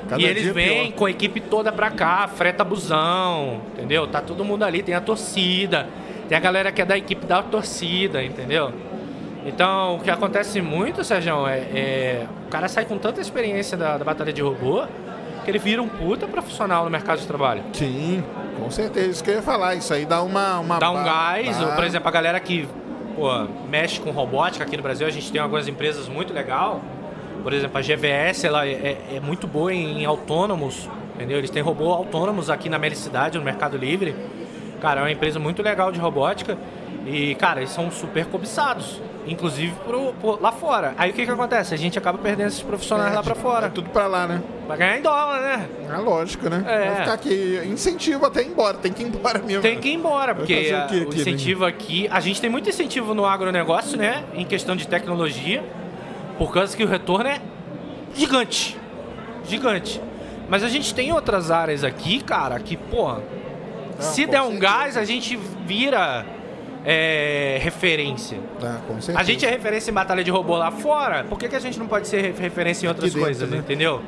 [0.09, 0.97] Cada e eles dia vêm pior.
[0.97, 4.05] com a equipe toda pra cá, freta busão, entendeu?
[4.07, 5.87] Tá todo mundo ali, tem a torcida,
[6.29, 8.71] tem a galera que é da equipe da torcida, entendeu?
[9.45, 13.97] Então, o que acontece muito, Sérgio, é, é- o cara sai com tanta experiência da,
[13.97, 14.85] da batalha de robô
[15.43, 17.61] que ele vira um puta profissional no mercado de trabalho.
[17.73, 18.23] Sim,
[18.59, 19.09] com certeza.
[19.09, 19.75] Isso que eu ia falar.
[19.75, 20.59] Isso aí dá uma.
[20.59, 21.67] uma Dá um gás, dá.
[21.67, 22.67] ou, por exemplo, a galera que
[23.15, 23.29] pô,
[23.69, 26.81] mexe com robótica aqui no Brasil, a gente tem algumas empresas muito legal.
[27.43, 31.37] Por exemplo, a GVS ela é, é muito boa em, em autônomos, entendeu?
[31.37, 34.15] Eles têm robô autônomos aqui na Melicidade, no Mercado Livre.
[34.81, 36.57] Cara, é uma empresa muito legal de robótica
[37.05, 40.93] e, cara, eles são super cobiçados, inclusive pro, pro- lá fora.
[40.97, 41.73] Aí o que que acontece?
[41.73, 43.67] A gente acaba perdendo esses profissionais lá pra fora.
[43.67, 44.41] É tudo pra lá, né?
[44.67, 45.67] Pra ganhar em dólar, né?
[45.93, 46.63] É lógico, né?
[46.67, 46.85] É.
[46.87, 47.61] Vai ficar aqui.
[47.67, 48.77] Incentivo até ir embora.
[48.77, 49.61] Tem que ir embora mesmo.
[49.61, 51.15] Tem que ir embora, porque o o, né?
[51.15, 52.07] incentivo aqui.
[52.11, 54.23] A gente tem muito incentivo no agronegócio, né?
[54.33, 55.63] Em questão de tecnologia.
[56.37, 57.39] Por causa que o retorno é
[58.13, 58.77] gigante.
[59.47, 60.01] Gigante.
[60.49, 63.21] Mas a gente tem outras áreas aqui, cara, que, porra.
[63.99, 64.61] se com der um certeza.
[64.61, 65.35] gás, a gente
[65.65, 66.25] vira
[66.85, 68.37] é, referência.
[68.87, 69.19] Com certeza.
[69.19, 71.79] A gente é referência em batalha de robô lá fora, por que, que a gente
[71.79, 73.57] não pode ser re- referência em outras dentro, coisas, né?
[73.57, 74.01] entendeu?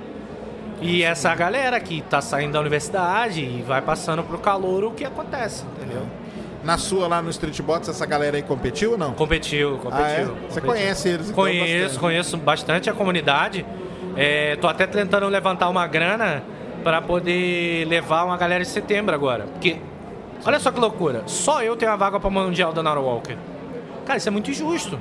[0.79, 5.03] E essa galera que tá saindo da universidade e vai passando pro calor o que
[5.03, 6.03] acontece, entendeu?
[6.63, 9.13] Na sua lá no Street Bots, essa galera aí competiu ou não?
[9.13, 10.05] Competiu, competiu.
[10.05, 10.25] Ah, é?
[10.25, 10.61] Você competiu.
[10.63, 11.29] conhece eles?
[11.29, 11.99] então, Conheço, bastante?
[11.99, 13.65] conheço bastante a comunidade.
[14.15, 16.43] É, tô até tentando levantar uma grana
[16.83, 19.45] para poder levar uma galera em setembro agora.
[19.53, 19.77] Porque,
[20.45, 21.23] olha só que loucura.
[21.27, 23.37] Só eu tenho a vaga para Mundial da Nora Walker.
[24.05, 24.99] Cara, isso é muito injusto.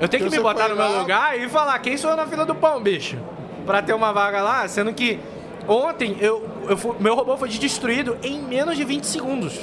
[0.00, 2.10] Eu tenho que Então me você botar no meu lá- lugar e falar quem sou
[2.10, 3.18] eu na fila do pão, bicho.
[3.66, 5.18] Pra ter uma vaga lá, sendo que
[5.66, 9.60] ontem eu, eu fui- meu robô foi destruído em menos de 20 segundos.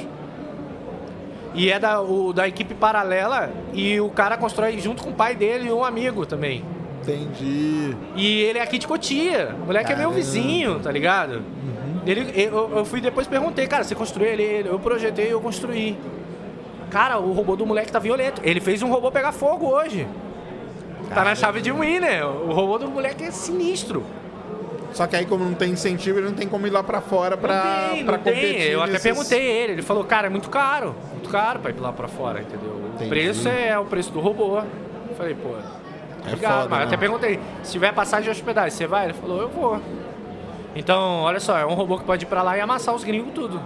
[1.55, 5.35] E é da, o, da equipe paralela e o cara constrói junto com o pai
[5.35, 6.63] dele e um amigo também.
[7.01, 7.95] Entendi.
[8.15, 9.55] E ele é aqui de Cotia.
[9.63, 10.15] O moleque é meu Caramba.
[10.15, 11.41] vizinho, tá ligado?
[12.05, 14.43] Ele, eu, eu fui depois perguntei, cara, você construiu ele?
[14.43, 15.97] Ele, Eu projetei e eu construí.
[16.89, 18.41] Cara, o robô do moleque tá violento.
[18.43, 20.07] Ele fez um robô pegar fogo hoje.
[21.13, 22.25] Tá na chave de Winner.
[22.27, 24.03] O robô do moleque é sinistro.
[24.95, 27.35] Só que aí, como não tem incentivo, ele não tem como ir lá pra fora
[27.35, 28.71] pra, não tem, competir.
[28.71, 29.73] Eu até nesses- perguntei ele.
[29.73, 30.95] Ele falou, cara, é muito caro.
[31.11, 32.69] Muito caro pra ir lá pra fora, entendeu?
[32.71, 33.09] O Entendi.
[33.09, 34.57] preço é o preço do robô.
[34.59, 35.49] Eu falei, pô,
[36.25, 36.53] obrigado.
[36.63, 36.83] foda, mas eu né?
[36.85, 39.05] até perguntei, se tiver passagem de hospedagem, você vai?
[39.07, 39.81] Ele falou, eu vou.
[40.73, 43.33] Então, olha só, é um robô que pode ir pra lá e amassar os gringos
[43.33, 43.61] tudo.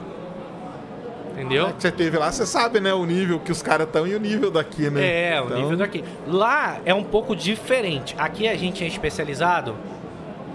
[1.33, 1.67] Entendeu?
[1.67, 2.93] É Você teve lá, você sabe, né?
[2.93, 5.33] O nível que os caras estão e o nível daqui, né?
[5.35, 6.03] É, o Então, nível daqui.
[6.27, 8.15] Lá é um pouco diferente.
[8.17, 9.75] Aqui a gente é especializado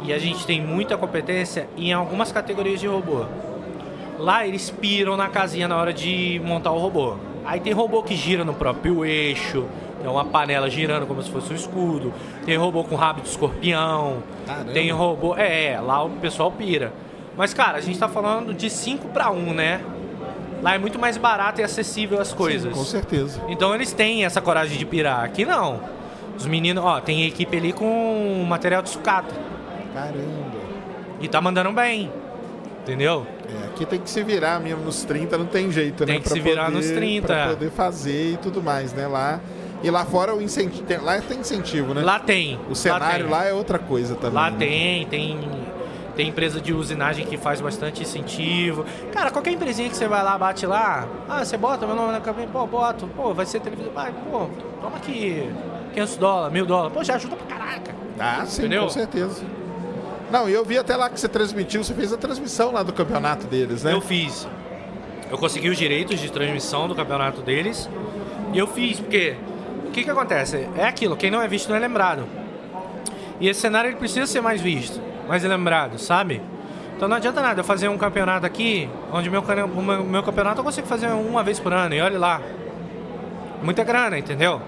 [0.02, 3.24] e a gente tem muita competência em algumas categorias de robô.
[4.18, 7.16] Lá eles piram na casinha na hora de montar o robô.
[7.44, 9.66] Aí tem robô que gira no próprio eixo,
[10.04, 12.12] tem uma panela girando como se fosse um escudo.
[12.44, 14.22] Tem robô com rabo de escorpião.
[14.46, 14.72] Caramba.
[14.72, 15.34] Tem robô.
[15.34, 16.92] É, lá o pessoal pira.
[17.36, 19.80] Mas, cara, a gente tá falando de 5 para 1, né?
[20.62, 22.72] Lá é muito mais barato e acessível as coisas.
[22.72, 23.40] Com certeza.
[23.48, 25.24] Então eles têm essa coragem de pirar.
[25.24, 25.80] Aqui não.
[26.36, 29.34] Os meninos, ó, tem equipe ali com material de sucata.
[29.94, 30.64] Caramba.
[31.20, 32.12] E tá mandando bem.
[32.82, 33.26] Entendeu?
[33.48, 36.12] É, aqui tem que se virar mesmo nos 30, não tem jeito, né?
[36.14, 37.26] Tem que Pra se virar poder- nos 30.
[37.26, 39.06] Pra poder fazer e tudo mais, né?
[39.06, 39.40] Lá.
[39.82, 40.84] E lá fora o incentivo.
[41.02, 42.02] Lá tem incentivo, né?
[42.02, 42.58] Lá tem.
[42.68, 43.32] O cenário tem.
[43.32, 44.34] lá, é outra coisa também.
[44.34, 44.56] Lá né?
[44.58, 45.38] tem, tem.
[46.16, 48.84] Tem empresa de usinagem que faz bastante incentivo.
[49.12, 52.20] Cara, qualquer empresinha que você vai lá, bate lá, ah, você bota meu nome na
[52.20, 54.46] campanha, pô, boto, pô, vai ser televisão, vai, pô,
[54.80, 55.50] toma aqui
[55.92, 57.92] 500 dólares, mil dólares, pô, já ajuda pra caraca.
[58.20, 58.84] Ah, sim, Entendeu?
[58.84, 59.42] com certeza.
[60.34, 62.92] Não, e eu vi até lá que você transmitiu, você fez a transmissão lá do
[62.92, 63.92] campeonato deles, né?
[63.92, 64.48] Eu fiz.
[65.30, 67.88] Eu consegui os direitos de transmissão do campeonato deles.
[68.52, 69.36] E eu fiz, porque
[69.86, 70.68] o que, que acontece?
[70.76, 72.24] É aquilo, quem não é visto não é lembrado.
[73.38, 76.42] E esse cenário ele precisa ser mais visto, mais lembrado, sabe?
[76.96, 80.64] Então não adianta nada eu fazer um campeonato aqui, onde meu, meu, meu campeonato eu
[80.64, 82.42] consigo fazer uma vez por ano, e olha lá.
[83.62, 84.60] Muita grana, entendeu?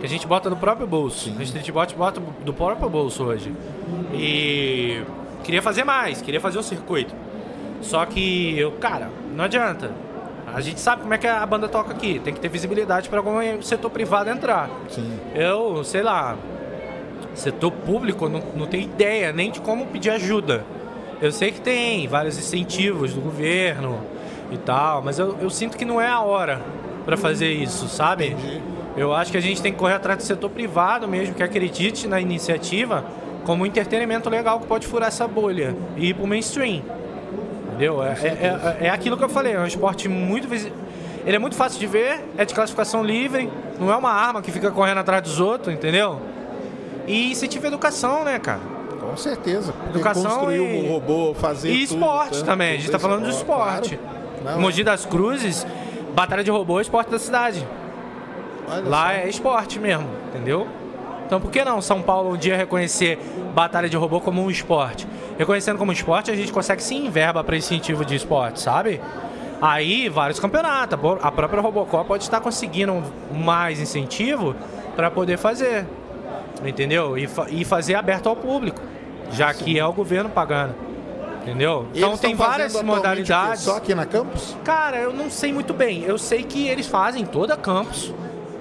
[0.00, 1.30] Que a gente bota do próprio bolso.
[1.38, 3.54] A Street Bot bota do próprio bolso hoje.
[4.14, 5.02] E
[5.44, 7.14] queria fazer mais, queria fazer o circuito.
[7.82, 9.90] Só que eu, cara, não adianta.
[10.52, 12.18] A gente sabe como é que a banda toca aqui.
[12.18, 14.70] Tem que ter visibilidade para algum setor privado entrar.
[14.88, 15.20] Sim.
[15.34, 16.36] Eu, sei lá,
[17.34, 20.64] setor público não, não tem ideia nem de como pedir ajuda.
[21.20, 24.00] Eu sei que tem vários incentivos do governo
[24.50, 26.60] e tal, mas eu, eu sinto que não é a hora
[27.04, 28.34] para fazer isso, sabe?
[28.96, 32.06] Eu acho que a gente tem que correr atrás do setor privado mesmo, que acredite
[32.08, 33.04] na iniciativa
[33.44, 36.82] como um entretenimento legal que pode furar essa bolha e ir pro mainstream.
[37.68, 38.02] Entendeu?
[38.02, 40.72] É, é, é, é aquilo que eu falei, é um esporte muito visi-
[41.24, 44.50] Ele é muito fácil de ver, é de classificação livre, não é uma arma que
[44.50, 46.18] fica correndo atrás dos outros, entendeu?
[47.06, 48.60] E incentiva a educação, né, cara?
[49.00, 49.72] Com certeza.
[49.88, 53.38] Educação construir e- um robô, fazer E esporte também, a gente tá falando de isso,
[53.38, 53.96] esporte.
[54.42, 54.54] claro.
[54.56, 55.66] Não, Mogi das Cruzes,
[56.14, 57.66] batalha de robô é esporte da cidade.
[58.84, 60.66] Lá é esporte mesmo, entendeu?
[61.26, 63.18] Então por que não São Paulo um dia reconhecer
[63.54, 65.06] batalha de robô como um esporte?
[65.38, 69.00] Reconhecendo como esporte, a gente consegue sim verba para incentivo de esporte, sabe?
[69.62, 70.98] Aí, vários campeonatos.
[71.22, 74.54] A própria Robocop pode estar conseguindo mais incentivo
[74.96, 75.86] para poder fazer.
[76.64, 77.16] Entendeu?
[77.16, 78.80] E, fa- e fazer aberto ao público.
[79.32, 80.74] Já que é o governo pagando.
[81.42, 81.86] Entendeu?
[81.94, 83.62] E Então tem várias modalidades.
[83.62, 84.56] Só aqui na campus?
[84.64, 86.02] Cara, eu não sei muito bem.
[86.04, 88.12] Eu sei que eles fazem toda campus,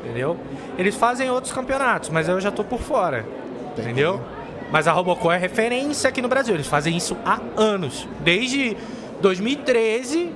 [0.09, 0.35] entendeu?
[0.77, 3.25] Eles fazem outros campeonatos, mas eu já tô por fora,
[3.77, 4.19] entendeu?
[4.71, 6.53] Mas a Robocop é referência aqui no Brasil.
[6.53, 8.07] Eles fazem isso há anos.
[8.21, 8.75] Desde
[9.21, 10.31] 2013,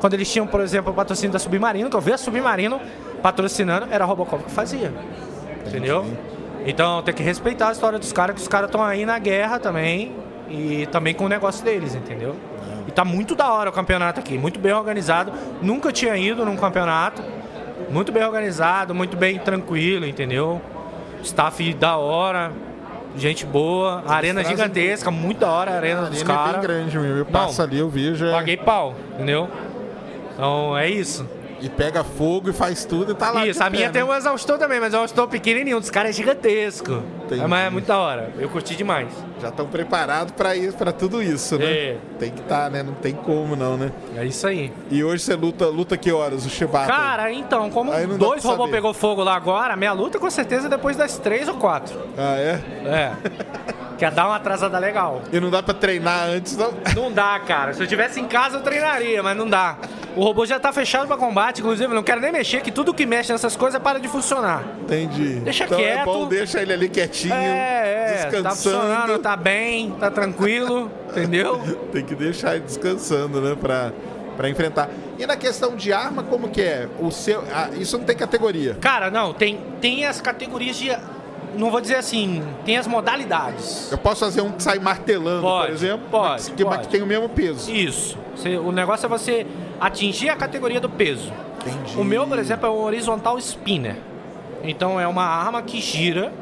[0.00, 2.80] quando eles tinham, por exemplo, o patrocínio da Submarino, que eu vi a Submarino
[3.22, 4.92] patrocinando, era a Robocop que fazia.
[5.66, 6.04] Entendeu?
[6.64, 9.58] Então tem que respeitar a história dos caras, que os caras estão aí na guerra
[9.58, 10.14] também.
[10.48, 12.36] E também com o negócio deles, entendeu?
[12.86, 15.32] E tá muito da hora o campeonato aqui, muito bem organizado.
[15.60, 17.20] Nunca tinha ido num campeonato.
[17.90, 20.60] Muito bem organizado, muito bem tranquilo, entendeu?
[21.22, 22.52] Staff da hora,
[23.16, 26.44] gente boa, arena trazem- gigantesca, muito da hora a arena A dos arena é bem
[26.44, 26.62] caras.
[26.62, 27.18] grande mesmo.
[27.18, 28.32] Eu passo ali, eu vi já.
[28.32, 29.48] Paguei pau, entendeu?
[30.34, 31.26] Então é isso.
[31.60, 33.46] E pega fogo e faz tudo e tá lá.
[33.46, 34.08] Isso, a minha pé, tem né?
[34.10, 37.02] um exaustor também, mas é um exaustor pequenininho, dos caras é gigantesco.
[37.24, 37.40] Entendi.
[37.40, 39.08] É, mas é muito da hora, eu curti demais.
[39.40, 41.64] Já estão preparados pra isso, para tudo isso, né?
[41.66, 41.96] É.
[42.18, 42.82] Tem que estar, né?
[42.82, 43.92] Não tem como não, né?
[44.16, 44.72] É isso aí.
[44.90, 46.92] E hoje você luta, luta que horas o Chewbacca?
[46.92, 50.96] Cara, então, como dois robôs pegou fogo lá agora, minha luta com certeza é depois
[50.96, 51.98] das três ou quatro.
[52.16, 52.60] Ah, é?
[52.84, 53.12] É.
[53.98, 55.22] Quer dar uma atrasada legal.
[55.32, 56.74] E não dá pra treinar antes, não?
[56.94, 57.72] Não dá, cara.
[57.72, 59.76] Se eu tivesse em casa, eu treinaria, mas não dá.
[60.14, 63.04] O robô já tá fechado pra combate, inclusive, não quero nem mexer, que tudo que
[63.06, 64.62] mexe nessas coisas para de funcionar.
[64.82, 65.40] Entendi.
[65.40, 66.04] Deixa então é quieto.
[66.06, 69.18] bom, deixa ele ali quietinho, É, é, tá funcionando, descansando.
[69.18, 71.58] tá bem, tá tranquilo, entendeu?
[71.92, 73.54] Tem que deixar ele descansando, né?
[73.60, 73.92] Pra,
[74.36, 74.88] pra enfrentar.
[75.18, 76.88] E na questão de arma, como que é?
[76.98, 78.76] O seu, ah, isso não tem categoria.
[78.80, 80.90] Cara, não, tem, tem as categorias de.
[81.56, 83.90] Não vou dizer assim, tem as modalidades.
[83.90, 86.06] Eu posso fazer um que sai martelando, Pode, por exemplo?
[86.10, 86.86] pode, mas que, mas pode.
[86.86, 87.70] que tem o mesmo peso.
[87.72, 88.18] Isso.
[88.34, 89.46] Você- o negócio é você
[89.80, 91.32] atingir a categoria do peso.
[91.66, 91.98] Entendi.
[91.98, 93.96] O meu, por exemplo, é um horizontal spinner.
[94.62, 96.32] Então é uma arma que gira,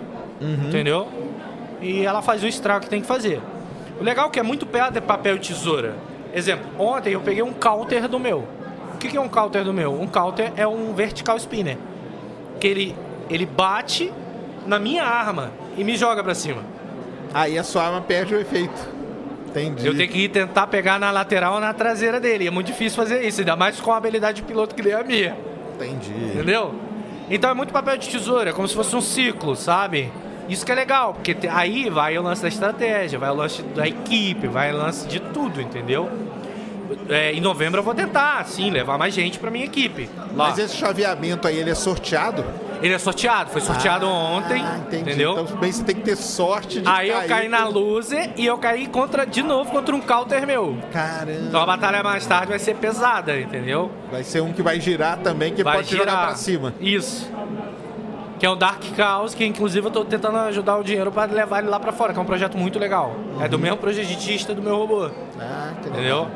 [0.40, 0.68] Uhum.
[0.68, 1.06] entendeu?
[1.80, 3.40] E ela faz o estrago que tem que fazer.
[4.00, 5.94] O legal é que é muito perto de papel e tesoura.
[6.34, 8.44] Exemplo, ontem eu peguei um counter do meu.
[8.94, 9.92] O que que é um counter do meu?
[9.92, 11.78] Um counter é um vertical spinner.
[12.58, 12.96] Que ele,
[13.30, 14.12] ele bate
[14.66, 16.62] na minha arma e me joga pra cima.
[17.32, 18.94] Aí a sua arma perde o efeito.
[19.48, 19.86] Entendi.
[19.86, 22.46] Eu tenho que ir tentar pegar na lateral ou na traseira dele.
[22.46, 25.02] É muito difícil fazer isso, ainda mais com a habilidade de piloto que nem a
[25.04, 25.36] minha.
[25.74, 26.12] Entendi.
[26.12, 26.74] Entendeu?
[27.30, 30.12] Então é muito papel de tesoura, é como se fosse um ciclo, sabe?
[30.48, 33.62] Isso que é legal, porque te- aí vai o lance da estratégia, vai o lance
[33.62, 36.10] da equipe, vai o lance de tudo, entendeu?
[37.08, 40.08] É, em novembro eu vou tentar, sim, levar mais gente pra minha equipe.
[40.34, 40.48] Lá.
[40.48, 42.44] Mas esse chaveamento aí, ele é sorteado?
[42.84, 45.02] Ele é sorteado, foi sorteado ontem, Ah, entendi.
[45.10, 45.32] entendeu?
[45.32, 48.32] Então também você tem que ter sorte de Aí eu cair caí na com- loser
[48.36, 50.76] e eu caí contra, de novo contra um counter meu.
[50.92, 51.32] Caramba.
[51.48, 53.90] Então a batalha mais tarde vai ser pesada, entendeu?
[54.12, 56.74] Vai ser um que vai girar também, que vai pode jogar pra cima.
[56.78, 57.32] Isso.
[58.38, 61.60] que é o Dark Chaos, que inclusive eu tô tentando ajudar o dinheiro para levar
[61.60, 63.14] ele lá para fora, que é um projeto muito legal.
[63.40, 65.08] É do mesmo projetista do meu robô.
[65.40, 65.72] Ah.
[65.86, 66.28] Entendeu?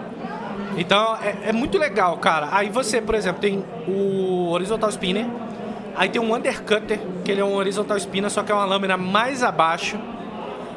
[0.79, 2.49] Então é, é muito legal, cara.
[2.53, 5.27] Aí você, por exemplo, tem o Horizontal Spinner,
[5.99, 8.97] aí tem um Undercutter, que ele é um Horizontal Spinner, só que é uma lâmina
[8.97, 9.99] mais abaixo.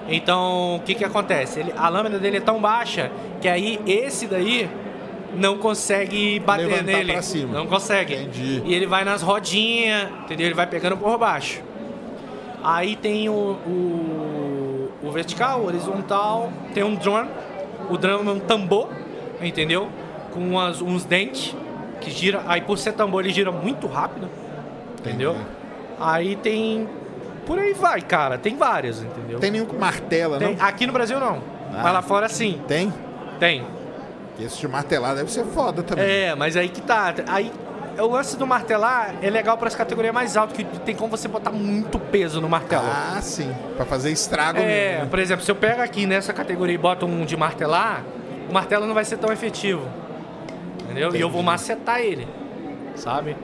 [0.09, 1.59] Então, o que que acontece?
[1.61, 3.09] Ele, a lâmina dele é tão baixa
[3.39, 4.69] que aí esse daí
[5.35, 7.13] não consegue bater Levantar nele.
[7.13, 7.53] pra cima.
[7.57, 8.15] Não consegue.
[8.15, 8.61] Entendi.
[8.65, 10.47] E ele vai nas rodinhas, entendeu?
[10.47, 11.61] Ele vai pegando por baixo.
[12.63, 13.33] Aí tem o,
[13.65, 17.29] o, o vertical, o horizontal, tem um drone.
[17.89, 18.89] O drone é um tambor,
[19.41, 19.87] entendeu?
[20.33, 21.55] Com umas- uns dentes
[22.01, 22.41] que gira.
[22.47, 24.27] Aí por ser tambor ele gira muito rápido,
[25.01, 25.31] entendeu?
[25.31, 25.45] Entendi.
[25.99, 26.87] Aí tem.
[27.45, 28.37] Por aí vai, cara.
[28.37, 29.39] Tem várias, entendeu?
[29.39, 30.65] Tem nenhum com martela, Tem- não?
[30.65, 31.41] Aqui no Brasil não.
[31.73, 31.81] Ah.
[31.83, 32.61] Mas lá fora sim.
[32.67, 32.93] Tem?
[33.39, 33.65] Tem.
[34.39, 36.05] Esse de martelar deve ser foda também.
[36.05, 37.13] É, mas aí que tá.
[37.27, 37.51] Aí
[37.99, 41.27] o lance do martelar é legal para as categorias mais altas, que tem como você
[41.27, 42.85] botar muito peso no martelo.
[42.87, 43.53] Ah, sim.
[43.75, 45.03] Pra fazer estrago é, mesmo.
[45.03, 45.07] né?
[45.09, 48.03] por exemplo, se eu pego aqui nessa categoria e boto um de martelar,
[48.49, 49.83] o martelo não vai ser tão efetivo.
[50.83, 51.15] Entendeu?
[51.15, 51.45] E eu vou Entendi.
[51.45, 52.27] macetar ele.
[52.95, 53.35] Sabe?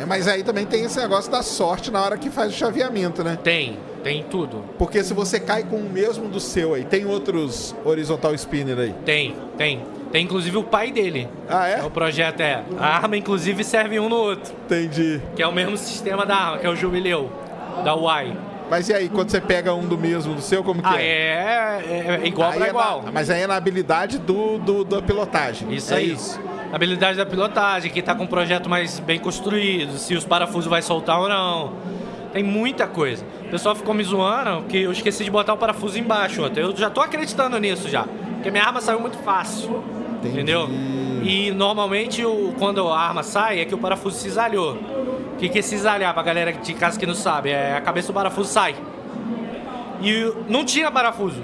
[0.00, 3.22] É, mas aí também tem esse negócio da sorte na hora que faz o chaveamento,
[3.24, 3.38] né?
[3.42, 4.64] Tem, tem tudo.
[4.78, 8.94] Porque se você cai com o mesmo do seu aí, tem outros horizontal spinner aí.
[9.04, 9.82] Tem, tem.
[10.12, 11.28] Tem inclusive o pai dele.
[11.48, 11.82] Ah, é?
[11.84, 12.62] O projeto é.
[12.78, 14.52] A arma, inclusive, serve um no outro.
[14.66, 15.20] Entendi.
[15.36, 17.30] Que é o mesmo sistema da arma, que é o jubileu.
[17.84, 18.36] Da Y.
[18.68, 21.04] Mas e aí, quando você pega um do mesmo do seu, como que Ah, é?
[21.04, 23.02] é, é, é igual Aí pra é igual.
[23.04, 25.72] na- mas aí é na habilidade do, do- da pilotagem.
[25.72, 26.12] Isso É aí.
[26.12, 26.40] Isso.
[26.72, 30.82] Habilidade da pilotagem, que tá com um projeto mais bem construído, se os parafusos vai
[30.82, 31.72] soltar ou não.
[32.32, 33.24] Tem muita coisa.
[33.46, 36.42] O pessoal ficou me zoando que eu esqueci de botar o parafuso embaixo.
[36.54, 38.04] Eu já tô acreditando nisso já.
[38.34, 39.82] Porque minha arma saiu muito fácil.
[40.18, 40.34] Entendi.
[40.34, 40.68] Entendeu?
[41.22, 44.74] E normalmente o, quando a arma sai é que o parafuso cisalhou.
[44.74, 47.50] O que, que é cisalhar pra galera de casa que não sabe?
[47.50, 48.76] É a cabeça do parafuso sai.
[50.00, 51.42] E não tinha parafuso.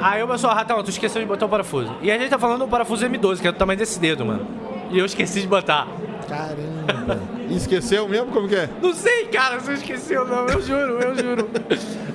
[0.00, 1.94] Aí o pessoal, Ratão, tu esqueceu de botar o parafuso.
[2.02, 4.46] E a gente tá falando do parafuso M12, que é do tamanho desse dedo, mano.
[4.90, 5.86] E eu esqueci de botar.
[6.28, 7.20] Caramba.
[7.48, 8.26] E Esqueceu mesmo?
[8.26, 8.68] Como que é?
[8.82, 11.48] Não sei, cara, se eu esqueceu não, eu juro, eu juro.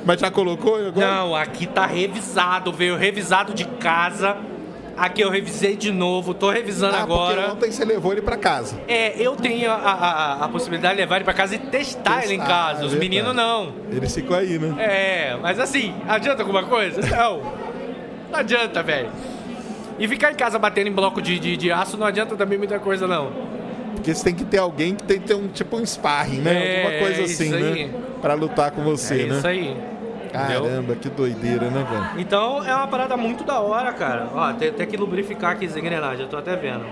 [0.05, 1.07] Mas já colocou agora?
[1.07, 4.37] Não, aqui tá revisado, veio revisado de casa.
[4.95, 7.35] Aqui eu revisei de novo, tô revisando Ah, agora.
[7.41, 8.75] porque ontem você levou ele pra casa.
[8.87, 12.35] É, eu tenho a, a- a possibilidade de levar ele pra casa e testar, ele
[12.35, 12.83] em Testar, casa.
[12.83, 12.99] é Os verdade.
[13.09, 13.73] meninos não.
[13.91, 14.75] Ele ficou aí, né?
[14.77, 17.01] É, mas assim, adianta alguma coisa?
[17.01, 17.41] Não.
[18.33, 19.11] Não adianta, velho.
[19.99, 22.79] E ficar em casa batendo em bloco de, de, de aço não adianta também muita
[22.79, 23.31] coisa, não.
[23.95, 26.51] Porque você tem que ter alguém que tem que ter um tipo um sparring, né?
[26.51, 27.85] É, Alguma coisa é assim, aí.
[27.85, 27.93] né?
[28.19, 29.37] Pra lutar com você, é né?
[29.37, 29.69] isso aí.
[29.69, 30.63] entendeu?
[30.63, 32.05] Caramba, que doideira, né, velho?
[32.21, 34.27] Então é uma parada muito da hora, cara.
[34.33, 36.83] Ó, tem até que lubrificar aqui as engrenagens, eu tô até vendo.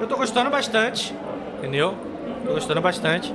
[0.00, 1.12] Eu tô gostando bastante,
[1.58, 1.96] entendeu?
[2.46, 3.34] Tô gostando bastante.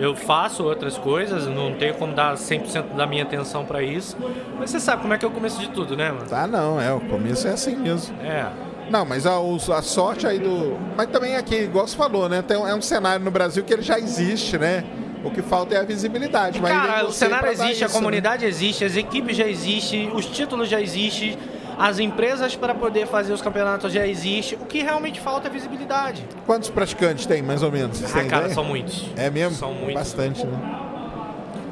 [0.00, 4.16] Eu faço outras coisas, não tenho como dar 100% da minha atenção pra isso.
[4.58, 6.26] Mas você sabe como é que é o começo de tudo, né, mano?
[6.32, 8.16] Ah, não, é, o começo é assim mesmo.
[8.22, 8.46] É.
[8.90, 10.78] Não, mas a, a sorte aí do.
[10.96, 12.42] Mas também aqui, igual você falou, né?
[12.42, 14.84] Tem, é um cenário no Brasil que ele já existe, né?
[15.22, 16.60] O que falta é a visibilidade.
[16.60, 18.00] Mas Cara, o cenário existe, a isso, né?
[18.00, 21.38] comunidade existe, as equipes já existem, os títulos já existem,
[21.82, 24.58] as empresas para poder fazer os campeonatos já existem.
[24.60, 26.22] O que realmente falta é visibilidade.
[26.44, 27.96] Quantos praticantes tem, mais ou menos?
[27.96, 28.54] Vocês Ah, cara, ideia?
[28.54, 29.06] são muitos.
[29.16, 29.56] É mesmo?
[29.56, 29.94] São muitos.
[29.94, 30.58] Bastante, né?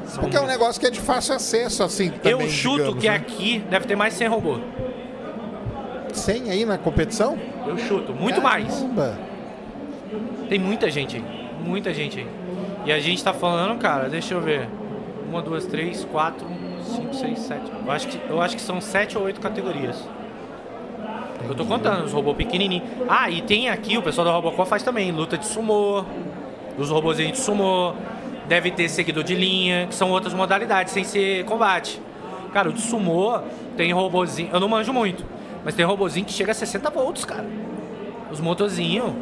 [0.07, 0.59] São Porque é um muitos.
[0.59, 2.11] negócio que é de fácil acesso, assim.
[2.23, 3.15] Eu também, chuto digamos, que né?
[3.15, 4.57] aqui deve ter mais 100 robô.
[6.11, 7.37] 100 aí na competição?
[7.67, 8.73] Eu chuto, muito mais.
[8.73, 9.15] Caramba.
[10.49, 11.23] Tem muita gente aí.
[11.63, 12.27] Muita gente aí.
[12.85, 14.67] E a gente tá falando, cara, deixa eu ver.
[15.29, 16.47] Uma, duas, três, quatro,
[16.89, 17.71] cinco, seis, sete.
[17.85, 20.07] Eu acho que, eu acho que são sete ou oito categorias.
[21.47, 22.87] Eu tô contando, os robôs pequenininhos.
[23.07, 26.03] Ah, e tem aqui, o pessoal da Robocop faz também, luta de sumô,
[26.77, 27.93] os robôzinhos de sumô.
[28.47, 32.01] Deve ter seguidor de linha, que são outras modalidades, sem ser combate.
[32.51, 33.39] Cara, o de sumô
[33.77, 35.23] tem robôzinho, eu não manjo muito,
[35.63, 37.45] mas tem robôzinho que chega a 60 volts, cara.
[38.31, 39.13] Os motorzinhos.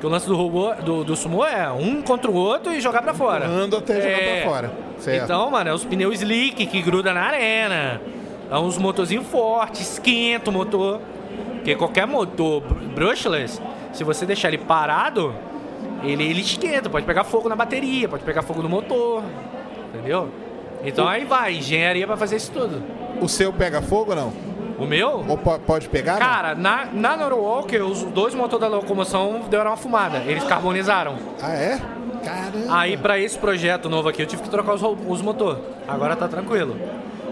[0.00, 3.02] Que o lance do robô, do, do sumô é um contra o outro e jogar
[3.02, 3.46] pra fora.
[3.46, 4.40] Empurrando até jogar É.
[4.42, 4.72] pra fora.
[4.98, 5.24] Certo.
[5.24, 8.00] Então, mano, é os pneus slick que gruda na arena.
[8.50, 11.00] É uns motorzinhos fortes, esquenta o motor.
[11.56, 13.60] Porque qualquer motor br- brushless,
[13.92, 15.34] se você deixar ele parado,
[16.04, 16.88] ele, ele esquenta.
[16.88, 19.22] Pode pegar fogo na bateria, pode pegar fogo no motor.
[19.92, 20.28] Entendeu?
[20.84, 22.80] Então aí vai, engenharia pra fazer isso tudo.
[23.20, 24.32] O seu pega fogo ou não?
[24.78, 25.24] O meu?
[25.28, 26.14] Ou po- pode pegar?
[26.14, 26.20] não?
[26.20, 30.18] Cara, na, na Norwalker, os dois motores da locomoção deram uma fumada.
[30.18, 31.16] Eles carbonizaram.
[31.42, 31.80] Ah, é?
[32.24, 32.66] Caramba.
[32.78, 35.60] Aí, pra esse projeto novo aqui, eu tive que trocar os, os motores.
[35.86, 36.76] Agora tá tranquilo.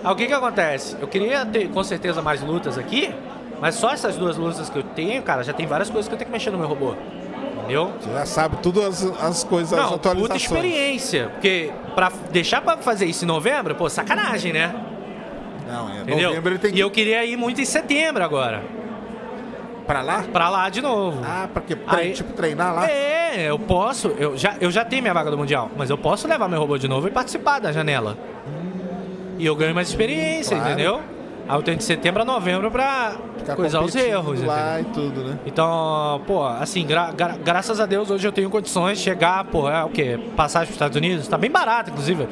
[0.03, 0.97] Aí, o que que acontece?
[1.01, 3.15] Eu queria ter, com certeza, mais lutas aqui,
[3.61, 6.19] mas só essas duas lutas que eu tenho, cara, já tem várias coisas que eu
[6.19, 6.95] tenho que mexer no meu robô.
[7.59, 7.91] Entendeu?
[8.01, 10.43] Você já sabe tudo as, as coisas, as Não, puta atualizações.
[10.43, 11.29] experiência.
[11.33, 14.73] Porque pra deixar pra fazer isso em novembro, pô, sacanagem, né?
[15.67, 16.29] Não, é Entendeu?
[16.31, 18.63] novembro ele tem que E eu queria ir muito em setembro agora.
[19.87, 20.25] pra lá?
[20.33, 21.21] Pra lá de novo.
[21.25, 21.77] Ah, pra quê?
[21.77, 22.91] Tre- Aí- tipo, treinar lá?
[22.91, 24.09] É, eu posso.
[24.19, 26.77] Eu já, eu já tenho minha vaga do Mundial, mas eu posso levar meu robô
[26.79, 28.17] de novo e participar da janela.
[29.39, 30.73] E eu ganho mais experiência, Claro.
[30.73, 31.01] entendeu?
[31.49, 34.43] Aí eu tenho de setembro a novembro pra Ficar coisar os erros.
[34.43, 34.91] lá entendeu?
[34.91, 35.39] e tudo, né?
[35.47, 39.69] Então, pô, assim, gra- gra- graças a Deus hoje eu tenho condições de chegar, pô,
[39.71, 40.19] é o quê?
[40.35, 42.27] Passagem para os Estados Unidos, tá bem barato, inclusive.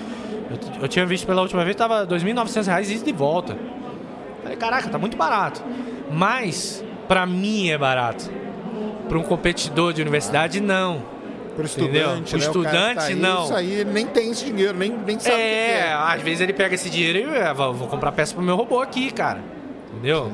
[0.51, 3.57] Eu, eu tinha visto pela última vez, tava 2.900 reais e de volta.
[4.43, 5.63] Falei, caraca, tá muito barato.
[6.11, 8.31] Mas, pra mim é barato.
[9.09, 11.15] Pra um competidor de universidade, não.
[11.57, 11.65] Entendeu?
[11.65, 12.39] estudante, né?
[12.41, 13.45] Estudante, tá aí, não.
[13.45, 15.93] Isso aí nem tem esse dinheiro, nem, nem sabe o que É, que é.
[15.93, 18.81] às vezes ele pega esse dinheiro e é, vou, vou comprar peça pro meu robô
[18.81, 19.41] aqui, cara.
[19.93, 20.33] Entendeu?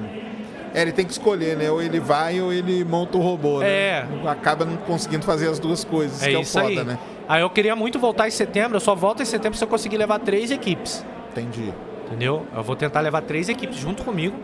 [0.73, 1.71] É, ele tem que escolher, né?
[1.71, 4.05] Ou ele vai ou ele monta o robô, É.
[4.05, 4.31] né?
[4.31, 6.85] Acaba não conseguindo fazer as duas coisas, É que é o foda, aí.
[6.85, 6.99] né?
[7.29, 9.97] Aí eu queria muito voltar em setembro, eu só volto em setembro se eu conseguir
[9.97, 11.05] levar três equipes.
[11.33, 11.73] Entendi.
[12.07, 12.45] Entendeu?
[12.55, 14.37] Eu vou tentar levar três equipes junto comigo,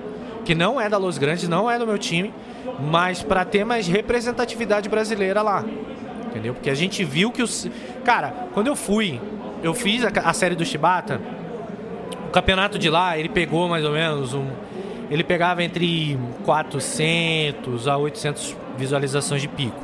[0.45, 2.33] que não é da Los Grandes, não é do meu time,
[2.81, 5.65] mas pra ter mais representatividade brasileira lá.
[6.27, 6.55] Entendeu?
[6.55, 7.69] Porque a gente viu que os.
[8.05, 9.21] Cara, quando eu fui,
[9.63, 11.21] eu fiz a, a série do Shibata,
[12.29, 14.47] o campeonato de lá, ele pegou mais ou menos um.
[15.10, 19.81] Ele pegava entre 400 a 800 visualizações de pico.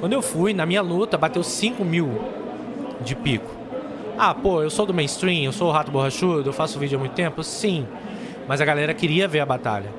[0.00, 2.20] Quando eu fui, na minha luta, bateu 5 mil
[3.00, 3.50] de pico.
[4.18, 7.00] Ah, pô, eu sou do mainstream, eu sou o rato borrachudo, eu faço vídeo há
[7.00, 7.42] muito tempo?
[7.42, 7.86] Sim.
[8.48, 9.90] Mas a galera queria ver a batalha.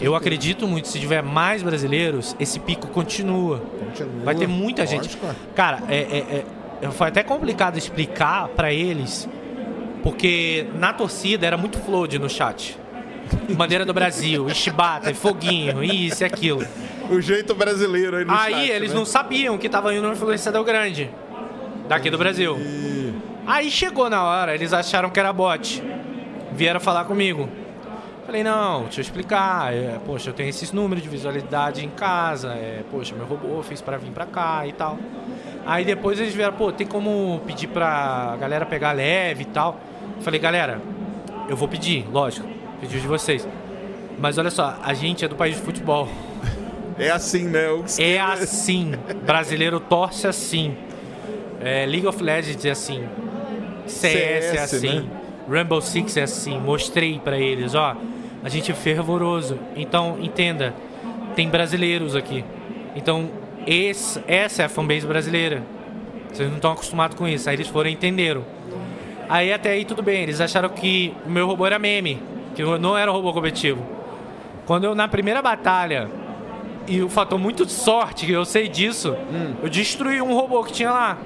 [0.00, 3.58] Eu acredito muito, se tiver mais brasileiros, esse pico continua.
[3.58, 4.24] Continua.
[4.24, 5.02] Vai ter muita gente.
[5.04, 5.34] Lógico, é.
[5.54, 6.44] Cara, é, é-
[6.82, 9.28] é- foi até complicado explicar pra eles,
[10.02, 12.78] porque na torcida era muito flood no chat.
[13.54, 16.66] Bandeira do Brasil, chibata, e foguinho, isso e aquilo.
[17.10, 18.96] O jeito brasileiro aí no Aí chat, eles né?
[18.96, 21.10] não sabiam que tava indo um influenciador grande
[21.88, 22.56] daqui do Brasil.
[23.46, 25.82] Aí chegou na hora, eles acharam que era bot.
[26.52, 27.48] Vieram falar comigo.
[28.24, 29.74] Falei, não, deixa eu explicar.
[29.74, 32.50] É, poxa, eu tenho esses números de visualidade em casa.
[32.50, 34.96] É, poxa, meu robô fez pra vir pra cá e tal.
[35.66, 39.80] Aí depois eles vieram, pô, tem como pedir pra galera pegar leve e tal.
[40.20, 40.80] Falei, galera,
[41.48, 42.46] eu vou pedir, lógico,
[42.80, 43.46] pedir de vocês.
[44.18, 46.08] Mas olha só, a gente é do país de futebol.
[46.98, 47.66] É assim, né?
[47.98, 48.92] É assim.
[49.24, 50.76] Brasileiro torce assim.
[51.60, 53.04] É, League of Legends é assim.
[53.86, 55.00] CS, é CS, assim.
[55.00, 55.04] né?
[55.48, 56.58] Rainbow Six é assim.
[56.58, 57.96] Mostrei pra eles, ó.
[58.42, 59.58] A gente é fervoroso.
[59.74, 60.74] Então, entenda.
[61.34, 62.44] Tem brasileiros aqui.
[62.94, 63.30] Então,
[63.66, 65.62] esse, essa é a fanbase brasileira.
[66.32, 67.48] Vocês não estão acostumados com isso.
[67.48, 68.44] Aí eles foram e entenderam.
[69.28, 70.22] Aí até aí tudo bem.
[70.22, 72.20] Eles acharam que o meu robô era meme.
[72.64, 73.84] Que não era um robô competitivo.
[74.66, 76.08] Quando eu, na primeira batalha,
[76.86, 79.16] e o fator muito de sorte, que eu sei disso,
[79.62, 81.18] eu destruí um robô que tinha lá.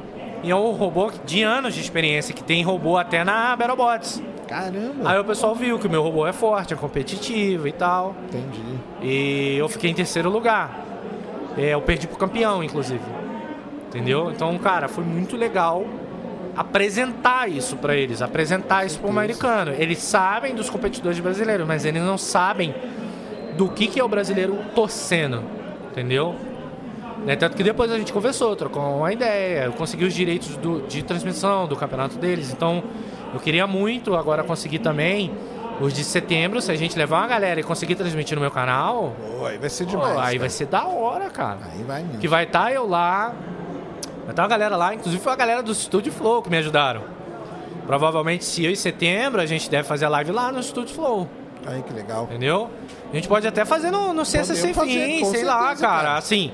[0.43, 4.23] E é um robô de anos de experiência, que tem robô até na BattleBots.
[4.47, 5.11] Caramba.
[5.11, 8.15] Aí o pessoal viu que o meu robô é forte, é competitivo e tal.
[8.29, 8.63] Entendi.
[9.03, 10.85] E eu fiquei em terceiro lugar.
[11.57, 13.01] É, eu perdi pro campeão, inclusive.
[13.89, 14.31] Entendeu?
[14.31, 15.87] Então, cara, foi muito legal
[16.57, 19.73] apresentar isso pra eles, apresentar isso pro americano.
[19.77, 22.75] Eles sabem dos competidores brasileiros, mas eles não sabem
[23.57, 25.43] do que, que é o brasileiro torcendo.
[25.91, 26.35] Entendeu?
[27.25, 27.37] Né?
[27.37, 31.03] Tanto que depois a gente conversou, trocou uma ideia, eu consegui os direitos do- de
[31.03, 32.53] transmissão do campeonato deles.
[32.53, 32.83] Então,
[33.33, 35.33] eu queria muito agora conseguir também
[35.81, 39.15] os de setembro, se a gente levar uma galera e conseguir transmitir no meu canal,
[39.39, 40.11] Pô, aí vai ser pô, demais.
[40.13, 40.39] aí cara.
[40.39, 41.59] vai ser da hora, cara.
[41.73, 42.19] Aí vai mesmo.
[42.19, 43.33] Que vai estar eu lá,
[44.25, 47.03] vai estar uma galera lá, inclusive foi a galera do Studio Flow que me ajudaram.
[47.87, 51.29] Provavelmente, se eu em setembro, a gente deve fazer a live lá no Studio Flow,
[51.67, 52.25] Aí que legal.
[52.25, 52.71] entendeu?
[53.13, 56.03] A gente pode até fazer no, no Ciência Sem fazer, Fim, sei lá, certeza, cara.
[56.03, 56.19] cara.
[56.19, 56.51] Assim,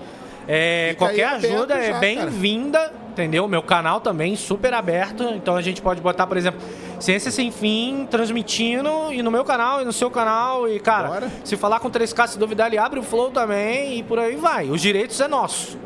[0.47, 3.47] é, qualquer ajuda é já, bem-vinda, entendeu?
[3.49, 6.61] Meu canal também super aberto, então a gente pode botar, por exemplo,
[6.99, 11.31] Ciência Sem Fim transmitindo e no meu canal e no seu canal e, cara, Bora.
[11.45, 14.69] se falar com 3K, se duvidar, ele abre o Flow também e por aí vai.
[14.69, 15.79] Os direitos é nosso.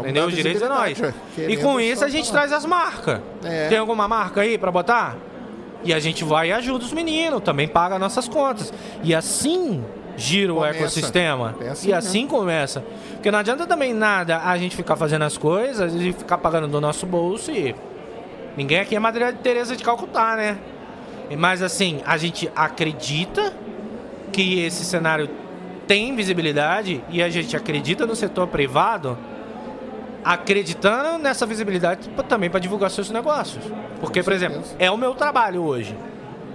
[0.00, 0.26] Entendeu?
[0.26, 0.98] Os direitos é nós.
[1.36, 2.40] E com isso a gente falar.
[2.40, 3.20] traz as marcas.
[3.42, 3.68] É.
[3.68, 5.16] Tem alguma marca aí pra botar?
[5.84, 8.72] E a gente vai e ajuda os meninos, também paga nossas contas.
[9.02, 9.84] E assim
[10.16, 10.78] gira o Começa.
[10.78, 11.54] ecossistema.
[11.60, 12.84] É assim e assim começa.
[13.14, 16.80] Porque não adianta também nada a gente ficar fazendo as coisas e ficar pagando do
[16.80, 17.74] nosso bolso e.
[18.56, 20.58] Ninguém aqui é Madre Teresa de Calcutá, né?
[21.36, 23.52] Mas assim, a gente acredita
[24.32, 25.28] que esse cenário
[25.86, 29.16] tem visibilidade e a gente acredita no setor privado
[30.28, 33.64] acreditando nessa visibilidade também para divulgar seus negócios.
[33.98, 35.96] Porque, por exemplo, é o meu trabalho hoje.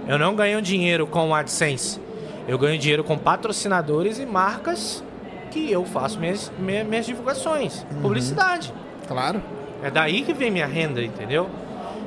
[0.06, 2.00] Eu não ganho dinheiro com AdSense.
[2.46, 5.02] Eu ganho dinheiro com patrocinadores e marcas
[5.50, 8.72] que eu faço minhas, minhas, minhas divulgações, publicidade.
[9.08, 9.42] Claro.
[9.82, 11.50] É daí que vem minha renda, entendeu?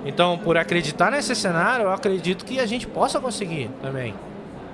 [0.05, 4.13] Então, por acreditar nesse cenário, eu acredito que a gente possa conseguir também.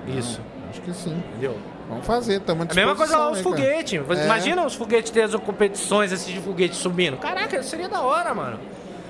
[0.06, 0.40] Isso,
[0.70, 1.20] Acho que sim.
[1.30, 1.56] entendeu?
[1.88, 3.98] Vamos fazer, estamos É a mesma coisa lá os foguetes.
[4.00, 4.22] foguetes.
[4.22, 4.24] É.
[4.24, 7.16] Imagina os foguetes ter as competições esses de foguete subindo.
[7.18, 8.58] Caraca, seria da hora, mano.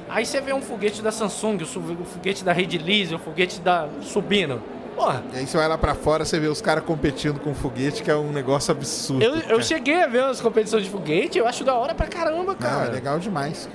[0.09, 1.67] Aí você vê um foguete da Samsung, o
[2.05, 4.61] foguete da Rede Lise, o foguete da subindo.
[4.95, 8.01] Porra, E aí você vai lá pra fora, você vê os caras competindo com foguete,
[8.03, 9.25] que é um negócio absurdo.
[9.25, 12.53] eu, eu cheguei a ver as competições de foguete, eu acho da hora pra caramba,
[12.53, 12.87] Não, cara.
[12.87, 13.69] é legal demais.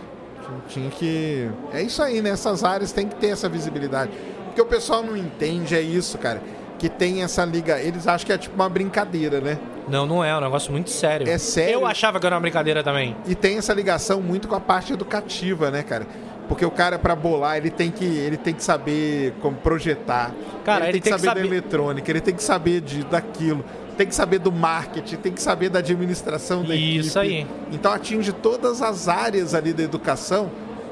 [0.70, 1.50] Tinha que.
[1.74, 2.30] É isso aí, né?
[2.32, 4.12] Essas áreas tem que ter essa visibilidade.
[4.46, 6.42] Porque o pessoal não entende, é isso, cara.
[6.80, 7.80] Que tem essa liga.
[7.80, 9.60] Eles acham que é tipo uma brincadeira, né?
[9.88, 11.28] Não, não é, é um negócio muito sério.
[11.30, 11.74] É sério?
[11.74, 13.16] Eu achava que era uma brincadeira também.
[13.28, 16.08] E tem essa ligação muito com a parte educativa, né, cara?
[16.48, 20.32] Porque o cara, pra bolar, ele tem que, ele tem que saber como projetar.
[20.66, 22.82] Cara, ele, ele tem que tem que saber da saber- eletrônica, ele tem que saber
[22.82, 23.64] de, daquilo.
[23.98, 27.36] Tem que saber do marketing, tem que saber da administração da Isso equipe.
[27.36, 27.48] aí.
[27.72, 30.50] Então atinge todas as áreas ali da educação.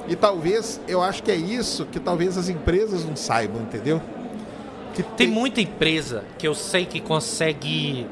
[0.09, 4.01] E talvez, eu acho que é isso que talvez as empresas não saibam, entendeu?
[4.93, 8.07] Que Tem muita empresa que eu sei que consegue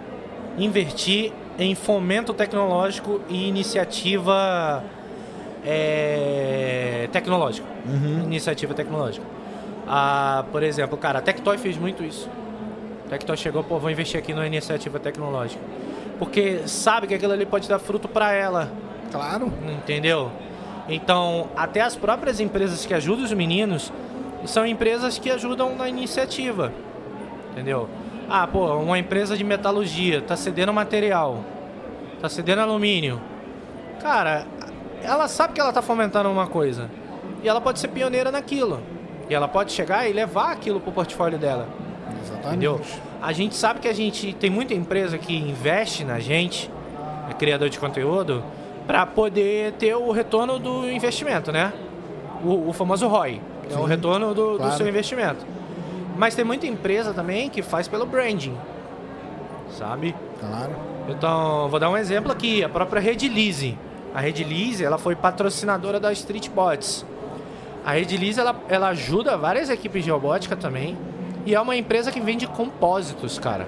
[0.58, 4.84] investir em fomento tecnológico e iniciativa
[5.66, 7.68] é, tecnológica.
[8.24, 9.26] Iniciativa tecnológica.
[9.88, 12.30] Ah, por exemplo, cara, a Tectoy fez muito isso.
[13.06, 15.62] A Tectoy chegou, pô, vou investir aqui numa iniciativa tecnológica.
[16.18, 18.72] Porque sabe que aquilo ali pode dar fruto para ela,
[19.12, 19.52] Claro.
[19.78, 20.32] entendeu?
[20.88, 23.92] Então, até as próprias empresas que ajudam os meninos
[24.48, 26.74] são empresas que ajudam na iniciativa,
[27.52, 27.90] entendeu?
[28.30, 31.44] Ah, pô, uma empresa de metalurgia tá cedendo material,
[32.22, 33.22] tá cedendo alumínio.
[34.02, 34.46] Cara,
[35.04, 36.90] ela sabe que ela tá fomentando uma coisa
[37.44, 38.82] e ela pode ser pioneira naquilo.
[39.30, 41.68] E ela pode chegar e levar aquilo pro portfólio dela.
[42.22, 42.48] Exatamente.
[42.48, 42.82] Entendeu?
[43.22, 46.70] A gente sabe que a gente tem muita empresa que investe na gente,
[47.30, 48.44] é criador de conteúdo,
[48.86, 51.74] para poder ter o retorno do investimento, né?
[52.44, 54.78] O, o famoso ROI, que é o Sim, retorno do, do claro.
[54.78, 55.46] seu investimento.
[56.18, 58.56] Mas tem muita empresa também que faz pelo branding,
[59.70, 60.16] sabe?
[60.40, 60.72] Claro.
[61.10, 63.78] Então, vou dar um exemplo aqui, a própria Rede Lise.
[64.14, 67.06] A Rede Lise, ela foi patrocinadora da Street Bots.
[67.86, 70.98] A Rede Lise, ela, ela ajuda várias equipes de robótica também.
[71.46, 73.68] E é uma empresa que vende compósitos, cara.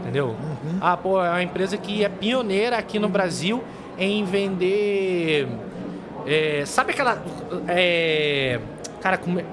[0.00, 0.34] Entendeu?
[0.80, 3.62] Ah, pô, é uma empresa que é pioneira aqui no Brasil
[3.98, 5.46] em vender...
[6.28, 7.22] é, sabe aquela...
[7.66, 8.60] é,
[9.00, 9.44] cara, como é-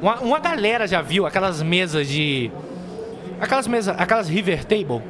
[0.00, 2.50] uma, uma galera já viu aquelas mesas de...
[3.40, 5.02] Aquelas mesas, aquelas river table.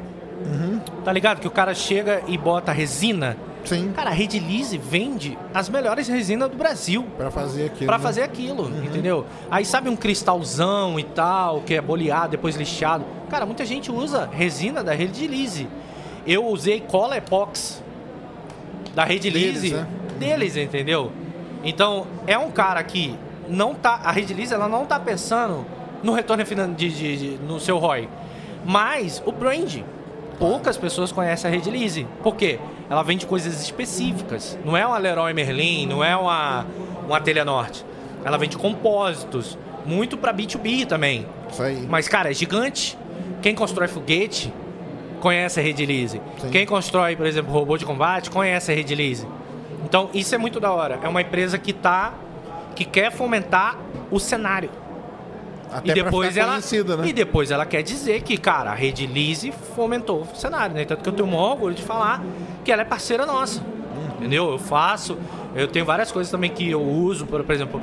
[1.05, 1.41] Tá ligado?
[1.41, 3.37] Que o cara chega e bota resina.
[3.65, 3.93] Sim.
[3.95, 7.87] Cara, a Rede Lise vende as melhores resinas do Brasil Pra fazer aquilo.
[7.87, 8.03] pra né?
[8.03, 9.27] fazer aquilo, entendeu?
[9.51, 13.05] Aí sabe um cristalzão e tal, que é boleado, depois lixado.
[13.29, 15.69] Cara, muita gente usa resina da Rede Lise.
[16.27, 17.83] Eu usei cola epox
[18.95, 19.87] da Rede Deles, Lise né?
[20.21, 21.11] Deles, entendeu?
[21.65, 23.15] Então, é um cara que
[23.49, 24.01] não tá.
[24.05, 25.67] A Rede Lise ela não tá pensando
[26.03, 26.43] no retorno
[26.77, 28.09] de, de- de- no seu ROI.
[28.65, 29.79] Mas o brand.
[30.39, 32.07] Poucas pessoas conhecem a Rede Lise.
[32.23, 32.59] Por quê?
[32.89, 34.59] Ela vende coisas específicas.
[34.65, 36.65] Não é uma Leroy Merlin, não é uma,
[37.07, 37.85] uma Telha Norte.
[38.25, 39.59] Ela vende compósitos.
[39.85, 41.27] Muito pra B2B também.
[41.51, 41.87] Isso aí.
[41.91, 42.97] Mas, cara, é gigante.
[43.43, 44.51] Quem constrói foguete
[45.21, 46.23] conhece a.
[46.41, 46.49] Sim.
[46.51, 49.27] Quem constrói, por exemplo, robô de combate conhece a Rede Lise.
[49.85, 50.99] Então, isso é muito da hora.
[51.03, 52.15] É uma empresa que tá
[52.75, 53.77] que quer fomentar
[54.11, 54.71] o cenário.
[55.73, 56.63] Até e depois ela né?
[57.05, 60.85] e depois ela quer dizer que, cara, a Rede Lise fomentou o cenário, né?
[60.85, 62.23] Tanto que eu tenho o maior orgulho de falar
[62.65, 63.63] que ela é parceira nossa.
[64.19, 64.51] Entendeu?
[64.51, 65.17] Eu faço,
[65.55, 67.81] eu tenho várias coisas também que eu uso, por, por exemplo,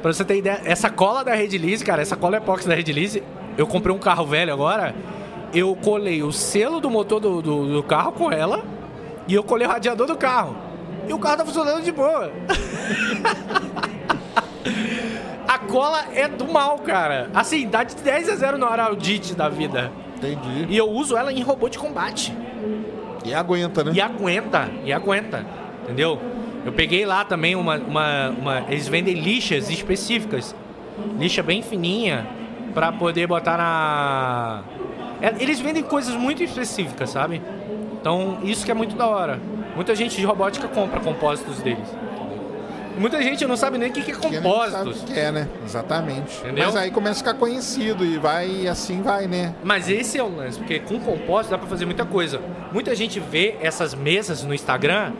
[0.00, 2.92] pra você ter ideia, essa cola da Rede Lise, cara, essa cola epóxi da Rede
[2.92, 3.22] Lise,
[3.58, 4.94] eu comprei um carro velho agora,
[5.52, 8.64] eu colei o selo do motor do, do, do carro com ela
[9.28, 10.65] e eu colei o radiador do carro.
[11.08, 12.32] E o carro tá funcionando de boa.
[15.46, 17.30] A cola é do mal, cara.
[17.34, 19.90] Assim, dá de 10 a 0 no Araldite da vida.
[20.16, 20.66] Entendi.
[20.68, 22.32] E eu uso ela em robô de combate.
[23.24, 23.92] E aguenta, né?
[23.94, 25.46] E aguenta, e aguenta.
[25.84, 26.20] Entendeu?
[26.64, 30.54] Eu peguei lá também uma, uma, uma- Eles vendem lixas específicas.
[31.18, 32.26] Lixa bem fininha.
[32.74, 34.62] Pra poder botar na.
[35.22, 37.40] É, Eles vendem coisas muito específicas, sabe?
[38.00, 39.40] Então, isso que é muito da hora.
[39.76, 41.86] Muita gente de robótica compra compósitos deles.
[42.98, 45.02] Muita gente não sabe nem o que que é não compósitos.
[45.02, 45.48] o que é, né?
[45.62, 46.38] Exatamente.
[46.38, 46.64] Entendeu?
[46.64, 49.54] Mas aí começa a ficar conhecido e vai e assim vai, né?
[49.62, 52.40] Mas esse é o lance, porque com compósito dá pra fazer muita coisa.
[52.72, 55.12] Muita gente vê essas mesas no Instagram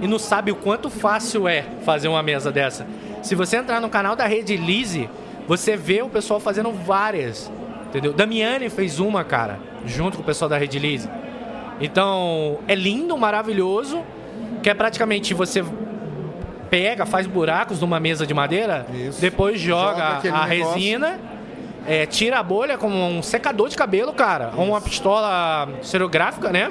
[0.00, 2.86] e não sabe o quanto fácil é fazer uma mesa dessa.
[3.20, 5.10] Se você entrar no canal da Rede Lise,
[5.48, 7.50] você vê o pessoal fazendo várias.
[7.88, 8.12] Entendeu?
[8.12, 11.08] Damiani fez uma, cara, junto com o pessoal da Rede Lise.
[11.80, 14.02] Então, é lindo, maravilhoso,
[14.62, 15.64] que é praticamente você
[16.70, 19.20] pega, faz buracos numa mesa de madeira, Isso.
[19.20, 20.74] depois Joga joga, a negócio.
[20.74, 21.18] resina,
[21.86, 26.70] é, tira a bolha como um secador de cabelo, cara, ou uma pistola serográfica, né?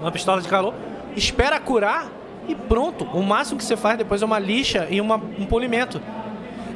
[0.00, 0.72] Uma pistola de calor,
[1.16, 2.06] espera curar
[2.48, 3.04] e pronto.
[3.12, 6.00] O máximo que você faz depois é uma lixa e uma- um polimento.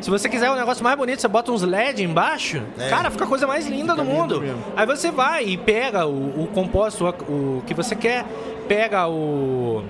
[0.05, 2.91] Se você quiser um negócio mais bonito, você bota uns LED embaixo, É.
[2.91, 4.39] cara, fica a coisa mais linda do mundo.
[4.39, 4.62] mesmo.
[4.76, 8.23] Aí você vai e pega o, o composto, o, o que você quer,
[8.68, 9.83] pega o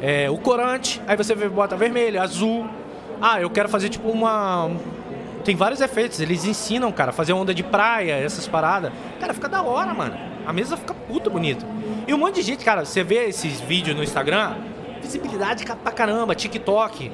[0.00, 2.66] é, o corante, aí você bota vermelho, azul.
[3.20, 4.70] Ah, eu quero fazer tipo uma.
[5.44, 8.90] Tem vários efeitos, eles ensinam, cara, a fazer onda de praia, essas paradas.
[9.20, 10.16] Cara, fica da hora, mano.
[10.46, 11.66] A mesa fica puta bonita.
[12.08, 14.54] E um monte de gente, cara, você vê esses vídeos no Instagram,
[15.02, 17.12] visibilidade pra caramba, TikTok.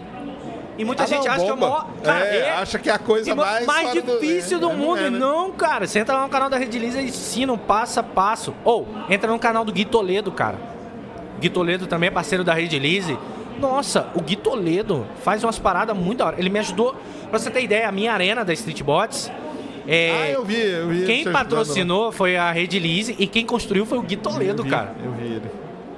[0.79, 1.69] E muita Ah, gente não, acha que é bomba.
[1.69, 1.85] mó.
[2.03, 4.97] Cara, É, acha que é a coisa mais mais do- difícil é, do, é, mundo.
[4.97, 5.19] não é, E né?
[5.19, 5.87] não, cara.
[5.87, 8.55] Você entra lá no canal da Rede Lisa e ensinam passo a passo.
[8.65, 10.57] Ou, entra no canal do Gui Toledo, cara.
[11.41, 13.19] Gui Toledo também é parceiro da Rede Lise.
[13.61, 16.37] Nossa, o Gui Toledo faz umas paradas muito da hora.
[16.39, 16.97] Ele me ajudou,
[17.31, 19.31] pra você ter ideia, a minha arena da Street Bots.
[19.87, 21.05] é, Ah, eu vi, eu vi.
[21.05, 24.65] quem ajudando patrocinou foi a Rede Lise e quem construiu foi o Gui Toledo, Eu
[24.65, 24.95] vi, cara.
[25.05, 25.51] Eu vi ele.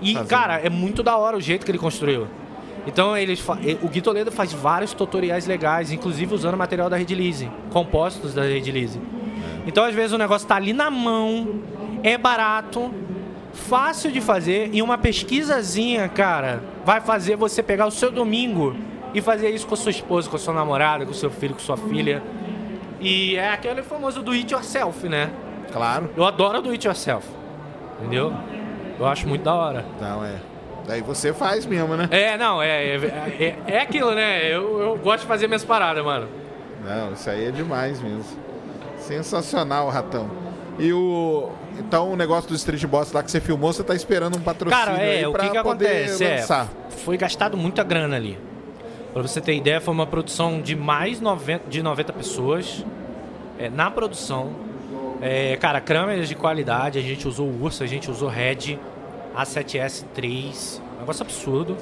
[0.02, 0.28] E, Fazendo.
[0.28, 2.26] cara, é muito da hora o jeito que ele construiu.
[2.86, 3.42] Então, eles
[3.82, 8.42] o Gui Toledo faz vários tutoriais legais, inclusive usando material da Rede Lise, compostos da
[8.42, 9.00] Rede Lise.
[9.66, 11.60] Então, às vezes, o negócio tá ali na mão,
[12.02, 12.92] é barato,
[13.54, 18.76] fácil de fazer e uma pesquisazinha, cara, vai fazer você pegar o seu domingo
[19.14, 21.54] e fazer isso com a sua esposa, com a sua namorada, com o seu filho,
[21.54, 22.22] com sua filha.
[23.00, 25.30] E é aquele famoso do it yourself, né?
[25.72, 26.10] Claro.
[26.16, 27.26] Eu adoro do it yourself.
[28.00, 28.32] Entendeu?
[28.98, 29.84] Eu acho muito da hora.
[30.00, 30.36] Não, é.
[30.86, 32.08] Daí você faz mesmo, né?
[32.10, 32.96] É, não, é, é,
[33.40, 34.46] é, é aquilo, né?
[34.46, 36.28] Eu, eu gosto de fazer minhas paradas, mano.
[36.84, 38.24] Não, isso aí é demais mesmo.
[38.98, 40.30] Sensacional, ratão.
[40.78, 41.50] E o.
[41.78, 44.84] Então o negócio do Street Boss lá que você filmou, você tá esperando um patrocínio
[44.84, 46.24] Cara, é, aí o que que poder acontece?
[46.24, 46.46] É,
[46.88, 48.38] foi gastado muita grana ali.
[49.12, 52.84] Pra você ter ideia, foi uma produção de mais 90, de 90 pessoas
[53.58, 54.52] é, na produção.
[55.20, 58.78] É, cara, câmeras de qualidade, a gente usou o Ursa, a gente usou Red,
[59.36, 61.76] A7S3, um negócio absurdo.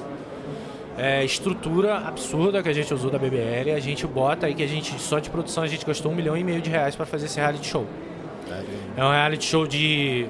[0.97, 4.67] É, estrutura absurda que a gente usou da BBL, a gente bota aí que a
[4.67, 7.25] gente, só de produção, a gente gastou um milhão e meio de reais pra fazer
[7.25, 7.87] esse reality show.
[8.95, 10.27] É um reality show de,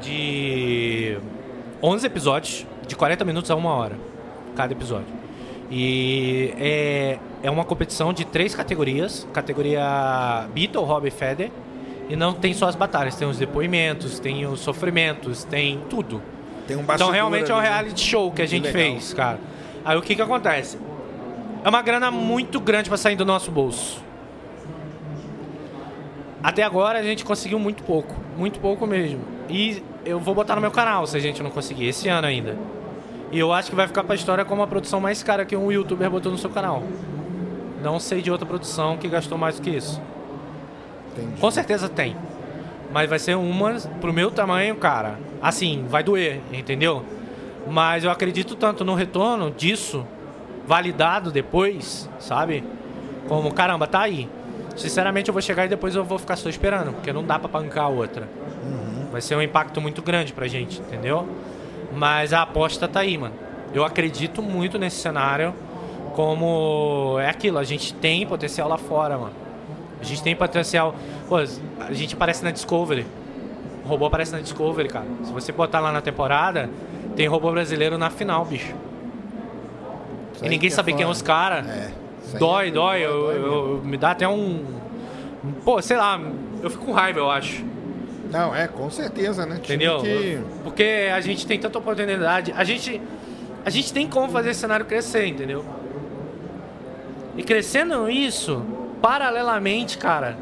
[0.00, 1.18] de
[1.80, 3.96] 11 episódios, de 40 minutos a uma hora,
[4.56, 5.06] cada episódio.
[5.70, 11.50] E é, é uma competição de três categorias: categoria Beatle, Hobby e Feder.
[12.08, 16.22] E não tem só as batalhas, tem os depoimentos, tem os sofrimentos, tem tudo.
[16.66, 17.68] Tem um Então realmente é um né?
[17.68, 18.82] reality show que a gente legal.
[18.82, 19.38] fez, cara.
[19.84, 20.78] Aí o que que acontece?
[21.64, 24.02] É uma grana muito grande pra sair do nosso bolso.
[26.42, 29.20] Até agora a gente conseguiu muito pouco, muito pouco mesmo.
[29.48, 32.56] E eu vou botar no meu canal se a gente não conseguir esse ano ainda.
[33.32, 35.72] E eu acho que vai ficar pra história como a produção mais cara que um
[35.72, 36.82] youtuber botou no seu canal.
[37.82, 40.00] Não sei de outra produção que gastou mais do que isso.
[41.12, 41.40] Entendi.
[41.40, 42.16] Com certeza tem.
[42.96, 45.18] Mas vai ser uma pro meu tamanho, cara.
[45.42, 47.04] Assim, vai doer, entendeu?
[47.68, 50.06] Mas eu acredito tanto no retorno disso,
[50.66, 52.64] validado depois, sabe?
[53.28, 54.26] Como, caramba, tá aí.
[54.74, 57.48] Sinceramente, eu vou chegar e depois eu vou ficar só esperando, porque não dá pra
[57.48, 58.30] bancar a outra.
[59.12, 61.28] Vai ser um impacto muito grande pra gente, entendeu?
[61.94, 63.34] Mas a aposta tá aí, mano.
[63.74, 65.52] Eu acredito muito nesse cenário.
[66.14, 69.45] Como é aquilo, a gente tem potencial lá fora, mano.
[70.00, 70.94] A gente tem potencial.
[71.28, 73.06] Pô, a gente aparece na Discovery.
[73.84, 75.06] O robô aparece na Discovery, cara.
[75.24, 76.68] Se você botar lá na temporada,
[77.14, 78.74] tem robô brasileiro na final, bicho.
[80.34, 81.66] Isso E ninguém que é sabe quem é os caras.
[81.66, 81.90] É.
[82.38, 83.00] Dói, é- dói.
[83.04, 83.84] Eu, dói eu- mesmo.
[83.84, 84.64] me dá até um.
[85.64, 86.20] Pô, sei lá,
[86.62, 87.64] eu fico com raiva, eu acho.
[88.30, 89.60] Não, é, com certeza, né?
[89.62, 90.00] Time Entendeu?
[90.00, 90.38] Que...
[90.64, 92.52] Porque a gente tem tanta oportunidade.
[92.56, 93.00] A gente,
[93.64, 95.64] a gente tem como fazer esse cenário crescer, entendeu?
[97.36, 98.62] E crescendo isso,
[99.00, 100.36] paralelamente, cara,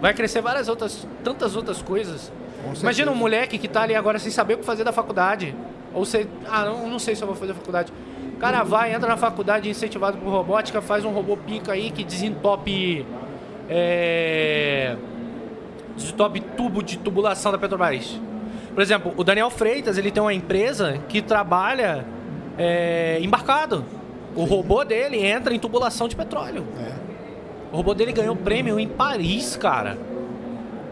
[0.00, 2.32] vai crescer várias outras, tantas outras coisas.
[2.80, 5.54] Imagina um moleque que tá ali agora sem saber o que fazer da faculdade.
[5.94, 7.92] Ou você, ah, não, não sei se eu vou fazer faculdade.
[8.38, 13.06] Cara, vai, entra na faculdade incentivado por robótica, faz um robô pica aí que desentope.
[13.68, 14.96] É,
[15.96, 18.20] desentope tubo de tubulação da Petrobras.
[18.74, 22.04] Por exemplo, o Daniel Freitas, ele tem uma empresa que trabalha
[22.56, 23.84] é, embarcado.
[24.34, 26.64] O robô dele entra em tubulação de petróleo.
[26.78, 27.09] É.
[27.72, 29.98] O robô dele ganhou prêmio em Paris, cara.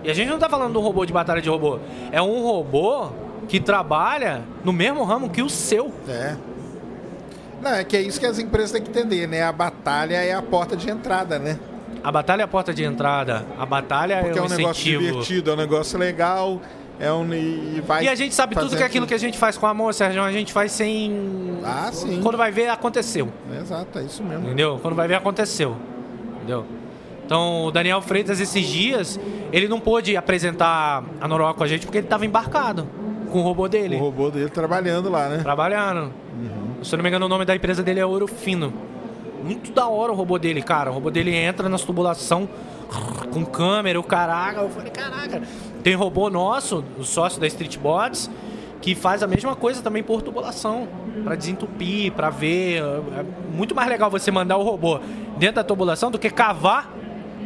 [0.04, 1.78] E a gente não tá falando de um robô de batalha de robô.
[2.12, 3.10] É um robô
[3.48, 5.92] que trabalha no mesmo ramo que o seu.
[6.08, 6.36] É.
[7.60, 9.42] Não, é que é isso que as empresas têm que entender, né?
[9.42, 11.58] A batalha é a porta de entrada, né?
[12.04, 13.44] A batalha é a porta de entrada.
[13.58, 16.60] A batalha Porque é é o um negócio divertido, é um negócio legal.
[17.00, 19.56] É um, e vai E a gente sabe tudo que aquilo que a gente faz
[19.56, 21.58] com amor, Sérgio, a gente faz sem.
[21.64, 22.20] Ah, sim.
[22.22, 23.28] Quando vai ver, aconteceu.
[23.60, 24.46] Exato, é isso mesmo.
[24.46, 24.78] Entendeu?
[24.80, 25.76] Quando vai ver, aconteceu.
[26.48, 26.64] Entendeu?
[27.26, 29.20] Então, o Daniel Freitas, esses dias,
[29.52, 32.88] ele não pôde apresentar a Noruega com a gente porque ele estava embarcado
[33.30, 35.36] com o robô dele, O robô dele trabalhando lá, né?
[35.42, 36.10] trabalhando.
[36.82, 38.72] Se eu não me engano, o nome da empresa dele é Ouro Fino.
[39.44, 40.90] Muito da hora o robô dele, cara.
[40.90, 42.48] O robô dele entra nas tubulação
[43.30, 44.60] com câmera, o caraca.
[44.62, 45.42] Eu falei, caraca.
[45.82, 48.30] Tem robô nosso, o sócio da Street Bots,
[48.80, 50.86] que faz a mesma coisa também por tubulação,
[51.24, 52.80] Pra desentupir, pra ver.
[52.80, 55.00] É muito mais legal você mandar o robô
[55.36, 56.92] dentro da tubulação do que cavar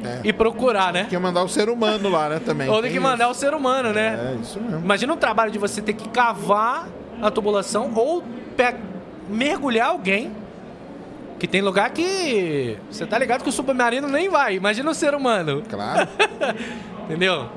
[0.04, 0.20] É.
[0.24, 1.00] e procurar, né?
[1.00, 2.68] Tem que mandar o ser humano lá, né, também.
[2.68, 4.34] Ou tem que mandar o ser humano, né?
[4.36, 4.80] É, isso mesmo.
[4.80, 6.86] Imagina o trabalho de você ter que cavar
[7.22, 8.22] a tubulação ou
[9.28, 10.32] mergulhar alguém.
[11.38, 12.76] Que tem lugar que.
[12.90, 14.54] Você tá ligado que o submarino nem vai.
[14.54, 15.62] Imagina o ser humano.
[15.68, 16.06] Claro.
[17.08, 17.48] Entendeu?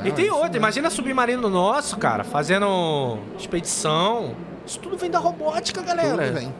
[0.00, 0.44] Não, e tem outro.
[0.44, 0.56] mesmo.
[0.56, 4.34] Imagina submarino nosso, cara, fazendo expedição.
[4.66, 6.24] Isso tudo vem da robótica, galera.
[6.26, 6.54] Tudo bem.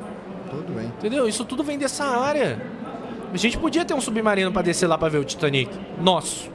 [0.51, 0.86] Tudo bem.
[0.86, 1.28] Entendeu?
[1.28, 2.60] Isso tudo vem dessa área.
[3.33, 5.70] A gente podia ter um submarino pra descer lá pra ver o Titanic.
[6.01, 6.51] Nosso.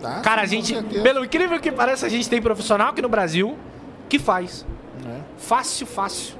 [0.00, 3.56] Tá, Cara, a gente, pelo incrível que pareça, a gente tem profissional aqui no Brasil
[4.08, 4.66] que faz.
[5.06, 6.34] É, Fácil, fácil.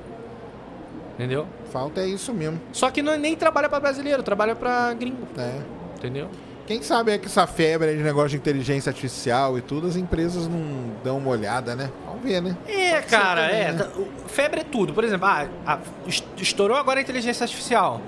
[1.15, 1.47] Entendeu?
[1.71, 2.61] falta é isso mesmo.
[2.73, 5.27] Só que não, nem trabalha pra brasileiro, trabalha pra gringo.
[5.37, 5.61] É.
[5.97, 6.29] Entendeu?
[6.67, 10.49] Quem sabe é que essa febre de negócio de inteligência artificial e tudo, as empresas
[10.49, 11.91] não dão uma olhada, né?
[12.07, 12.57] Vamos ver, né?
[12.67, 13.73] É, Pode cara, também, é.
[13.73, 13.79] né?
[13.85, 13.91] tá-
[14.29, 14.95] Febre é tudo.
[14.95, 18.01] Por exemplo, ah, ah, est- estourou agora a inteligência artificial.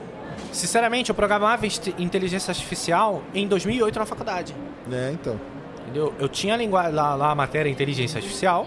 [0.52, 1.66] Sinceramente, eu programava
[1.98, 4.54] inteligência artificial em 2008 na faculdade.
[4.90, 5.38] É, então.
[5.82, 6.14] Entendeu?
[6.18, 8.66] Eu tinha a linguagem lá, lá a matéria inteligência artificial.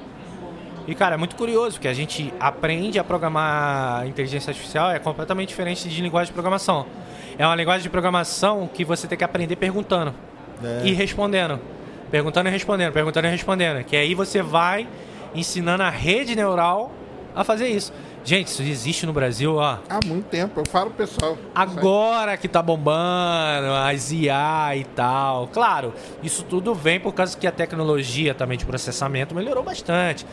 [0.87, 5.49] E, cara, é muito curioso, porque a gente aprende a programar inteligência artificial, é completamente
[5.49, 6.85] diferente de linguagem de programação.
[7.39, 10.13] É uma linguagem de programação que você tem que aprender perguntando
[10.61, 10.81] É.
[10.85, 11.57] e respondendo.
[12.11, 13.81] Perguntando e respondendo, perguntando e respondendo.
[13.85, 14.85] Que aí você vai
[15.33, 16.91] ensinando a rede neural
[17.33, 17.93] a fazer isso.
[18.25, 19.77] Gente, isso existe no Brasil, ó.
[19.89, 21.37] Há muito tempo, eu falo pessoal.
[21.55, 25.47] Agora que tá bombando, as IA e tal.
[25.47, 30.25] Claro, isso tudo vem por causa que a tecnologia também de processamento melhorou bastante.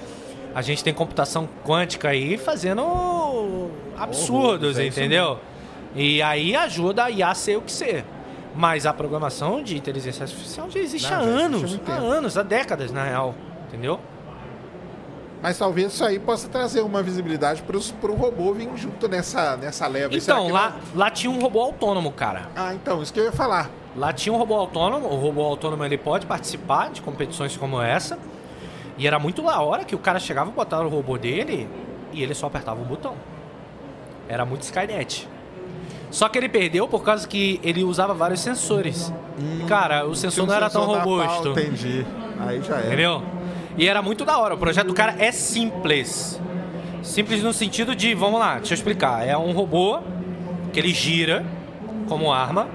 [0.53, 5.39] A gente tem computação quântica aí fazendo absurdos, isso entendeu?
[5.97, 8.05] E aí ajuda a IA a ser o que ser.
[8.55, 11.93] Mas a programação de inteligência artificial já existe Não, há já existe há anos, muito
[11.93, 13.35] há anos, há décadas, na real.
[13.69, 13.99] Entendeu?
[15.43, 19.87] Mas talvez isso aí possa trazer uma visibilidade pro, pro robô vir junto nessa, nessa
[19.87, 20.15] leva.
[20.15, 22.49] E Então, lá, não- lá tinha um robô autônomo, cara.
[22.57, 23.71] Ah, então, isso que eu ia falar.
[23.95, 28.19] Lá tinha um robô autônomo, o robô autônomo ele pode participar de competições como essa.
[28.99, 31.69] E era muito da hora que o cara chegava, botava o robô dele
[32.13, 33.15] e ele só apertava um botão.
[34.29, 35.29] Era muito Skynet.
[36.17, 39.13] Só que ele perdeu por causa que ele usava vários sensores.
[39.39, 41.43] E, cara, o sensor um não era tão sensor da robusto.
[41.43, 42.07] pau, entendi.
[42.41, 42.87] Aí já era.
[42.87, 43.23] Entendeu?
[43.77, 44.55] E era muito da hora.
[44.55, 46.41] O projeto do cara é simples.
[47.03, 49.29] Simples no sentido de, vamos lá, deixa eu explicar.
[49.29, 49.99] É um robô
[50.73, 51.45] que ele gira
[52.09, 52.67] como arma.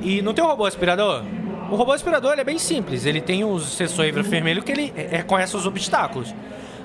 [0.00, 1.24] E não tem um robô aspirador?
[1.70, 3.04] O robô aspirador é bem simples.
[3.04, 6.34] Ele tem o sensor infravermelho que ele é, reconhece os obstáculos.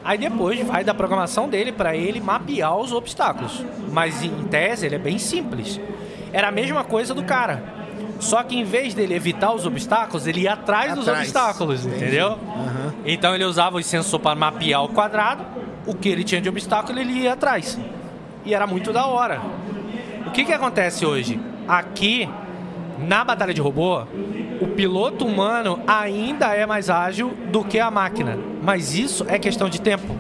[0.07, 3.61] Aí depois vai da programação dele para ele mapear os obstáculos.
[3.91, 5.81] Mas em tese ele é bem simples.
[6.31, 7.61] Era a mesma coisa do cara.
[8.17, 11.27] Só que em vez dele evitar os obstáculos, ele ia atrás, dos Atrás.
[11.27, 12.03] obstáculos, Entendi.
[12.05, 12.29] entendeu?
[12.29, 12.93] Aham.
[13.05, 15.43] Então ele usava o sensor para mapear o quadrado,
[15.85, 17.77] o que ele tinha de obstáculo ele ia atrás.
[18.45, 19.41] E era muito da hora.
[20.25, 21.37] O que que acontece hoje?
[21.67, 22.29] Aqui,
[22.97, 24.03] na batalha de robô,
[24.61, 28.37] o piloto humano ainda é mais ágil do que a máquina.
[28.67, 30.13] Mas isso é questão de tempo.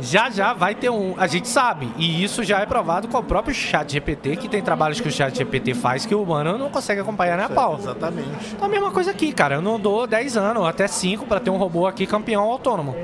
[0.00, 1.14] Já já vai ter um.
[1.16, 1.88] A gente sabe.
[1.96, 5.12] E isso já é provado com o próprio chat GPT, que tem trabalhos que o
[5.12, 7.76] chat GPT faz que o humano não consegue acompanhar nem a pau.
[7.78, 8.52] Exatamente.
[8.52, 9.54] Então a mesma coisa aqui, cara.
[9.54, 12.96] Eu não dou 10 anos, até 5 pra ter um robô aqui campeão autônomo.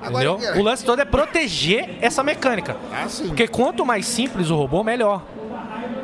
[0.00, 0.34] Entendeu?
[0.34, 2.76] Agora, O lance todo é proteger essa mecânica.
[2.92, 3.08] Ah.
[3.26, 5.24] Porque quanto mais simples o robô, melhor.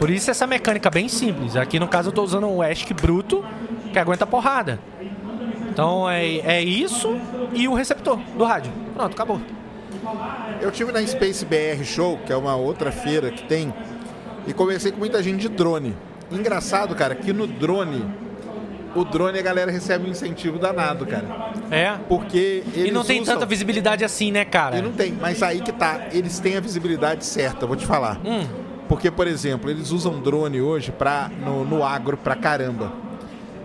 [0.00, 1.54] Por isso essa mecânica bem simples.
[1.54, 3.44] Aqui no caso eu tô usando um ESC bruto
[3.92, 4.80] que aguenta porrada.
[5.78, 7.16] Então é, é isso
[7.52, 8.72] e o receptor do rádio.
[8.96, 9.40] Pronto, acabou.
[10.60, 13.72] Eu tive na Space BR Show, que é uma outra feira que tem,
[14.44, 15.94] e conversei com muita gente de drone.
[16.32, 18.04] Engraçado, cara, que no drone,
[18.92, 21.52] o drone a galera recebe um incentivo danado, cara.
[21.70, 21.92] É.
[22.08, 24.78] Porque eles E não tem usam- tanta visibilidade assim, né, cara?
[24.78, 28.18] E não tem, mas aí que tá, eles têm a visibilidade certa, vou te falar.
[28.24, 28.44] Hum.
[28.88, 33.06] Porque, por exemplo, eles usam drone hoje pra, no, no agro pra caramba.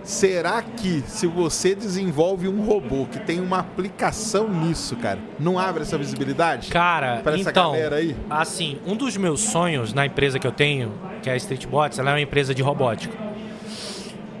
[0.04, 5.82] Será que se você desenvolve um robô que tem uma aplicação nisso, cara, não abre
[5.82, 6.68] essa visibilidade?
[6.70, 8.14] Cara, Pra essa então, galera aí?
[8.28, 10.92] assim, um dos meus sonhos na empresa que eu tenho,
[11.22, 13.16] que é a Street Bots, ela é uma empresa de robótica.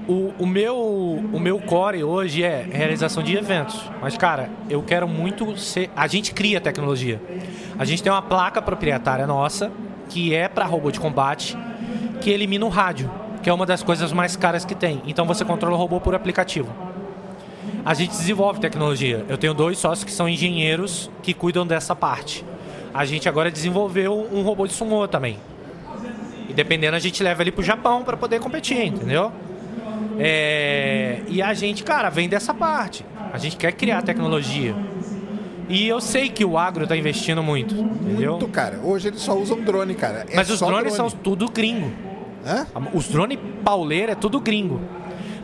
[0.06, 3.90] o, o, meu, o meu core hoje é realização de eventos.
[4.02, 5.88] Mas, cara, eu quero muito ser.
[5.96, 7.18] A gente cria tecnologia.
[7.78, 9.72] A gente tem uma placa proprietária nossa,
[10.10, 11.56] que é para robô de combate,
[12.20, 13.10] que elimina o rádio,
[13.44, 15.02] que é uma das coisas mais caras que tem.
[15.06, 16.72] Então você controla o robô por aplicativo.
[17.84, 19.22] A gente desenvolve tecnologia.
[19.28, 22.42] Eu tenho dois sócios que são engenheiros que cuidam dessa parte.
[22.94, 25.38] A gente agora desenvolveu um robô de sumo também.
[26.48, 29.30] E dependendo, a gente leva ele pro Japão para poder competir, entendeu?
[30.18, 31.20] É...
[31.28, 33.04] E a gente, cara, vem dessa parte.
[33.30, 34.74] A gente quer criar tecnologia.
[35.68, 37.74] E eu sei que o agro tá investindo muito.
[37.74, 38.32] Entendeu?
[38.32, 38.80] Muito, cara.
[38.82, 40.24] Hoje eles só usam drone, cara.
[40.30, 41.10] É Mas os drones drone.
[41.10, 42.13] são tudo gringo.
[42.46, 42.66] Hã?
[42.92, 44.80] Os drones pauleira é tudo gringo.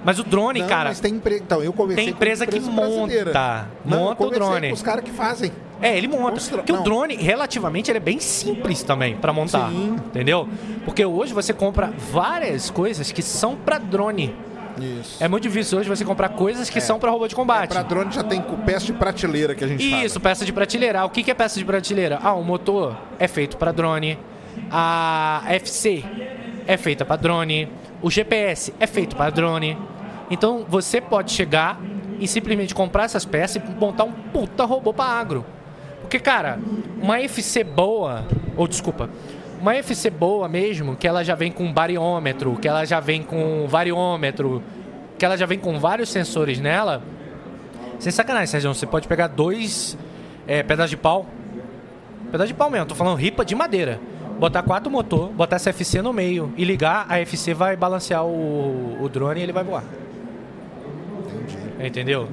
[0.05, 1.37] Mas o drone, Não, cara, mas tem empre...
[1.37, 3.27] Então, eu tem com empresa que brasileira.
[3.27, 3.69] monta.
[3.85, 4.69] Não, monta o drone.
[4.69, 5.53] Com os caras que fazem.
[5.83, 6.39] É, ele monta.
[6.39, 6.83] Os Porque o não.
[6.83, 9.69] drone, relativamente, ele é bem simples também pra montar.
[9.71, 9.97] Sim.
[10.07, 10.49] Entendeu?
[10.85, 14.35] Porque hoje você compra várias coisas que são pra drone.
[14.79, 15.23] Isso.
[15.23, 17.71] É muito difícil hoje você comprar coisas que são pra robô de combate.
[17.71, 20.05] Pra drone já tem peça de prateleira que a gente fala.
[20.05, 21.05] Isso, peça de prateleira.
[21.05, 22.19] O que que é peça de prateleira?
[22.23, 24.19] Ah, o motor é feito para drone.
[24.71, 26.05] A FC
[26.71, 27.69] é feita para drone.
[28.01, 29.77] O GPS é feito para drone.
[30.31, 31.81] Então você pode chegar
[32.21, 35.45] e simplesmente comprar essas peças e montar um puta robô para agro.
[36.01, 36.61] Porque, cara,
[37.03, 38.25] uma FC boa,
[38.57, 39.11] ou desculpa,
[39.61, 43.67] uma FC boa mesmo, que ela já vem com bariômetro, que ela já vem com
[43.67, 44.63] variômetro,
[45.19, 47.03] que ela já vem com vários sensores nela,
[47.99, 48.73] sem sacanagem, Sérgio.
[48.73, 49.99] Você pode pegar dois
[50.47, 51.27] é, pedaços de pau.
[52.31, 54.01] Pedaço de pau mesmo, tô falando ripa de madeira.
[54.41, 58.97] Botar quatro motor, botar essa FC no meio e ligar, a FC vai balancear o,
[58.99, 59.85] o drone e ele vai voar.
[61.77, 61.87] Entendi.
[61.87, 62.29] Entendeu?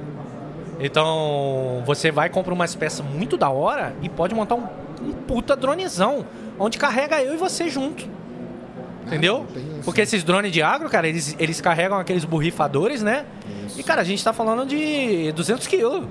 [0.80, 4.64] Então, você vai comprar umas peças muito da hora e pode montar um,
[5.02, 6.24] um puta dronezão,
[6.58, 8.08] onde carrega eu e você junto.
[9.06, 9.46] Entendeu?
[9.54, 9.82] isso.
[9.84, 13.26] Porque esses drones de agro, cara, eles, eles carregam aqueles borrifadores, né?
[13.76, 16.06] E, cara, a gente tá falando de 200 quilos.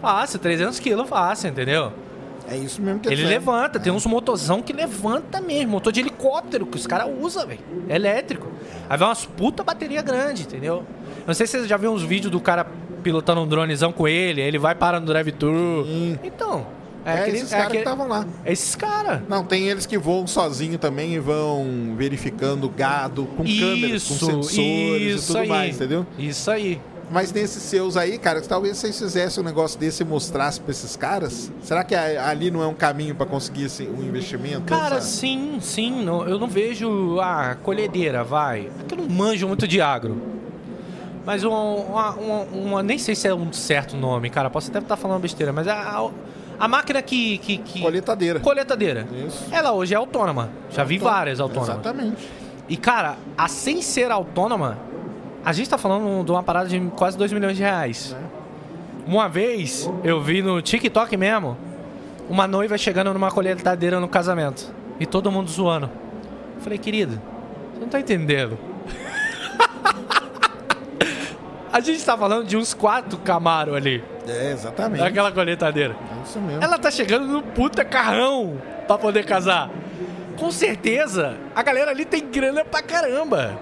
[0.00, 1.92] Fácil, 300 quilos fácil, entendeu?
[2.48, 3.26] É isso mesmo que Ele é.
[3.28, 7.60] levanta, tem uns motorzão que levanta mesmo, motor de helicóptero que os caras usam, velho.
[7.88, 8.48] É elétrico.
[8.88, 10.84] Aí vai umas puta bateria grande, entendeu?
[11.26, 12.66] Não sei se você já viu uns vídeos do cara
[13.02, 15.86] pilotando um dronezão com ele, ele vai parar no drive-thru.
[16.22, 16.66] Então,
[17.04, 18.26] É, é, aquele, esses é caras que estavam lá.
[18.44, 19.20] é esses caras.
[19.28, 24.26] Não, tem eles que voam sozinho também e vão verificando gado com câmeras, com Isso,
[24.26, 25.48] sensores isso e tudo aí.
[25.48, 26.06] mais, entendeu?
[26.18, 26.80] Isso aí.
[27.10, 30.96] Mas nesses seus aí, cara, talvez vocês fizessem um negócio desse e mostrassem pra esses
[30.96, 31.52] caras.
[31.62, 34.62] Será que ali não é um caminho pra conseguir esse, um investimento?
[34.62, 36.02] Cara, sim, sim.
[36.02, 38.70] não- eu não vejo a colhedeira, vai.
[38.80, 40.20] É que eu não manjo muito de agro.
[41.26, 44.48] Mas uma, uma- uma- Nem sei se é um certo nome, cara.
[44.48, 46.10] Posso até estar falando besteira, mas a,
[46.58, 47.38] a, máquina que.
[47.38, 48.40] que, que- Colheitadeira.
[48.40, 49.06] Coletadeira.
[49.26, 49.44] Isso.
[49.52, 50.50] Ela hoje é autônoma.
[50.70, 51.74] Já vi várias autônomas.
[51.74, 52.28] Exatamente.
[52.68, 54.78] E, cara, a sem ser autônoma,
[55.44, 58.16] a gente tá falando de uma parada de quase 2 milhões de reais.
[59.06, 61.56] Uma vez, eu vi no TikTok mesmo,
[62.28, 64.72] uma noiva chegando numa colheitadeira no casamento.
[65.00, 65.90] E todo mundo zoando.
[66.56, 67.20] Eu falei, querido,
[67.74, 68.56] você não tá entendendo.
[71.72, 75.00] a gente tá falando de uns quatro Camaro ali, É, exatamente.
[75.00, 75.94] naquela colheitadeira.
[75.94, 76.62] É isso mesmo.
[76.62, 79.68] Ela tá chegando no puta carrão pra poder casar.
[80.38, 83.58] Com certeza, a galera ali tem grana pra caramba.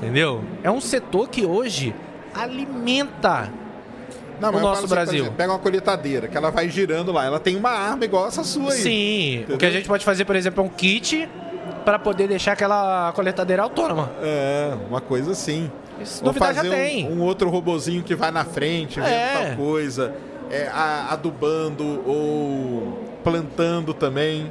[0.00, 0.42] Entendeu?
[0.62, 1.94] É um setor que hoje
[2.34, 3.50] alimenta.
[4.40, 5.14] Não, o nosso assim, por Brasil.
[5.20, 7.26] exemplo, pega uma colheitadeira, que ela vai girando lá.
[7.26, 8.78] Ela tem uma arma igual essa sua aí.
[8.78, 9.72] Sim, o que a Entendeu?
[9.72, 11.28] gente pode fazer, por exemplo, é um kit
[11.84, 14.10] pra poder deixar aquela coletadeira autônoma.
[14.22, 15.70] É, uma coisa assim.
[16.02, 17.06] Se Ou duvidar, já fazer tem.
[17.08, 19.48] um, um outro robozinho que vai na frente, vendo É.
[19.48, 20.14] tal coisa.
[20.50, 24.50] É, a- adubando ou plantando também.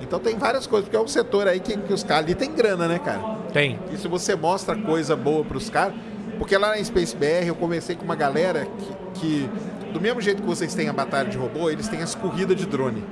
[0.00, 2.52] Então tem várias coisas, porque é um setor aí que, que os caras ali tem
[2.52, 3.20] grana, né, cara?
[3.52, 3.78] Tem.
[3.92, 5.94] E se você mostra coisa boa pros caras.
[6.38, 8.66] Porque lá na Space BR eu conversei com uma galera
[9.14, 9.50] que, que,
[9.92, 12.64] do mesmo jeito que vocês têm a batalha de robô, eles têm as corridas de
[12.64, 13.04] drone.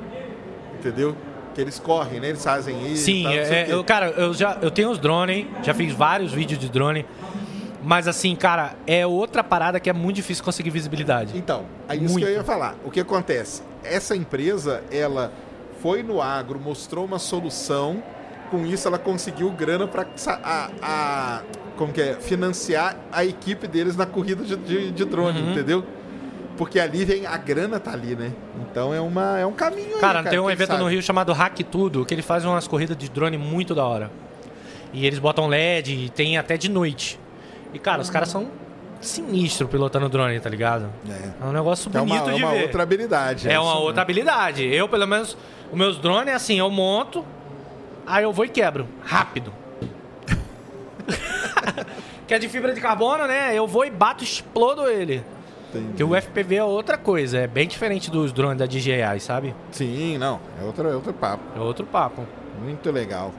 [0.79, 1.17] Entendeu?
[1.53, 2.29] Que eles correm, né?
[2.29, 3.05] Eles fazem isso.
[3.05, 3.73] Sim, tal, é, quê.
[3.73, 7.05] eu, cara, eu já eu tenho os drones, já fiz vários vídeos de drone.
[7.83, 11.39] Mas assim, cara, é outra parada que é muito difícil conseguir visibilidade.
[11.39, 12.19] Então, é isso Muito.
[12.19, 12.75] que eu ia falar.
[12.85, 13.63] O que acontece?
[13.85, 15.33] Essa empresa, ela
[15.87, 18.03] foi no agro, mostrou uma solução.
[18.51, 20.05] Com isso, ela conseguiu grana para
[20.43, 21.43] a, a-
[21.77, 22.15] como que é?
[22.15, 25.53] financiar a equipe deles na corrida de, de- de drone, Uhum.
[25.53, 25.85] entendeu?
[26.57, 28.33] Porque ali vem a grana tá ali, né?
[28.69, 30.83] Então é uma é um caminho aí, Cara, tem um evento sabe?
[30.83, 34.11] no Rio chamado Hack Tudo, que ele faz umas corridas de drone muito da hora.
[34.93, 37.21] E eles botam LED, e tem até de noite.
[37.73, 38.49] E, cara, os caras são
[39.01, 40.89] sinistros pilotando drone, tá ligado?
[41.09, 41.45] É.
[41.45, 42.63] É um negócio É uma, bonito é de uma ver.
[42.63, 43.49] outra habilidade.
[43.49, 44.65] É isso uma outra habilidade.
[44.65, 45.37] Eu, pelo menos,
[45.71, 47.25] os meus drones é assim, eu monto,
[48.07, 48.87] aí eu vou e quebro.
[49.05, 49.53] Rápido.
[52.27, 53.55] que é de fibra de carbono, né?
[53.55, 55.25] Eu vou e bato, explodo ele.
[55.71, 55.87] Entendi.
[55.89, 59.55] Porque o FPV é outra coisa, é bem diferente dos drones da DJI, sabe?
[59.71, 60.41] Sim, não.
[60.61, 61.43] É outro, é outro papo.
[61.57, 62.27] É outro papo.
[62.63, 63.33] Muito legal.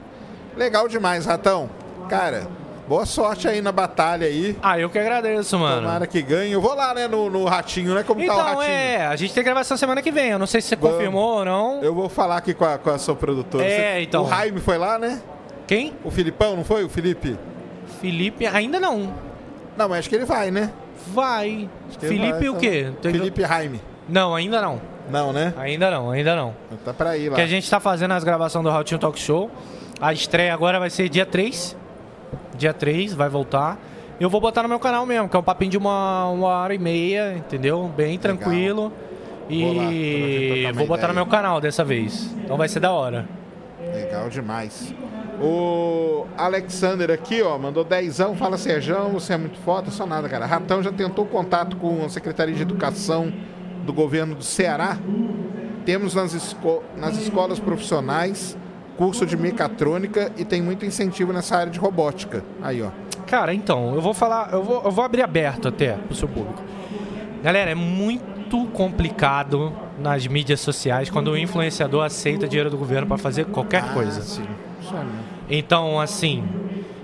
[0.56, 1.68] Legal demais, Ratão.
[2.08, 2.46] Cara,
[2.88, 4.56] boa sorte aí na batalha aí.
[4.62, 5.82] Ah, eu que agradeço, mano.
[5.82, 6.52] Tomara que ganhe.
[6.52, 8.02] Eu vou lá, né, no, no Ratinho, né?
[8.02, 8.62] Como tá o Então, Ratinho?
[8.64, 10.30] é, a gente tem gravação semana que vem.
[10.30, 10.96] Eu não sei se você Vamos.
[10.96, 11.82] confirmou ou não.
[11.82, 13.64] Eu vou falar aqui com a, com a sua produtora.
[13.64, 14.24] É, Você- então.
[14.24, 15.20] O Jaime foi lá, né?
[15.66, 15.92] Quem?
[16.02, 16.82] O Filipão, não foi?
[16.84, 17.36] O Felipe?
[18.00, 19.12] Felipe, ainda não.
[19.76, 20.70] Não, mas acho que ele vai, né?
[21.08, 21.68] Vai.
[22.00, 22.56] Felipe vai, o então.
[22.60, 22.90] quê?
[23.02, 23.80] Felipe Jaime.
[24.08, 24.80] Não, ainda não.
[25.10, 25.54] Não, né?
[25.56, 26.54] Ainda não, ainda não.
[26.84, 27.36] Tá pra ir lá.
[27.36, 29.50] Que a gente tá fazendo as gravações do Ratinho Talk Show.
[30.00, 31.76] A estreia agora vai ser dia 3.
[32.58, 33.78] Dia 3, vai voltar.
[34.20, 36.74] Eu vou botar no meu canal mesmo, que é um papinho de uma, uma hora
[36.74, 37.90] e meia, entendeu?
[37.96, 38.92] Bem tranquilo.
[39.48, 41.24] Vou lá, pra gente E uma vou botar no ideia.
[41.24, 42.34] meu canal dessa vez.
[42.44, 43.26] Então vai ser da hora.
[43.94, 44.92] Legal demais.
[45.40, 50.44] O Alexander aqui, ó, mandou dezão, fala Serjão, você é muito foda, só nada, cara.
[50.46, 53.32] Ratão já tentou contato com a Secretaria de Educação
[53.86, 54.98] do governo do Ceará.
[55.86, 58.58] Temos nas, esco- nas escolas profissionais
[58.98, 62.44] curso de mecatrônica e tem muito incentivo nessa área de robótica.
[62.60, 62.90] Aí, ó.
[63.26, 66.60] Cara, então, eu vou falar, eu vou, eu vou abrir aberto até pro seu público.
[67.42, 73.16] Galera, é muito complicado nas mídias sociais quando o influenciador aceita dinheiro do governo para
[73.18, 74.20] fazer qualquer coisa.
[74.20, 74.42] Ah, sim.
[74.90, 75.10] Aí mesmo.
[75.48, 76.44] Então, assim,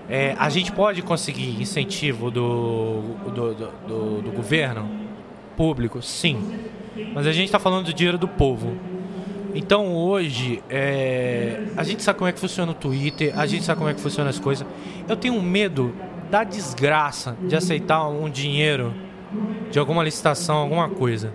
[0.08, 4.89] é, a gente pode conseguir incentivo do, do, do, do- do governo
[5.56, 6.02] público?
[6.02, 6.42] Sim.
[7.14, 8.76] Mas a gente está falando do dinheiro do povo.
[9.55, 13.78] Então, hoje, é, a gente sabe como é que funciona o Twitter, a gente sabe
[13.78, 14.66] como é que funciona as coisas.
[15.08, 15.94] Eu tenho medo
[16.31, 18.92] da desgraça de aceitar um dinheiro
[19.70, 21.33] de alguma licitação, alguma coisa.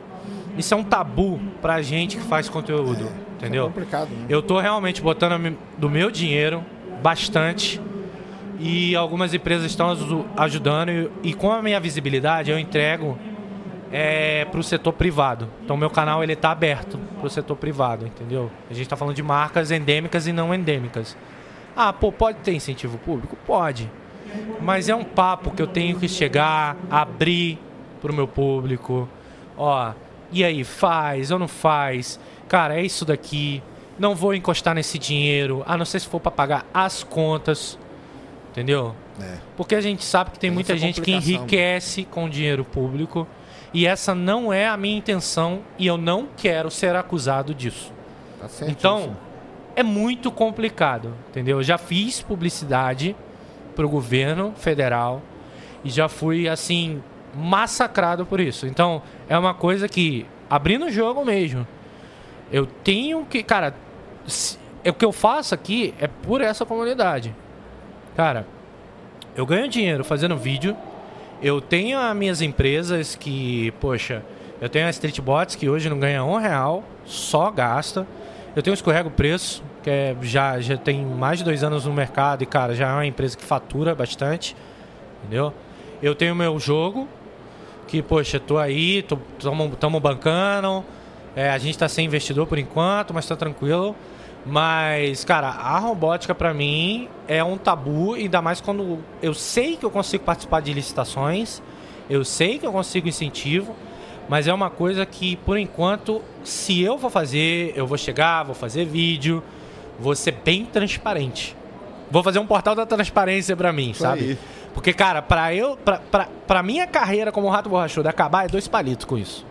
[0.58, 3.08] Isso é um tabu pra gente que faz conteúdo,
[3.38, 3.66] entendeu?
[3.66, 4.26] É complicado, né?
[4.28, 6.62] Eu tô realmente botando do meu dinheiro
[7.02, 7.80] bastante
[8.60, 10.90] e algumas empresas estão aju- ajudando
[11.24, 13.18] e, e com a minha visibilidade eu entrego
[13.92, 15.48] é, para o setor privado.
[15.64, 18.52] Então meu canal ele tá aberto para o setor privado, entendeu?
[18.70, 21.18] A gente está falando de marcas endêmicas e não endêmicas.
[21.76, 23.38] Ah, pô, pode ter incentivo público?
[23.46, 23.90] Pode.
[24.62, 27.58] Mas é um papo que eu tenho que chegar, abrir
[28.02, 29.08] pro meu público.
[29.58, 29.92] Ó,
[30.32, 32.20] e aí, faz ou não faz?
[32.48, 33.64] Cara, é isso daqui.
[33.98, 37.78] Não vou encostar nesse dinheiro, a não ser se for para pagar as contas.
[38.52, 38.96] Entendeu?
[39.20, 39.38] É.
[39.58, 41.44] Porque a gente sabe que tem, Tem muita essa gente que complicação.
[41.44, 43.28] enriquece com dinheiro público.
[43.74, 47.92] E essa não é a minha intenção e eu não quero ser acusado disso.
[48.40, 48.72] Tá certo.
[48.72, 49.16] Então,
[49.76, 51.58] é muito complicado, entendeu?
[51.60, 53.16] Eu já fiz publicidade
[53.76, 55.22] pro governo federal
[55.84, 57.02] e já fui, assim,
[57.36, 58.66] massacrado por isso.
[58.66, 61.66] Então, é uma coisa que, abrindo o jogo mesmo,
[62.52, 63.76] eu tenho que, cara,
[64.26, 67.36] se- é o que eu faço aqui é por essa comunidade.
[68.18, 68.48] Cara,
[69.36, 70.76] eu ganho dinheiro fazendo vídeo.
[71.42, 74.24] Eu tenho as minhas empresas que, poxa,
[74.60, 78.06] eu tenho a Streetbots que hoje não ganha um real, só gasta.
[78.54, 81.94] Eu tenho o Escorrego Preço, que é, já, já tem mais de dois anos no
[81.94, 84.54] mercado e, cara, já é uma empresa que fatura bastante.
[85.24, 85.54] Entendeu?
[86.04, 87.08] Eu tenho meu jogo,
[87.88, 89.06] que, poxa, tô aí,
[89.80, 90.84] tamo bancando.
[91.36, 93.96] É, a gente tá sem investidor por enquanto, mas tá tranquilo.
[94.46, 99.86] Mas, cara, a robótica pra mim é um tabu, ainda mais quando eu sei que
[99.86, 101.62] eu consigo participar de licitações,
[102.10, 103.76] eu sei que eu consigo incentivo,
[104.28, 108.56] mas é uma coisa que, por enquanto, se eu for fazer, eu vou chegar, vou
[108.56, 109.44] fazer vídeo,
[110.00, 111.56] vou ser bem transparente.
[112.10, 114.22] Vou fazer um portal da transparência pra mim, Isso sabe?
[114.22, 114.38] aí.
[114.74, 118.68] Porque, cara, pra eu, pra, pra, pra minha carreira como rato borrachudo acabar, é dois
[118.68, 119.46] palitos com isso.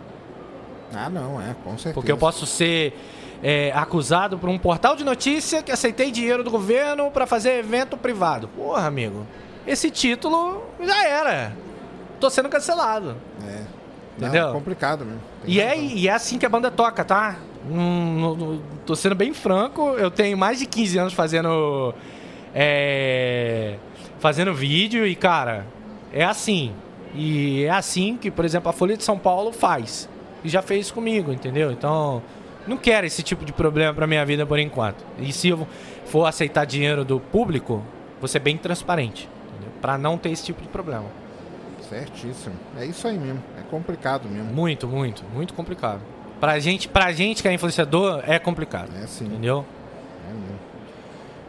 [0.95, 1.95] Ah, não, é, com certeza.
[1.95, 2.97] Porque eu posso ser
[3.43, 7.97] é, acusado por um portal de notícia que aceitei dinheiro do governo pra fazer evento
[7.97, 8.49] privado.
[8.49, 9.27] Porra, amigo.
[9.67, 11.53] Esse título já era.
[12.19, 13.17] Tô sendo cancelado.
[13.47, 13.63] É.
[14.19, 14.49] Não, Entendeu?
[14.49, 15.21] é complicado mesmo.
[15.45, 17.37] Tem E é, e é assim que a banda toca, tá?
[17.71, 21.95] Hum, não- não- tô sendo bem franco, eu tenho mais de 15 anos fazendo.
[22.55, 23.77] é,
[24.19, 25.67] fazendo vídeo e, cara,
[26.13, 26.73] é assim.
[27.15, 30.09] E é assim que, por exemplo, a Folha de São Paulo faz.
[30.45, 31.71] E já fez comigo, entendeu?
[31.71, 32.23] Então,
[32.69, 35.05] não quero esse tipo de problema pra minha vida por enquanto.
[35.19, 35.67] E se eu
[36.05, 37.83] for aceitar dinheiro do público,
[38.21, 39.29] vou ser bem transparente.
[39.81, 41.05] Pra não ter esse tipo de problema.
[41.89, 42.55] Certíssimo.
[42.77, 43.43] É isso aí mesmo.
[43.59, 44.53] É complicado mesmo.
[44.53, 46.01] Muito, muito, muito complicado.
[46.41, 48.91] Pra gente, pra gente que é influenciador, é complicado.
[49.03, 49.27] É sim.
[49.27, 49.65] Entendeu?
[50.29, 50.59] É mesmo.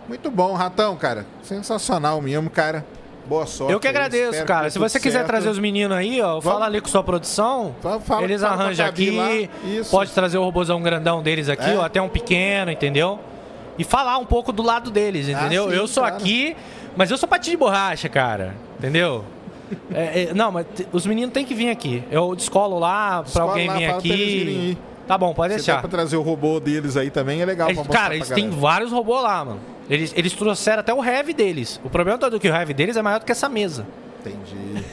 [0.08, 1.26] Muito bom, Ratão, cara.
[1.44, 2.86] Sensacional mesmo, cara.
[3.30, 3.72] Boa sorte.
[3.72, 4.66] Eu que agradeço, cara.
[4.66, 5.28] que Se você quiser certo.
[5.28, 7.76] trazer os meninos aí, ó, fala ali com sua produção.
[7.82, 9.50] Fala- fala- eles fala arranjam aqui.
[9.92, 11.76] Pode trazer o robôzão grandão deles aqui, É.
[11.76, 13.20] ou até um pequeno, entendeu?
[13.78, 15.68] E falar um pouco do lado deles, entendeu?
[15.68, 16.16] Ah, sim, eu sou claro.
[16.18, 16.56] aqui,
[16.98, 18.56] mas eu sou patinho de borracha, cara.
[18.78, 19.24] Entendeu?
[19.94, 22.04] É, é, não, mas os meninos têm que vir aqui.
[22.10, 24.78] Eu descolo lá pra alguém lá, vir aqui.
[25.08, 25.80] Tá bom, pode Se der deixar.
[25.82, 28.92] pra trazer o robô deles aí também, é legal Eles- pra cara, eles têm vários
[28.92, 29.60] robôs lá, mano.
[29.90, 31.80] Eles, eles trouxeram até o heavy deles.
[31.84, 33.86] O problema todo é que o heavy deles é maior do que essa mesa.
[34.20, 34.84] Entendi.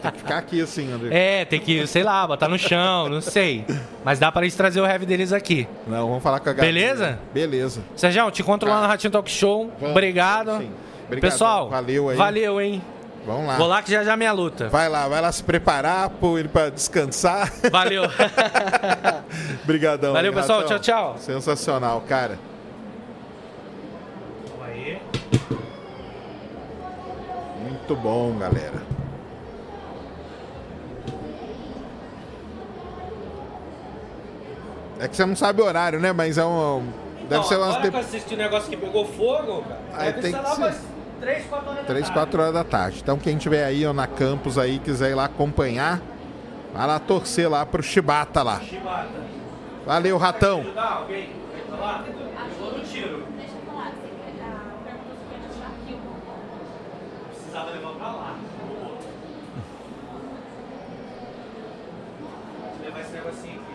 [0.00, 1.40] Tem que ficar aqui assim, André.
[1.40, 3.64] É, tem que, sei lá, botar no chão, não sei.
[4.04, 5.66] Mas dá pra eles trazer o heavy deles aqui.
[5.86, 6.72] Não, vamos falar com a galera.
[6.72, 7.18] Beleza?
[7.34, 7.82] Beleza.
[7.96, 9.70] Sérgio, te encontro lá no Ratinho Talk Show.
[9.78, 10.58] Vamos, Obrigado.
[10.58, 10.70] sim.
[11.06, 12.16] Obrigadão, Pessoal, valeu aí.
[12.16, 12.82] Valeu, hein?
[13.26, 13.56] Vamos lá.
[13.56, 14.68] Vou lá que já já é minha luta.
[14.68, 17.52] Vai lá, vai lá se preparar, ele pra descansar.
[17.70, 18.04] Valeu.
[19.64, 20.12] Obrigadão.
[20.12, 20.64] Valeu, pessoal.
[20.64, 21.16] Tchau, tchau.
[21.18, 22.38] Sensacional, cara.
[27.62, 28.82] Muito bom, galera.
[34.98, 36.12] É que você não sabe o horário, né?
[36.12, 36.86] Mas é um.
[37.28, 37.68] Deve ser umas.
[37.76, 39.80] agora que eu assisti o negócio que pegou fogo, cara.
[39.94, 40.60] Aí deve tem ser que lá ser.
[40.62, 40.80] umas
[41.20, 42.12] 3, 4 horas da 3, tarde.
[42.12, 43.00] 4 horas da tarde.
[43.02, 46.02] Então quem tiver aí ó, na campus aí, quiser ir lá acompanhar,
[46.74, 48.60] vai lá torcer lá pro Chibata lá.
[48.60, 49.08] Chibata.
[49.86, 50.60] Valeu, ratão.
[50.60, 51.30] Ajudar alguém?
[51.70, 52.04] Lá?
[52.06, 52.14] Eu
[52.58, 53.24] vou no tiro.
[53.38, 56.32] Deixa eu falar, você quer, a pergunta você quer deixar aqui o robô.
[57.60, 58.38] Precisava levar pra lá.
[62.18, 63.74] Vou levar esse negocinho aqui.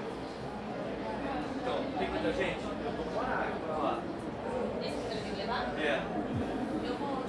[1.61, 2.59] Então, tem muita gente?
[2.63, 3.99] Eu tô com horário pra lá.
[4.81, 5.73] Esse que você tem que levar?
[5.77, 6.01] É.
[6.83, 7.23] Eu vou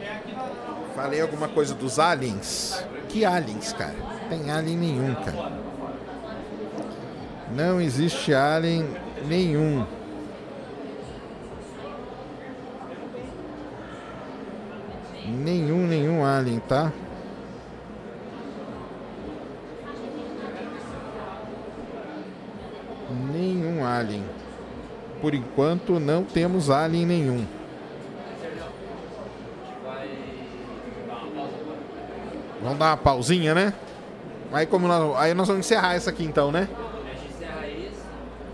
[0.00, 0.04] é?
[0.04, 0.22] É.
[0.94, 2.84] Falei alguma coisa dos aliens?
[3.08, 3.96] Que aliens, cara?
[4.28, 5.52] Tem alien nenhum, cara.
[7.50, 8.86] Não existe alien
[9.26, 9.84] nenhum.
[15.24, 16.92] Nenhum, nenhum alien, tá?
[23.32, 24.24] Nenhum alien.
[25.20, 27.46] Por enquanto não temos alien nenhum.
[32.62, 33.74] Vamos dar uma pausinha, né?
[34.50, 36.66] Aí, como nós, aí nós vamos encerrar essa aqui então, né?
[36.70, 38.02] A gente encerra isso,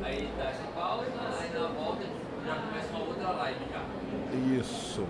[0.02, 1.04] aí dá essa pausa,
[1.40, 2.02] aí na volta
[2.44, 4.58] já começa uma outra live já.
[4.58, 5.04] Isso.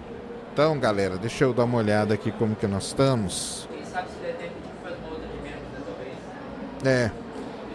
[0.53, 3.69] Então, galera, deixa eu dar uma olhada aqui como que nós estamos.
[3.73, 6.17] Quem sabe se der tempo a gente faz uma outra de menos, talvez.
[6.85, 7.11] É.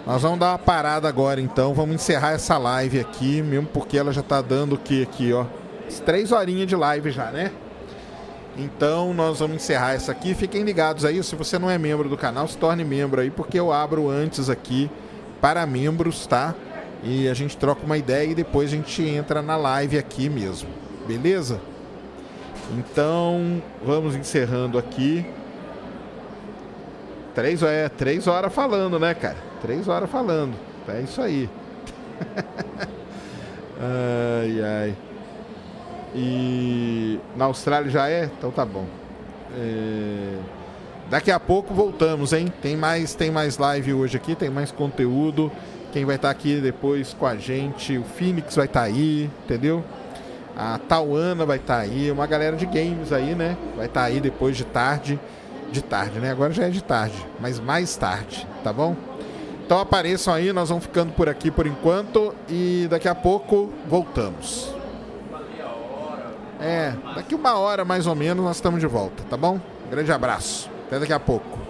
[0.06, 1.74] Nós vamos dar uma parada agora então.
[1.74, 5.46] Vamos encerrar essa live aqui, mesmo porque ela já tá dando o que aqui, ó?
[5.88, 7.52] As Três horinhas de live já, né?
[8.58, 10.36] Então nós vamos encerrar essa aqui.
[10.36, 11.24] Fiquem ligados aí.
[11.24, 14.50] Se você não é membro do canal, se torne membro aí, porque eu abro antes
[14.50, 14.92] aqui
[15.42, 16.54] para membros, tá?
[17.04, 20.70] E a gente troca uma ideia e depois a gente entra na live aqui mesmo.
[21.08, 21.60] Beleza?
[22.72, 25.26] Então vamos encerrando aqui.
[27.34, 29.38] Três, é, três horas falando, né, cara?
[29.62, 30.56] Três horas falando.
[30.88, 31.50] É isso aí.
[33.80, 34.96] ai, ai.
[36.16, 38.26] E na Austrália já é?
[38.26, 38.86] Então tá bom.
[39.58, 40.40] É,
[41.10, 42.52] Daqui a pouco voltamos, hein?
[42.62, 45.52] Tem mais, tem mais live hoje aqui, tem mais conteúdo.
[45.94, 49.84] Quem vai estar aqui depois com a gente, o Phoenix vai estar aí, entendeu?
[50.56, 53.58] A Tauana vai estar aí, uma galera de games aí, né?
[53.76, 55.20] Vai estar aí depois de tarde.
[55.72, 56.32] De tarde, né?
[56.32, 58.96] Agora já é de tarde, mas mais tarde, tá bom?
[59.66, 64.74] Então apareçam aí, nós vamos ficando por aqui por enquanto e daqui a pouco voltamos.
[66.62, 69.60] É, daqui uma hora mais ou menos nós estamos de volta, tá bom?
[69.90, 71.65] Grande abraço, até daqui a pouco.